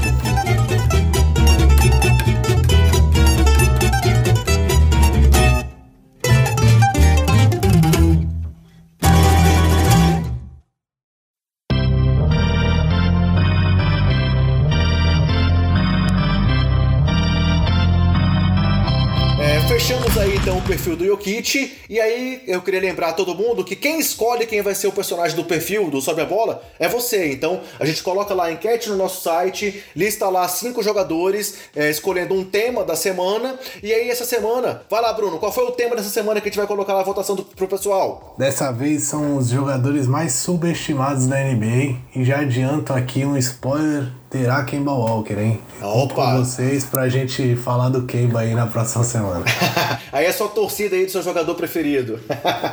Perfil 20.76 20.96
do 20.96 21.06
Jokic. 21.06 21.74
E 21.88 21.98
aí 21.98 22.42
eu 22.46 22.60
queria 22.60 22.80
lembrar 22.80 23.08
a 23.08 23.12
todo 23.12 23.34
mundo 23.34 23.64
que 23.64 23.74
quem 23.74 23.98
escolhe 23.98 24.46
quem 24.46 24.60
vai 24.60 24.74
ser 24.74 24.86
o 24.86 24.92
personagem 24.92 25.34
do 25.34 25.44
perfil 25.44 25.90
do 25.90 26.00
Sobe 26.02 26.20
a 26.20 26.26
Bola 26.26 26.62
é 26.78 26.86
você. 26.86 27.32
Então 27.32 27.60
a 27.80 27.84
gente 27.86 28.02
coloca 28.02 28.34
lá 28.34 28.46
a 28.46 28.52
enquete 28.52 28.90
no 28.90 28.96
nosso 28.96 29.22
site, 29.22 29.82
lista 29.94 30.28
lá 30.28 30.46
cinco 30.46 30.82
jogadores, 30.82 31.56
é, 31.74 31.90
escolhendo 31.90 32.34
um 32.34 32.44
tema 32.44 32.84
da 32.84 32.94
semana. 32.94 33.58
E 33.82 33.92
aí 33.92 34.10
essa 34.10 34.24
semana, 34.24 34.82
vai 34.90 35.00
lá, 35.00 35.12
Bruno, 35.12 35.38
qual 35.38 35.52
foi 35.52 35.64
o 35.64 35.72
tema 35.72 35.96
dessa 35.96 36.10
semana 36.10 36.40
que 36.40 36.48
a 36.48 36.50
gente 36.50 36.58
vai 36.58 36.66
colocar 36.66 36.94
na 36.94 37.02
votação 37.02 37.34
do, 37.34 37.42
pro 37.42 37.66
pessoal? 37.66 38.34
Dessa 38.38 38.70
vez 38.70 39.04
são 39.04 39.36
os 39.36 39.48
jogadores 39.48 40.06
mais 40.06 40.34
subestimados 40.34 41.26
da 41.26 41.36
NBA. 41.36 41.96
E 42.14 42.24
já 42.24 42.40
adianto 42.40 42.92
aqui 42.92 43.24
um 43.24 43.36
spoiler 43.38 44.12
terá 44.30 44.64
Kemba 44.64 44.92
Walker, 44.92 45.38
hein? 45.38 45.60
Opa! 45.80 46.14
com 46.14 46.38
vocês 46.38 46.84
pra 46.84 47.08
gente 47.08 47.56
falar 47.56 47.88
do 47.88 48.04
Kemba 48.04 48.40
aí 48.40 48.54
na 48.54 48.66
próxima 48.66 49.04
semana. 49.04 49.44
aí 50.12 50.26
é 50.26 50.32
só 50.32 50.48
torcida 50.48 50.96
aí 50.96 51.06
do 51.06 51.12
seu 51.12 51.22
jogador 51.22 51.54
preferido. 51.54 52.20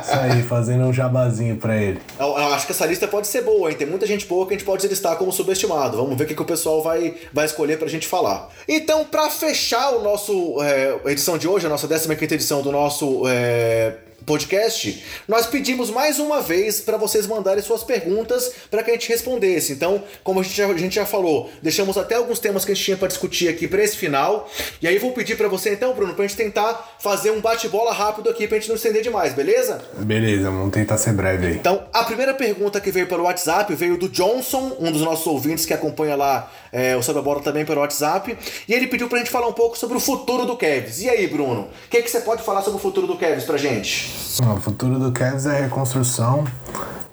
Isso 0.02 0.12
aí, 0.12 0.42
fazendo 0.42 0.84
um 0.84 0.92
jabazinho 0.92 1.56
pra 1.56 1.76
ele. 1.76 2.00
Eu, 2.18 2.26
eu 2.26 2.54
acho 2.54 2.66
que 2.66 2.72
essa 2.72 2.86
lista 2.86 3.06
pode 3.06 3.26
ser 3.26 3.42
boa, 3.42 3.70
hein? 3.70 3.76
Tem 3.76 3.86
muita 3.86 4.06
gente 4.06 4.26
boa 4.26 4.46
que 4.46 4.54
a 4.54 4.56
gente 4.56 4.66
pode 4.66 4.86
listar 4.86 5.16
como 5.16 5.32
subestimado. 5.32 5.96
Vamos 5.96 6.16
ver 6.16 6.24
o 6.24 6.26
que, 6.26 6.34
que 6.34 6.42
o 6.42 6.46
pessoal 6.46 6.82
vai, 6.82 7.14
vai 7.32 7.46
escolher 7.46 7.78
pra 7.78 7.88
gente 7.88 8.06
falar. 8.06 8.48
Então, 8.68 9.04
pra 9.04 9.30
fechar 9.30 9.90
o 9.90 10.02
nosso 10.02 10.62
é, 10.62 11.12
edição 11.12 11.38
de 11.38 11.46
hoje, 11.46 11.66
a 11.66 11.68
nossa 11.68 11.86
15 11.86 12.12
edição 12.34 12.62
do 12.62 12.72
nosso. 12.72 13.22
É, 13.26 13.94
podcast, 14.24 15.04
nós 15.28 15.46
pedimos 15.46 15.90
mais 15.90 16.18
uma 16.18 16.40
vez 16.40 16.80
para 16.80 16.96
vocês 16.96 17.26
mandarem 17.26 17.62
suas 17.62 17.82
perguntas 17.82 18.52
para 18.70 18.82
que 18.82 18.90
a 18.90 18.94
gente 18.94 19.08
respondesse. 19.08 19.72
Então, 19.72 20.02
como 20.22 20.40
a 20.40 20.42
gente, 20.42 20.56
já, 20.56 20.66
a 20.66 20.76
gente 20.76 20.94
já 20.94 21.06
falou, 21.06 21.50
deixamos 21.62 21.96
até 21.96 22.14
alguns 22.14 22.38
temas 22.38 22.64
que 22.64 22.72
a 22.72 22.74
gente 22.74 22.84
tinha 22.84 22.96
para 22.96 23.08
discutir 23.08 23.48
aqui 23.48 23.68
para 23.68 23.82
esse 23.82 23.96
final. 23.96 24.50
E 24.80 24.88
aí 24.88 24.98
vou 24.98 25.12
pedir 25.12 25.36
para 25.36 25.48
você 25.48 25.74
então, 25.74 25.94
Bruno, 25.94 26.14
pra 26.14 26.26
gente 26.26 26.36
tentar 26.36 26.96
fazer 26.98 27.30
um 27.30 27.40
bate-bola 27.40 27.92
rápido 27.92 28.30
aqui 28.30 28.46
pra 28.46 28.58
gente 28.58 28.68
não 28.68 28.76
estender 28.76 29.02
demais, 29.02 29.34
beleza? 29.34 29.82
Beleza, 29.98 30.50
vamos 30.50 30.72
tentar 30.72 30.96
ser 30.96 31.12
breve 31.12 31.46
aí. 31.46 31.54
Então, 31.54 31.84
a 31.92 32.04
primeira 32.04 32.34
pergunta 32.34 32.80
que 32.80 32.90
veio 32.90 33.06
pelo 33.06 33.24
WhatsApp 33.24 33.74
veio 33.74 33.96
do 33.96 34.08
Johnson, 34.08 34.76
um 34.80 34.90
dos 34.90 35.02
nossos 35.02 35.26
ouvintes 35.26 35.66
que 35.66 35.74
acompanha 35.74 36.16
lá 36.16 36.50
é, 36.72 36.96
o 36.96 37.02
Sobe 37.02 37.18
a 37.18 37.22
Bola 37.22 37.40
também 37.40 37.64
pelo 37.64 37.80
WhatsApp. 37.80 38.36
E 38.66 38.74
ele 38.74 38.86
pediu 38.86 39.08
pra 39.08 39.18
gente 39.18 39.30
falar 39.30 39.46
um 39.46 39.52
pouco 39.52 39.78
sobre 39.78 39.96
o 39.96 40.00
futuro 40.00 40.44
do 40.46 40.56
Cavs. 40.56 41.02
E 41.02 41.08
aí, 41.08 41.26
Bruno, 41.26 41.62
o 41.62 41.88
que, 41.88 42.02
que 42.02 42.10
você 42.10 42.20
pode 42.20 42.42
falar 42.42 42.62
sobre 42.62 42.78
o 42.78 42.82
futuro 42.82 43.06
do 43.06 43.16
Cavs 43.16 43.44
pra 43.44 43.56
gente? 43.56 44.13
O 44.40 44.60
futuro 44.60 44.98
do 44.98 45.12
Cavs 45.12 45.46
é 45.46 45.62
reconstrução. 45.62 46.44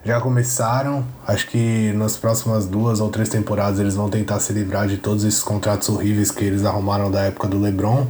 Já 0.04 0.20
começaram. 0.20 1.06
Acho 1.28 1.48
que 1.48 1.94
nas 1.94 2.18
próximas 2.18 2.66
duas 2.66 3.00
ou 3.00 3.10
três 3.10 3.30
temporadas 3.30 3.80
eles 3.80 3.96
vão 3.96 4.10
tentar 4.10 4.40
se 4.40 4.52
livrar 4.52 4.88
de 4.88 4.98
todos 4.98 5.24
esses 5.24 5.44
contratos 5.44 5.90
horríveis 5.90 6.32
que 6.32 6.44
eles 6.44 6.66
arrumaram 6.66 7.12
da 7.12 7.22
época 7.22 7.48
do 7.48 7.60
LeBron. 7.60 8.08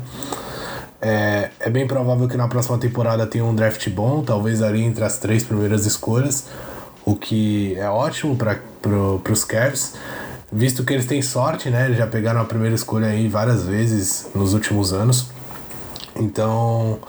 É, 1.01 1.49
é 1.59 1.69
bem 1.69 1.88
provável 1.88 2.27
que 2.27 2.38
na 2.38 2.47
próxima 2.47 2.77
temporada 2.77 3.26
tenha 3.26 3.43
um 3.43 3.55
draft 3.55 3.89
bom, 3.89 4.23
talvez 4.23 4.61
ali 4.61 4.84
entre 4.84 5.03
as 5.03 5.18
três 5.18 5.43
primeiras 5.43 5.85
escolhas, 5.88 6.45
o 7.03 7.15
que 7.15 7.76
é 7.76 7.89
ótimo 7.89 8.35
para 8.35 8.59
pro, 8.81 9.22
os 9.30 9.43
Cavs, 9.43 9.95
visto 10.51 10.84
que 10.84 10.93
eles 10.93 11.07
têm 11.07 11.22
sorte, 11.22 11.72
né? 11.72 11.85
Eles 11.85 11.97
já 11.97 12.05
pegaram 12.05 12.39
a 12.39 12.45
primeira 12.45 12.76
escolha 12.76 13.07
aí 13.07 13.27
várias 13.27 13.63
vezes 13.63 14.27
nos 14.35 14.53
últimos 14.53 14.93
anos. 14.93 15.31
Então, 16.15 16.99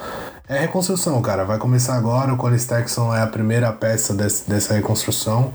é 0.53 0.61
reconstrução, 0.61 1.21
cara. 1.23 1.45
Vai 1.45 1.59
começar 1.59 1.97
agora. 1.97 2.33
O 2.33 2.37
Colin 2.37 2.59
Sexton 2.59 3.15
é 3.15 3.23
a 3.23 3.27
primeira 3.27 3.73
peça 3.73 4.13
desse, 4.13 4.49
dessa 4.49 4.75
reconstrução. 4.75 5.53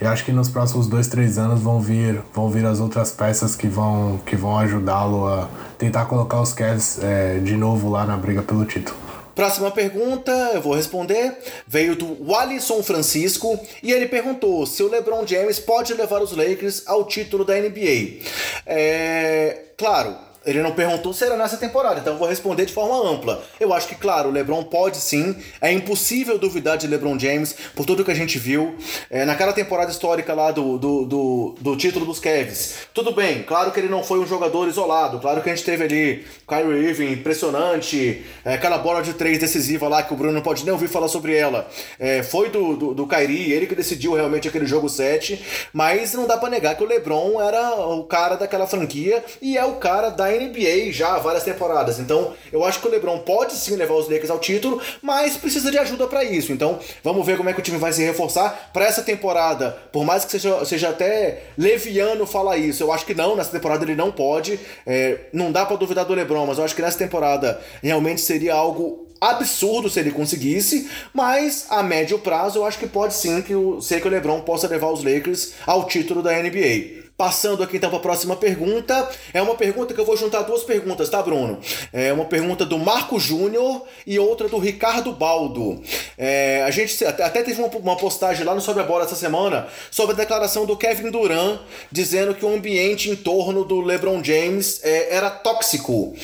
E 0.00 0.06
acho 0.06 0.24
que 0.24 0.32
nos 0.32 0.48
próximos 0.48 0.86
dois, 0.86 1.06
três 1.06 1.36
anos 1.36 1.60
vão 1.60 1.80
vir, 1.80 2.22
vão 2.32 2.48
vir 2.48 2.64
as 2.64 2.80
outras 2.80 3.10
peças 3.10 3.54
que 3.54 3.66
vão, 3.66 4.18
que 4.24 4.36
vão 4.36 4.58
ajudá-lo 4.58 5.28
a 5.28 5.48
tentar 5.76 6.06
colocar 6.06 6.40
os 6.40 6.52
Cavs 6.52 6.98
é, 7.02 7.38
de 7.38 7.56
novo 7.56 7.90
lá 7.90 8.06
na 8.06 8.16
briga 8.16 8.42
pelo 8.42 8.64
título. 8.64 8.96
Próxima 9.34 9.70
pergunta, 9.70 10.32
eu 10.54 10.60
vou 10.60 10.74
responder. 10.74 11.36
Veio 11.66 11.94
do 11.94 12.24
Wallison 12.28 12.82
Francisco 12.82 13.60
e 13.82 13.92
ele 13.92 14.08
perguntou 14.08 14.66
se 14.66 14.82
o 14.82 14.88
LeBron 14.88 15.24
James 15.26 15.60
pode 15.60 15.94
levar 15.94 16.20
os 16.20 16.36
Lakers 16.36 16.82
ao 16.86 17.04
título 17.04 17.44
da 17.44 17.54
NBA. 17.54 18.24
É, 18.66 19.58
claro, 19.76 20.16
ele 20.48 20.62
não 20.62 20.72
perguntou 20.72 21.12
se 21.12 21.24
era 21.24 21.36
nessa 21.36 21.58
temporada, 21.58 22.00
então 22.00 22.14
eu 22.14 22.18
vou 22.18 22.26
responder 22.26 22.64
de 22.64 22.72
forma 22.72 22.96
ampla. 23.06 23.42
Eu 23.60 23.74
acho 23.74 23.86
que, 23.86 23.94
claro, 23.94 24.30
o 24.30 24.32
LeBron 24.32 24.64
pode 24.64 24.96
sim. 24.96 25.36
É 25.60 25.70
impossível 25.70 26.38
duvidar 26.38 26.78
de 26.78 26.86
LeBron 26.86 27.18
James 27.18 27.54
por 27.76 27.84
tudo 27.84 28.02
que 28.02 28.10
a 28.10 28.14
gente 28.14 28.38
viu. 28.38 28.74
É, 29.10 29.26
naquela 29.26 29.52
temporada 29.52 29.90
histórica 29.90 30.32
lá 30.32 30.50
do, 30.50 30.78
do, 30.78 31.04
do, 31.04 31.54
do, 31.60 31.76
título 31.76 32.06
dos 32.06 32.18
Cavs. 32.18 32.76
Tudo 32.94 33.12
bem, 33.12 33.42
claro 33.42 33.70
que 33.72 33.78
ele 33.78 33.90
não 33.90 34.02
foi 34.02 34.18
um 34.20 34.26
jogador 34.26 34.66
isolado. 34.68 35.18
Claro 35.18 35.42
que 35.42 35.50
a 35.50 35.54
gente 35.54 35.66
teve 35.66 35.84
ali 35.84 36.26
Kyrie 36.46 36.88
Irving, 36.88 37.12
impressionante. 37.12 38.24
É, 38.42 38.54
aquela 38.54 38.78
bola 38.78 39.02
de 39.02 39.12
três 39.12 39.38
decisiva 39.38 39.86
lá 39.86 40.02
que 40.02 40.14
o 40.14 40.16
Bruno 40.16 40.32
não 40.32 40.42
pode 40.42 40.64
nem 40.64 40.72
ouvir 40.72 40.88
falar 40.88 41.08
sobre 41.08 41.36
ela. 41.36 41.68
É, 41.98 42.22
foi 42.22 42.48
do, 42.48 42.74
do, 42.74 42.94
do 42.94 43.06
Kyrie, 43.06 43.52
ele 43.52 43.66
que 43.66 43.74
decidiu 43.74 44.14
realmente 44.14 44.48
aquele 44.48 44.64
jogo 44.64 44.88
7. 44.88 45.68
Mas 45.74 46.14
não 46.14 46.26
dá 46.26 46.38
para 46.38 46.48
negar 46.48 46.74
que 46.74 46.82
o 46.82 46.86
LeBron 46.86 47.38
era 47.38 47.74
o 47.74 48.04
cara 48.04 48.36
daquela 48.36 48.66
franquia 48.66 49.22
e 49.42 49.58
é 49.58 49.64
o 49.66 49.74
cara 49.74 50.08
da 50.08 50.37
NBA 50.38 50.92
já 50.92 51.14
há 51.14 51.18
várias 51.18 51.44
temporadas. 51.44 51.98
Então, 51.98 52.34
eu 52.52 52.64
acho 52.64 52.80
que 52.80 52.86
o 52.86 52.90
LeBron 52.90 53.18
pode 53.18 53.54
sim 53.54 53.76
levar 53.76 53.94
os 53.94 54.08
Lakers 54.08 54.30
ao 54.30 54.38
título, 54.38 54.80
mas 55.02 55.36
precisa 55.36 55.70
de 55.70 55.78
ajuda 55.78 56.06
para 56.06 56.24
isso. 56.24 56.52
Então, 56.52 56.78
vamos 57.02 57.24
ver 57.26 57.36
como 57.36 57.48
é 57.48 57.52
que 57.52 57.60
o 57.60 57.62
time 57.62 57.78
vai 57.78 57.92
se 57.92 58.04
reforçar 58.04 58.70
para 58.72 58.86
essa 58.86 59.02
temporada. 59.02 59.76
Por 59.92 60.04
mais 60.04 60.24
que 60.24 60.32
seja, 60.32 60.64
seja 60.64 60.88
até 60.90 61.44
leviano 61.56 62.26
falar 62.26 62.56
isso, 62.56 62.82
eu 62.82 62.92
acho 62.92 63.04
que 63.04 63.14
não, 63.14 63.36
nessa 63.36 63.50
temporada 63.50 63.84
ele 63.84 63.94
não 63.94 64.10
pode. 64.10 64.58
É, 64.86 65.18
não 65.32 65.52
dá 65.52 65.64
para 65.66 65.76
duvidar 65.76 66.04
do 66.04 66.14
LeBron, 66.14 66.46
mas 66.46 66.58
eu 66.58 66.64
acho 66.64 66.74
que 66.74 66.82
nessa 66.82 66.98
temporada 66.98 67.60
realmente 67.82 68.20
seria 68.20 68.54
algo 68.54 69.08
absurdo 69.20 69.90
se 69.90 69.98
ele 70.00 70.10
conseguisse, 70.10 70.88
mas 71.12 71.66
a 71.68 71.82
médio 71.82 72.18
prazo 72.18 72.60
eu 72.60 72.64
acho 72.64 72.78
que 72.78 72.86
pode 72.86 73.14
sim 73.14 73.42
que 73.42 73.54
o, 73.54 73.80
ser 73.80 74.00
que 74.00 74.06
o 74.06 74.10
LeBron 74.10 74.40
possa 74.42 74.68
levar 74.68 74.90
os 74.90 75.02
Lakers 75.02 75.54
ao 75.66 75.86
título 75.86 76.22
da 76.22 76.32
NBA. 76.40 77.07
Passando 77.18 77.64
aqui 77.64 77.78
então 77.78 77.90
para 77.90 77.98
a 77.98 78.02
próxima 78.02 78.36
pergunta. 78.36 79.10
É 79.34 79.42
uma 79.42 79.56
pergunta 79.56 79.92
que 79.92 80.00
eu 80.00 80.04
vou 80.04 80.16
juntar 80.16 80.42
duas 80.42 80.62
perguntas, 80.62 81.10
tá, 81.10 81.20
Bruno? 81.20 81.58
É 81.92 82.12
uma 82.12 82.26
pergunta 82.26 82.64
do 82.64 82.78
Marco 82.78 83.18
Júnior 83.18 83.82
e 84.06 84.20
outra 84.20 84.48
do 84.48 84.56
Ricardo 84.56 85.10
Baldo. 85.10 85.82
É, 86.16 86.62
a 86.64 86.70
gente 86.70 87.04
até 87.04 87.42
teve 87.42 87.60
uma, 87.60 87.68
uma 87.76 87.96
postagem 87.96 88.44
lá 88.44 88.54
no 88.54 88.60
Sobre 88.60 88.84
a 88.84 88.86
Bola 88.86 89.04
essa 89.04 89.16
semana 89.16 89.66
sobre 89.90 90.14
a 90.14 90.16
declaração 90.16 90.64
do 90.64 90.76
Kevin 90.76 91.10
Durant 91.10 91.58
dizendo 91.90 92.36
que 92.36 92.44
o 92.44 92.54
ambiente 92.54 93.10
em 93.10 93.16
torno 93.16 93.64
do 93.64 93.80
LeBron 93.80 94.22
James 94.22 94.80
é, 94.84 95.16
era 95.16 95.28
tóxico. 95.28 96.14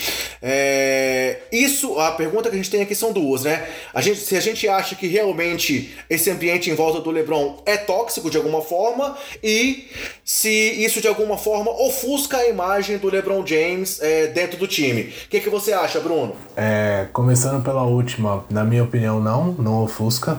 É, 0.41 1.39
isso, 1.51 1.99
a 1.99 2.13
pergunta 2.13 2.49
que 2.49 2.55
a 2.55 2.59
gente 2.59 2.71
tem 2.71 2.83
aqui 2.83 2.95
são 2.95 3.13
duas, 3.13 3.43
né? 3.43 3.67
A 3.93 4.01
gente, 4.01 4.21
se 4.21 4.37
a 4.37 4.41
gente 4.41 4.69
acha 4.69 4.95
que 4.95 5.09
realmente 5.09 5.93
esse 6.09 6.31
ambiente 6.31 6.71
em 6.71 6.75
volta 6.75 7.01
do 7.01 7.11
LeBron 7.11 7.61
é 7.67 7.77
tóxico 7.77 8.31
de 8.31 8.37
alguma 8.37 8.63
forma 8.63 9.19
e 9.43 9.89
se 10.23 10.84
isso 10.85 11.01
de 11.01 11.09
alguma 11.09 11.37
forma 11.39 11.71
ofusca 11.71 12.37
a 12.37 12.49
imagem 12.49 12.99
do 12.99 13.09
LeBron 13.09 13.45
James 13.47 14.01
é, 14.01 14.27
dentro 14.29 14.59
do 14.59 14.67
time. 14.67 15.03
O 15.03 15.29
que, 15.29 15.41
que 15.41 15.51
você 15.51 15.73
acha, 15.73 16.01
Bruno? 16.01 16.35
É, 16.57 17.07
começando 17.13 17.63
pela 17.63 17.83
última, 17.83 18.45
na 18.51 18.65
minha 18.65 18.85
opinião, 18.85 19.21
não, 19.21 19.53
não 19.53 19.83
ofusca. 19.83 20.39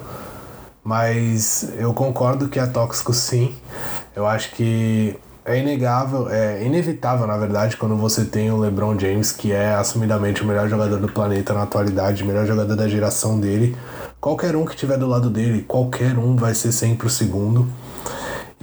Mas 0.84 1.74
eu 1.80 1.94
concordo 1.94 2.48
que 2.48 2.60
é 2.60 2.66
tóxico 2.68 3.12
sim. 3.12 3.56
Eu 4.16 4.28
acho 4.28 4.52
que 4.52 5.16
é 5.44 5.60
inegável, 5.60 6.30
é 6.30 6.64
inevitável, 6.64 7.26
na 7.28 7.38
verdade, 7.38 7.78
quando 7.78 7.96
você 7.96 8.26
tem 8.26 8.52
o 8.52 8.58
LeBron 8.58 8.98
James, 8.98 9.32
que 9.32 9.52
é 9.52 9.74
assumidamente 9.74 10.44
o 10.44 10.46
melhor 10.46 10.68
jogador 10.68 11.00
do 11.00 11.08
planeta 11.08 11.54
na 11.54 11.64
atualidade, 11.64 12.24
o 12.24 12.26
melhor 12.26 12.46
jogador 12.46 12.76
da 12.76 12.88
geração 12.88 13.40
dele. 13.40 13.76
Qualquer 14.20 14.56
um 14.56 14.66
que 14.66 14.72
estiver 14.72 14.98
do 14.98 15.08
lado 15.08 15.30
dele, 15.30 15.64
qualquer 15.68 16.18
um 16.18 16.36
vai 16.36 16.56
ser 16.56 16.72
sempre 16.72 17.06
o 17.06 17.10
segundo. 17.10 17.68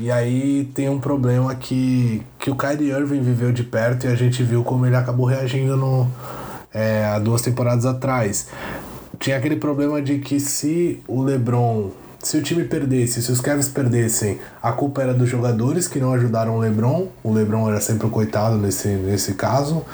E 0.02 0.10
aí 0.10 0.68
tem 0.74 0.88
um 0.88 0.98
problema 0.98 1.54
que, 1.54 2.20
que 2.36 2.50
o 2.50 2.56
Kyrie 2.56 2.90
Irving 2.90 3.22
viveu 3.22 3.52
de 3.52 3.62
perto 3.62 4.04
e 4.04 4.08
a 4.08 4.16
gente 4.16 4.42
viu 4.42 4.64
como 4.64 4.84
ele 4.84 4.96
acabou 4.96 5.26
reagindo 5.26 5.76
no, 5.76 6.10
é, 6.74 7.04
há 7.04 7.20
duas 7.20 7.40
temporadas 7.40 7.86
atrás. 7.86 8.48
Tinha 9.20 9.36
aquele 9.36 9.54
problema 9.54 10.02
de 10.02 10.18
que 10.18 10.40
se 10.40 11.00
o 11.06 11.22
LeBron, 11.22 11.92
se 12.18 12.36
o 12.36 12.42
time 12.42 12.64
perdesse, 12.64 13.22
se 13.22 13.30
os 13.30 13.40
Cavs 13.40 13.68
perdessem, 13.68 14.40
a 14.60 14.72
culpa 14.72 15.02
era 15.02 15.14
dos 15.14 15.28
jogadores 15.28 15.86
que 15.86 16.00
não 16.00 16.12
ajudaram 16.12 16.56
o 16.56 16.58
LeBron. 16.58 17.06
O 17.22 17.32
LeBron 17.32 17.68
era 17.68 17.80
sempre 17.80 18.08
o 18.08 18.10
coitado 18.10 18.56
nesse, 18.56 18.88
nesse 18.88 19.34
caso. 19.34 19.84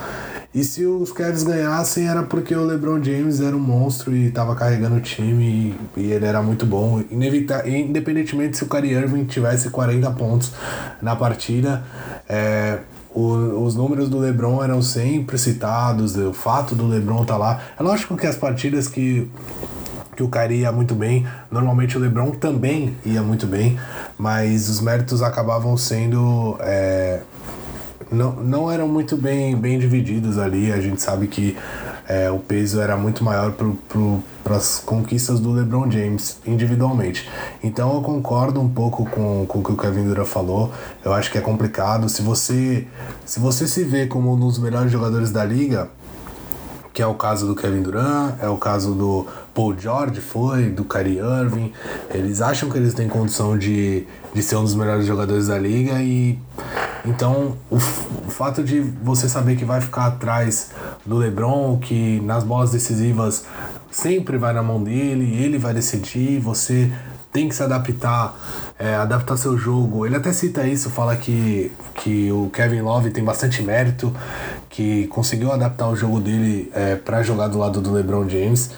E 0.55 0.65
se 0.65 0.85
os 0.85 1.13
Cavs 1.13 1.43
ganhassem 1.43 2.09
era 2.09 2.23
porque 2.23 2.55
o 2.55 2.65
LeBron 2.65 3.03
James 3.03 3.41
era 3.41 3.55
um 3.55 3.61
monstro 3.61 4.17
e 4.17 4.29
estava 4.29 4.57
carregando 4.57 4.97
o 4.97 5.01
time 5.01 5.77
e, 5.97 6.01
e, 6.01 6.13
ele 6.13 6.25
era 6.25 6.43
muito 6.43 6.65
bom. 6.65 7.03
Inevita 7.11 7.69
independentemente 7.69 8.57
se 8.57 8.65
o 8.65 8.67
Kyrie 8.67 8.93
Irving 8.93 9.25
tivesse 9.25 9.69
40 9.69 10.11
pontos 10.13 10.53
na 11.03 11.15
partida, 11.15 11.85
é, 12.27 12.79
o, 13.15 13.63
os 13.63 13.75
números 13.75 14.09
do 14.09 14.19
LeBron 14.19 14.65
eram 14.65 14.81
sempre 14.81 15.37
citados, 15.37 16.17
o 16.17 16.33
fato 16.33 16.75
do 16.75 16.87
LeBron 16.87 17.23
estar 17.23 17.35
tá 17.35 17.39
lá. 17.39 17.61
É 17.79 17.83
lógico 17.83 18.17
que 18.17 18.27
as 18.27 18.37
partidas 18.37 18.89
que 18.89 19.31
que 20.19 20.23
o 20.25 20.29
Kyrie 20.29 20.63
ia 20.63 20.73
muito 20.73 20.97
bem. 20.97 21.25
Normalmente 21.49 21.97
o 21.97 22.01
LeBron 22.01 22.33
também 22.33 22.97
ia 23.07 23.23
muito 23.23 23.47
bem, 23.47 23.79
mas 24.19 24.69
os 24.69 24.81
méritos 24.81 25.23
acabavam 25.23 25.77
sendo 25.77 26.57
é, 26.59 27.21
não, 28.11 28.33
não 28.37 28.71
eram 28.71 28.89
muito 28.89 29.17
bem, 29.17 29.57
bem 29.57 29.79
divididos 29.79 30.39
ali. 30.39 30.73
A 30.73 30.81
gente 30.81 31.01
sabe 31.01 31.27
que 31.27 31.57
é, 32.09 32.31
o 32.31 32.39
peso 32.39 32.81
era 32.81 32.97
muito 32.97 33.23
maior 33.23 33.53
para 33.53 34.57
as 34.57 34.79
conquistas 34.79 35.39
do 35.41 35.53
LeBron 35.53 35.91
James 35.91 36.39
individualmente. 36.47 37.29
Então 37.63 37.95
eu 37.95 38.01
concordo 38.01 38.61
um 38.61 38.69
pouco 38.69 39.05
com, 39.05 39.45
com 39.47 39.59
o 39.59 39.63
que 39.63 39.73
o 39.73 39.77
Kevin 39.77 40.05
Durant 40.05 40.27
falou. 40.27 40.73
Eu 41.05 41.13
acho 41.13 41.31
que 41.31 41.39
é 41.39 41.41
complicado. 41.41 42.09
Se 42.09 42.23
você 42.23 42.87
se, 43.25 43.39
você 43.39 43.67
se 43.67 43.85
vê 43.85 44.07
como 44.07 44.35
um 44.35 44.39
dos 44.39 44.59
melhores 44.59 44.91
jogadores 44.91 45.31
da 45.31 45.45
liga, 45.45 45.91
que 46.93 47.03
é 47.03 47.07
o 47.07 47.15
caso 47.15 47.47
do 47.47 47.55
Kevin 47.55 47.83
Durant, 47.83 48.35
é 48.41 48.49
o 48.49 48.57
caso 48.57 48.95
do 48.95 49.27
Paul 49.59 49.77
George, 49.77 50.21
foi, 50.21 50.71
do 50.71 50.85
Kyrie 50.85 51.19
Irving. 51.19 51.73
Eles 52.15 52.41
acham 52.41 52.71
que 52.71 52.79
eles 52.79 52.95
têm 52.95 53.09
condição 53.09 53.59
de, 53.59 54.07
de 54.33 54.41
ser 54.41 54.55
um 54.55 54.63
dos 54.63 54.77
melhores 54.77 55.05
jogadores 55.05 55.49
da 55.49 55.59
liga 55.59 56.01
e 56.01 56.39
então 57.05 57.57
o, 57.69 57.75
o 57.75 58.31
fato 58.31 58.63
de 58.63 58.79
você 58.79 59.29
saber 59.29 59.57
que 59.57 59.65
vai 59.65 59.81
ficar 59.81 60.07
atrás 60.07 60.71
do 61.05 61.17
LeBron, 61.17 61.77
que 61.79 62.21
nas 62.21 62.45
bolas 62.45 62.71
decisivas 62.71 63.47
sempre 63.91 64.39
vai 64.39 64.53
na 64.53 64.63
mão 64.63 64.81
dele, 64.81 65.43
ele 65.43 65.59
vai 65.59 65.75
decidir, 65.75 66.39
você 66.39 66.89
tem 67.33 67.49
que 67.49 67.55
se 67.57 67.63
adaptar, 67.63 68.37
é, 68.79 68.95
adaptar 68.95 69.37
seu 69.37 69.59
jogo. 69.59 70.07
Ele 70.07 70.15
até 70.15 70.33
cita 70.33 70.69
isso, 70.69 70.89
fala 70.89 71.17
que, 71.17 71.73
que 71.97 72.31
o 72.31 72.49
Kevin 72.51 72.83
Love 72.83 73.11
tem 73.11 73.25
bastante 73.25 73.61
mérito, 73.61 74.15
que 74.71 75.09
conseguiu 75.09 75.51
adaptar 75.51 75.89
o 75.89 75.97
jogo 75.97 76.21
dele 76.21 76.71
é, 76.73 76.95
para 76.95 77.25
jogar 77.25 77.49
do 77.49 77.59
lado 77.59 77.81
do 77.81 77.93
LeBron 77.93 78.29
James. 78.29 78.71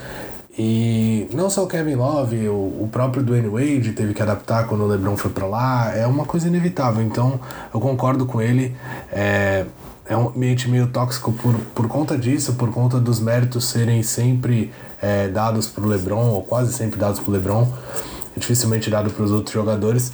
E 0.59 1.29
não 1.33 1.49
só 1.49 1.65
o 1.65 1.67
Kevin 1.67 1.95
Love, 1.95 2.49
o, 2.49 2.83
o 2.83 2.89
próprio 2.91 3.23
Dwayne 3.23 3.49
Wade 3.49 3.93
teve 3.93 4.13
que 4.13 4.23
adaptar 4.23 4.67
quando 4.67 4.83
o 4.83 4.87
LeBron 4.87 5.17
foi 5.17 5.31
para 5.31 5.47
lá. 5.47 5.97
É 5.97 6.07
uma 6.07 6.25
coisa 6.25 6.49
inevitável. 6.49 7.03
Então 7.03 7.41
eu 7.73 7.81
concordo 7.81 8.27
com 8.27 8.43
ele. 8.43 8.75
É, 9.13 9.65
é 10.11 10.17
um 10.17 10.29
ambiente 10.29 10.69
meio 10.69 10.89
tóxico 10.89 11.33
por, 11.33 11.55
por 11.73 11.87
conta 11.87 12.19
disso, 12.19 12.55
por 12.55 12.71
conta 12.73 12.99
dos 12.99 13.21
méritos 13.21 13.67
serem 13.67 14.03
sempre 14.03 14.73
é, 15.01 15.29
dados 15.29 15.69
para 15.69 15.85
o 15.85 15.87
LeBron, 15.87 16.31
ou 16.31 16.43
quase 16.43 16.73
sempre 16.73 16.99
dados 16.99 17.21
para 17.21 17.31
o 17.31 17.33
LeBron, 17.33 17.73
dificilmente 18.37 18.91
dado 18.91 19.11
para 19.11 19.25
os 19.25 19.31
outros 19.31 19.55
jogadores. 19.55 20.13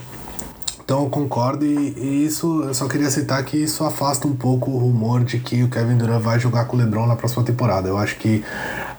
Então 0.87 1.03
eu 1.03 1.11
concordo 1.11 1.67
e, 1.67 1.95
e, 1.99 2.25
isso 2.25 2.63
eu 2.63 2.73
só 2.73 2.87
queria 2.87 3.11
citar 3.11 3.45
que 3.45 3.57
isso 3.57 3.83
afasta 3.83 4.29
um 4.29 4.37
pouco 4.37 4.71
o 4.71 4.79
rumor 4.79 5.25
de 5.25 5.41
que 5.41 5.65
o 5.65 5.69
Kevin 5.69 5.97
Durant 5.97 6.23
vai 6.23 6.39
jogar 6.39 6.67
com 6.67 6.77
o 6.77 6.79
LeBron 6.79 7.09
na 7.09 7.17
próxima 7.17 7.43
temporada. 7.43 7.89
Eu 7.89 7.99
acho 7.99 8.17
que 8.19 8.45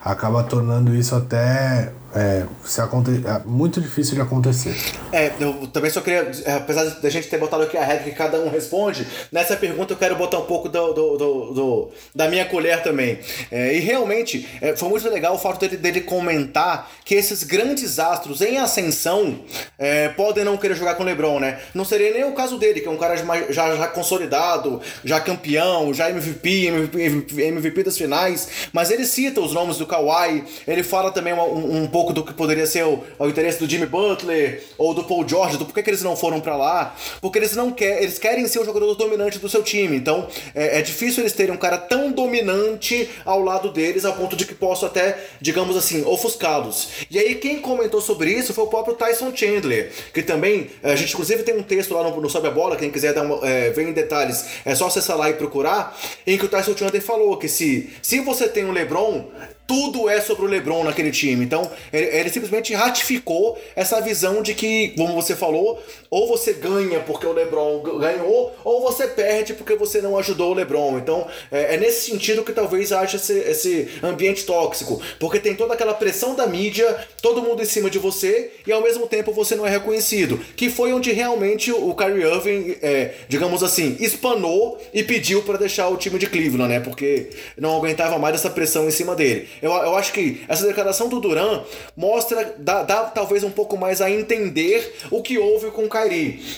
acaba 0.04 0.44
tornando 0.44 0.94
isso 0.94 1.14
até 1.14 1.90
é, 2.14 2.46
se 2.64 2.80
aconte... 2.80 3.10
é 3.10 3.42
muito 3.44 3.80
difícil 3.80 4.14
de 4.14 4.20
acontecer. 4.20 4.74
É, 5.12 5.32
eu 5.38 5.66
também 5.68 5.90
só 5.90 6.00
queria, 6.00 6.30
é, 6.44 6.54
apesar 6.54 6.84
da 6.84 7.10
gente 7.10 7.28
ter 7.28 7.38
botado 7.38 7.64
aqui 7.64 7.76
a 7.76 7.84
regra 7.84 8.04
que 8.04 8.12
cada 8.12 8.40
um 8.40 8.48
responde, 8.48 9.06
nessa 9.30 9.56
pergunta 9.56 9.92
eu 9.92 9.96
quero 9.96 10.16
botar 10.16 10.38
um 10.38 10.46
pouco 10.46 10.68
do, 10.68 10.92
do, 10.92 11.16
do, 11.16 11.54
do 11.54 11.90
da 12.14 12.28
minha 12.28 12.44
colher 12.46 12.82
também. 12.82 13.18
É, 13.50 13.74
e 13.74 13.80
realmente, 13.80 14.48
é, 14.60 14.74
foi 14.76 14.88
muito 14.88 15.08
legal 15.08 15.34
o 15.34 15.38
fato 15.38 15.60
dele, 15.60 15.76
dele 15.76 16.00
comentar 16.00 16.90
que 17.04 17.14
esses 17.14 17.42
grandes 17.42 17.98
astros 17.98 18.40
em 18.40 18.56
ascensão 18.58 19.40
é, 19.78 20.08
podem 20.08 20.44
não 20.44 20.56
querer 20.56 20.76
jogar 20.76 20.94
com 20.94 21.02
o 21.02 21.06
LeBron, 21.06 21.38
né? 21.40 21.60
Não 21.74 21.84
seria 21.84 22.12
nem 22.12 22.24
o 22.24 22.32
caso 22.32 22.58
dele, 22.58 22.80
que 22.80 22.88
é 22.88 22.90
um 22.90 22.96
cara 22.96 23.16
já, 23.16 23.76
já 23.76 23.86
consolidado, 23.88 24.80
já 25.04 25.20
campeão, 25.20 25.92
já 25.92 26.10
MVP, 26.10 26.66
MVP, 26.66 27.42
MVP 27.42 27.82
das 27.82 27.98
finais, 27.98 28.48
mas 28.72 28.90
ele 28.90 29.04
cita 29.04 29.40
os 29.40 29.52
nomes 29.52 29.76
do 29.76 29.86
Kawhi, 29.86 30.44
ele 30.66 30.82
fala 30.82 31.10
também 31.10 31.34
um, 31.34 31.82
um 31.82 31.86
pouco 31.86 31.97
pouco 31.98 32.12
do 32.12 32.22
que 32.22 32.32
poderia 32.32 32.64
ser 32.64 32.84
o, 32.84 33.02
o 33.18 33.26
interesse 33.26 33.58
do 33.58 33.68
Jimmy 33.68 33.86
Butler 33.86 34.62
ou 34.78 34.94
do 34.94 35.02
Paul 35.02 35.28
George, 35.28 35.56
do 35.56 35.64
porquê 35.64 35.82
que 35.82 35.90
eles 35.90 36.02
não 36.04 36.16
foram 36.16 36.40
para 36.40 36.56
lá, 36.56 36.94
porque 37.20 37.40
eles 37.40 37.56
não 37.56 37.72
querem, 37.72 38.04
eles 38.04 38.20
querem 38.20 38.46
ser 38.46 38.60
o 38.60 38.64
jogador 38.64 38.94
dominante 38.94 39.40
do 39.40 39.48
seu 39.48 39.64
time. 39.64 39.96
Então 39.96 40.28
é, 40.54 40.78
é, 40.78 40.82
difícil 40.82 41.24
eles 41.24 41.32
terem 41.32 41.52
um 41.52 41.56
cara 41.56 41.76
tão 41.76 42.12
dominante 42.12 43.10
ao 43.24 43.42
lado 43.42 43.72
deles, 43.72 44.04
ao 44.04 44.12
ponto 44.12 44.36
de 44.36 44.46
que 44.46 44.54
posso 44.54 44.86
até, 44.86 45.18
digamos 45.40 45.76
assim, 45.76 46.04
ofuscá-los. 46.04 46.88
E 47.10 47.18
aí 47.18 47.34
quem 47.34 47.58
comentou 47.58 48.00
sobre 48.00 48.30
isso 48.30 48.54
foi 48.54 48.62
o 48.62 48.68
próprio 48.68 48.94
Tyson 48.94 49.34
Chandler, 49.34 49.90
que 50.14 50.22
também, 50.22 50.70
a 50.84 50.94
gente 50.94 51.12
inclusive 51.12 51.42
tem 51.42 51.56
um 51.56 51.64
texto 51.64 51.94
lá 51.94 52.04
no, 52.04 52.20
no 52.20 52.30
Sobe 52.30 52.46
a 52.46 52.52
Bola, 52.52 52.76
quem 52.76 52.92
quiser 52.92 53.12
dar 53.12 53.22
uma, 53.24 53.44
é, 53.44 53.70
ver 53.70 53.88
em 53.88 53.92
detalhes, 53.92 54.44
é 54.64 54.72
só 54.72 54.86
acessar 54.86 55.16
lá 55.16 55.28
e 55.28 55.32
procurar, 55.32 55.98
em 56.24 56.38
que 56.38 56.44
o 56.44 56.48
Tyson 56.48 56.76
Chandler 56.76 57.02
falou 57.02 57.36
que 57.36 57.48
se, 57.48 57.90
se 58.00 58.20
você 58.20 58.46
tem 58.46 58.64
um 58.64 58.70
LeBron, 58.70 59.24
tudo 59.68 60.08
é 60.08 60.18
sobre 60.18 60.46
o 60.46 60.48
LeBron 60.48 60.82
naquele 60.82 61.10
time. 61.10 61.44
Então, 61.44 61.70
ele, 61.92 62.06
ele, 62.06 62.30
simplesmente 62.30 62.74
ratificou 62.74 63.58
essa 63.74 64.00
visão 64.00 64.42
de 64.42 64.54
que, 64.54 64.94
como 64.96 65.14
você 65.14 65.34
falou, 65.34 65.82
ou 66.10 66.28
você 66.28 66.52
ganha 66.52 67.00
porque 67.00 67.26
o 67.26 67.32
LeBron 67.32 67.80
ganhou, 67.98 68.54
ou 68.64 68.82
você 68.82 69.06
perde 69.06 69.54
porque 69.54 69.74
você 69.74 70.00
não 70.00 70.18
ajudou 70.18 70.52
o 70.52 70.54
LeBron. 70.54 70.98
Então, 70.98 71.26
é, 71.50 71.74
é 71.74 71.76
nesse 71.76 72.10
sentido 72.10 72.44
que 72.44 72.52
talvez 72.52 72.92
haja 72.92 73.16
esse, 73.16 73.38
esse, 73.38 73.88
ambiente 74.02 74.44
tóxico, 74.44 75.00
porque 75.18 75.38
tem 75.38 75.54
toda 75.54 75.74
aquela 75.74 75.94
pressão 75.94 76.34
da 76.34 76.46
mídia, 76.46 76.96
todo 77.22 77.42
mundo 77.42 77.62
em 77.62 77.66
cima 77.66 77.90
de 77.90 77.98
você, 77.98 78.50
e 78.66 78.72
ao 78.72 78.82
mesmo 78.82 79.06
tempo 79.06 79.32
você 79.32 79.54
não 79.54 79.66
é 79.66 79.70
reconhecido. 79.70 80.40
Que 80.56 80.70
foi 80.70 80.92
onde 80.92 81.12
realmente 81.12 81.72
o 81.72 81.94
Kyrie 81.94 82.24
Irving, 82.24 82.76
é, 82.82 83.14
digamos 83.28 83.62
assim, 83.62 83.96
espanou 84.00 84.78
e 84.92 85.02
pediu 85.02 85.42
para 85.42 85.58
deixar 85.58 85.88
o 85.88 85.96
time 85.96 86.18
de 86.18 86.26
Cleveland, 86.26 86.72
né? 86.72 86.80
Porque 86.80 87.30
não 87.56 87.76
aguentava 87.76 88.18
mais 88.18 88.34
essa 88.34 88.50
pressão 88.50 88.86
em 88.86 88.90
cima 88.90 89.14
dele. 89.14 89.48
Eu, 89.60 89.72
eu 89.72 89.96
acho 89.96 90.12
que 90.12 90.42
essa 90.48 90.66
declaração 90.66 91.08
do 91.08 91.20
Duran 91.20 91.62
mostra, 91.96 92.54
dá, 92.58 92.82
dá 92.82 93.04
talvez 93.04 93.44
um 93.44 93.50
pouco 93.50 93.76
mais 93.76 94.00
a 94.00 94.10
entender 94.10 94.96
o 95.10 95.22
que 95.22 95.38
houve 95.38 95.70
com 95.70 95.84
o 95.84 95.88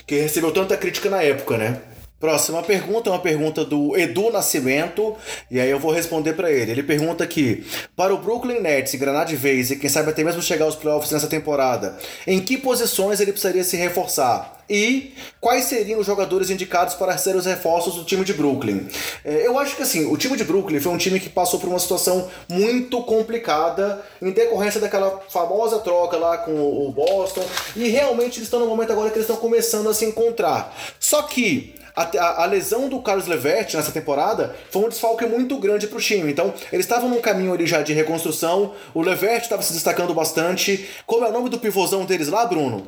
que 0.07 0.17
recebeu 0.17 0.53
tanta 0.53 0.77
crítica 0.77 1.09
na 1.09 1.23
época, 1.23 1.57
né? 1.57 1.81
Próxima 2.21 2.63
pergunta 2.63 3.09
é 3.09 3.13
uma 3.15 3.19
pergunta 3.19 3.65
do 3.65 3.97
Edu 3.97 4.31
Nascimento, 4.31 5.17
e 5.51 5.59
aí 5.59 5.71
eu 5.71 5.79
vou 5.79 5.91
responder 5.91 6.35
para 6.35 6.51
ele. 6.51 6.71
Ele 6.71 6.83
pergunta 6.83 7.25
aqui: 7.25 7.65
para 7.97 8.15
o 8.15 8.19
Brooklyn 8.19 8.61
Nets 8.61 8.93
engrenar 8.93 9.25
de 9.25 9.37
vez 9.37 9.71
e 9.71 9.77
quem 9.77 9.89
sabe 9.89 10.11
até 10.11 10.23
mesmo 10.23 10.43
chegar 10.43 10.67
aos 10.67 10.77
playoffs 10.77 11.11
nessa 11.11 11.29
temporada, 11.29 11.97
em 12.27 12.39
que 12.39 12.59
posições 12.59 13.21
ele 13.21 13.33
precisaria 13.33 13.65
se 13.65 13.75
reforçar? 13.79 14.61
E 14.69 15.15
quais 15.41 15.65
seriam 15.65 15.99
os 15.99 16.07
jogadores 16.07 16.51
indicados 16.51 16.95
para 16.95 17.17
ser 17.17 17.35
os 17.35 17.47
reforços 17.47 17.95
do 17.95 18.05
time 18.05 18.23
de 18.23 18.35
Brooklyn? 18.35 18.87
É, 19.25 19.47
eu 19.47 19.59
acho 19.59 19.75
que 19.75 19.83
assim, 19.83 20.05
o 20.05 20.17
time 20.19 20.37
de 20.37 20.45
Brooklyn 20.45 20.79
foi 20.79 20.93
um 20.93 20.99
time 20.99 21.19
que 21.19 21.31
passou 21.31 21.59
por 21.59 21.71
uma 21.71 21.79
situação 21.79 22.29
muito 22.51 23.03
complicada 23.03 24.05
em 24.21 24.31
decorrência 24.31 24.79
daquela 24.79 25.23
famosa 25.31 25.79
troca 25.79 26.19
lá 26.19 26.37
com 26.37 26.53
o 26.53 26.93
Boston, 26.93 27.45
e 27.75 27.89
realmente 27.89 28.39
eles 28.39 28.43
estão 28.43 28.61
no 28.61 28.67
momento 28.67 28.93
agora 28.93 29.09
que 29.09 29.17
eles 29.17 29.27
estão 29.29 29.41
começando 29.41 29.89
a 29.89 29.95
se 29.95 30.05
encontrar. 30.05 30.77
Só 31.01 31.23
que 31.23 31.80
a, 31.95 32.03
a, 32.03 32.43
a, 32.43 32.47
lesão 32.47 32.89
do 32.89 33.01
Carlos 33.01 33.27
Levert 33.27 33.75
nessa 33.75 33.93
temporada 33.93 34.55
foi 34.71 34.85
um 34.85 34.89
desfalque 34.89 35.27
muito 35.27 35.57
grande 35.59 35.87
para 35.87 35.99
o 35.99 36.01
time. 36.01 36.31
Então, 36.31 36.53
eles 36.73 36.87
estavam 36.87 37.09
num 37.09 37.21
caminho 37.21 37.53
ali 37.53 37.67
já 37.67 37.83
de 37.83 37.93
reconstrução. 37.93 38.75
O 38.95 39.03
Levert 39.03 39.43
estava 39.43 39.63
se 39.63 39.73
destacando 39.73 40.15
bastante. 40.15 40.89
Como 41.07 41.25
é 41.25 41.29
o 41.29 41.33
nome 41.33 41.49
do 41.49 41.59
pivôzão 41.59 42.05
deles 42.05 42.29
lá, 42.29 42.47
Bruno? 42.47 42.87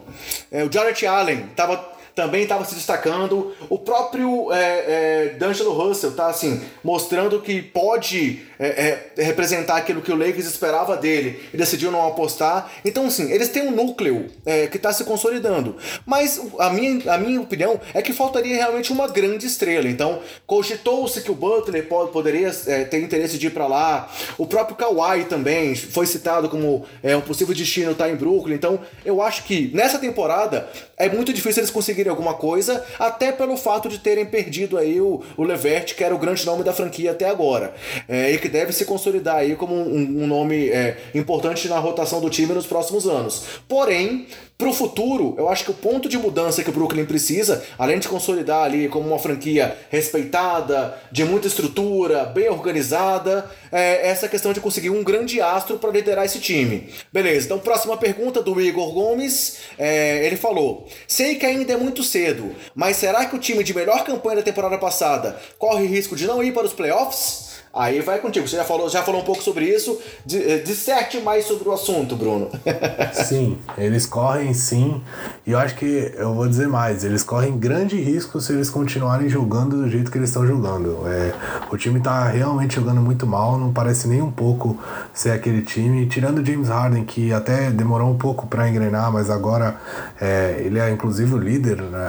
É, 0.51 0.65
o 0.65 0.73
Jarrett 0.73 1.07
Allen 1.07 1.47
estava 1.51 1.93
também 2.15 2.43
estava 2.43 2.65
se 2.65 2.75
destacando. 2.75 3.55
O 3.69 3.79
próprio 3.79 4.53
é, 4.53 4.59
é, 4.59 5.29
D'Angelo 5.39 5.73
Russell 5.73 6.13
tá 6.13 6.27
assim, 6.27 6.61
mostrando 6.83 7.41
que 7.41 7.63
pode 7.63 8.43
é, 8.59 9.11
é, 9.17 9.25
representar 9.25 9.77
aquilo 9.77 10.01
que 10.03 10.13
o 10.13 10.17
Lakers 10.17 10.47
esperava 10.47 10.97
dele 10.97 11.41
e 11.53 11.57
decidiu 11.57 11.91
não 11.91 12.07
apostar. 12.07 12.71
Então, 12.85 13.07
assim, 13.07 13.31
eles 13.33 13.49
têm 13.49 13.67
um 13.67 13.71
núcleo 13.71 14.27
é, 14.45 14.67
que 14.67 14.77
está 14.77 14.93
se 14.93 15.05
consolidando. 15.05 15.77
Mas 16.07 16.41
a 16.59 16.71
minha, 16.71 17.13
a 17.13 17.19
minha 17.19 17.41
opinião 17.41 17.81
é 17.95 18.03
que 18.03 18.13
faltaria 18.13 18.57
realmente 18.57 18.93
uma 18.93 19.09
grande 19.09 19.47
estrela. 19.47 19.89
Então, 19.89 20.21
cogitou-se 20.47 21.21
que 21.23 21.31
o 21.31 21.35
Butler 21.35 21.87
pode, 21.89 22.13
poderia 22.13 22.53
é, 22.67 22.85
ter 22.85 23.03
interesse 23.03 23.39
de 23.39 23.49
ir 23.49 23.51
para 23.51 23.67
lá. 23.67 24.11
O 24.39 24.47
próprio 24.47 24.77
Kawhi 24.77 25.25
também 25.25 25.75
foi 25.75 26.07
citado 26.07 26.49
como 26.49 26.85
é, 27.03 27.17
um 27.17 27.21
possível 27.21 27.55
destino 27.55 27.93
estar 27.93 28.05
tá 28.05 28.11
em 28.11 28.17
Brooklyn. 28.17 28.55
Então, 28.55 28.81
eu 29.05 29.21
acho 29.23 29.45
que 29.45 29.71
nessa 29.75 29.99
temporada 29.99 30.69
é 31.03 31.09
muito 31.09 31.33
difícil 31.33 31.61
eles 31.61 31.71
conseguirem 31.71 32.11
alguma 32.11 32.35
coisa, 32.35 32.85
até 32.99 33.33
pelo 33.33 33.57
fato 33.57 33.89
de 33.89 33.99
terem 33.99 34.25
perdido 34.25 34.79
aí 34.79 35.01
o, 35.01 35.21
o 35.37 35.43
Levert, 35.43 35.95
que 35.95 36.05
era 36.05 36.15
o 36.15 36.19
grande 36.19 36.47
nome 36.47 36.63
da 36.63 36.73
franquia 36.73 37.11
até 37.11 37.29
agora, 37.29 37.75
é, 38.09 38.31
e 38.31 38.39
que 38.39 38.49
deve 38.49 38.73
se 38.73 38.85
consolidar 38.85 39.37
aí 39.37 39.57
como 39.57 39.75
um, 39.75 40.23
um 40.23 40.27
nome 40.27 40.69
é, 40.69 40.97
importante 41.15 41.69
na 41.69 41.79
rotação 41.79 42.21
do 42.21 42.31
time 42.31 42.55
nos 42.55 42.67
próximos 42.67 43.07
anos. 43.07 43.45
Porém, 43.69 44.27
para 44.63 44.71
o 44.71 44.73
futuro, 44.73 45.35
eu 45.37 45.49
acho 45.49 45.65
que 45.65 45.73
o 45.73 45.75
ponto 45.75 46.09
de 46.09 46.17
mudança 46.17 46.63
que 46.63 46.71
o 46.71 46.73
Brooklyn 46.73 47.05
precisa, 47.05 47.65
além 47.77 47.99
de 47.99 48.07
consolidar 48.07 48.63
ali 48.63 48.89
como 48.89 49.09
uma 49.09 49.19
franquia 49.19 49.77
respeitada, 49.91 50.97
de 51.11 51.25
muita 51.25 51.49
estrutura, 51.49 52.27
bem 52.27 52.49
organizada, 52.49 53.51
é 53.73 54.09
essa 54.09 54.29
questão 54.29 54.53
de 54.53 54.61
conseguir 54.61 54.91
um 54.91 55.03
grande 55.03 55.41
astro 55.41 55.79
para 55.79 55.91
liderar 55.91 56.25
esse 56.25 56.39
time. 56.39 56.89
Beleza, 57.13 57.47
então 57.47 57.59
próxima 57.59 57.97
pergunta 57.97 58.41
do 58.41 58.61
Igor 58.61 58.93
Gomes. 58.93 59.59
É, 59.77 60.25
ele 60.25 60.37
falou: 60.37 60.87
Sei 61.09 61.35
que 61.35 61.45
ainda 61.45 61.73
é 61.73 61.77
muito 61.77 62.05
cedo, 62.05 62.55
mas 62.73 62.97
será 62.97 63.27
que 63.27 63.35
o 63.35 63.41
time 63.41 63.65
de 63.65 63.75
melhor 63.75 64.05
campanha 64.05 64.37
da 64.37 64.43
temporada 64.43 64.79
passada 64.79 65.41
corre 65.59 65.87
risco 65.87 66.15
de 66.15 66.25
não 66.25 66.41
ir 66.41 66.55
para 66.55 66.67
os 66.67 66.73
playoffs? 66.73 67.52
Aí 67.75 68.03
vai 68.03 68.19
contigo. 68.19 68.47
Você 68.47 68.57
já 68.57 68.65
falou, 68.65 68.89
já 68.91 69.03
falou 69.03 69.23
um 69.23 69.25
pouco 69.25 69.43
sobre 69.43 69.65
isso. 69.65 69.99
Eh, 70.31 70.59
disserte 70.59 71.21
mais 71.21 71.47
sobre 71.47 71.69
o 71.69 71.73
assunto, 71.73 72.15
Bruno. 72.15 72.51
sim, 73.15 73.57
eles 73.79 74.05
correm 74.05 74.53
sim. 74.53 75.01
E 75.47 75.53
eu 75.53 75.59
acho 75.59 75.75
que 75.77 76.13
eu 76.17 76.35
vou 76.35 76.47
dizer 76.47 76.69
mais. 76.69 77.03
Eles 77.03 77.23
correm 77.23 77.59
grande 77.59 77.97
risco 77.97 78.41
se 78.43 78.53
eles 78.53 78.69
continuarem 78.69 79.27
jogando 79.27 79.79
do 79.79 79.89
jeito 79.89 80.11
que 80.11 80.19
eles 80.19 80.29
estão 80.29 80.47
jogando. 80.47 81.03
É, 81.07 81.33
o 81.71 81.77
time 81.79 81.99
tá 81.99 82.29
realmente 82.29 82.75
jogando 82.75 83.01
muito 83.01 83.27
mal. 83.27 83.57
Não 83.57 83.73
parece 83.73 84.07
nem 84.07 84.21
um 84.21 84.31
pouco 84.31 84.79
ser 85.15 85.31
aquele 85.31 85.63
time. 85.63 86.07
Tirando 86.07 86.45
James 86.45 86.69
Harden, 86.69 87.05
que 87.05 87.33
até 87.33 87.71
demorou 87.71 88.11
um 88.11 88.19
pouco 88.19 88.47
para 88.47 88.69
engrenar, 88.69 89.11
mas 89.11 89.31
agora 89.31 89.77
é, 90.21 90.61
ele 90.63 90.79
é 90.79 90.91
inclusive 90.91 91.35
o 91.35 91.39
líder, 91.39 91.81
né? 91.81 92.09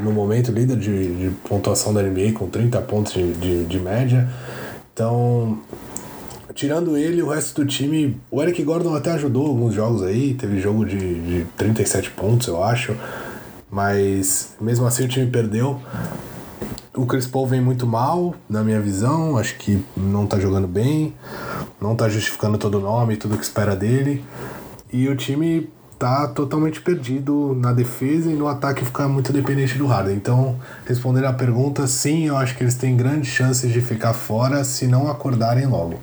no 0.00 0.12
momento, 0.12 0.52
líder 0.52 0.76
de, 0.76 1.16
de 1.16 1.30
pontuação 1.48 1.92
da 1.92 2.00
NBA 2.00 2.32
com 2.34 2.48
30 2.48 2.80
pontos 2.82 3.12
de, 3.12 3.32
de, 3.32 3.64
de 3.64 3.80
média. 3.80 4.28
Então, 4.94 5.58
tirando 6.54 6.96
ele, 6.96 7.20
o 7.20 7.28
resto 7.28 7.60
do 7.60 7.66
time. 7.66 8.16
O 8.30 8.40
Eric 8.40 8.62
Gordon 8.62 8.94
até 8.94 9.10
ajudou 9.10 9.48
alguns 9.48 9.74
jogos 9.74 10.02
aí, 10.02 10.34
teve 10.34 10.60
jogo 10.60 10.86
de, 10.86 10.98
de 10.98 11.46
37 11.56 12.12
pontos, 12.12 12.46
eu 12.46 12.62
acho. 12.62 12.96
Mas 13.68 14.54
mesmo 14.60 14.86
assim 14.86 15.04
o 15.04 15.08
time 15.08 15.28
perdeu. 15.28 15.82
O 16.96 17.06
Chris 17.06 17.26
Paul 17.26 17.44
vem 17.48 17.60
muito 17.60 17.88
mal, 17.88 18.36
na 18.48 18.62
minha 18.62 18.80
visão. 18.80 19.36
Acho 19.36 19.56
que 19.56 19.84
não 19.96 20.28
tá 20.28 20.38
jogando 20.38 20.68
bem, 20.68 21.12
não 21.80 21.96
tá 21.96 22.08
justificando 22.08 22.56
todo 22.56 22.78
o 22.78 22.80
nome 22.80 23.16
tudo 23.16 23.36
que 23.36 23.42
espera 23.42 23.74
dele. 23.74 24.24
E 24.92 25.08
o 25.08 25.16
time 25.16 25.68
tá 25.98 26.26
totalmente 26.28 26.80
perdido 26.80 27.54
na 27.58 27.72
defesa 27.72 28.30
e 28.30 28.34
no 28.34 28.48
ataque 28.48 28.84
ficar 28.84 29.08
muito 29.08 29.32
dependente 29.32 29.78
do 29.78 29.86
Harden. 29.86 30.16
Então, 30.16 30.56
respondendo 30.86 31.26
a 31.26 31.32
pergunta, 31.32 31.86
sim, 31.86 32.26
eu 32.26 32.36
acho 32.36 32.56
que 32.56 32.62
eles 32.62 32.74
têm 32.74 32.96
grandes 32.96 33.30
chances 33.30 33.72
de 33.72 33.80
ficar 33.80 34.12
fora 34.12 34.64
se 34.64 34.86
não 34.86 35.10
acordarem 35.10 35.66
logo. 35.66 35.98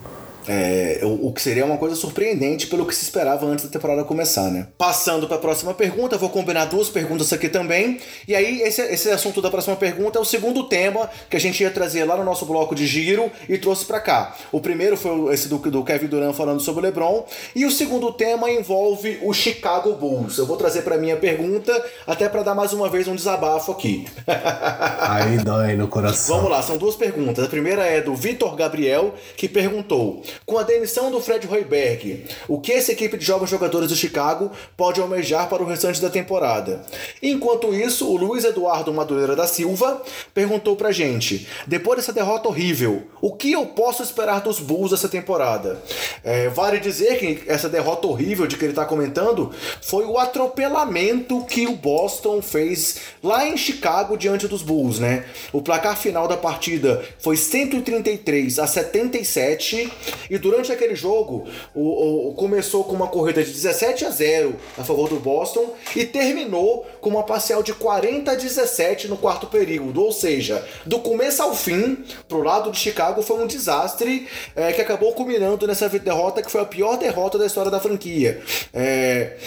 É, 0.48 1.00
o, 1.04 1.32
que 1.32 1.42
seria 1.42 1.66
uma 1.66 1.78
coisa 1.78 1.96
surpreendente 1.96 2.68
pelo 2.68 2.86
que 2.86 2.96
se 2.96 3.04
esperava 3.04 3.46
antes 3.46 3.66
da 3.66 3.72
temporada 3.72 4.04
começar, 4.04 4.50
né? 4.50 4.68
Passando 4.78 5.28
para 5.28 5.38
a 5.38 5.40
próxima 5.40 5.74
pergunta, 5.74 6.18
vou 6.18 6.30
combinar 6.30 6.66
duas 6.66 6.90
perguntas 6.90 7.32
aqui 7.32 7.50
também. 7.50 8.00
E 8.28 8.36
aí, 8.36 8.62
esse, 8.62 8.82
esse 8.82 9.10
assunto 9.10 9.42
da 9.42 9.50
próxima 9.50 9.76
pergunta 9.76 10.18
é 10.18 10.22
o 10.22 10.26
segundo 10.26 10.64
tema 10.64 11.10
que 11.30 11.38
a 11.38 11.40
gente 11.40 11.62
ia 11.62 11.72
trazer 11.72 12.06
lá 12.06 12.18
no 12.18 12.24
nosso 12.24 12.46
bloco 12.46 12.74
de 12.74 12.86
giro 12.88 13.32
e 13.48 13.58
trouxe 13.58 13.86
para 13.86 14.00
cá. 14.00 14.36
O 14.52 14.60
primeiro 14.60 14.98
foi 14.98 15.34
esse 15.34 15.48
do, 15.48 15.58
do 15.58 15.84
Kevin 15.84 16.08
Durant 16.08 16.36
falando 16.36 16.60
sobre 16.60 16.82
o 16.82 16.84
LeBron. 16.84 17.26
E 17.56 17.66
o 17.66 17.72
segundo 17.72 18.12
tema 18.12 18.50
envolve 18.50 19.20
o 19.22 19.34
Chicago 19.34 19.94
Bulls. 19.94 20.38
Eu 20.38 20.46
vou 20.46 20.58
trazer 20.58 20.82
para 20.82 20.98
minha 20.98 21.18
pergunta, 21.18 21.72
até 22.06 22.28
para 22.28 22.44
dar 22.44 22.56
mais 22.56 22.74
uma 22.74 22.90
vez 22.90 23.08
um 23.08 23.16
desabafo 23.16 23.72
aqui. 23.72 24.06
aí 25.00 25.38
dói 25.38 25.76
no 25.76 25.88
coração. 25.88 26.36
Vamos 26.36 26.52
lá, 26.52 26.62
são 26.62 26.78
duas 26.78 26.96
perguntas. 26.96 27.46
A 27.46 27.48
primeira 27.48 27.86
é 27.86 28.02
do 28.02 28.16
Vitor 28.16 28.56
Gabriel, 28.56 29.14
que 29.36 29.48
perguntou. 29.48 30.24
Com 30.46 30.58
a 30.58 30.64
demissão 30.64 31.12
do 31.12 31.22
Fred 31.22 31.48
Hoiberg, 31.48 32.26
o 32.48 32.60
que 32.60 32.74
essa 32.74 32.92
equipe 32.92 33.18
de 33.18 33.26
jovens 33.26 33.50
jogadores 33.50 33.90
do 33.90 33.96
Chicago 33.96 34.52
pode 34.76 35.00
almejar 35.00 35.48
para 35.48 35.64
o 35.64 35.66
restante 35.66 36.02
da 36.02 36.10
temporada? 36.10 36.84
Enquanto 37.22 37.74
isso, 37.74 38.08
o 38.08 38.18
Luiz 38.18 38.44
Eduardo 38.44 38.94
Madureira 38.94 39.36
da 39.36 39.48
Silva 39.48 40.02
perguntou 40.34 40.76
pra 40.76 40.92
gente: 40.92 41.48
depois 41.68 41.98
dessa 41.98 42.14
derrota 42.14 42.48
horrível, 42.48 43.04
o 43.22 43.34
que 43.34 43.52
eu 43.52 43.66
posso 43.68 44.04
esperar 44.04 44.42
dos 44.42 44.60
Bulls 44.60 44.94
essa 44.94 45.10
temporada? 45.10 45.82
É, 46.24 46.50
vale 46.50 46.80
dizer 46.80 47.18
que 47.18 47.44
essa 47.48 47.70
derrota 47.70 48.08
horrível 48.08 48.48
de 48.48 48.58
que 48.58 48.66
ele 48.66 48.72
está 48.72 48.86
comentando 48.86 49.52
foi 49.82 50.06
o 50.06 50.18
atropelamento 50.18 51.44
que 51.46 51.68
o 51.68 51.76
Boston 51.76 52.42
fez 52.42 52.98
lá 53.24 53.48
em 53.48 53.58
Chicago 53.58 54.18
diante 54.18 54.48
dos 54.48 54.62
Bulls, 54.62 55.00
né? 55.00 55.26
O 55.52 55.62
placar 55.62 55.98
final 55.98 56.28
da 56.28 56.38
partida 56.38 57.04
foi 57.20 57.38
133 57.38 58.60
a 58.60 58.68
77 58.68 59.92
e 60.30 60.38
durante 60.38 60.72
aquele 60.72 60.96
jogo, 60.96 61.48
o, 61.74 62.30
o, 62.30 62.34
começou 62.34 62.84
com 62.84 62.96
uma 62.96 63.08
corrida 63.08 63.44
de 63.44 63.52
17 63.52 64.06
a 64.06 64.10
0 64.10 64.56
a 64.78 64.84
favor 64.84 65.10
do 65.10 65.20
Boston 65.20 65.74
e 65.96 66.06
terminou 66.06 66.86
com 67.00 67.10
uma 67.10 67.24
parcial 67.24 67.64
de 67.64 67.74
40 67.74 68.32
a 68.32 68.36
17 68.36 69.08
no 69.08 69.18
quarto 69.18 69.48
período. 69.48 70.04
Ou 70.04 70.12
seja, 70.12 70.66
do 70.86 71.00
começo 71.00 71.42
ao 71.42 71.54
fim, 71.54 72.04
pro 72.28 72.44
lado 72.44 72.72
de 72.72 72.80
Chicago, 72.80 73.22
foi 73.22 73.38
um 73.38 73.48
desastre 73.48 74.28
é, 74.56 74.72
que 74.74 74.82
acabou 74.82 75.14
culminando 75.14 75.68
nessa 75.68 75.88
derrota 75.90 76.42
que 76.42 76.52
foi 76.52 76.62
a 76.62 76.66
pior 76.66 76.98
derrota 76.98 77.38
da 77.38 77.46
história 77.46 77.72
da 77.72 77.80
franquia. 77.80 78.42
É, 78.74 79.38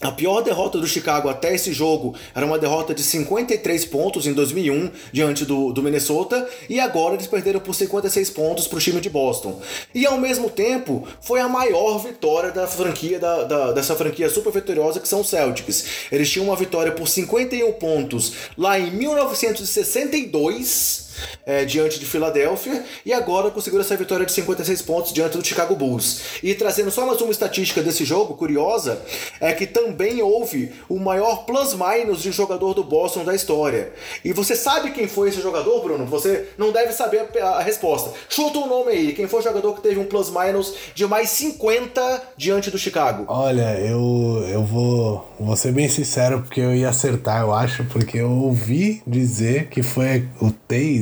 a 0.00 0.12
pior 0.12 0.42
derrota 0.42 0.78
do 0.78 0.86
Chicago 0.86 1.28
até 1.28 1.52
esse 1.54 1.72
jogo 1.72 2.14
era 2.32 2.46
uma 2.46 2.56
derrota 2.56 2.94
de 2.94 3.02
53 3.02 3.84
pontos 3.86 4.28
em 4.28 4.32
2001 4.32 4.92
diante 5.12 5.44
do, 5.44 5.72
do 5.72 5.82
Minnesota 5.82 6.48
e 6.68 6.78
agora 6.78 7.14
eles 7.14 7.26
perderam 7.26 7.58
por 7.58 7.74
56 7.74 8.30
pontos 8.30 8.68
para 8.68 8.78
o 8.78 8.80
time 8.80 9.00
de 9.00 9.10
Boston. 9.10 9.60
E 9.92 10.06
ao 10.06 10.16
mesmo 10.16 10.48
tempo 10.48 11.04
foi 11.20 11.40
a 11.40 11.48
maior 11.48 11.98
vitória 11.98 12.52
da 12.52 12.68
franquia 12.68 13.18
da, 13.18 13.42
da, 13.42 13.72
dessa 13.72 13.96
franquia 13.96 14.30
super 14.30 14.52
vitoriosa 14.52 15.00
que 15.00 15.08
são 15.08 15.22
os 15.22 15.28
Celtics. 15.28 15.84
Eles 16.12 16.30
tinham 16.30 16.46
uma 16.46 16.54
vitória 16.54 16.92
por 16.92 17.08
51 17.08 17.72
pontos 17.72 18.34
lá 18.56 18.78
em 18.78 18.92
1962 18.92 21.07
é, 21.44 21.64
diante 21.64 21.98
de 21.98 22.06
Filadélfia 22.06 22.84
e 23.04 23.12
agora 23.12 23.50
conseguiu 23.50 23.80
essa 23.80 23.96
vitória 23.96 24.26
de 24.26 24.32
56 24.32 24.82
pontos 24.82 25.12
diante 25.12 25.36
do 25.36 25.44
Chicago 25.44 25.74
Bulls. 25.74 26.20
E 26.42 26.54
trazendo 26.54 26.90
só 26.90 27.06
mais 27.06 27.20
uma 27.20 27.30
estatística 27.30 27.82
desse 27.82 28.04
jogo, 28.04 28.34
curiosa, 28.34 29.02
é 29.40 29.52
que 29.52 29.66
também 29.66 30.22
houve 30.22 30.72
o 30.88 30.98
maior 30.98 31.44
plus-minus 31.44 32.22
de 32.22 32.32
jogador 32.32 32.74
do 32.74 32.84
Boston 32.84 33.24
da 33.24 33.34
história. 33.34 33.92
E 34.24 34.32
você 34.32 34.54
sabe 34.54 34.90
quem 34.90 35.08
foi 35.08 35.28
esse 35.28 35.40
jogador, 35.40 35.82
Bruno? 35.82 36.06
Você 36.06 36.48
não 36.56 36.72
deve 36.72 36.92
saber 36.92 37.28
a, 37.40 37.62
resposta. 37.62 38.12
Chuta 38.28 38.58
o 38.58 38.64
um 38.64 38.68
nome 38.68 38.92
aí. 38.92 39.12
Quem 39.12 39.26
foi 39.26 39.40
o 39.40 39.42
jogador 39.42 39.74
que 39.74 39.82
teve 39.82 39.98
um 39.98 40.04
plus-minus 40.04 40.74
de 40.94 41.06
mais 41.06 41.30
50 41.30 42.22
diante 42.36 42.70
do 42.70 42.78
Chicago? 42.78 43.24
Olha, 43.28 43.78
eu, 43.80 44.44
eu 44.48 44.64
vou, 44.64 45.28
vou 45.38 45.56
ser 45.56 45.72
bem 45.72 45.88
sincero 45.88 46.42
porque 46.42 46.60
eu 46.60 46.74
ia 46.74 46.88
acertar, 46.88 47.42
eu 47.42 47.52
acho, 47.52 47.84
porque 47.84 48.18
eu 48.18 48.30
ouvi 48.30 49.02
dizer 49.06 49.68
que 49.68 49.82
foi 49.82 50.28
o 50.40 50.50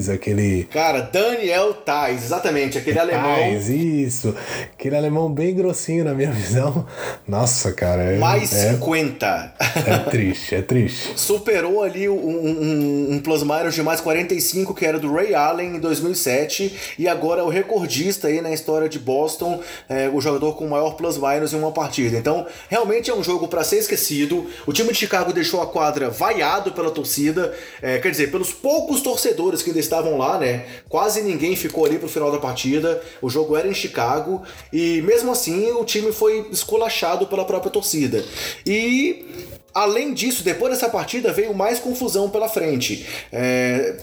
Taze 0.06 0.12
aquele. 0.12 0.64
Cara, 0.64 1.00
Daniel 1.00 1.74
Tais, 1.74 2.24
exatamente, 2.24 2.78
aquele 2.78 2.98
alemão. 2.98 3.34
Tais, 3.34 3.68
isso. 3.68 4.34
Aquele 4.72 4.96
alemão 4.96 5.30
bem 5.30 5.54
grossinho 5.54 6.04
na 6.04 6.14
minha 6.14 6.30
visão. 6.32 6.86
Nossa, 7.26 7.72
cara. 7.72 8.02
É, 8.02 8.18
Mais 8.18 8.52
é, 8.54 8.72
50. 8.72 9.54
É 9.86 10.10
triste, 10.10 10.54
é 10.54 10.62
triste. 10.62 11.12
Superou 11.16 11.82
ali 11.82 12.08
um, 12.08 12.14
um, 12.14 13.08
um 13.12 13.20
plus 13.20 13.42
minus 13.42 13.74
de 13.74 13.82
mais 13.82 14.00
45, 14.00 14.74
que 14.74 14.86
era 14.86 14.98
do 14.98 15.12
Ray 15.12 15.34
Allen 15.34 15.76
em 15.76 15.80
2007, 15.80 16.94
e 16.98 17.08
agora 17.08 17.40
é 17.40 17.44
o 17.44 17.48
recordista 17.48 18.28
aí 18.28 18.40
na 18.40 18.52
história 18.52 18.88
de 18.88 18.98
Boston, 18.98 19.60
é, 19.88 20.08
o 20.08 20.20
jogador 20.20 20.54
com 20.54 20.66
o 20.66 20.70
maior 20.70 20.94
plus 20.94 21.18
minus 21.18 21.52
em 21.52 21.56
uma 21.56 21.72
partida. 21.72 22.16
Então, 22.16 22.46
realmente 22.68 23.10
é 23.10 23.14
um 23.14 23.22
jogo 23.22 23.48
para 23.48 23.64
ser 23.64 23.78
esquecido. 23.78 24.46
O 24.66 24.72
time 24.72 24.90
de 24.90 24.98
Chicago 24.98 25.32
deixou 25.32 25.60
a 25.60 25.66
quadra 25.66 26.10
vaiado 26.10 26.72
pela 26.72 26.90
torcida, 26.90 27.54
é, 27.82 27.98
quer 27.98 28.10
dizer, 28.10 28.30
pelos 28.30 28.52
poucos 28.52 29.00
torcedores 29.00 29.62
que 29.62 29.70
ainda 29.70 29.80
estavam 29.80 29.95
estavam 29.96 30.18
lá, 30.18 30.38
né? 30.38 30.66
Quase 30.88 31.22
ninguém 31.22 31.56
ficou 31.56 31.84
ali 31.84 31.98
pro 31.98 32.08
final 32.08 32.30
da 32.30 32.38
partida. 32.38 33.02
O 33.20 33.30
jogo 33.30 33.56
era 33.56 33.66
em 33.66 33.74
Chicago 33.74 34.42
e 34.72 35.00
mesmo 35.02 35.32
assim 35.32 35.70
o 35.72 35.84
time 35.84 36.12
foi 36.12 36.48
esculachado 36.50 37.26
pela 37.26 37.44
própria 37.44 37.70
torcida. 37.70 38.24
E 38.66 39.55
Além 39.76 40.14
disso, 40.14 40.42
depois 40.42 40.72
dessa 40.72 40.88
partida 40.88 41.34
veio 41.34 41.52
mais 41.52 41.78
confusão 41.78 42.30
pela 42.30 42.48
frente. 42.48 43.06
É, 43.30 43.96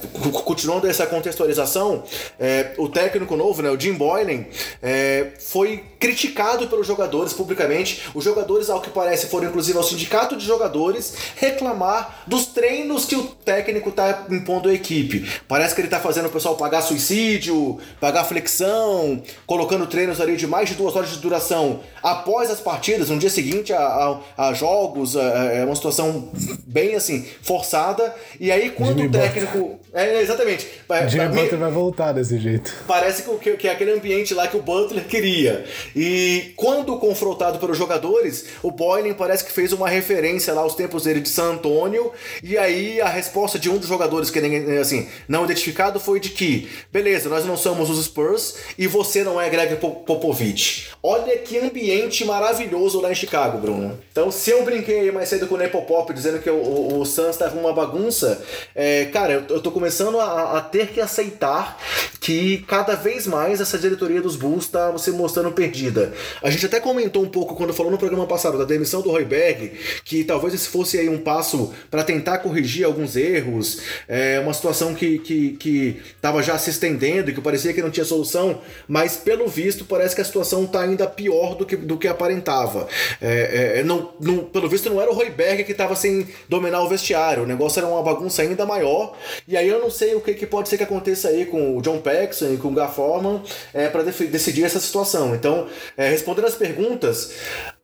continuando 0.46 0.86
essa 0.86 1.08
contextualização, 1.08 2.04
é, 2.40 2.74
o 2.78 2.88
técnico 2.88 3.36
novo, 3.36 3.64
né, 3.64 3.72
o 3.72 3.80
Jim 3.80 3.94
Boylan, 3.94 4.46
é, 4.84 5.30
foi 5.40 5.84
criticado 6.00 6.68
pelos 6.68 6.86
jogadores 6.86 7.34
publicamente. 7.34 8.04
Os 8.14 8.24
jogadores, 8.24 8.70
ao 8.70 8.82
que 8.82 8.92
parece, 8.92 9.26
foram 9.26 9.48
inclusive 9.48 9.76
ao 9.76 9.84
sindicato 9.84 10.38
de 10.38 10.46
jogadores 10.46 11.16
reclamar 11.38 12.22
dos 12.28 12.46
treinos 12.46 13.06
que 13.06 13.16
o 13.16 13.24
técnico 13.24 13.90
está 13.90 14.28
impondo 14.30 14.70
à 14.70 14.74
equipe. 14.76 15.28
Parece 15.48 15.74
que 15.74 15.82
ele 15.82 15.88
está 15.88 16.00
fazendo 16.00 16.28
o 16.28 16.30
pessoal 16.30 16.56
pagar 16.56 16.84
suicídio, 16.84 17.80
pagar 18.00 18.26
flexão, 18.26 19.24
colocando 19.48 19.88
treinos 19.88 20.22
ali 20.22 20.36
de 20.36 20.46
mais 20.46 20.70
de 20.70 20.76
duas 20.76 20.96
horas 20.96 21.10
de 21.10 21.18
duração 21.18 21.80
após 22.04 22.52
as 22.52 22.60
partidas, 22.60 23.10
no 23.10 23.18
dia 23.18 23.32
seguinte 23.32 23.74
a, 23.74 24.20
a, 24.38 24.50
a 24.50 24.54
jogos. 24.54 25.18
A, 25.18 25.63
é 25.64 25.66
uma 25.66 25.76
situação 25.76 26.32
bem 26.66 26.96
assim, 26.96 27.26
forçada. 27.42 28.14
E 28.40 28.52
aí, 28.52 28.70
quando 28.70 28.98
Jimmy 28.98 29.08
o 29.08 29.12
técnico. 29.12 29.80
É, 29.94 30.22
exatamente. 30.22 30.68
Jimmy 31.08 31.28
Butler 31.28 31.60
vai 31.60 31.72
voltar 31.72 32.14
desse 32.14 32.40
jeito. 32.40 32.74
Parece 32.88 33.24
que, 33.24 33.58
que 33.58 33.68
é 33.68 33.72
aquele 33.72 33.92
ambiente 33.92 34.34
lá 34.34 34.48
que 34.48 34.58
o 34.58 34.62
Butler 34.62 35.06
queria. 35.06 35.66
E 35.96 36.54
quando 36.56 36.98
confrontado 36.98 37.60
pelos 37.60 37.78
jogadores, 37.78 38.46
o 38.62 38.72
Boylan 38.72 39.14
parece 39.14 39.44
que 39.44 39.52
fez 39.52 39.72
uma 39.72 39.88
referência 39.88 40.54
lá 40.54 40.62
aos 40.62 40.76
tempos 40.76 41.04
dele 41.04 41.20
de 41.20 41.30
San 41.30 41.54
Antônio. 41.54 42.12
E 42.42 42.58
aí 42.58 43.00
a 43.02 43.08
resposta 43.08 43.60
de 43.60 43.70
um 43.70 43.78
dos 43.78 43.88
jogadores 43.88 44.30
que 44.30 44.40
assim, 44.80 45.08
não 45.28 45.46
identificado 45.46 46.00
foi 46.00 46.20
de 46.20 46.30
que, 46.30 46.70
beleza, 46.92 47.30
nós 47.30 47.46
não 47.46 47.56
somos 47.56 47.90
os 47.90 48.04
Spurs 48.06 48.56
e 48.78 48.88
você 48.88 49.24
não 49.24 49.40
é 49.40 49.50
Greg 49.50 49.76
Popovich. 49.78 50.90
Olha 51.02 51.38
que 51.38 51.58
ambiente 51.58 52.26
maravilhoso 52.26 53.00
lá 53.00 53.12
em 53.12 53.16
Chicago, 53.16 53.58
Bruno. 53.58 54.00
Então, 54.12 54.32
se 54.32 54.52
eu 54.52 54.64
brinquei 54.64 55.12
mais 55.12 55.30
cedo 55.30 55.48
com 55.48 55.53
o 55.54 55.58
Nepopop 55.58 56.14
dizendo 56.14 56.40
que 56.40 56.50
o, 56.50 56.56
o, 56.56 57.00
o 57.02 57.06
Suns 57.06 57.38
tava 57.38 57.58
uma 57.58 57.74
bagunça. 57.74 58.42
É, 58.76 59.06
cara, 59.06 59.34
eu, 59.34 59.56
eu 59.56 59.62
tô 59.62 59.72
começando 59.72 60.20
a, 60.20 60.58
a, 60.58 60.62
ter 60.62 60.88
que 60.88 61.00
aceitar 61.00 61.78
que 62.20 62.60
cada 62.68 62.96
vez 62.96 63.28
mais 63.28 63.60
essa 63.60 63.78
diretoria 63.78 64.22
dos 64.22 64.36
Bulls 64.36 64.68
tá 64.68 64.98
se 64.98 65.12
mostrando 65.12 65.52
perdida. 65.52 66.14
A 66.42 66.50
gente 66.50 66.66
até 66.66 66.80
comentou 66.80 67.24
um 67.24 67.30
pouco 67.30 67.56
quando 67.56 67.74
falou 67.74 67.92
no 67.92 67.98
programa 67.98 68.26
passado 68.26 68.58
da 68.58 68.64
demissão 68.64 69.02
do 69.02 69.12
Roy 69.12 69.26
Berg, 69.26 69.74
que 70.06 70.24
talvez 70.24 70.54
esse 70.54 70.70
fosse 70.70 70.98
aí 70.98 71.10
um 71.10 71.18
passo 71.18 71.74
para 71.92 72.04
tentar 72.04 72.40
corrigir 72.40 72.86
alguns 72.86 73.16
erros, 73.16 73.82
é, 74.08 74.40
uma 74.40 74.54
situação 74.54 74.94
que, 74.96 75.20
que, 75.20 75.52
que 75.52 76.02
tava 76.22 76.42
já 76.42 76.58
se 76.58 76.70
estendendo 76.70 77.30
e 77.30 77.34
que 77.34 77.42
parecia 77.42 77.74
que 77.74 77.82
não 77.82 77.92
tinha 77.92 78.06
solução, 78.06 78.62
mas 78.88 79.18
pelo 79.18 79.48
visto 79.48 79.86
parece 79.86 80.16
que 80.16 80.22
a 80.22 80.26
situação 80.26 80.66
tá 80.66 80.82
ainda 80.82 81.08
pior 81.08 81.56
do 81.56 81.66
que, 81.66 81.76
do 81.76 81.98
que 81.98 82.08
aparentava. 82.08 82.88
É, 83.22 83.80
é, 83.80 83.84
não, 83.84 84.14
não, 84.20 84.40
pelo 84.46 84.70
visto 84.70 84.90
não 84.90 85.02
era 85.02 85.12
o 85.12 85.14
Roy 85.14 85.30
Berg 85.34 85.64
que 85.64 85.72
estava 85.72 85.96
sem 85.96 86.28
dominar 86.48 86.82
o 86.82 86.88
vestiário, 86.88 87.44
o 87.44 87.46
negócio 87.46 87.80
era 87.80 87.88
uma 87.88 88.02
bagunça 88.02 88.42
ainda 88.42 88.66
maior. 88.66 89.16
E 89.48 89.58
aí 89.58 89.68
eu 89.68 89.80
não 89.80 89.90
sei 89.90 90.16
o 90.16 90.22
que, 90.22 90.34
que 90.34 90.46
pode 90.46 90.70
ser 90.70 90.78
que 90.78 90.84
aconteça 90.84 91.30
aí 91.30 91.46
com 91.46 91.78
o 91.78 91.82
John 91.82 92.00
Paxson 92.00 92.54
e 92.54 92.58
com 92.58 92.70
o 92.70 92.74
Garforman 92.74 93.42
é, 93.74 93.88
para 93.88 94.04
decidir 94.04 94.64
essa 94.64 94.80
situação. 94.80 95.36
Então, 95.36 95.68
é, 95.98 96.10
respondendo 96.10 96.46
as 96.46 96.56
perguntas, 96.56 97.34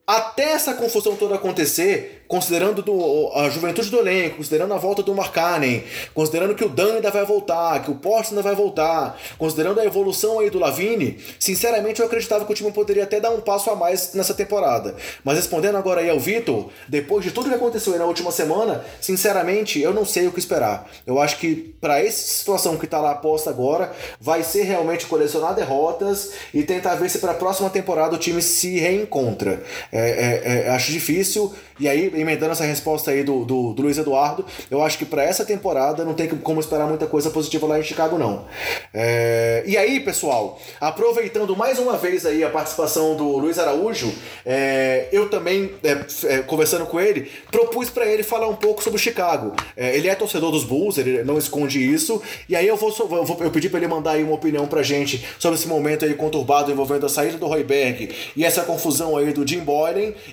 até 0.10 0.54
essa 0.54 0.74
confusão 0.74 1.16
toda 1.16 1.36
acontecer, 1.36 2.24
considerando 2.28 2.82
do, 2.82 3.32
a 3.36 3.48
juventude 3.48 3.92
do 3.92 4.00
elenco, 4.00 4.38
considerando 4.38 4.74
a 4.74 4.78
volta 4.78 5.04
do 5.04 5.14
Markkanen, 5.14 5.84
considerando 6.16 6.56
que 6.56 6.66
o 6.66 6.70
Dan 6.70 6.96
ainda 6.96 7.12
vai 7.12 7.24
voltar, 7.24 7.84
que 7.84 7.92
o 7.92 7.96
Porto 7.96 8.30
ainda 8.30 8.42
vai 8.42 8.56
voltar, 8.56 9.20
considerando 9.38 9.80
a 9.80 9.86
evolução 9.86 10.40
aí 10.40 10.50
do 10.50 10.58
Lavine, 10.58 11.20
sinceramente 11.40 12.00
eu 12.00 12.08
acreditava 12.08 12.44
que 12.44 12.52
o 12.52 12.56
time 12.56 12.72
poderia 12.72 13.04
até 13.04 13.20
dar 13.20 13.30
um 13.30 13.40
passo 13.40 13.70
a 13.70 13.76
mais 13.76 14.16
nessa 14.16 14.34
temporada. 14.34 14.96
Mas 15.24 15.38
respondendo 15.38 15.78
agora 15.78 16.02
aí 16.02 16.10
ao 16.10 16.20
Vitor, 16.20 16.72
depois 16.88 17.24
de 17.24 17.30
tudo 17.30 17.48
que 17.48 17.56
aconteceu 17.56 17.94
aí 17.94 18.00
na 18.00 18.06
última 18.06 18.32
semana, 18.32 18.84
sinceramente 19.00 19.80
eu 19.80 19.94
não 19.94 20.06
sei 20.06 20.26
o 20.26 20.32
que 20.32 20.40
esperar. 20.40 20.90
Eu 21.06 21.20
acho 21.20 21.38
que 21.38 21.56
para 21.80 22.04
essa 22.04 22.18
situação 22.18 22.78
que 22.78 22.88
tá 22.88 23.00
lá 23.00 23.14
posta 23.14 23.52
agora, 23.52 23.92
vai 24.20 24.42
ser 24.42 24.64
realmente 24.64 25.06
colecionar 25.06 25.54
derrotas 25.54 26.32
e 26.52 26.64
tentar 26.64 26.96
ver 26.96 27.12
se 27.12 27.20
para 27.20 27.34
a 27.34 27.36
próxima 27.36 27.70
temporada 27.70 28.16
o 28.16 28.18
time 28.18 28.42
se 28.42 28.80
reencontra. 28.80 29.62
É, 29.92 29.99
é, 30.00 30.42
é, 30.66 30.70
acho 30.70 30.92
difícil, 30.92 31.54
e 31.80 31.88
aí 31.88 32.12
emendando 32.14 32.52
essa 32.52 32.66
resposta 32.66 33.12
aí 33.12 33.24
do, 33.24 33.46
do, 33.46 33.74
do 33.74 33.82
Luiz 33.82 33.98
Eduardo, 33.98 34.46
eu 34.70 34.84
acho 34.84 34.98
que 34.98 35.06
para 35.06 35.24
essa 35.24 35.46
temporada 35.46 36.04
não 36.04 36.14
tem 36.14 36.28
como 36.28 36.60
esperar 36.60 36.88
muita 36.88 37.08
coisa 37.08 37.30
positiva 37.30 37.66
lá 37.66 37.80
em 37.80 37.84
Chicago, 37.84 38.18
não. 38.18 38.46
É... 38.94 39.64
E 39.66 39.78
aí, 39.78 40.00
pessoal, 40.00 40.60
aproveitando 40.80 41.56
mais 41.56 41.80
uma 41.80 41.98
vez 41.98 42.26
aí 42.26 42.44
a 42.44 42.50
participação 42.50 43.16
do 43.16 43.38
Luiz 43.38 43.58
Araújo, 43.58 44.14
é... 44.46 45.08
eu 45.12 45.30
também, 45.30 45.72
é, 45.84 46.36
é 46.36 46.38
conversando 46.40 46.86
com 46.86 47.00
ele, 47.00 47.32
propus 47.50 47.90
para 47.90 48.06
ele 48.06 48.24
falar 48.24 48.48
um 48.48 48.56
pouco 48.56 48.84
sobre 48.84 48.98
o 48.98 49.02
Chicago. 49.02 49.54
É, 49.76 49.96
ele 49.96 50.10
é 50.10 50.16
torcedor 50.16 50.52
dos 50.52 50.64
Bulls, 50.64 50.98
ele 50.98 51.24
não 51.24 51.38
esconde 51.38 51.80
isso, 51.80 52.22
e 52.48 52.56
aí 52.56 52.68
eu 52.68 52.76
vou, 52.76 52.94
eu, 53.00 53.24
vou, 53.26 53.38
eu 53.42 53.52
pedi 53.52 53.70
para 53.70 53.80
ele 53.80 53.88
mandar 53.88 54.12
aí 54.12 54.24
uma 54.24 54.36
opinião 54.36 54.68
pra 54.68 54.84
gente 54.84 55.26
sobre 55.40 55.58
esse 55.58 55.68
momento 55.68 56.06
aí 56.06 56.14
conturbado 56.14 56.72
envolvendo 56.72 57.06
a 57.06 57.10
saída 57.10 57.38
do 57.38 57.48
Roy 57.48 57.64
Berg 57.64 58.10
e 58.36 58.44
essa 58.44 58.64
confusão 58.64 59.16
aí 59.16 59.32
do 59.32 59.48
Jim 59.48 59.62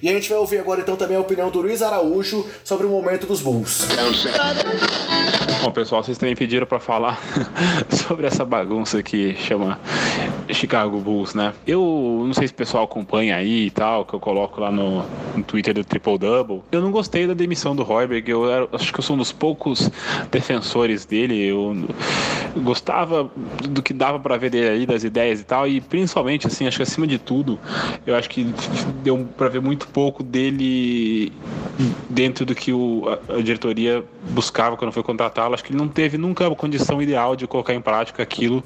E 0.02 0.08
a 0.08 0.12
gente 0.12 0.28
vai 0.28 0.38
ouvir 0.38 0.58
agora 0.58 0.80
então 0.80 0.96
também 0.96 1.16
a 1.16 1.20
opinião 1.20 1.50
do 1.50 1.60
Luiz 1.60 1.76
Luiz 1.76 1.82
Araújo 1.82 2.46
sobre 2.64 2.86
o 2.86 2.88
momento 2.90 3.26
dos 3.26 3.42
Bulls. 3.42 3.86
Bom, 5.62 5.70
pessoal, 5.70 6.02
vocês 6.02 6.16
também 6.16 6.34
pediram 6.34 6.66
para 6.66 6.80
falar 6.80 7.20
sobre 7.90 8.26
essa 8.26 8.46
bagunça 8.46 9.02
que 9.02 9.34
chama 9.34 9.78
Chicago 10.56 10.98
Bulls, 10.98 11.34
né? 11.34 11.52
Eu 11.66 12.24
não 12.26 12.32
sei 12.32 12.48
se 12.48 12.52
o 12.52 12.56
pessoal 12.56 12.84
acompanha 12.84 13.36
aí 13.36 13.66
e 13.66 13.70
tal, 13.70 14.04
que 14.04 14.14
eu 14.14 14.20
coloco 14.20 14.60
lá 14.60 14.70
no, 14.70 15.04
no 15.36 15.42
Twitter 15.42 15.74
do 15.74 15.84
Triple 15.84 16.18
Double. 16.18 16.62
Eu 16.72 16.80
não 16.80 16.90
gostei 16.90 17.26
da 17.26 17.34
demissão 17.34 17.76
do 17.76 17.82
Royberg, 17.82 18.30
eu 18.30 18.50
era, 18.50 18.68
acho 18.72 18.92
que 18.92 18.98
eu 18.98 19.04
sou 19.04 19.14
um 19.14 19.18
dos 19.18 19.32
poucos 19.32 19.90
defensores 20.30 21.04
dele. 21.04 21.46
Eu, 21.46 21.76
eu 22.54 22.62
gostava 22.62 23.30
do 23.68 23.82
que 23.82 23.92
dava 23.92 24.18
para 24.18 24.36
ver 24.36 24.50
dele 24.50 24.68
aí, 24.68 24.86
das 24.86 25.04
ideias 25.04 25.40
e 25.40 25.44
tal, 25.44 25.68
e 25.68 25.80
principalmente, 25.80 26.46
assim, 26.46 26.66
acho 26.66 26.78
que 26.78 26.82
acima 26.82 27.06
de 27.06 27.18
tudo, 27.18 27.58
eu 28.06 28.16
acho 28.16 28.28
que 28.28 28.44
deu 29.02 29.26
para 29.36 29.48
ver 29.48 29.60
muito 29.60 29.86
pouco 29.88 30.22
dele 30.22 31.32
dentro 32.08 32.46
do 32.46 32.54
que 32.54 32.72
o, 32.72 33.04
a, 33.08 33.34
a, 33.34 33.42
diretoria 33.42 34.02
buscava 34.30 34.76
quando 34.76 34.92
foi 34.92 35.02
contratá-lo. 35.02 35.54
Acho 35.54 35.64
que 35.64 35.72
ele 35.72 35.78
não 35.78 35.88
teve 35.88 36.16
nunca 36.16 36.46
a 36.46 36.54
condição 36.54 37.02
ideal 37.02 37.36
de 37.36 37.46
colocar 37.46 37.74
em 37.74 37.80
prática 37.80 38.22
aquilo 38.22 38.64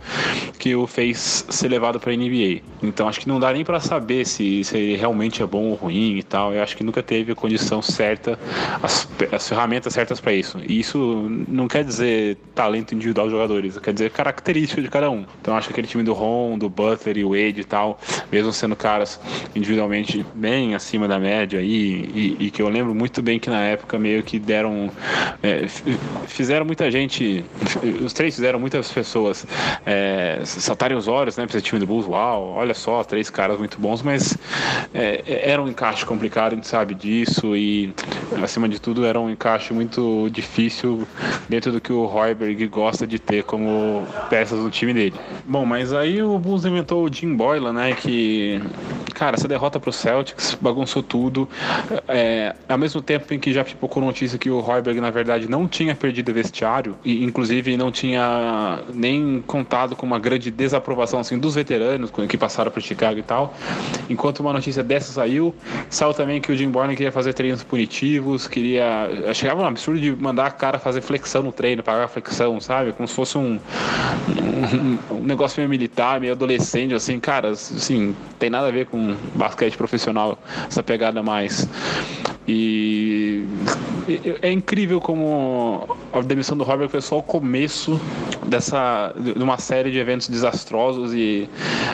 que 0.58 0.74
o 0.74 0.86
fez 0.86 1.44
ser 1.48 1.68
levado 1.80 1.98
para 1.98 2.12
NBA. 2.12 2.60
Então 2.82 3.08
acho 3.08 3.18
que 3.18 3.28
não 3.28 3.40
dá 3.40 3.52
nem 3.52 3.64
para 3.64 3.80
saber 3.80 4.26
se, 4.26 4.62
se 4.62 4.76
ele 4.76 4.96
realmente 4.96 5.42
é 5.42 5.46
bom 5.46 5.64
ou 5.70 5.74
ruim 5.74 6.18
e 6.18 6.22
tal. 6.22 6.52
Eu 6.52 6.62
acho 6.62 6.76
que 6.76 6.84
nunca 6.84 7.02
teve 7.02 7.32
a 7.32 7.34
condição 7.34 7.80
certa, 7.80 8.38
as, 8.82 9.08
as 9.32 9.48
ferramentas 9.48 9.94
certas 9.94 10.20
para 10.20 10.32
isso. 10.32 10.58
E 10.66 10.78
isso 10.78 11.26
não 11.48 11.66
quer 11.66 11.82
dizer 11.82 12.36
talento 12.54 12.94
individual 12.94 13.26
dos 13.26 13.32
jogadores, 13.32 13.78
quer 13.78 13.94
dizer 13.94 14.10
característica 14.10 14.82
de 14.82 14.88
cada 14.88 15.10
um. 15.10 15.24
Então 15.40 15.56
acho 15.56 15.68
que 15.68 15.72
aquele 15.72 15.88
time 15.88 16.02
do 16.02 16.12
Ron, 16.12 16.58
do 16.58 16.68
Butler 16.68 17.16
e 17.16 17.24
Wade 17.24 17.60
e 17.60 17.64
tal, 17.64 17.98
mesmo 18.30 18.52
sendo 18.52 18.76
caras 18.76 19.18
individualmente 19.54 20.24
bem 20.34 20.74
acima 20.74 21.08
da 21.08 21.18
média 21.18 21.60
e, 21.62 22.36
e, 22.38 22.46
e 22.46 22.50
que 22.50 22.60
eu 22.60 22.68
lembro 22.68 22.94
muito 22.94 23.22
bem 23.22 23.38
que 23.38 23.48
na 23.48 23.60
época 23.60 23.98
meio 23.98 24.22
que 24.22 24.38
deram. 24.38 24.90
É, 25.42 25.66
fizeram 26.26 26.66
muita 26.66 26.90
gente. 26.90 27.44
Os 28.04 28.12
três 28.12 28.34
fizeram 28.34 28.58
muitas 28.58 28.90
pessoas 28.92 29.46
é, 29.86 30.40
saltarem 30.44 30.96
os 30.96 31.08
olhos, 31.08 31.36
né? 31.36 31.46
Pra 31.46 31.59
time 31.62 31.80
do 31.80 31.86
Bulls, 31.86 32.06
uau, 32.06 32.54
olha 32.56 32.74
só, 32.74 33.02
três 33.04 33.30
caras 33.30 33.58
muito 33.58 33.80
bons, 33.80 34.02
mas 34.02 34.36
é, 34.94 35.22
era 35.50 35.62
um 35.62 35.68
encaixe 35.68 36.04
complicado, 36.04 36.52
a 36.52 36.56
gente 36.56 36.66
sabe 36.66 36.94
disso, 36.94 37.56
e 37.56 37.92
acima 38.42 38.68
de 38.68 38.80
tudo 38.80 39.04
era 39.04 39.18
um 39.20 39.30
encaixe 39.30 39.72
muito 39.72 40.28
difícil 40.30 41.06
dentro 41.48 41.72
do 41.72 41.80
que 41.80 41.92
o 41.92 42.04
Royberg 42.04 42.66
gosta 42.68 43.06
de 43.06 43.18
ter 43.18 43.44
como 43.44 44.06
peças 44.28 44.58
do 44.58 44.70
time 44.70 44.94
dele. 44.94 45.14
Bom, 45.46 45.64
mas 45.64 45.92
aí 45.92 46.22
o 46.22 46.38
Bulls 46.38 46.64
inventou 46.64 47.04
o 47.04 47.12
Jim 47.12 47.34
Boylan, 47.34 47.72
né? 47.72 47.92
Que, 47.92 48.60
cara, 49.14 49.36
essa 49.36 49.48
derrota 49.48 49.78
pro 49.78 49.92
Celtics 49.92 50.56
bagunçou 50.60 51.02
tudo. 51.02 51.48
É, 52.08 52.54
ao 52.68 52.78
mesmo 52.78 53.02
tempo 53.02 53.32
em 53.34 53.38
que 53.38 53.52
já 53.52 53.64
pipocou 53.64 54.02
notícia 54.02 54.38
que 54.38 54.50
o 54.50 54.60
Royberg, 54.60 55.00
na 55.00 55.10
verdade, 55.10 55.48
não 55.48 55.66
tinha 55.66 55.94
perdido 55.94 56.30
o 56.30 56.34
vestiário, 56.34 56.96
e 57.04 57.24
inclusive 57.24 57.76
não 57.76 57.90
tinha 57.90 58.80
nem 58.92 59.42
contado 59.46 59.96
com 59.96 60.06
uma 60.06 60.18
grande 60.18 60.50
desaprovação 60.50 61.20
assim, 61.20 61.38
dos 61.50 61.54
veteranos 61.56 62.10
que 62.28 62.38
passaram 62.38 62.70
para 62.70 62.80
Chicago 62.80 63.18
e 63.18 63.22
tal. 63.22 63.54
Enquanto 64.08 64.40
uma 64.40 64.52
notícia 64.52 64.82
dessa 64.82 65.12
saiu, 65.12 65.54
saiu 65.88 66.14
também 66.14 66.40
que 66.40 66.52
o 66.52 66.56
Jim 66.56 66.70
Boylan 66.70 66.94
queria 66.94 67.12
fazer 67.12 67.34
treinos 67.34 67.62
punitivos, 67.62 68.46
queria. 68.46 69.08
Chegava 69.34 69.62
um 69.62 69.66
absurdo 69.66 70.00
de 70.00 70.14
mandar 70.14 70.46
a 70.46 70.50
cara 70.50 70.78
fazer 70.78 71.00
flexão 71.00 71.42
no 71.42 71.52
treino, 71.52 71.82
pagar 71.82 72.08
flexão, 72.08 72.60
sabe? 72.60 72.92
Como 72.92 73.08
se 73.08 73.14
fosse 73.14 73.36
um, 73.36 73.58
um, 75.10 75.16
um 75.16 75.24
negócio 75.24 75.60
meio 75.60 75.68
militar, 75.68 76.20
meio 76.20 76.32
adolescente, 76.32 76.94
assim, 76.94 77.18
cara, 77.18 77.50
assim, 77.50 78.14
tem 78.38 78.48
nada 78.48 78.68
a 78.68 78.70
ver 78.70 78.86
com 78.86 79.16
basquete 79.34 79.76
profissional, 79.76 80.38
essa 80.68 80.82
pegada 80.82 81.22
mais. 81.22 81.68
E 82.48 83.44
é 84.42 84.50
incrível 84.50 85.00
como 85.00 85.86
a 86.12 86.20
demissão 86.20 86.56
do 86.56 86.64
Robert 86.64 86.88
foi 86.88 87.00
só 87.00 87.18
o 87.18 87.22
começo 87.22 88.00
dessa 88.46 89.14
de 89.16 89.42
uma 89.42 89.58
série 89.58 89.90
de 89.90 89.98
eventos 89.98 90.28
desastrosos 90.28 91.12
e 91.14 91.48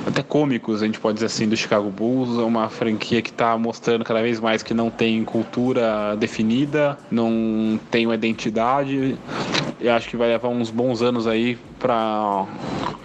até 0.06 0.22
cômicos, 0.22 0.82
a 0.82 0.86
gente 0.86 0.98
pode 0.98 1.14
dizer 1.14 1.26
assim, 1.26 1.48
do 1.48 1.56
Chicago 1.56 1.90
Bulls, 1.90 2.38
uma 2.38 2.68
franquia 2.68 3.20
que 3.20 3.30
está 3.30 3.58
mostrando 3.58 4.04
cada 4.04 4.22
vez 4.22 4.40
mais 4.40 4.62
que 4.62 4.72
não 4.72 4.88
tem 4.88 5.24
cultura 5.24 6.16
definida, 6.16 6.96
não 7.10 7.78
tem 7.90 8.06
uma 8.06 8.14
identidade. 8.14 9.16
Eu 9.80 9.92
acho 9.92 10.08
que 10.08 10.16
vai 10.16 10.28
levar 10.28 10.48
uns 10.48 10.70
bons 10.70 11.02
anos 11.02 11.26
aí 11.26 11.58
para 11.78 12.46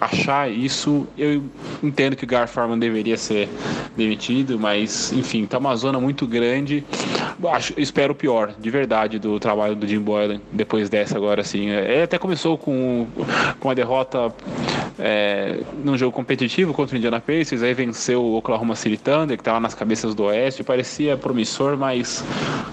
achar 0.00 0.50
isso. 0.50 1.06
Eu 1.16 1.42
entendo 1.82 2.16
que 2.16 2.24
o 2.24 2.26
Gar 2.26 2.48
Farman 2.48 2.78
deveria 2.78 3.16
ser 3.16 3.48
demitido, 3.96 4.58
mas 4.58 5.12
enfim, 5.12 5.46
tá 5.46 5.58
uma 5.58 5.76
zona 5.76 6.00
muito 6.00 6.26
grande. 6.26 6.84
Acho, 7.52 7.74
espero 7.76 8.12
o 8.12 8.16
pior, 8.16 8.54
de 8.58 8.70
verdade, 8.70 9.18
do 9.18 9.38
trabalho 9.40 9.74
do 9.74 9.86
Jim 9.86 10.00
Boylan 10.00 10.40
depois 10.52 10.88
dessa 10.88 11.16
agora 11.16 11.40
assim. 11.40 11.70
Ele 11.70 12.02
até 12.02 12.18
começou 12.18 12.56
com, 12.56 13.06
com 13.58 13.70
a 13.70 13.74
derrota 13.74 14.32
é, 14.98 15.60
num 15.82 15.96
jogo 15.96 16.12
competitivo 16.12 16.72
contra 16.72 16.94
o 16.94 16.98
Indiana 16.98 17.20
Pacers, 17.20 17.62
aí 17.62 17.74
venceu 17.74 18.22
o 18.22 18.36
Oklahoma 18.36 18.76
City 18.76 18.96
Thunder, 18.96 19.36
que 19.36 19.40
estava 19.40 19.58
nas 19.58 19.74
cabeças 19.74 20.14
do 20.14 20.24
Oeste, 20.24 20.62
parecia 20.62 21.16
promissor, 21.16 21.76
mas 21.76 22.24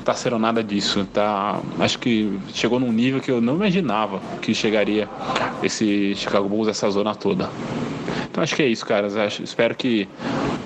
tá 0.04 0.14
sendo 0.14 0.38
nada 0.38 0.64
disso. 0.64 1.08
Tá, 1.14 1.60
acho 1.80 1.98
que 2.00 2.38
chegou 2.54 2.80
num 2.80 2.92
nível 2.92 3.20
que 3.20 3.32
eu 3.32 3.42
não 3.42 3.56
imaginava 3.56 4.20
que 4.42 4.54
chegaria 4.54 5.08
esse 5.64 5.89
Chicago 6.16 6.48
Bulls, 6.48 6.68
essa 6.68 6.90
zona 6.90 7.16
toda. 7.16 7.50
Então 8.30 8.44
acho 8.44 8.56
que 8.56 8.64
é 8.64 8.68
isso, 8.68 8.86
caras. 8.86 9.18
Acho, 9.18 9.44
espero 9.44 9.76
que 9.76 10.08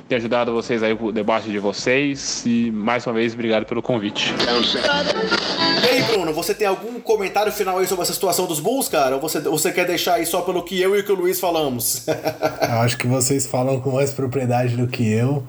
tenha 0.07 0.19
ajudado 0.19 0.53
vocês 0.53 0.83
aí 0.83 0.93
o 0.93 1.11
debate 1.11 1.49
de 1.49 1.59
vocês 1.59 2.43
e 2.45 2.69
mais 2.71 3.05
uma 3.07 3.13
vez 3.13 3.33
obrigado 3.33 3.65
pelo 3.65 3.81
convite. 3.81 4.33
E 5.83 5.87
aí, 5.87 6.03
Bruno, 6.03 6.33
você 6.33 6.53
tem 6.53 6.67
algum 6.67 6.99
comentário 6.99 7.51
final 7.51 7.77
aí 7.77 7.87
sobre 7.87 8.03
essa 8.03 8.13
situação 8.13 8.45
dos 8.45 8.59
Bulls, 8.59 8.89
cara? 8.89 9.15
Ou 9.15 9.21
você, 9.21 9.39
você 9.39 9.71
quer 9.71 9.85
deixar 9.85 10.15
aí 10.15 10.25
só 10.25 10.41
pelo 10.41 10.63
que 10.63 10.79
eu 10.79 10.95
e 10.95 10.99
o 10.99 11.03
que 11.03 11.11
o 11.11 11.15
Luiz 11.15 11.39
falamos? 11.39 12.05
eu 12.07 12.79
acho 12.79 12.97
que 12.97 13.07
vocês 13.07 13.47
falam 13.47 13.79
com 13.79 13.91
mais 13.91 14.11
propriedade 14.11 14.75
do 14.75 14.87
que 14.87 15.11
eu, 15.11 15.43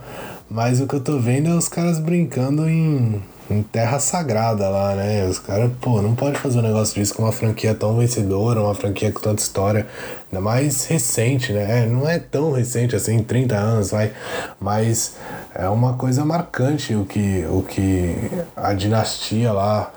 mas 0.48 0.80
o 0.80 0.86
que 0.86 0.94
eu 0.94 1.00
tô 1.00 1.18
vendo 1.18 1.50
é 1.50 1.54
os 1.54 1.68
caras 1.68 1.98
brincando 1.98 2.68
em 2.68 3.22
em 3.50 3.62
terra 3.62 3.98
sagrada 3.98 4.68
lá, 4.68 4.94
né? 4.94 5.26
Os 5.26 5.38
caras, 5.38 5.70
pô, 5.80 6.00
não 6.00 6.14
pode 6.14 6.38
fazer 6.38 6.58
um 6.58 6.62
negócio 6.62 6.94
disso 6.94 7.14
com 7.14 7.22
uma 7.22 7.32
franquia 7.32 7.74
tão 7.74 7.98
vencedora, 7.98 8.60
uma 8.60 8.74
franquia 8.74 9.12
com 9.12 9.20
tanta 9.20 9.42
história, 9.42 9.86
ainda 10.30 10.40
mais 10.40 10.86
recente, 10.86 11.52
né? 11.52 11.82
É, 11.82 11.86
não 11.86 12.08
é 12.08 12.18
tão 12.18 12.52
recente 12.52 12.96
assim, 12.96 13.22
30 13.22 13.54
anos, 13.54 13.90
vai, 13.90 14.12
mas 14.58 15.16
é 15.54 15.68
uma 15.68 15.94
coisa 15.94 16.24
marcante 16.24 16.94
o 16.94 17.04
que, 17.04 17.44
o 17.50 17.62
que 17.62 18.16
a 18.56 18.72
dinastia 18.72 19.52
lá 19.52 19.92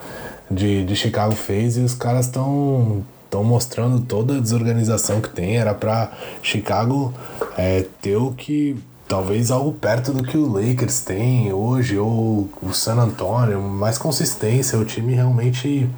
de, 0.51 0.83
de 0.85 0.95
Chicago 0.95 1.33
fez 1.33 1.77
e 1.77 1.81
os 1.81 1.93
caras 1.93 2.25
estão 2.25 3.03
estão 3.27 3.43
mostrando 3.43 3.99
toda 3.99 4.37
a 4.37 4.39
desorganização 4.39 5.19
que 5.19 5.29
tem. 5.29 5.57
Era 5.57 5.73
para 5.73 6.11
Chicago 6.41 7.13
é, 7.57 7.85
ter 8.01 8.15
o 8.15 8.31
que 8.31 8.77
talvez 9.07 9.51
algo 9.51 9.71
perto 9.73 10.11
do 10.11 10.23
que 10.23 10.37
o 10.37 10.51
Lakers 10.51 10.99
tem 11.01 11.51
hoje, 11.53 11.97
ou 11.97 12.49
o 12.61 12.73
San 12.73 12.95
Antonio, 12.95 13.61
mais 13.61 13.97
consistência. 13.97 14.77
O 14.77 14.85
time 14.85 15.13
realmente 15.13 15.89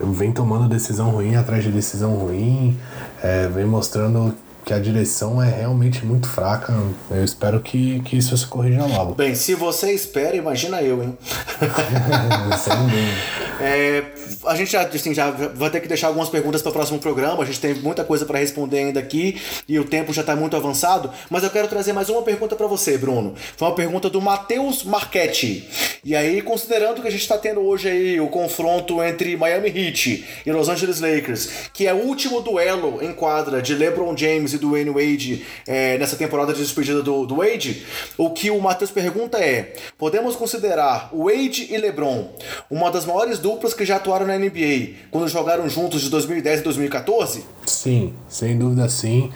vem 0.00 0.32
tomando 0.32 0.68
decisão 0.68 1.10
ruim 1.10 1.36
atrás 1.36 1.62
de 1.62 1.70
decisão 1.70 2.14
ruim, 2.14 2.76
é, 3.22 3.48
vem 3.48 3.64
mostrando 3.64 4.34
que 4.64 4.72
a 4.72 4.78
direção 4.78 5.42
é 5.42 5.48
realmente 5.48 6.04
muito 6.06 6.26
fraca. 6.26 6.72
Eu 7.10 7.22
espero 7.22 7.60
que, 7.60 8.00
que 8.00 8.16
isso 8.16 8.36
se 8.36 8.46
corrija 8.46 8.86
logo. 8.86 9.14
Bem, 9.14 9.34
se 9.34 9.54
você 9.54 9.92
espera, 9.92 10.34
imagina 10.34 10.80
eu, 10.80 11.02
hein? 11.02 11.18
é, 13.60 14.04
a 14.46 14.54
gente 14.54 14.72
já, 14.72 14.82
assim, 14.82 15.12
já 15.12 15.30
vai 15.30 15.68
ter 15.68 15.80
que 15.80 15.88
deixar 15.88 16.06
algumas 16.06 16.30
perguntas 16.30 16.62
para 16.62 16.70
o 16.70 16.72
próximo 16.72 16.98
programa. 16.98 17.42
A 17.42 17.46
gente 17.46 17.60
tem 17.60 17.74
muita 17.74 18.04
coisa 18.04 18.24
para 18.24 18.38
responder 18.38 18.78
ainda 18.78 19.00
aqui 19.00 19.40
e 19.68 19.78
o 19.78 19.84
tempo 19.84 20.12
já 20.12 20.22
está 20.22 20.34
muito 20.34 20.56
avançado. 20.56 21.10
Mas 21.28 21.44
eu 21.44 21.50
quero 21.50 21.68
trazer 21.68 21.92
mais 21.92 22.08
uma 22.08 22.22
pergunta 22.22 22.56
para 22.56 22.66
você, 22.66 22.96
Bruno. 22.96 23.34
Foi 23.56 23.68
uma 23.68 23.74
pergunta 23.74 24.08
do 24.08 24.20
Matheus 24.20 24.82
Marchetti. 24.82 25.68
E 26.02 26.16
aí, 26.16 26.40
considerando 26.40 27.02
que 27.02 27.08
a 27.08 27.10
gente 27.10 27.22
está 27.22 27.36
tendo 27.36 27.60
hoje 27.60 27.88
aí 27.88 28.20
o 28.20 28.28
confronto 28.28 29.02
entre 29.02 29.36
Miami 29.36 29.68
Heat 29.68 30.24
e 30.46 30.52
Los 30.52 30.68
Angeles 30.68 31.00
Lakers, 31.00 31.48
que 31.72 31.86
é 31.86 31.92
o 31.92 31.98
último 31.98 32.40
duelo 32.40 33.02
em 33.02 33.12
quadra 33.12 33.60
de 33.60 33.74
LeBron 33.74 34.16
James 34.16 34.53
e 34.54 34.58
do 34.58 34.72
Wayne 34.72 34.90
Wade 34.90 35.44
é, 35.66 35.98
nessa 35.98 36.16
temporada 36.16 36.52
de 36.52 36.60
despedida 36.60 37.02
do, 37.02 37.26
do 37.26 37.36
Wade, 37.36 37.84
o 38.16 38.30
que 38.30 38.50
o 38.50 38.60
Matheus 38.60 38.90
pergunta 38.90 39.38
é: 39.38 39.74
podemos 39.98 40.36
considerar 40.36 41.10
Wade 41.12 41.68
e 41.70 41.76
LeBron 41.76 42.28
uma 42.70 42.90
das 42.90 43.04
maiores 43.04 43.38
duplas 43.38 43.74
que 43.74 43.84
já 43.84 43.96
atuaram 43.96 44.26
na 44.26 44.38
NBA 44.38 44.94
quando 45.10 45.28
jogaram 45.28 45.68
juntos 45.68 46.00
de 46.00 46.10
2010 46.10 46.60
e 46.60 46.62
2014? 46.62 47.44
Sim, 47.66 48.14
sem 48.28 48.58
dúvida 48.58 48.88
sim. 48.88 49.30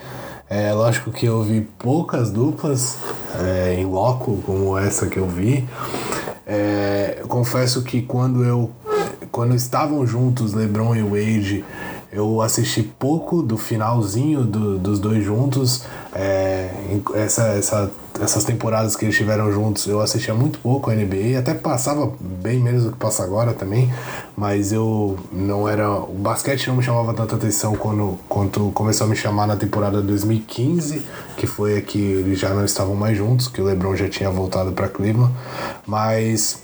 É 0.51 0.73
lógico 0.73 1.13
que 1.13 1.27
eu 1.27 1.43
vi 1.43 1.61
poucas 1.79 2.31
duplas 2.31 2.97
é, 3.39 3.75
em 3.75 3.85
loco 3.85 4.43
como 4.47 4.79
essa 4.79 5.07
que 5.07 5.19
eu 5.19 5.29
vi. 5.29 5.69
É, 6.47 7.23
confesso 7.29 7.83
que 7.83 8.01
quando 8.01 8.43
eu 8.43 8.73
quando 9.31 9.55
estavam 9.55 10.07
juntos 10.07 10.55
LeBron 10.55 10.97
e 10.97 11.03
Wade 11.03 11.65
eu 12.11 12.41
assisti 12.41 12.83
pouco 12.83 13.43
do 13.43 13.59
finalzinho 13.59 14.45
do, 14.45 14.79
dos 14.79 14.99
dois 14.99 15.23
juntos. 15.23 15.85
É, 16.15 16.71
essa, 17.15 17.49
essa, 17.49 17.91
essas 18.19 18.45
temporadas 18.45 18.97
que 18.97 19.05
eles 19.05 19.15
tiveram 19.15 19.53
juntos, 19.53 19.87
eu 19.87 20.01
assistia 20.01 20.33
muito 20.33 20.59
pouco 20.59 20.91
a 20.91 20.95
NBA, 20.95 21.39
até 21.39 21.53
passava 21.53 22.11
bem 22.19 22.61
menos 22.61 22.85
do 22.85 22.93
que 22.93 22.99
passa 22.99 23.23
agora 23.23 23.53
também, 23.53 23.93
mas 24.35 24.73
eu 24.73 25.19
não 25.31 25.69
era. 25.69 25.91
O 25.91 26.15
basquete 26.15 26.69
não 26.69 26.77
me 26.77 26.83
chamava 26.83 27.13
tanta 27.13 27.37
atenção 27.37 27.77
quando, 27.77 28.19
quando 28.27 28.71
começou 28.73 29.07
a 29.07 29.11
me 29.11 29.17
chamar 29.17 29.47
na 29.47 29.57
temporada 29.57 30.01
2015, 30.01 31.03
que 31.37 31.47
foi 31.47 31.81
que 31.83 31.99
eles 31.99 32.39
já 32.39 32.51
não 32.51 32.65
estavam 32.65 32.95
mais 32.95 33.19
juntos, 33.19 33.49
que 33.49 33.61
o 33.61 33.65
LeBron 33.65 33.95
já 33.95 34.09
tinha 34.09 34.31
voltado 34.31 34.73
para 34.73 34.89
Cleveland, 34.89 35.35
mas. 35.87 36.63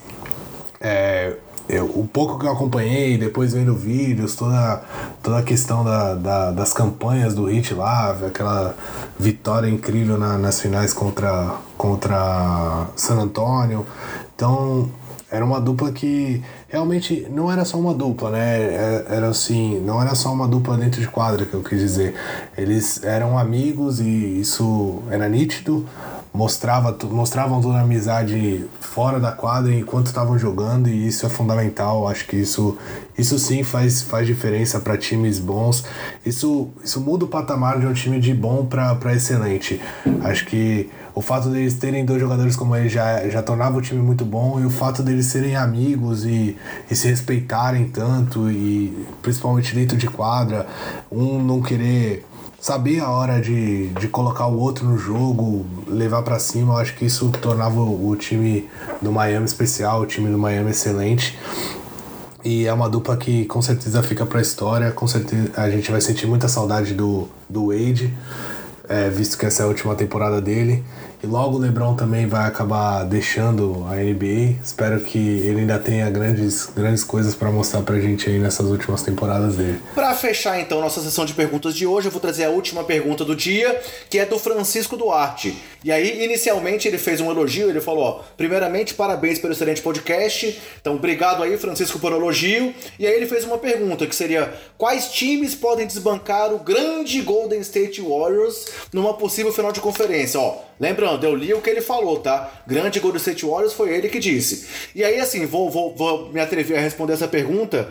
É, 0.80 1.36
eu, 1.68 1.86
o 1.86 2.06
pouco 2.06 2.38
que 2.38 2.46
eu 2.46 2.52
acompanhei, 2.52 3.16
depois 3.16 3.54
vendo 3.54 3.74
vídeos, 3.74 4.36
toda, 4.36 4.82
toda 5.22 5.38
a 5.38 5.42
questão 5.42 5.82
da, 5.82 6.14
da 6.14 6.50
das 6.50 6.72
campanhas 6.72 7.34
do 7.34 7.44
Hit 7.46 7.72
lá, 7.72 8.10
aquela 8.26 8.74
vitória 9.18 9.68
incrível 9.68 10.18
na, 10.18 10.36
nas 10.36 10.60
finais 10.60 10.92
contra, 10.92 11.54
contra 11.78 12.86
San 12.96 13.16
Antonio. 13.16 13.86
Então, 14.34 14.90
era 15.30 15.44
uma 15.44 15.60
dupla 15.60 15.90
que 15.90 16.42
realmente 16.68 17.26
não 17.30 17.50
era 17.50 17.64
só 17.64 17.78
uma 17.78 17.94
dupla, 17.94 18.30
né? 18.30 18.60
É, 18.60 19.04
era 19.08 19.28
assim, 19.28 19.80
não 19.80 20.00
era 20.00 20.14
só 20.14 20.32
uma 20.32 20.46
dupla 20.46 20.76
dentro 20.76 21.00
de 21.00 21.08
quadra 21.08 21.44
que 21.46 21.54
eu 21.54 21.62
quis 21.62 21.80
dizer. 21.80 22.14
Eles 22.56 23.02
eram 23.02 23.38
amigos 23.38 24.00
e 24.00 24.40
isso 24.40 25.02
era 25.10 25.28
nítido 25.28 25.86
mostrava, 26.34 26.96
mostravam 27.04 27.60
toda 27.62 27.78
a 27.78 27.82
amizade 27.82 28.66
fora 28.80 29.20
da 29.20 29.30
quadra 29.30 29.72
enquanto 29.72 30.06
estavam 30.06 30.36
jogando 30.36 30.88
e 30.88 31.06
isso 31.06 31.24
é 31.24 31.28
fundamental. 31.28 32.08
Acho 32.08 32.26
que 32.26 32.34
isso, 32.34 32.76
isso 33.16 33.38
sim 33.38 33.62
faz, 33.62 34.02
faz 34.02 34.26
diferença 34.26 34.80
para 34.80 34.98
times 34.98 35.38
bons. 35.38 35.84
Isso, 36.26 36.68
isso 36.82 37.00
muda 37.00 37.24
o 37.24 37.28
patamar 37.28 37.78
de 37.78 37.86
um 37.86 37.92
time 37.92 38.18
de 38.18 38.34
bom 38.34 38.66
para 38.66 39.14
excelente. 39.14 39.80
Acho 40.24 40.44
que 40.46 40.90
o 41.14 41.22
fato 41.22 41.48
deles 41.48 41.74
terem 41.74 42.04
dois 42.04 42.20
jogadores 42.20 42.56
como 42.56 42.74
ele 42.74 42.88
já, 42.88 43.28
já 43.28 43.40
tornava 43.40 43.78
o 43.78 43.80
time 43.80 44.02
muito 44.02 44.24
bom 44.24 44.58
e 44.58 44.66
o 44.66 44.70
fato 44.70 45.04
deles 45.04 45.26
serem 45.26 45.54
amigos 45.54 46.26
e, 46.26 46.56
e 46.90 46.96
se 46.96 47.06
respeitarem 47.06 47.86
tanto 47.86 48.50
e 48.50 49.06
principalmente 49.22 49.72
dentro 49.72 49.96
de 49.96 50.08
quadra, 50.08 50.66
um 51.12 51.40
não 51.40 51.62
querer 51.62 52.24
saber 52.64 52.98
a 53.00 53.10
hora 53.10 53.42
de, 53.42 53.88
de 53.88 54.08
colocar 54.08 54.46
o 54.46 54.58
outro 54.58 54.86
no 54.86 54.96
jogo, 54.96 55.66
levar 55.86 56.22
para 56.22 56.38
cima, 56.38 56.72
eu 56.72 56.78
acho 56.78 56.96
que 56.96 57.04
isso 57.04 57.28
tornava 57.28 57.78
o, 57.78 58.16
time 58.16 58.70
do 59.02 59.12
Miami 59.12 59.44
especial, 59.44 60.00
o 60.00 60.06
time 60.06 60.30
do 60.30 60.38
Miami 60.38 60.70
excelente. 60.70 61.38
E 62.42 62.66
é 62.66 62.72
uma 62.72 62.88
dupla 62.88 63.18
que 63.18 63.44
com 63.44 63.60
certeza 63.60 64.02
fica 64.02 64.24
para 64.24 64.38
a 64.38 64.40
história, 64.40 64.90
com 64.92 65.06
certeza 65.06 65.52
a 65.58 65.68
gente 65.68 65.90
vai 65.92 66.00
sentir 66.00 66.26
muita 66.26 66.48
saudade 66.48 66.94
do, 66.94 67.28
do 67.50 67.66
Wade, 67.66 68.14
é, 68.88 69.10
visto 69.10 69.36
que 69.36 69.44
essa 69.44 69.62
é 69.62 69.66
a 69.66 69.68
última 69.68 69.94
temporada 69.94 70.40
dele. 70.40 70.82
E 71.24 71.26
logo 71.26 71.56
o 71.56 71.58
LeBron 71.58 71.94
também 71.94 72.26
vai 72.26 72.46
acabar 72.46 73.02
deixando 73.04 73.86
a 73.88 73.96
NBA. 73.96 74.56
Espero 74.62 75.00
que 75.00 75.18
ele 75.18 75.60
ainda 75.60 75.78
tenha 75.78 76.10
grandes, 76.10 76.66
grandes 76.66 77.02
coisas 77.02 77.34
para 77.34 77.50
mostrar 77.50 77.80
pra 77.80 77.98
gente 77.98 78.28
aí 78.28 78.38
nessas 78.38 78.66
últimas 78.66 79.02
temporadas 79.02 79.56
dele. 79.56 79.80
Para 79.94 80.14
fechar 80.14 80.60
então 80.60 80.82
nossa 80.82 81.00
sessão 81.00 81.24
de 81.24 81.32
perguntas 81.32 81.74
de 81.74 81.86
hoje, 81.86 82.08
eu 82.08 82.12
vou 82.12 82.20
trazer 82.20 82.44
a 82.44 82.50
última 82.50 82.84
pergunta 82.84 83.24
do 83.24 83.34
dia, 83.34 83.80
que 84.10 84.18
é 84.18 84.26
do 84.26 84.38
Francisco 84.38 84.98
Duarte. 84.98 85.56
E 85.82 85.90
aí, 85.90 86.24
inicialmente, 86.24 86.88
ele 86.88 86.98
fez 86.98 87.20
um 87.20 87.30
elogio, 87.30 87.70
ele 87.70 87.80
falou: 87.80 88.04
ó, 88.04 88.22
primeiramente, 88.36 88.92
parabéns 88.92 89.38
pelo 89.38 89.52
excelente 89.52 89.80
podcast. 89.80 90.60
Então, 90.80 90.94
obrigado 90.94 91.42
aí, 91.42 91.56
Francisco, 91.56 91.98
por 91.98 92.12
elogio. 92.12 92.74
E 92.98 93.06
aí 93.06 93.14
ele 93.14 93.26
fez 93.26 93.44
uma 93.44 93.56
pergunta 93.56 94.06
que 94.06 94.14
seria: 94.14 94.52
quais 94.76 95.10
times 95.10 95.54
podem 95.54 95.86
desbancar 95.86 96.52
o 96.52 96.58
grande 96.58 97.20
Golden 97.22 97.60
State 97.60 98.02
Warriors 98.02 98.66
numa 98.92 99.14
possível 99.14 99.52
final 99.52 99.72
de 99.72 99.80
conferência? 99.80 100.40
Ó, 100.40 100.56
lembrando, 100.80 101.13
eu 101.22 101.34
li 101.34 101.52
o 101.54 101.60
que 101.60 101.70
ele 101.70 101.80
falou, 101.80 102.18
tá? 102.20 102.50
Grande 102.66 103.00
Golden 103.00 103.18
State 103.18 103.44
Warriors 103.44 103.72
foi 103.72 103.94
ele 103.94 104.08
que 104.08 104.18
disse. 104.18 104.66
E 104.94 105.04
aí, 105.04 105.20
assim, 105.20 105.46
vou, 105.46 105.70
vou, 105.70 105.94
vou 105.94 106.32
me 106.32 106.40
atrever 106.40 106.78
a 106.78 106.80
responder 106.80 107.12
essa 107.12 107.28
pergunta. 107.28 107.88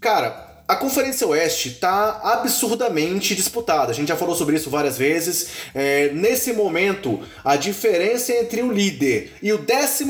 Cara, 0.00 0.53
a 0.66 0.76
Conferência 0.76 1.26
Oeste 1.26 1.68
está 1.68 2.20
absurdamente 2.24 3.34
disputada. 3.34 3.92
A 3.92 3.94
gente 3.94 4.08
já 4.08 4.16
falou 4.16 4.34
sobre 4.34 4.56
isso 4.56 4.70
várias 4.70 4.96
vezes. 4.96 5.48
É, 5.74 6.10
nesse 6.14 6.54
momento, 6.54 7.20
a 7.44 7.54
diferença 7.54 8.32
entre 8.32 8.62
o 8.62 8.72
líder 8.72 9.32
e 9.42 9.52
o 9.52 9.58
14 9.58 10.04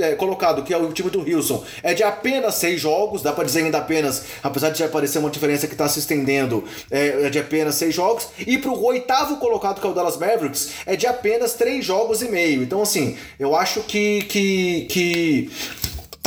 é, 0.00 0.14
colocado, 0.16 0.62
que 0.62 0.74
é 0.74 0.76
o 0.76 0.92
time 0.92 1.08
do 1.08 1.22
Wilson, 1.22 1.64
é 1.82 1.94
de 1.94 2.02
apenas 2.02 2.56
seis 2.56 2.78
jogos. 2.78 3.22
Dá 3.22 3.32
para 3.32 3.44
dizer 3.44 3.64
ainda 3.64 3.78
apenas, 3.78 4.24
apesar 4.42 4.68
de 4.68 4.80
já 4.80 4.84
aparecer 4.84 5.18
uma 5.18 5.30
diferença 5.30 5.66
que 5.66 5.72
está 5.72 5.88
se 5.88 5.98
estendendo, 5.98 6.62
é, 6.90 7.26
é, 7.26 7.30
de 7.30 7.38
apenas 7.38 7.76
seis 7.76 7.94
jogos. 7.94 8.28
E 8.38 8.58
para 8.58 8.70
o 8.70 8.84
oitavo 8.84 9.38
colocado, 9.38 9.80
que 9.80 9.86
é 9.86 9.90
o 9.90 9.94
Dallas 9.94 10.18
Mavericks, 10.18 10.72
é 10.84 10.94
de 10.94 11.06
apenas 11.06 11.54
três 11.54 11.82
jogos 11.82 12.20
e 12.20 12.28
meio. 12.28 12.62
Então, 12.62 12.82
assim, 12.82 13.16
eu 13.38 13.56
acho 13.56 13.80
que, 13.84 14.24
que, 14.24 14.86
que 14.90 15.50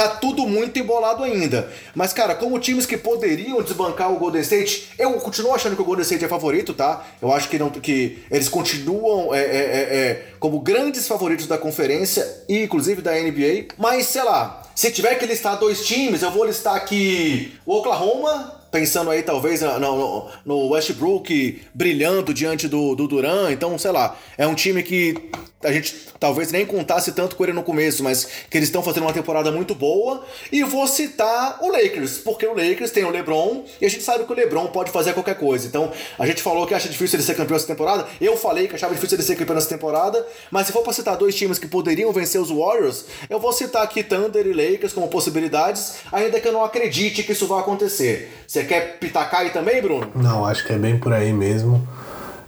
tá 0.01 0.15
tudo 0.15 0.47
muito 0.47 0.79
embolado 0.79 1.23
ainda. 1.23 1.69
Mas, 1.93 2.13
cara, 2.13 2.33
como 2.33 2.59
times 2.59 2.85
que 2.85 2.97
poderiam 2.97 3.61
desbancar 3.61 4.11
o 4.11 4.17
Golden 4.17 4.41
State, 4.41 4.89
eu 4.97 5.13
continuo 5.13 5.53
achando 5.53 5.75
que 5.75 5.81
o 5.81 5.85
Golden 5.85 6.03
State 6.03 6.25
é 6.25 6.27
favorito, 6.27 6.73
tá? 6.73 7.05
Eu 7.21 7.31
acho 7.31 7.47
que, 7.49 7.59
não, 7.59 7.69
que 7.69 8.23
eles 8.31 8.49
continuam 8.49 9.33
é, 9.33 9.39
é, 9.39 9.43
é, 9.43 9.97
é 9.97 10.25
como 10.39 10.59
grandes 10.59 11.07
favoritos 11.07 11.45
da 11.45 11.57
conferência 11.57 12.25
e, 12.49 12.63
inclusive, 12.63 13.01
da 13.01 13.11
NBA. 13.13 13.75
Mas, 13.77 14.07
sei 14.07 14.23
lá, 14.23 14.63
se 14.73 14.91
tiver 14.91 15.15
que 15.15 15.25
listar 15.25 15.59
dois 15.59 15.85
times, 15.85 16.23
eu 16.23 16.31
vou 16.31 16.45
listar 16.45 16.75
aqui 16.75 17.53
o 17.65 17.75
Oklahoma 17.75 18.59
pensando 18.71 19.11
aí 19.11 19.21
talvez 19.21 19.61
no, 19.61 20.29
no, 20.45 20.69
Westbrook 20.69 21.61
brilhando 21.73 22.33
diante 22.33 22.69
do, 22.69 22.95
do 22.95 23.05
Duran, 23.05 23.51
então 23.51 23.77
sei 23.77 23.91
lá, 23.91 24.15
é 24.37 24.47
um 24.47 24.55
time 24.55 24.81
que 24.81 25.29
a 25.63 25.71
gente 25.71 26.07
talvez 26.19 26.51
nem 26.51 26.65
contasse 26.65 27.11
tanto 27.11 27.35
com 27.35 27.43
ele 27.43 27.53
no 27.53 27.63
começo, 27.63 28.03
mas 28.03 28.27
que 28.49 28.57
eles 28.57 28.69
estão 28.69 28.83
fazendo 28.83 29.03
uma 29.03 29.13
temporada 29.13 29.51
muito 29.51 29.73
boa. 29.73 30.23
E 30.51 30.63
vou 30.63 30.87
citar 30.87 31.59
o 31.61 31.71
Lakers, 31.71 32.19
porque 32.19 32.45
o 32.45 32.53
Lakers 32.53 32.91
tem 32.91 33.03
o 33.03 33.09
LeBron 33.09 33.63
e 33.79 33.85
a 33.85 33.89
gente 33.89 34.03
sabe 34.03 34.23
que 34.23 34.31
o 34.31 34.35
LeBron 34.35 34.67
pode 34.67 34.91
fazer 34.91 35.13
qualquer 35.13 35.35
coisa. 35.35 35.67
Então, 35.67 35.91
a 36.17 36.25
gente 36.25 36.41
falou 36.41 36.67
que 36.67 36.73
acha 36.73 36.89
difícil 36.89 37.17
ele 37.17 37.23
ser 37.23 37.35
campeão 37.35 37.57
essa 37.57 37.67
temporada. 37.67 38.07
Eu 38.19 38.37
falei 38.37 38.67
que 38.67 38.75
achava 38.75 38.93
difícil 38.93 39.17
ele 39.17 39.23
ser 39.23 39.35
campeão 39.35 39.57
essa 39.57 39.69
temporada, 39.69 40.25
mas 40.49 40.67
se 40.67 40.73
for 40.73 40.83
para 40.83 40.93
citar 40.93 41.17
dois 41.17 41.35
times 41.35 41.57
que 41.57 41.67
poderiam 41.67 42.11
vencer 42.11 42.39
os 42.39 42.49
Warriors, 42.49 43.05
eu 43.29 43.39
vou 43.39 43.51
citar 43.51 43.83
aqui 43.83 44.03
Thunder 44.03 44.45
e 44.45 44.53
Lakers 44.53 44.93
como 44.93 45.07
possibilidades, 45.07 45.95
ainda 46.11 46.39
que 46.39 46.47
eu 46.47 46.53
não 46.53 46.63
acredite 46.63 47.23
que 47.23 47.31
isso 47.31 47.47
vai 47.47 47.59
acontecer. 47.59 48.31
Você 48.47 48.63
quer 48.63 48.97
pitacar 48.99 49.41
aí 49.41 49.49
também, 49.49 49.81
Bruno? 49.81 50.11
Não, 50.15 50.45
acho 50.45 50.65
que 50.65 50.73
é 50.73 50.77
bem 50.77 50.99
por 50.99 51.13
aí 51.13 51.33
mesmo. 51.33 51.87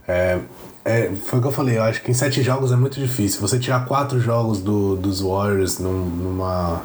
É, 0.08 0.38
é, 0.86 1.10
foi 1.26 1.40
o 1.40 1.42
que 1.42 1.48
eu 1.48 1.52
falei, 1.52 1.78
eu 1.78 1.84
acho 1.84 2.02
que 2.02 2.12
em 2.12 2.14
sete 2.14 2.44
jogos 2.44 2.72
é 2.72 2.76
muito 2.76 3.00
difícil. 3.00 3.40
Você 3.40 3.58
tirar 3.58 3.86
quatro 3.86 4.20
jogos 4.20 4.60
do, 4.60 4.98
dos 4.98 5.22
Warriors 5.22 5.80
num, 5.80 6.06
numa, 6.06 6.82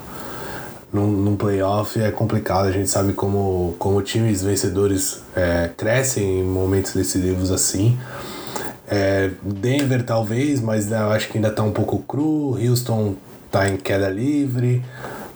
num, 0.92 1.08
num 1.08 1.36
playoff 1.36 2.00
é 2.00 2.10
complicado. 2.12 2.66
A 2.66 2.72
gente 2.72 2.88
sabe 2.88 3.12
como, 3.12 3.74
como 3.76 4.00
times 4.00 4.42
vencedores 4.42 5.22
é, 5.34 5.70
crescem 5.76 6.40
em 6.40 6.44
momentos 6.44 6.92
decisivos 6.92 7.50
assim. 7.50 7.98
É, 8.86 9.30
Denver 9.42 10.04
talvez, 10.04 10.60
mas 10.60 10.86
né, 10.86 11.00
eu 11.00 11.10
acho 11.10 11.28
que 11.28 11.36
ainda 11.36 11.50
tá 11.50 11.64
um 11.64 11.72
pouco 11.72 11.98
cru. 11.98 12.56
Houston 12.56 13.16
tá 13.50 13.68
em 13.68 13.76
queda 13.76 14.08
livre. 14.08 14.80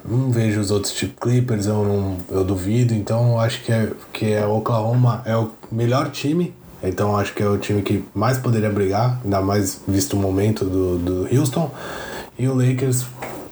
Não 0.05 0.31
vejo 0.31 0.61
os 0.61 0.71
outros 0.71 0.93
tipo 0.93 1.21
Clippers, 1.21 1.67
eu, 1.67 1.85
não, 1.85 2.17
eu 2.31 2.45
duvido. 2.45 2.95
Então 2.95 3.33
eu 3.33 3.41
acho 3.41 3.61
que 3.65 3.73
é, 3.73 3.91
que 4.13 4.33
é 4.33 4.47
Oklahoma 4.47 5.23
é 5.25 5.37
o 5.37 5.51
melhor 5.73 6.11
time 6.13 6.55
então 6.83 7.17
acho 7.17 7.35
que 7.35 7.43
é 7.43 7.47
o 7.47 7.59
time 7.59 7.83
que 7.83 8.05
mais 8.15 8.39
poderia 8.39 8.71
brigar, 8.71 9.21
ainda 9.25 9.41
mais 9.41 9.81
visto 9.87 10.15
o 10.15 10.17
momento 10.17 10.65
do, 10.65 10.99
do 10.99 11.37
Houston. 11.37 11.71
E 12.39 12.49
o 12.49 12.55
Lakers 12.55 13.05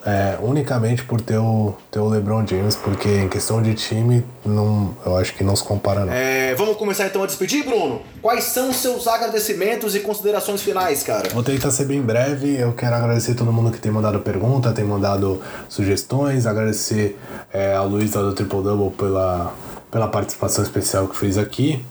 é, 0.05 0.37
unicamente 0.41 1.03
por 1.03 1.21
ter 1.21 1.37
o, 1.37 1.75
ter 1.91 1.99
o 1.99 2.07
LeBron 2.07 2.45
James, 2.45 2.75
porque 2.75 3.07
em 3.07 3.29
questão 3.29 3.61
de 3.61 3.73
time, 3.73 4.25
não, 4.43 4.95
eu 5.05 5.15
acho 5.17 5.33
que 5.35 5.43
não 5.43 5.55
se 5.55 5.63
compara 5.63 6.05
não. 6.05 6.13
É, 6.13 6.55
vamos 6.55 6.75
começar 6.77 7.05
então 7.05 7.23
a 7.23 7.25
despedir, 7.25 7.63
Bruno? 7.63 8.01
Quais 8.21 8.45
são 8.45 8.69
os 8.69 8.77
seus 8.77 9.07
agradecimentos 9.07 9.95
e 9.95 9.99
considerações 9.99 10.61
finais, 10.61 11.03
cara? 11.03 11.29
Vou 11.29 11.43
tentar 11.43 11.71
ser 11.71 11.85
bem 11.85 12.01
breve. 12.01 12.57
Eu 12.57 12.73
quero 12.73 12.95
agradecer 12.95 13.35
todo 13.35 13.51
mundo 13.53 13.71
que 13.71 13.79
tem 13.79 13.91
mandado 13.91 14.19
pergunta, 14.19 14.71
tem 14.71 14.85
mandado 14.85 15.41
sugestões, 15.69 16.45
agradecer 16.45 17.19
é, 17.53 17.75
a 17.75 17.83
Luísa 17.83 18.21
do 18.21 18.33
Triple 18.33 18.63
Double 18.63 18.91
pela, 18.91 19.53
pela 19.91 20.07
participação 20.07 20.63
especial 20.63 21.07
que 21.07 21.15
fez 21.15 21.37
aqui. 21.37 21.83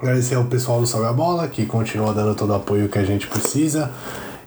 Agradecer 0.00 0.36
ao 0.36 0.44
pessoal 0.44 0.80
do 0.80 0.86
Salve 0.86 1.08
a 1.08 1.12
Bola, 1.12 1.48
que 1.48 1.66
continua 1.66 2.14
dando 2.14 2.32
todo 2.32 2.50
o 2.50 2.54
apoio 2.54 2.88
que 2.88 3.00
a 3.00 3.04
gente 3.04 3.26
precisa 3.26 3.90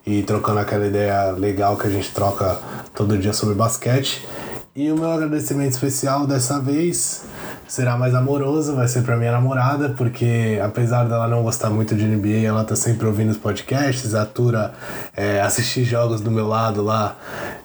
e 0.06 0.24
trocando 0.24 0.60
aquela 0.60 0.88
ideia 0.88 1.32
legal 1.32 1.76
que 1.76 1.86
a 1.88 1.90
gente 1.90 2.10
troca 2.12 2.58
todo 2.96 3.18
dia 3.18 3.34
sobre 3.34 3.54
basquete. 3.54 4.26
E 4.74 4.90
o 4.90 4.96
meu 4.96 5.12
agradecimento 5.12 5.72
especial 5.74 6.26
dessa 6.26 6.58
vez 6.58 7.26
será 7.72 7.98
mais 7.98 8.14
amoroso, 8.14 8.76
vai 8.76 8.86
ser 8.86 9.02
pra 9.02 9.16
minha 9.16 9.32
namorada, 9.32 9.94
porque 9.96 10.60
apesar 10.62 11.06
dela 11.06 11.26
não 11.26 11.42
gostar 11.42 11.70
muito 11.70 11.96
de 11.96 12.04
NBA, 12.04 12.46
ela 12.46 12.66
tá 12.66 12.76
sempre 12.76 13.08
ouvindo 13.08 13.30
os 13.30 13.38
podcasts, 13.38 14.14
atura 14.14 14.74
é, 15.16 15.40
assistir 15.40 15.86
jogos 15.86 16.20
do 16.20 16.30
meu 16.30 16.50
lado 16.50 16.84
lá, 16.84 17.16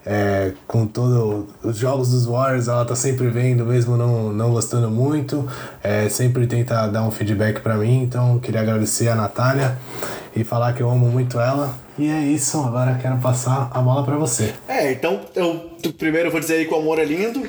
é, 0.06 0.52
com 0.64 0.86
todos 0.86 1.46
os 1.60 1.76
jogos 1.76 2.12
dos 2.12 2.24
Warriors, 2.24 2.68
ela 2.68 2.84
tá 2.84 2.94
sempre 2.94 3.26
vendo, 3.30 3.66
mesmo 3.66 3.96
não, 3.96 4.32
não 4.32 4.52
gostando 4.52 4.88
muito, 4.88 5.44
é, 5.82 6.08
sempre 6.08 6.46
tenta 6.46 6.86
dar 6.86 7.02
um 7.02 7.10
feedback 7.10 7.60
para 7.60 7.74
mim, 7.74 8.04
então 8.04 8.38
queria 8.38 8.60
agradecer 8.60 9.08
a 9.08 9.16
Natália 9.16 9.76
e 10.36 10.44
falar 10.44 10.72
que 10.72 10.82
eu 10.84 10.88
amo 10.88 11.08
muito 11.08 11.40
ela. 11.40 11.74
E 11.98 12.08
é 12.08 12.20
isso, 12.20 12.62
agora 12.62 12.98
quero 13.00 13.16
passar 13.16 13.70
a 13.72 13.80
bola 13.80 14.04
para 14.04 14.16
você. 14.16 14.54
É, 14.68 14.92
então 14.92 15.22
eu 15.34 15.70
primeiro 15.92 16.30
vou 16.30 16.40
dizer 16.40 16.54
aí 16.54 16.66
que 16.66 16.74
o 16.74 16.76
amor 16.76 16.98
é 16.98 17.04
lindo. 17.04 17.42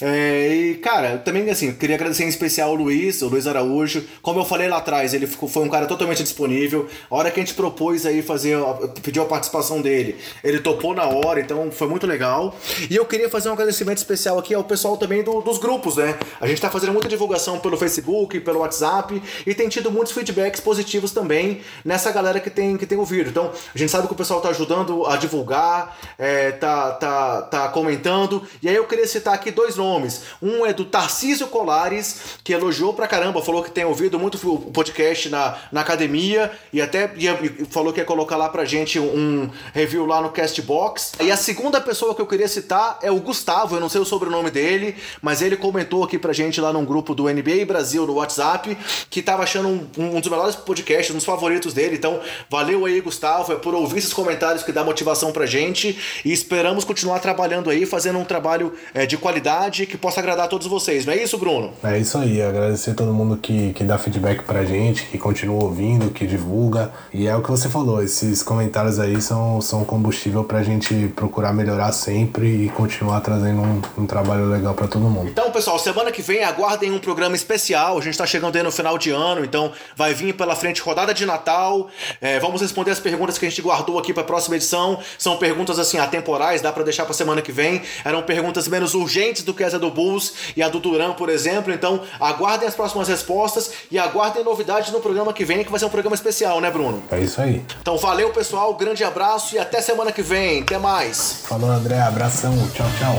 é, 0.00 0.48
e, 0.48 0.74
cara, 0.74 1.18
também 1.18 1.48
assim, 1.50 1.72
queria 1.72 1.96
agradecer 1.96 2.24
em 2.24 2.28
especial 2.28 2.70
o 2.70 2.74
Luiz, 2.74 3.22
o 3.22 3.28
Luiz 3.28 3.46
Araújo. 3.46 4.04
Como 4.20 4.40
eu 4.40 4.44
falei 4.44 4.68
lá 4.68 4.78
atrás, 4.78 5.14
ele 5.14 5.26
ficou, 5.26 5.48
foi 5.48 5.62
um 5.62 5.68
cara 5.68 5.86
totalmente 5.86 6.22
disponível. 6.22 6.88
A 7.10 7.16
hora 7.16 7.30
que 7.30 7.40
a 7.40 7.42
gente 7.42 7.54
propôs 7.54 8.06
aí 8.06 8.22
fazer, 8.22 8.56
pediu 9.02 9.22
a 9.22 9.26
participação 9.26 9.80
dele, 9.80 10.16
ele 10.42 10.60
topou 10.60 10.94
na 10.94 11.06
hora, 11.06 11.40
então 11.40 11.70
foi 11.70 11.88
muito 11.88 12.06
legal. 12.06 12.54
E 12.90 12.96
eu 12.96 13.04
queria 13.04 13.28
fazer 13.28 13.48
um 13.48 13.52
agradecimento 13.52 13.98
especial 13.98 14.38
aqui 14.38 14.54
ao 14.54 14.64
pessoal 14.64 14.96
também 14.96 15.22
do, 15.22 15.40
dos 15.40 15.58
grupos, 15.58 15.96
né? 15.96 16.16
A 16.40 16.46
gente 16.46 16.60
tá 16.60 16.70
fazendo 16.70 16.92
muita 16.92 17.08
divulgação 17.08 17.58
pelo 17.58 17.76
Facebook, 17.76 18.40
pelo 18.40 18.60
WhatsApp 18.60 19.22
e 19.46 19.54
tem 19.54 19.68
tido 19.68 19.90
muitos 19.90 20.12
feedbacks 20.12 20.60
positivos 20.60 21.12
também 21.12 21.60
nessa 21.84 22.10
galera 22.10 22.40
que 22.40 22.50
tem, 22.50 22.76
que 22.76 22.86
tem 22.86 22.98
ouvido. 22.98 23.30
Então, 23.30 23.50
a 23.74 23.78
gente 23.78 23.90
sabe 23.90 24.06
que 24.06 24.12
o 24.12 24.16
pessoal 24.16 24.40
tá 24.40 24.48
ajudando 24.48 25.06
a 25.06 25.16
divulgar. 25.16 25.98
É, 26.18 26.31
é, 26.32 26.50
tá, 26.50 26.92
tá, 26.92 27.42
tá 27.42 27.68
comentando. 27.68 28.42
E 28.62 28.68
aí 28.68 28.74
eu 28.74 28.86
queria 28.86 29.06
citar 29.06 29.34
aqui 29.34 29.50
dois 29.50 29.76
nomes. 29.76 30.22
Um 30.40 30.64
é 30.64 30.72
do 30.72 30.84
Tarcísio 30.84 31.46
Colares, 31.48 32.38
que 32.42 32.52
elogiou 32.52 32.94
pra 32.94 33.06
caramba, 33.06 33.42
falou 33.42 33.62
que 33.62 33.70
tem 33.70 33.84
ouvido 33.84 34.18
muito 34.18 34.38
o 34.48 34.72
podcast 34.72 35.28
na, 35.28 35.58
na 35.70 35.82
academia 35.82 36.50
e 36.72 36.80
até 36.80 37.12
e 37.16 37.66
falou 37.66 37.92
que 37.92 38.00
ia 38.00 38.04
colocar 38.04 38.36
lá 38.36 38.48
pra 38.48 38.64
gente 38.64 38.98
um 38.98 39.50
review 39.74 40.06
lá 40.06 40.22
no 40.22 40.30
Castbox. 40.30 41.12
E 41.20 41.30
a 41.30 41.36
segunda 41.36 41.80
pessoa 41.80 42.14
que 42.14 42.22
eu 42.22 42.26
queria 42.26 42.48
citar 42.48 42.98
é 43.02 43.10
o 43.10 43.20
Gustavo, 43.20 43.76
eu 43.76 43.80
não 43.80 43.88
sei 43.88 44.00
o 44.00 44.04
sobrenome 44.04 44.50
dele, 44.50 44.96
mas 45.20 45.42
ele 45.42 45.56
comentou 45.56 46.02
aqui 46.02 46.18
pra 46.18 46.32
gente 46.32 46.60
lá 46.60 46.72
num 46.72 46.84
grupo 46.84 47.14
do 47.14 47.24
NBA 47.24 47.66
Brasil 47.66 48.06
no 48.06 48.14
WhatsApp 48.14 48.76
que 49.10 49.20
tava 49.20 49.42
achando 49.42 49.68
um, 49.68 49.88
um 49.98 50.20
dos 50.20 50.30
melhores 50.30 50.56
podcasts, 50.56 51.10
um 51.10 51.18
dos 51.18 51.26
favoritos 51.26 51.74
dele. 51.74 51.96
Então, 51.96 52.20
valeu 52.48 52.86
aí, 52.86 53.00
Gustavo, 53.00 53.52
é 53.52 53.56
por 53.56 53.74
ouvir 53.74 53.98
esses 53.98 54.12
comentários 54.14 54.62
que 54.62 54.72
dá 54.72 54.82
motivação 54.82 55.30
pra 55.30 55.44
gente 55.44 56.21
e 56.24 56.32
esperamos 56.32 56.84
continuar 56.84 57.18
trabalhando 57.18 57.70
aí, 57.70 57.86
fazendo 57.86 58.18
um 58.18 58.24
trabalho 58.24 58.72
é, 58.94 59.06
de 59.06 59.16
qualidade 59.16 59.86
que 59.86 59.96
possa 59.96 60.20
agradar 60.20 60.46
a 60.46 60.48
todos 60.48 60.66
vocês. 60.66 61.04
Não 61.06 61.12
é 61.12 61.22
isso, 61.22 61.38
Bruno? 61.38 61.72
É 61.82 61.98
isso 61.98 62.18
aí. 62.18 62.42
Agradecer 62.42 62.90
a 62.90 62.94
todo 62.94 63.12
mundo 63.12 63.36
que, 63.36 63.72
que 63.72 63.84
dá 63.84 63.98
feedback 63.98 64.42
pra 64.42 64.64
gente, 64.64 65.04
que 65.06 65.18
continua 65.18 65.62
ouvindo, 65.62 66.10
que 66.10 66.26
divulga. 66.26 66.92
E 67.12 67.26
é 67.26 67.36
o 67.36 67.42
que 67.42 67.50
você 67.50 67.68
falou, 67.68 68.02
esses 68.02 68.42
comentários 68.42 68.98
aí 68.98 69.20
são, 69.20 69.60
são 69.60 69.84
combustível 69.84 70.44
pra 70.44 70.62
gente 70.62 71.08
procurar 71.14 71.52
melhorar 71.52 71.92
sempre 71.92 72.66
e 72.66 72.68
continuar 72.70 73.20
trazendo 73.20 73.60
um, 73.60 73.82
um 73.98 74.06
trabalho 74.06 74.46
legal 74.46 74.74
para 74.74 74.88
todo 74.88 75.02
mundo. 75.02 75.28
Então, 75.28 75.50
pessoal, 75.50 75.78
semana 75.78 76.10
que 76.10 76.22
vem 76.22 76.44
aguardem 76.44 76.90
um 76.90 76.98
programa 76.98 77.34
especial. 77.36 77.98
A 77.98 78.00
gente 78.00 78.16
tá 78.16 78.26
chegando 78.26 78.56
aí 78.56 78.62
no 78.62 78.72
final 78.72 78.98
de 78.98 79.10
ano, 79.10 79.44
então 79.44 79.72
vai 79.96 80.14
vir 80.14 80.34
pela 80.34 80.54
frente 80.54 80.80
rodada 80.80 81.12
de 81.14 81.24
Natal. 81.26 81.88
É, 82.20 82.38
vamos 82.38 82.60
responder 82.60 82.90
as 82.90 83.00
perguntas 83.00 83.38
que 83.38 83.46
a 83.46 83.48
gente 83.48 83.62
guardou 83.62 83.98
aqui 83.98 84.12
pra 84.12 84.24
próxima 84.24 84.56
edição. 84.56 84.98
São 85.18 85.36
perguntas 85.36 85.78
assim, 85.78 85.98
atemporais, 86.02 86.60
dá 86.60 86.72
para 86.72 86.82
deixar 86.82 87.04
para 87.04 87.14
semana 87.14 87.42
que 87.42 87.52
vem. 87.52 87.82
Eram 88.04 88.22
perguntas 88.22 88.68
menos 88.68 88.94
urgentes 88.94 89.42
do 89.42 89.54
que 89.54 89.62
essa 89.62 89.78
do 89.78 89.90
Bulls 89.90 90.32
e 90.56 90.62
a 90.62 90.68
do 90.68 90.80
Duran, 90.80 91.12
por 91.12 91.28
exemplo. 91.28 91.72
Então, 91.72 92.02
aguardem 92.20 92.68
as 92.68 92.74
próximas 92.74 93.08
respostas 93.08 93.70
e 93.90 93.98
aguardem 93.98 94.44
novidades 94.44 94.92
no 94.92 95.00
programa 95.00 95.32
que 95.32 95.44
vem, 95.44 95.64
que 95.64 95.70
vai 95.70 95.78
ser 95.78 95.86
um 95.86 95.90
programa 95.90 96.14
especial, 96.14 96.60
né, 96.60 96.70
Bruno? 96.70 97.02
É 97.10 97.20
isso 97.20 97.40
aí. 97.40 97.62
Então, 97.80 97.96
valeu, 97.96 98.30
pessoal. 98.30 98.74
Grande 98.74 99.04
abraço 99.04 99.54
e 99.54 99.58
até 99.58 99.80
semana 99.80 100.12
que 100.12 100.22
vem. 100.22 100.62
Até 100.62 100.78
mais. 100.78 101.42
Falou, 101.44 101.70
André. 101.70 102.00
Abração. 102.00 102.52
Tchau, 102.74 102.86
tchau. 102.98 103.18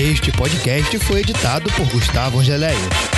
Este 0.00 0.30
podcast 0.30 0.96
foi 1.00 1.22
editado 1.22 1.68
por 1.72 1.84
Gustavo 1.88 2.38
Angeléia. 2.38 3.17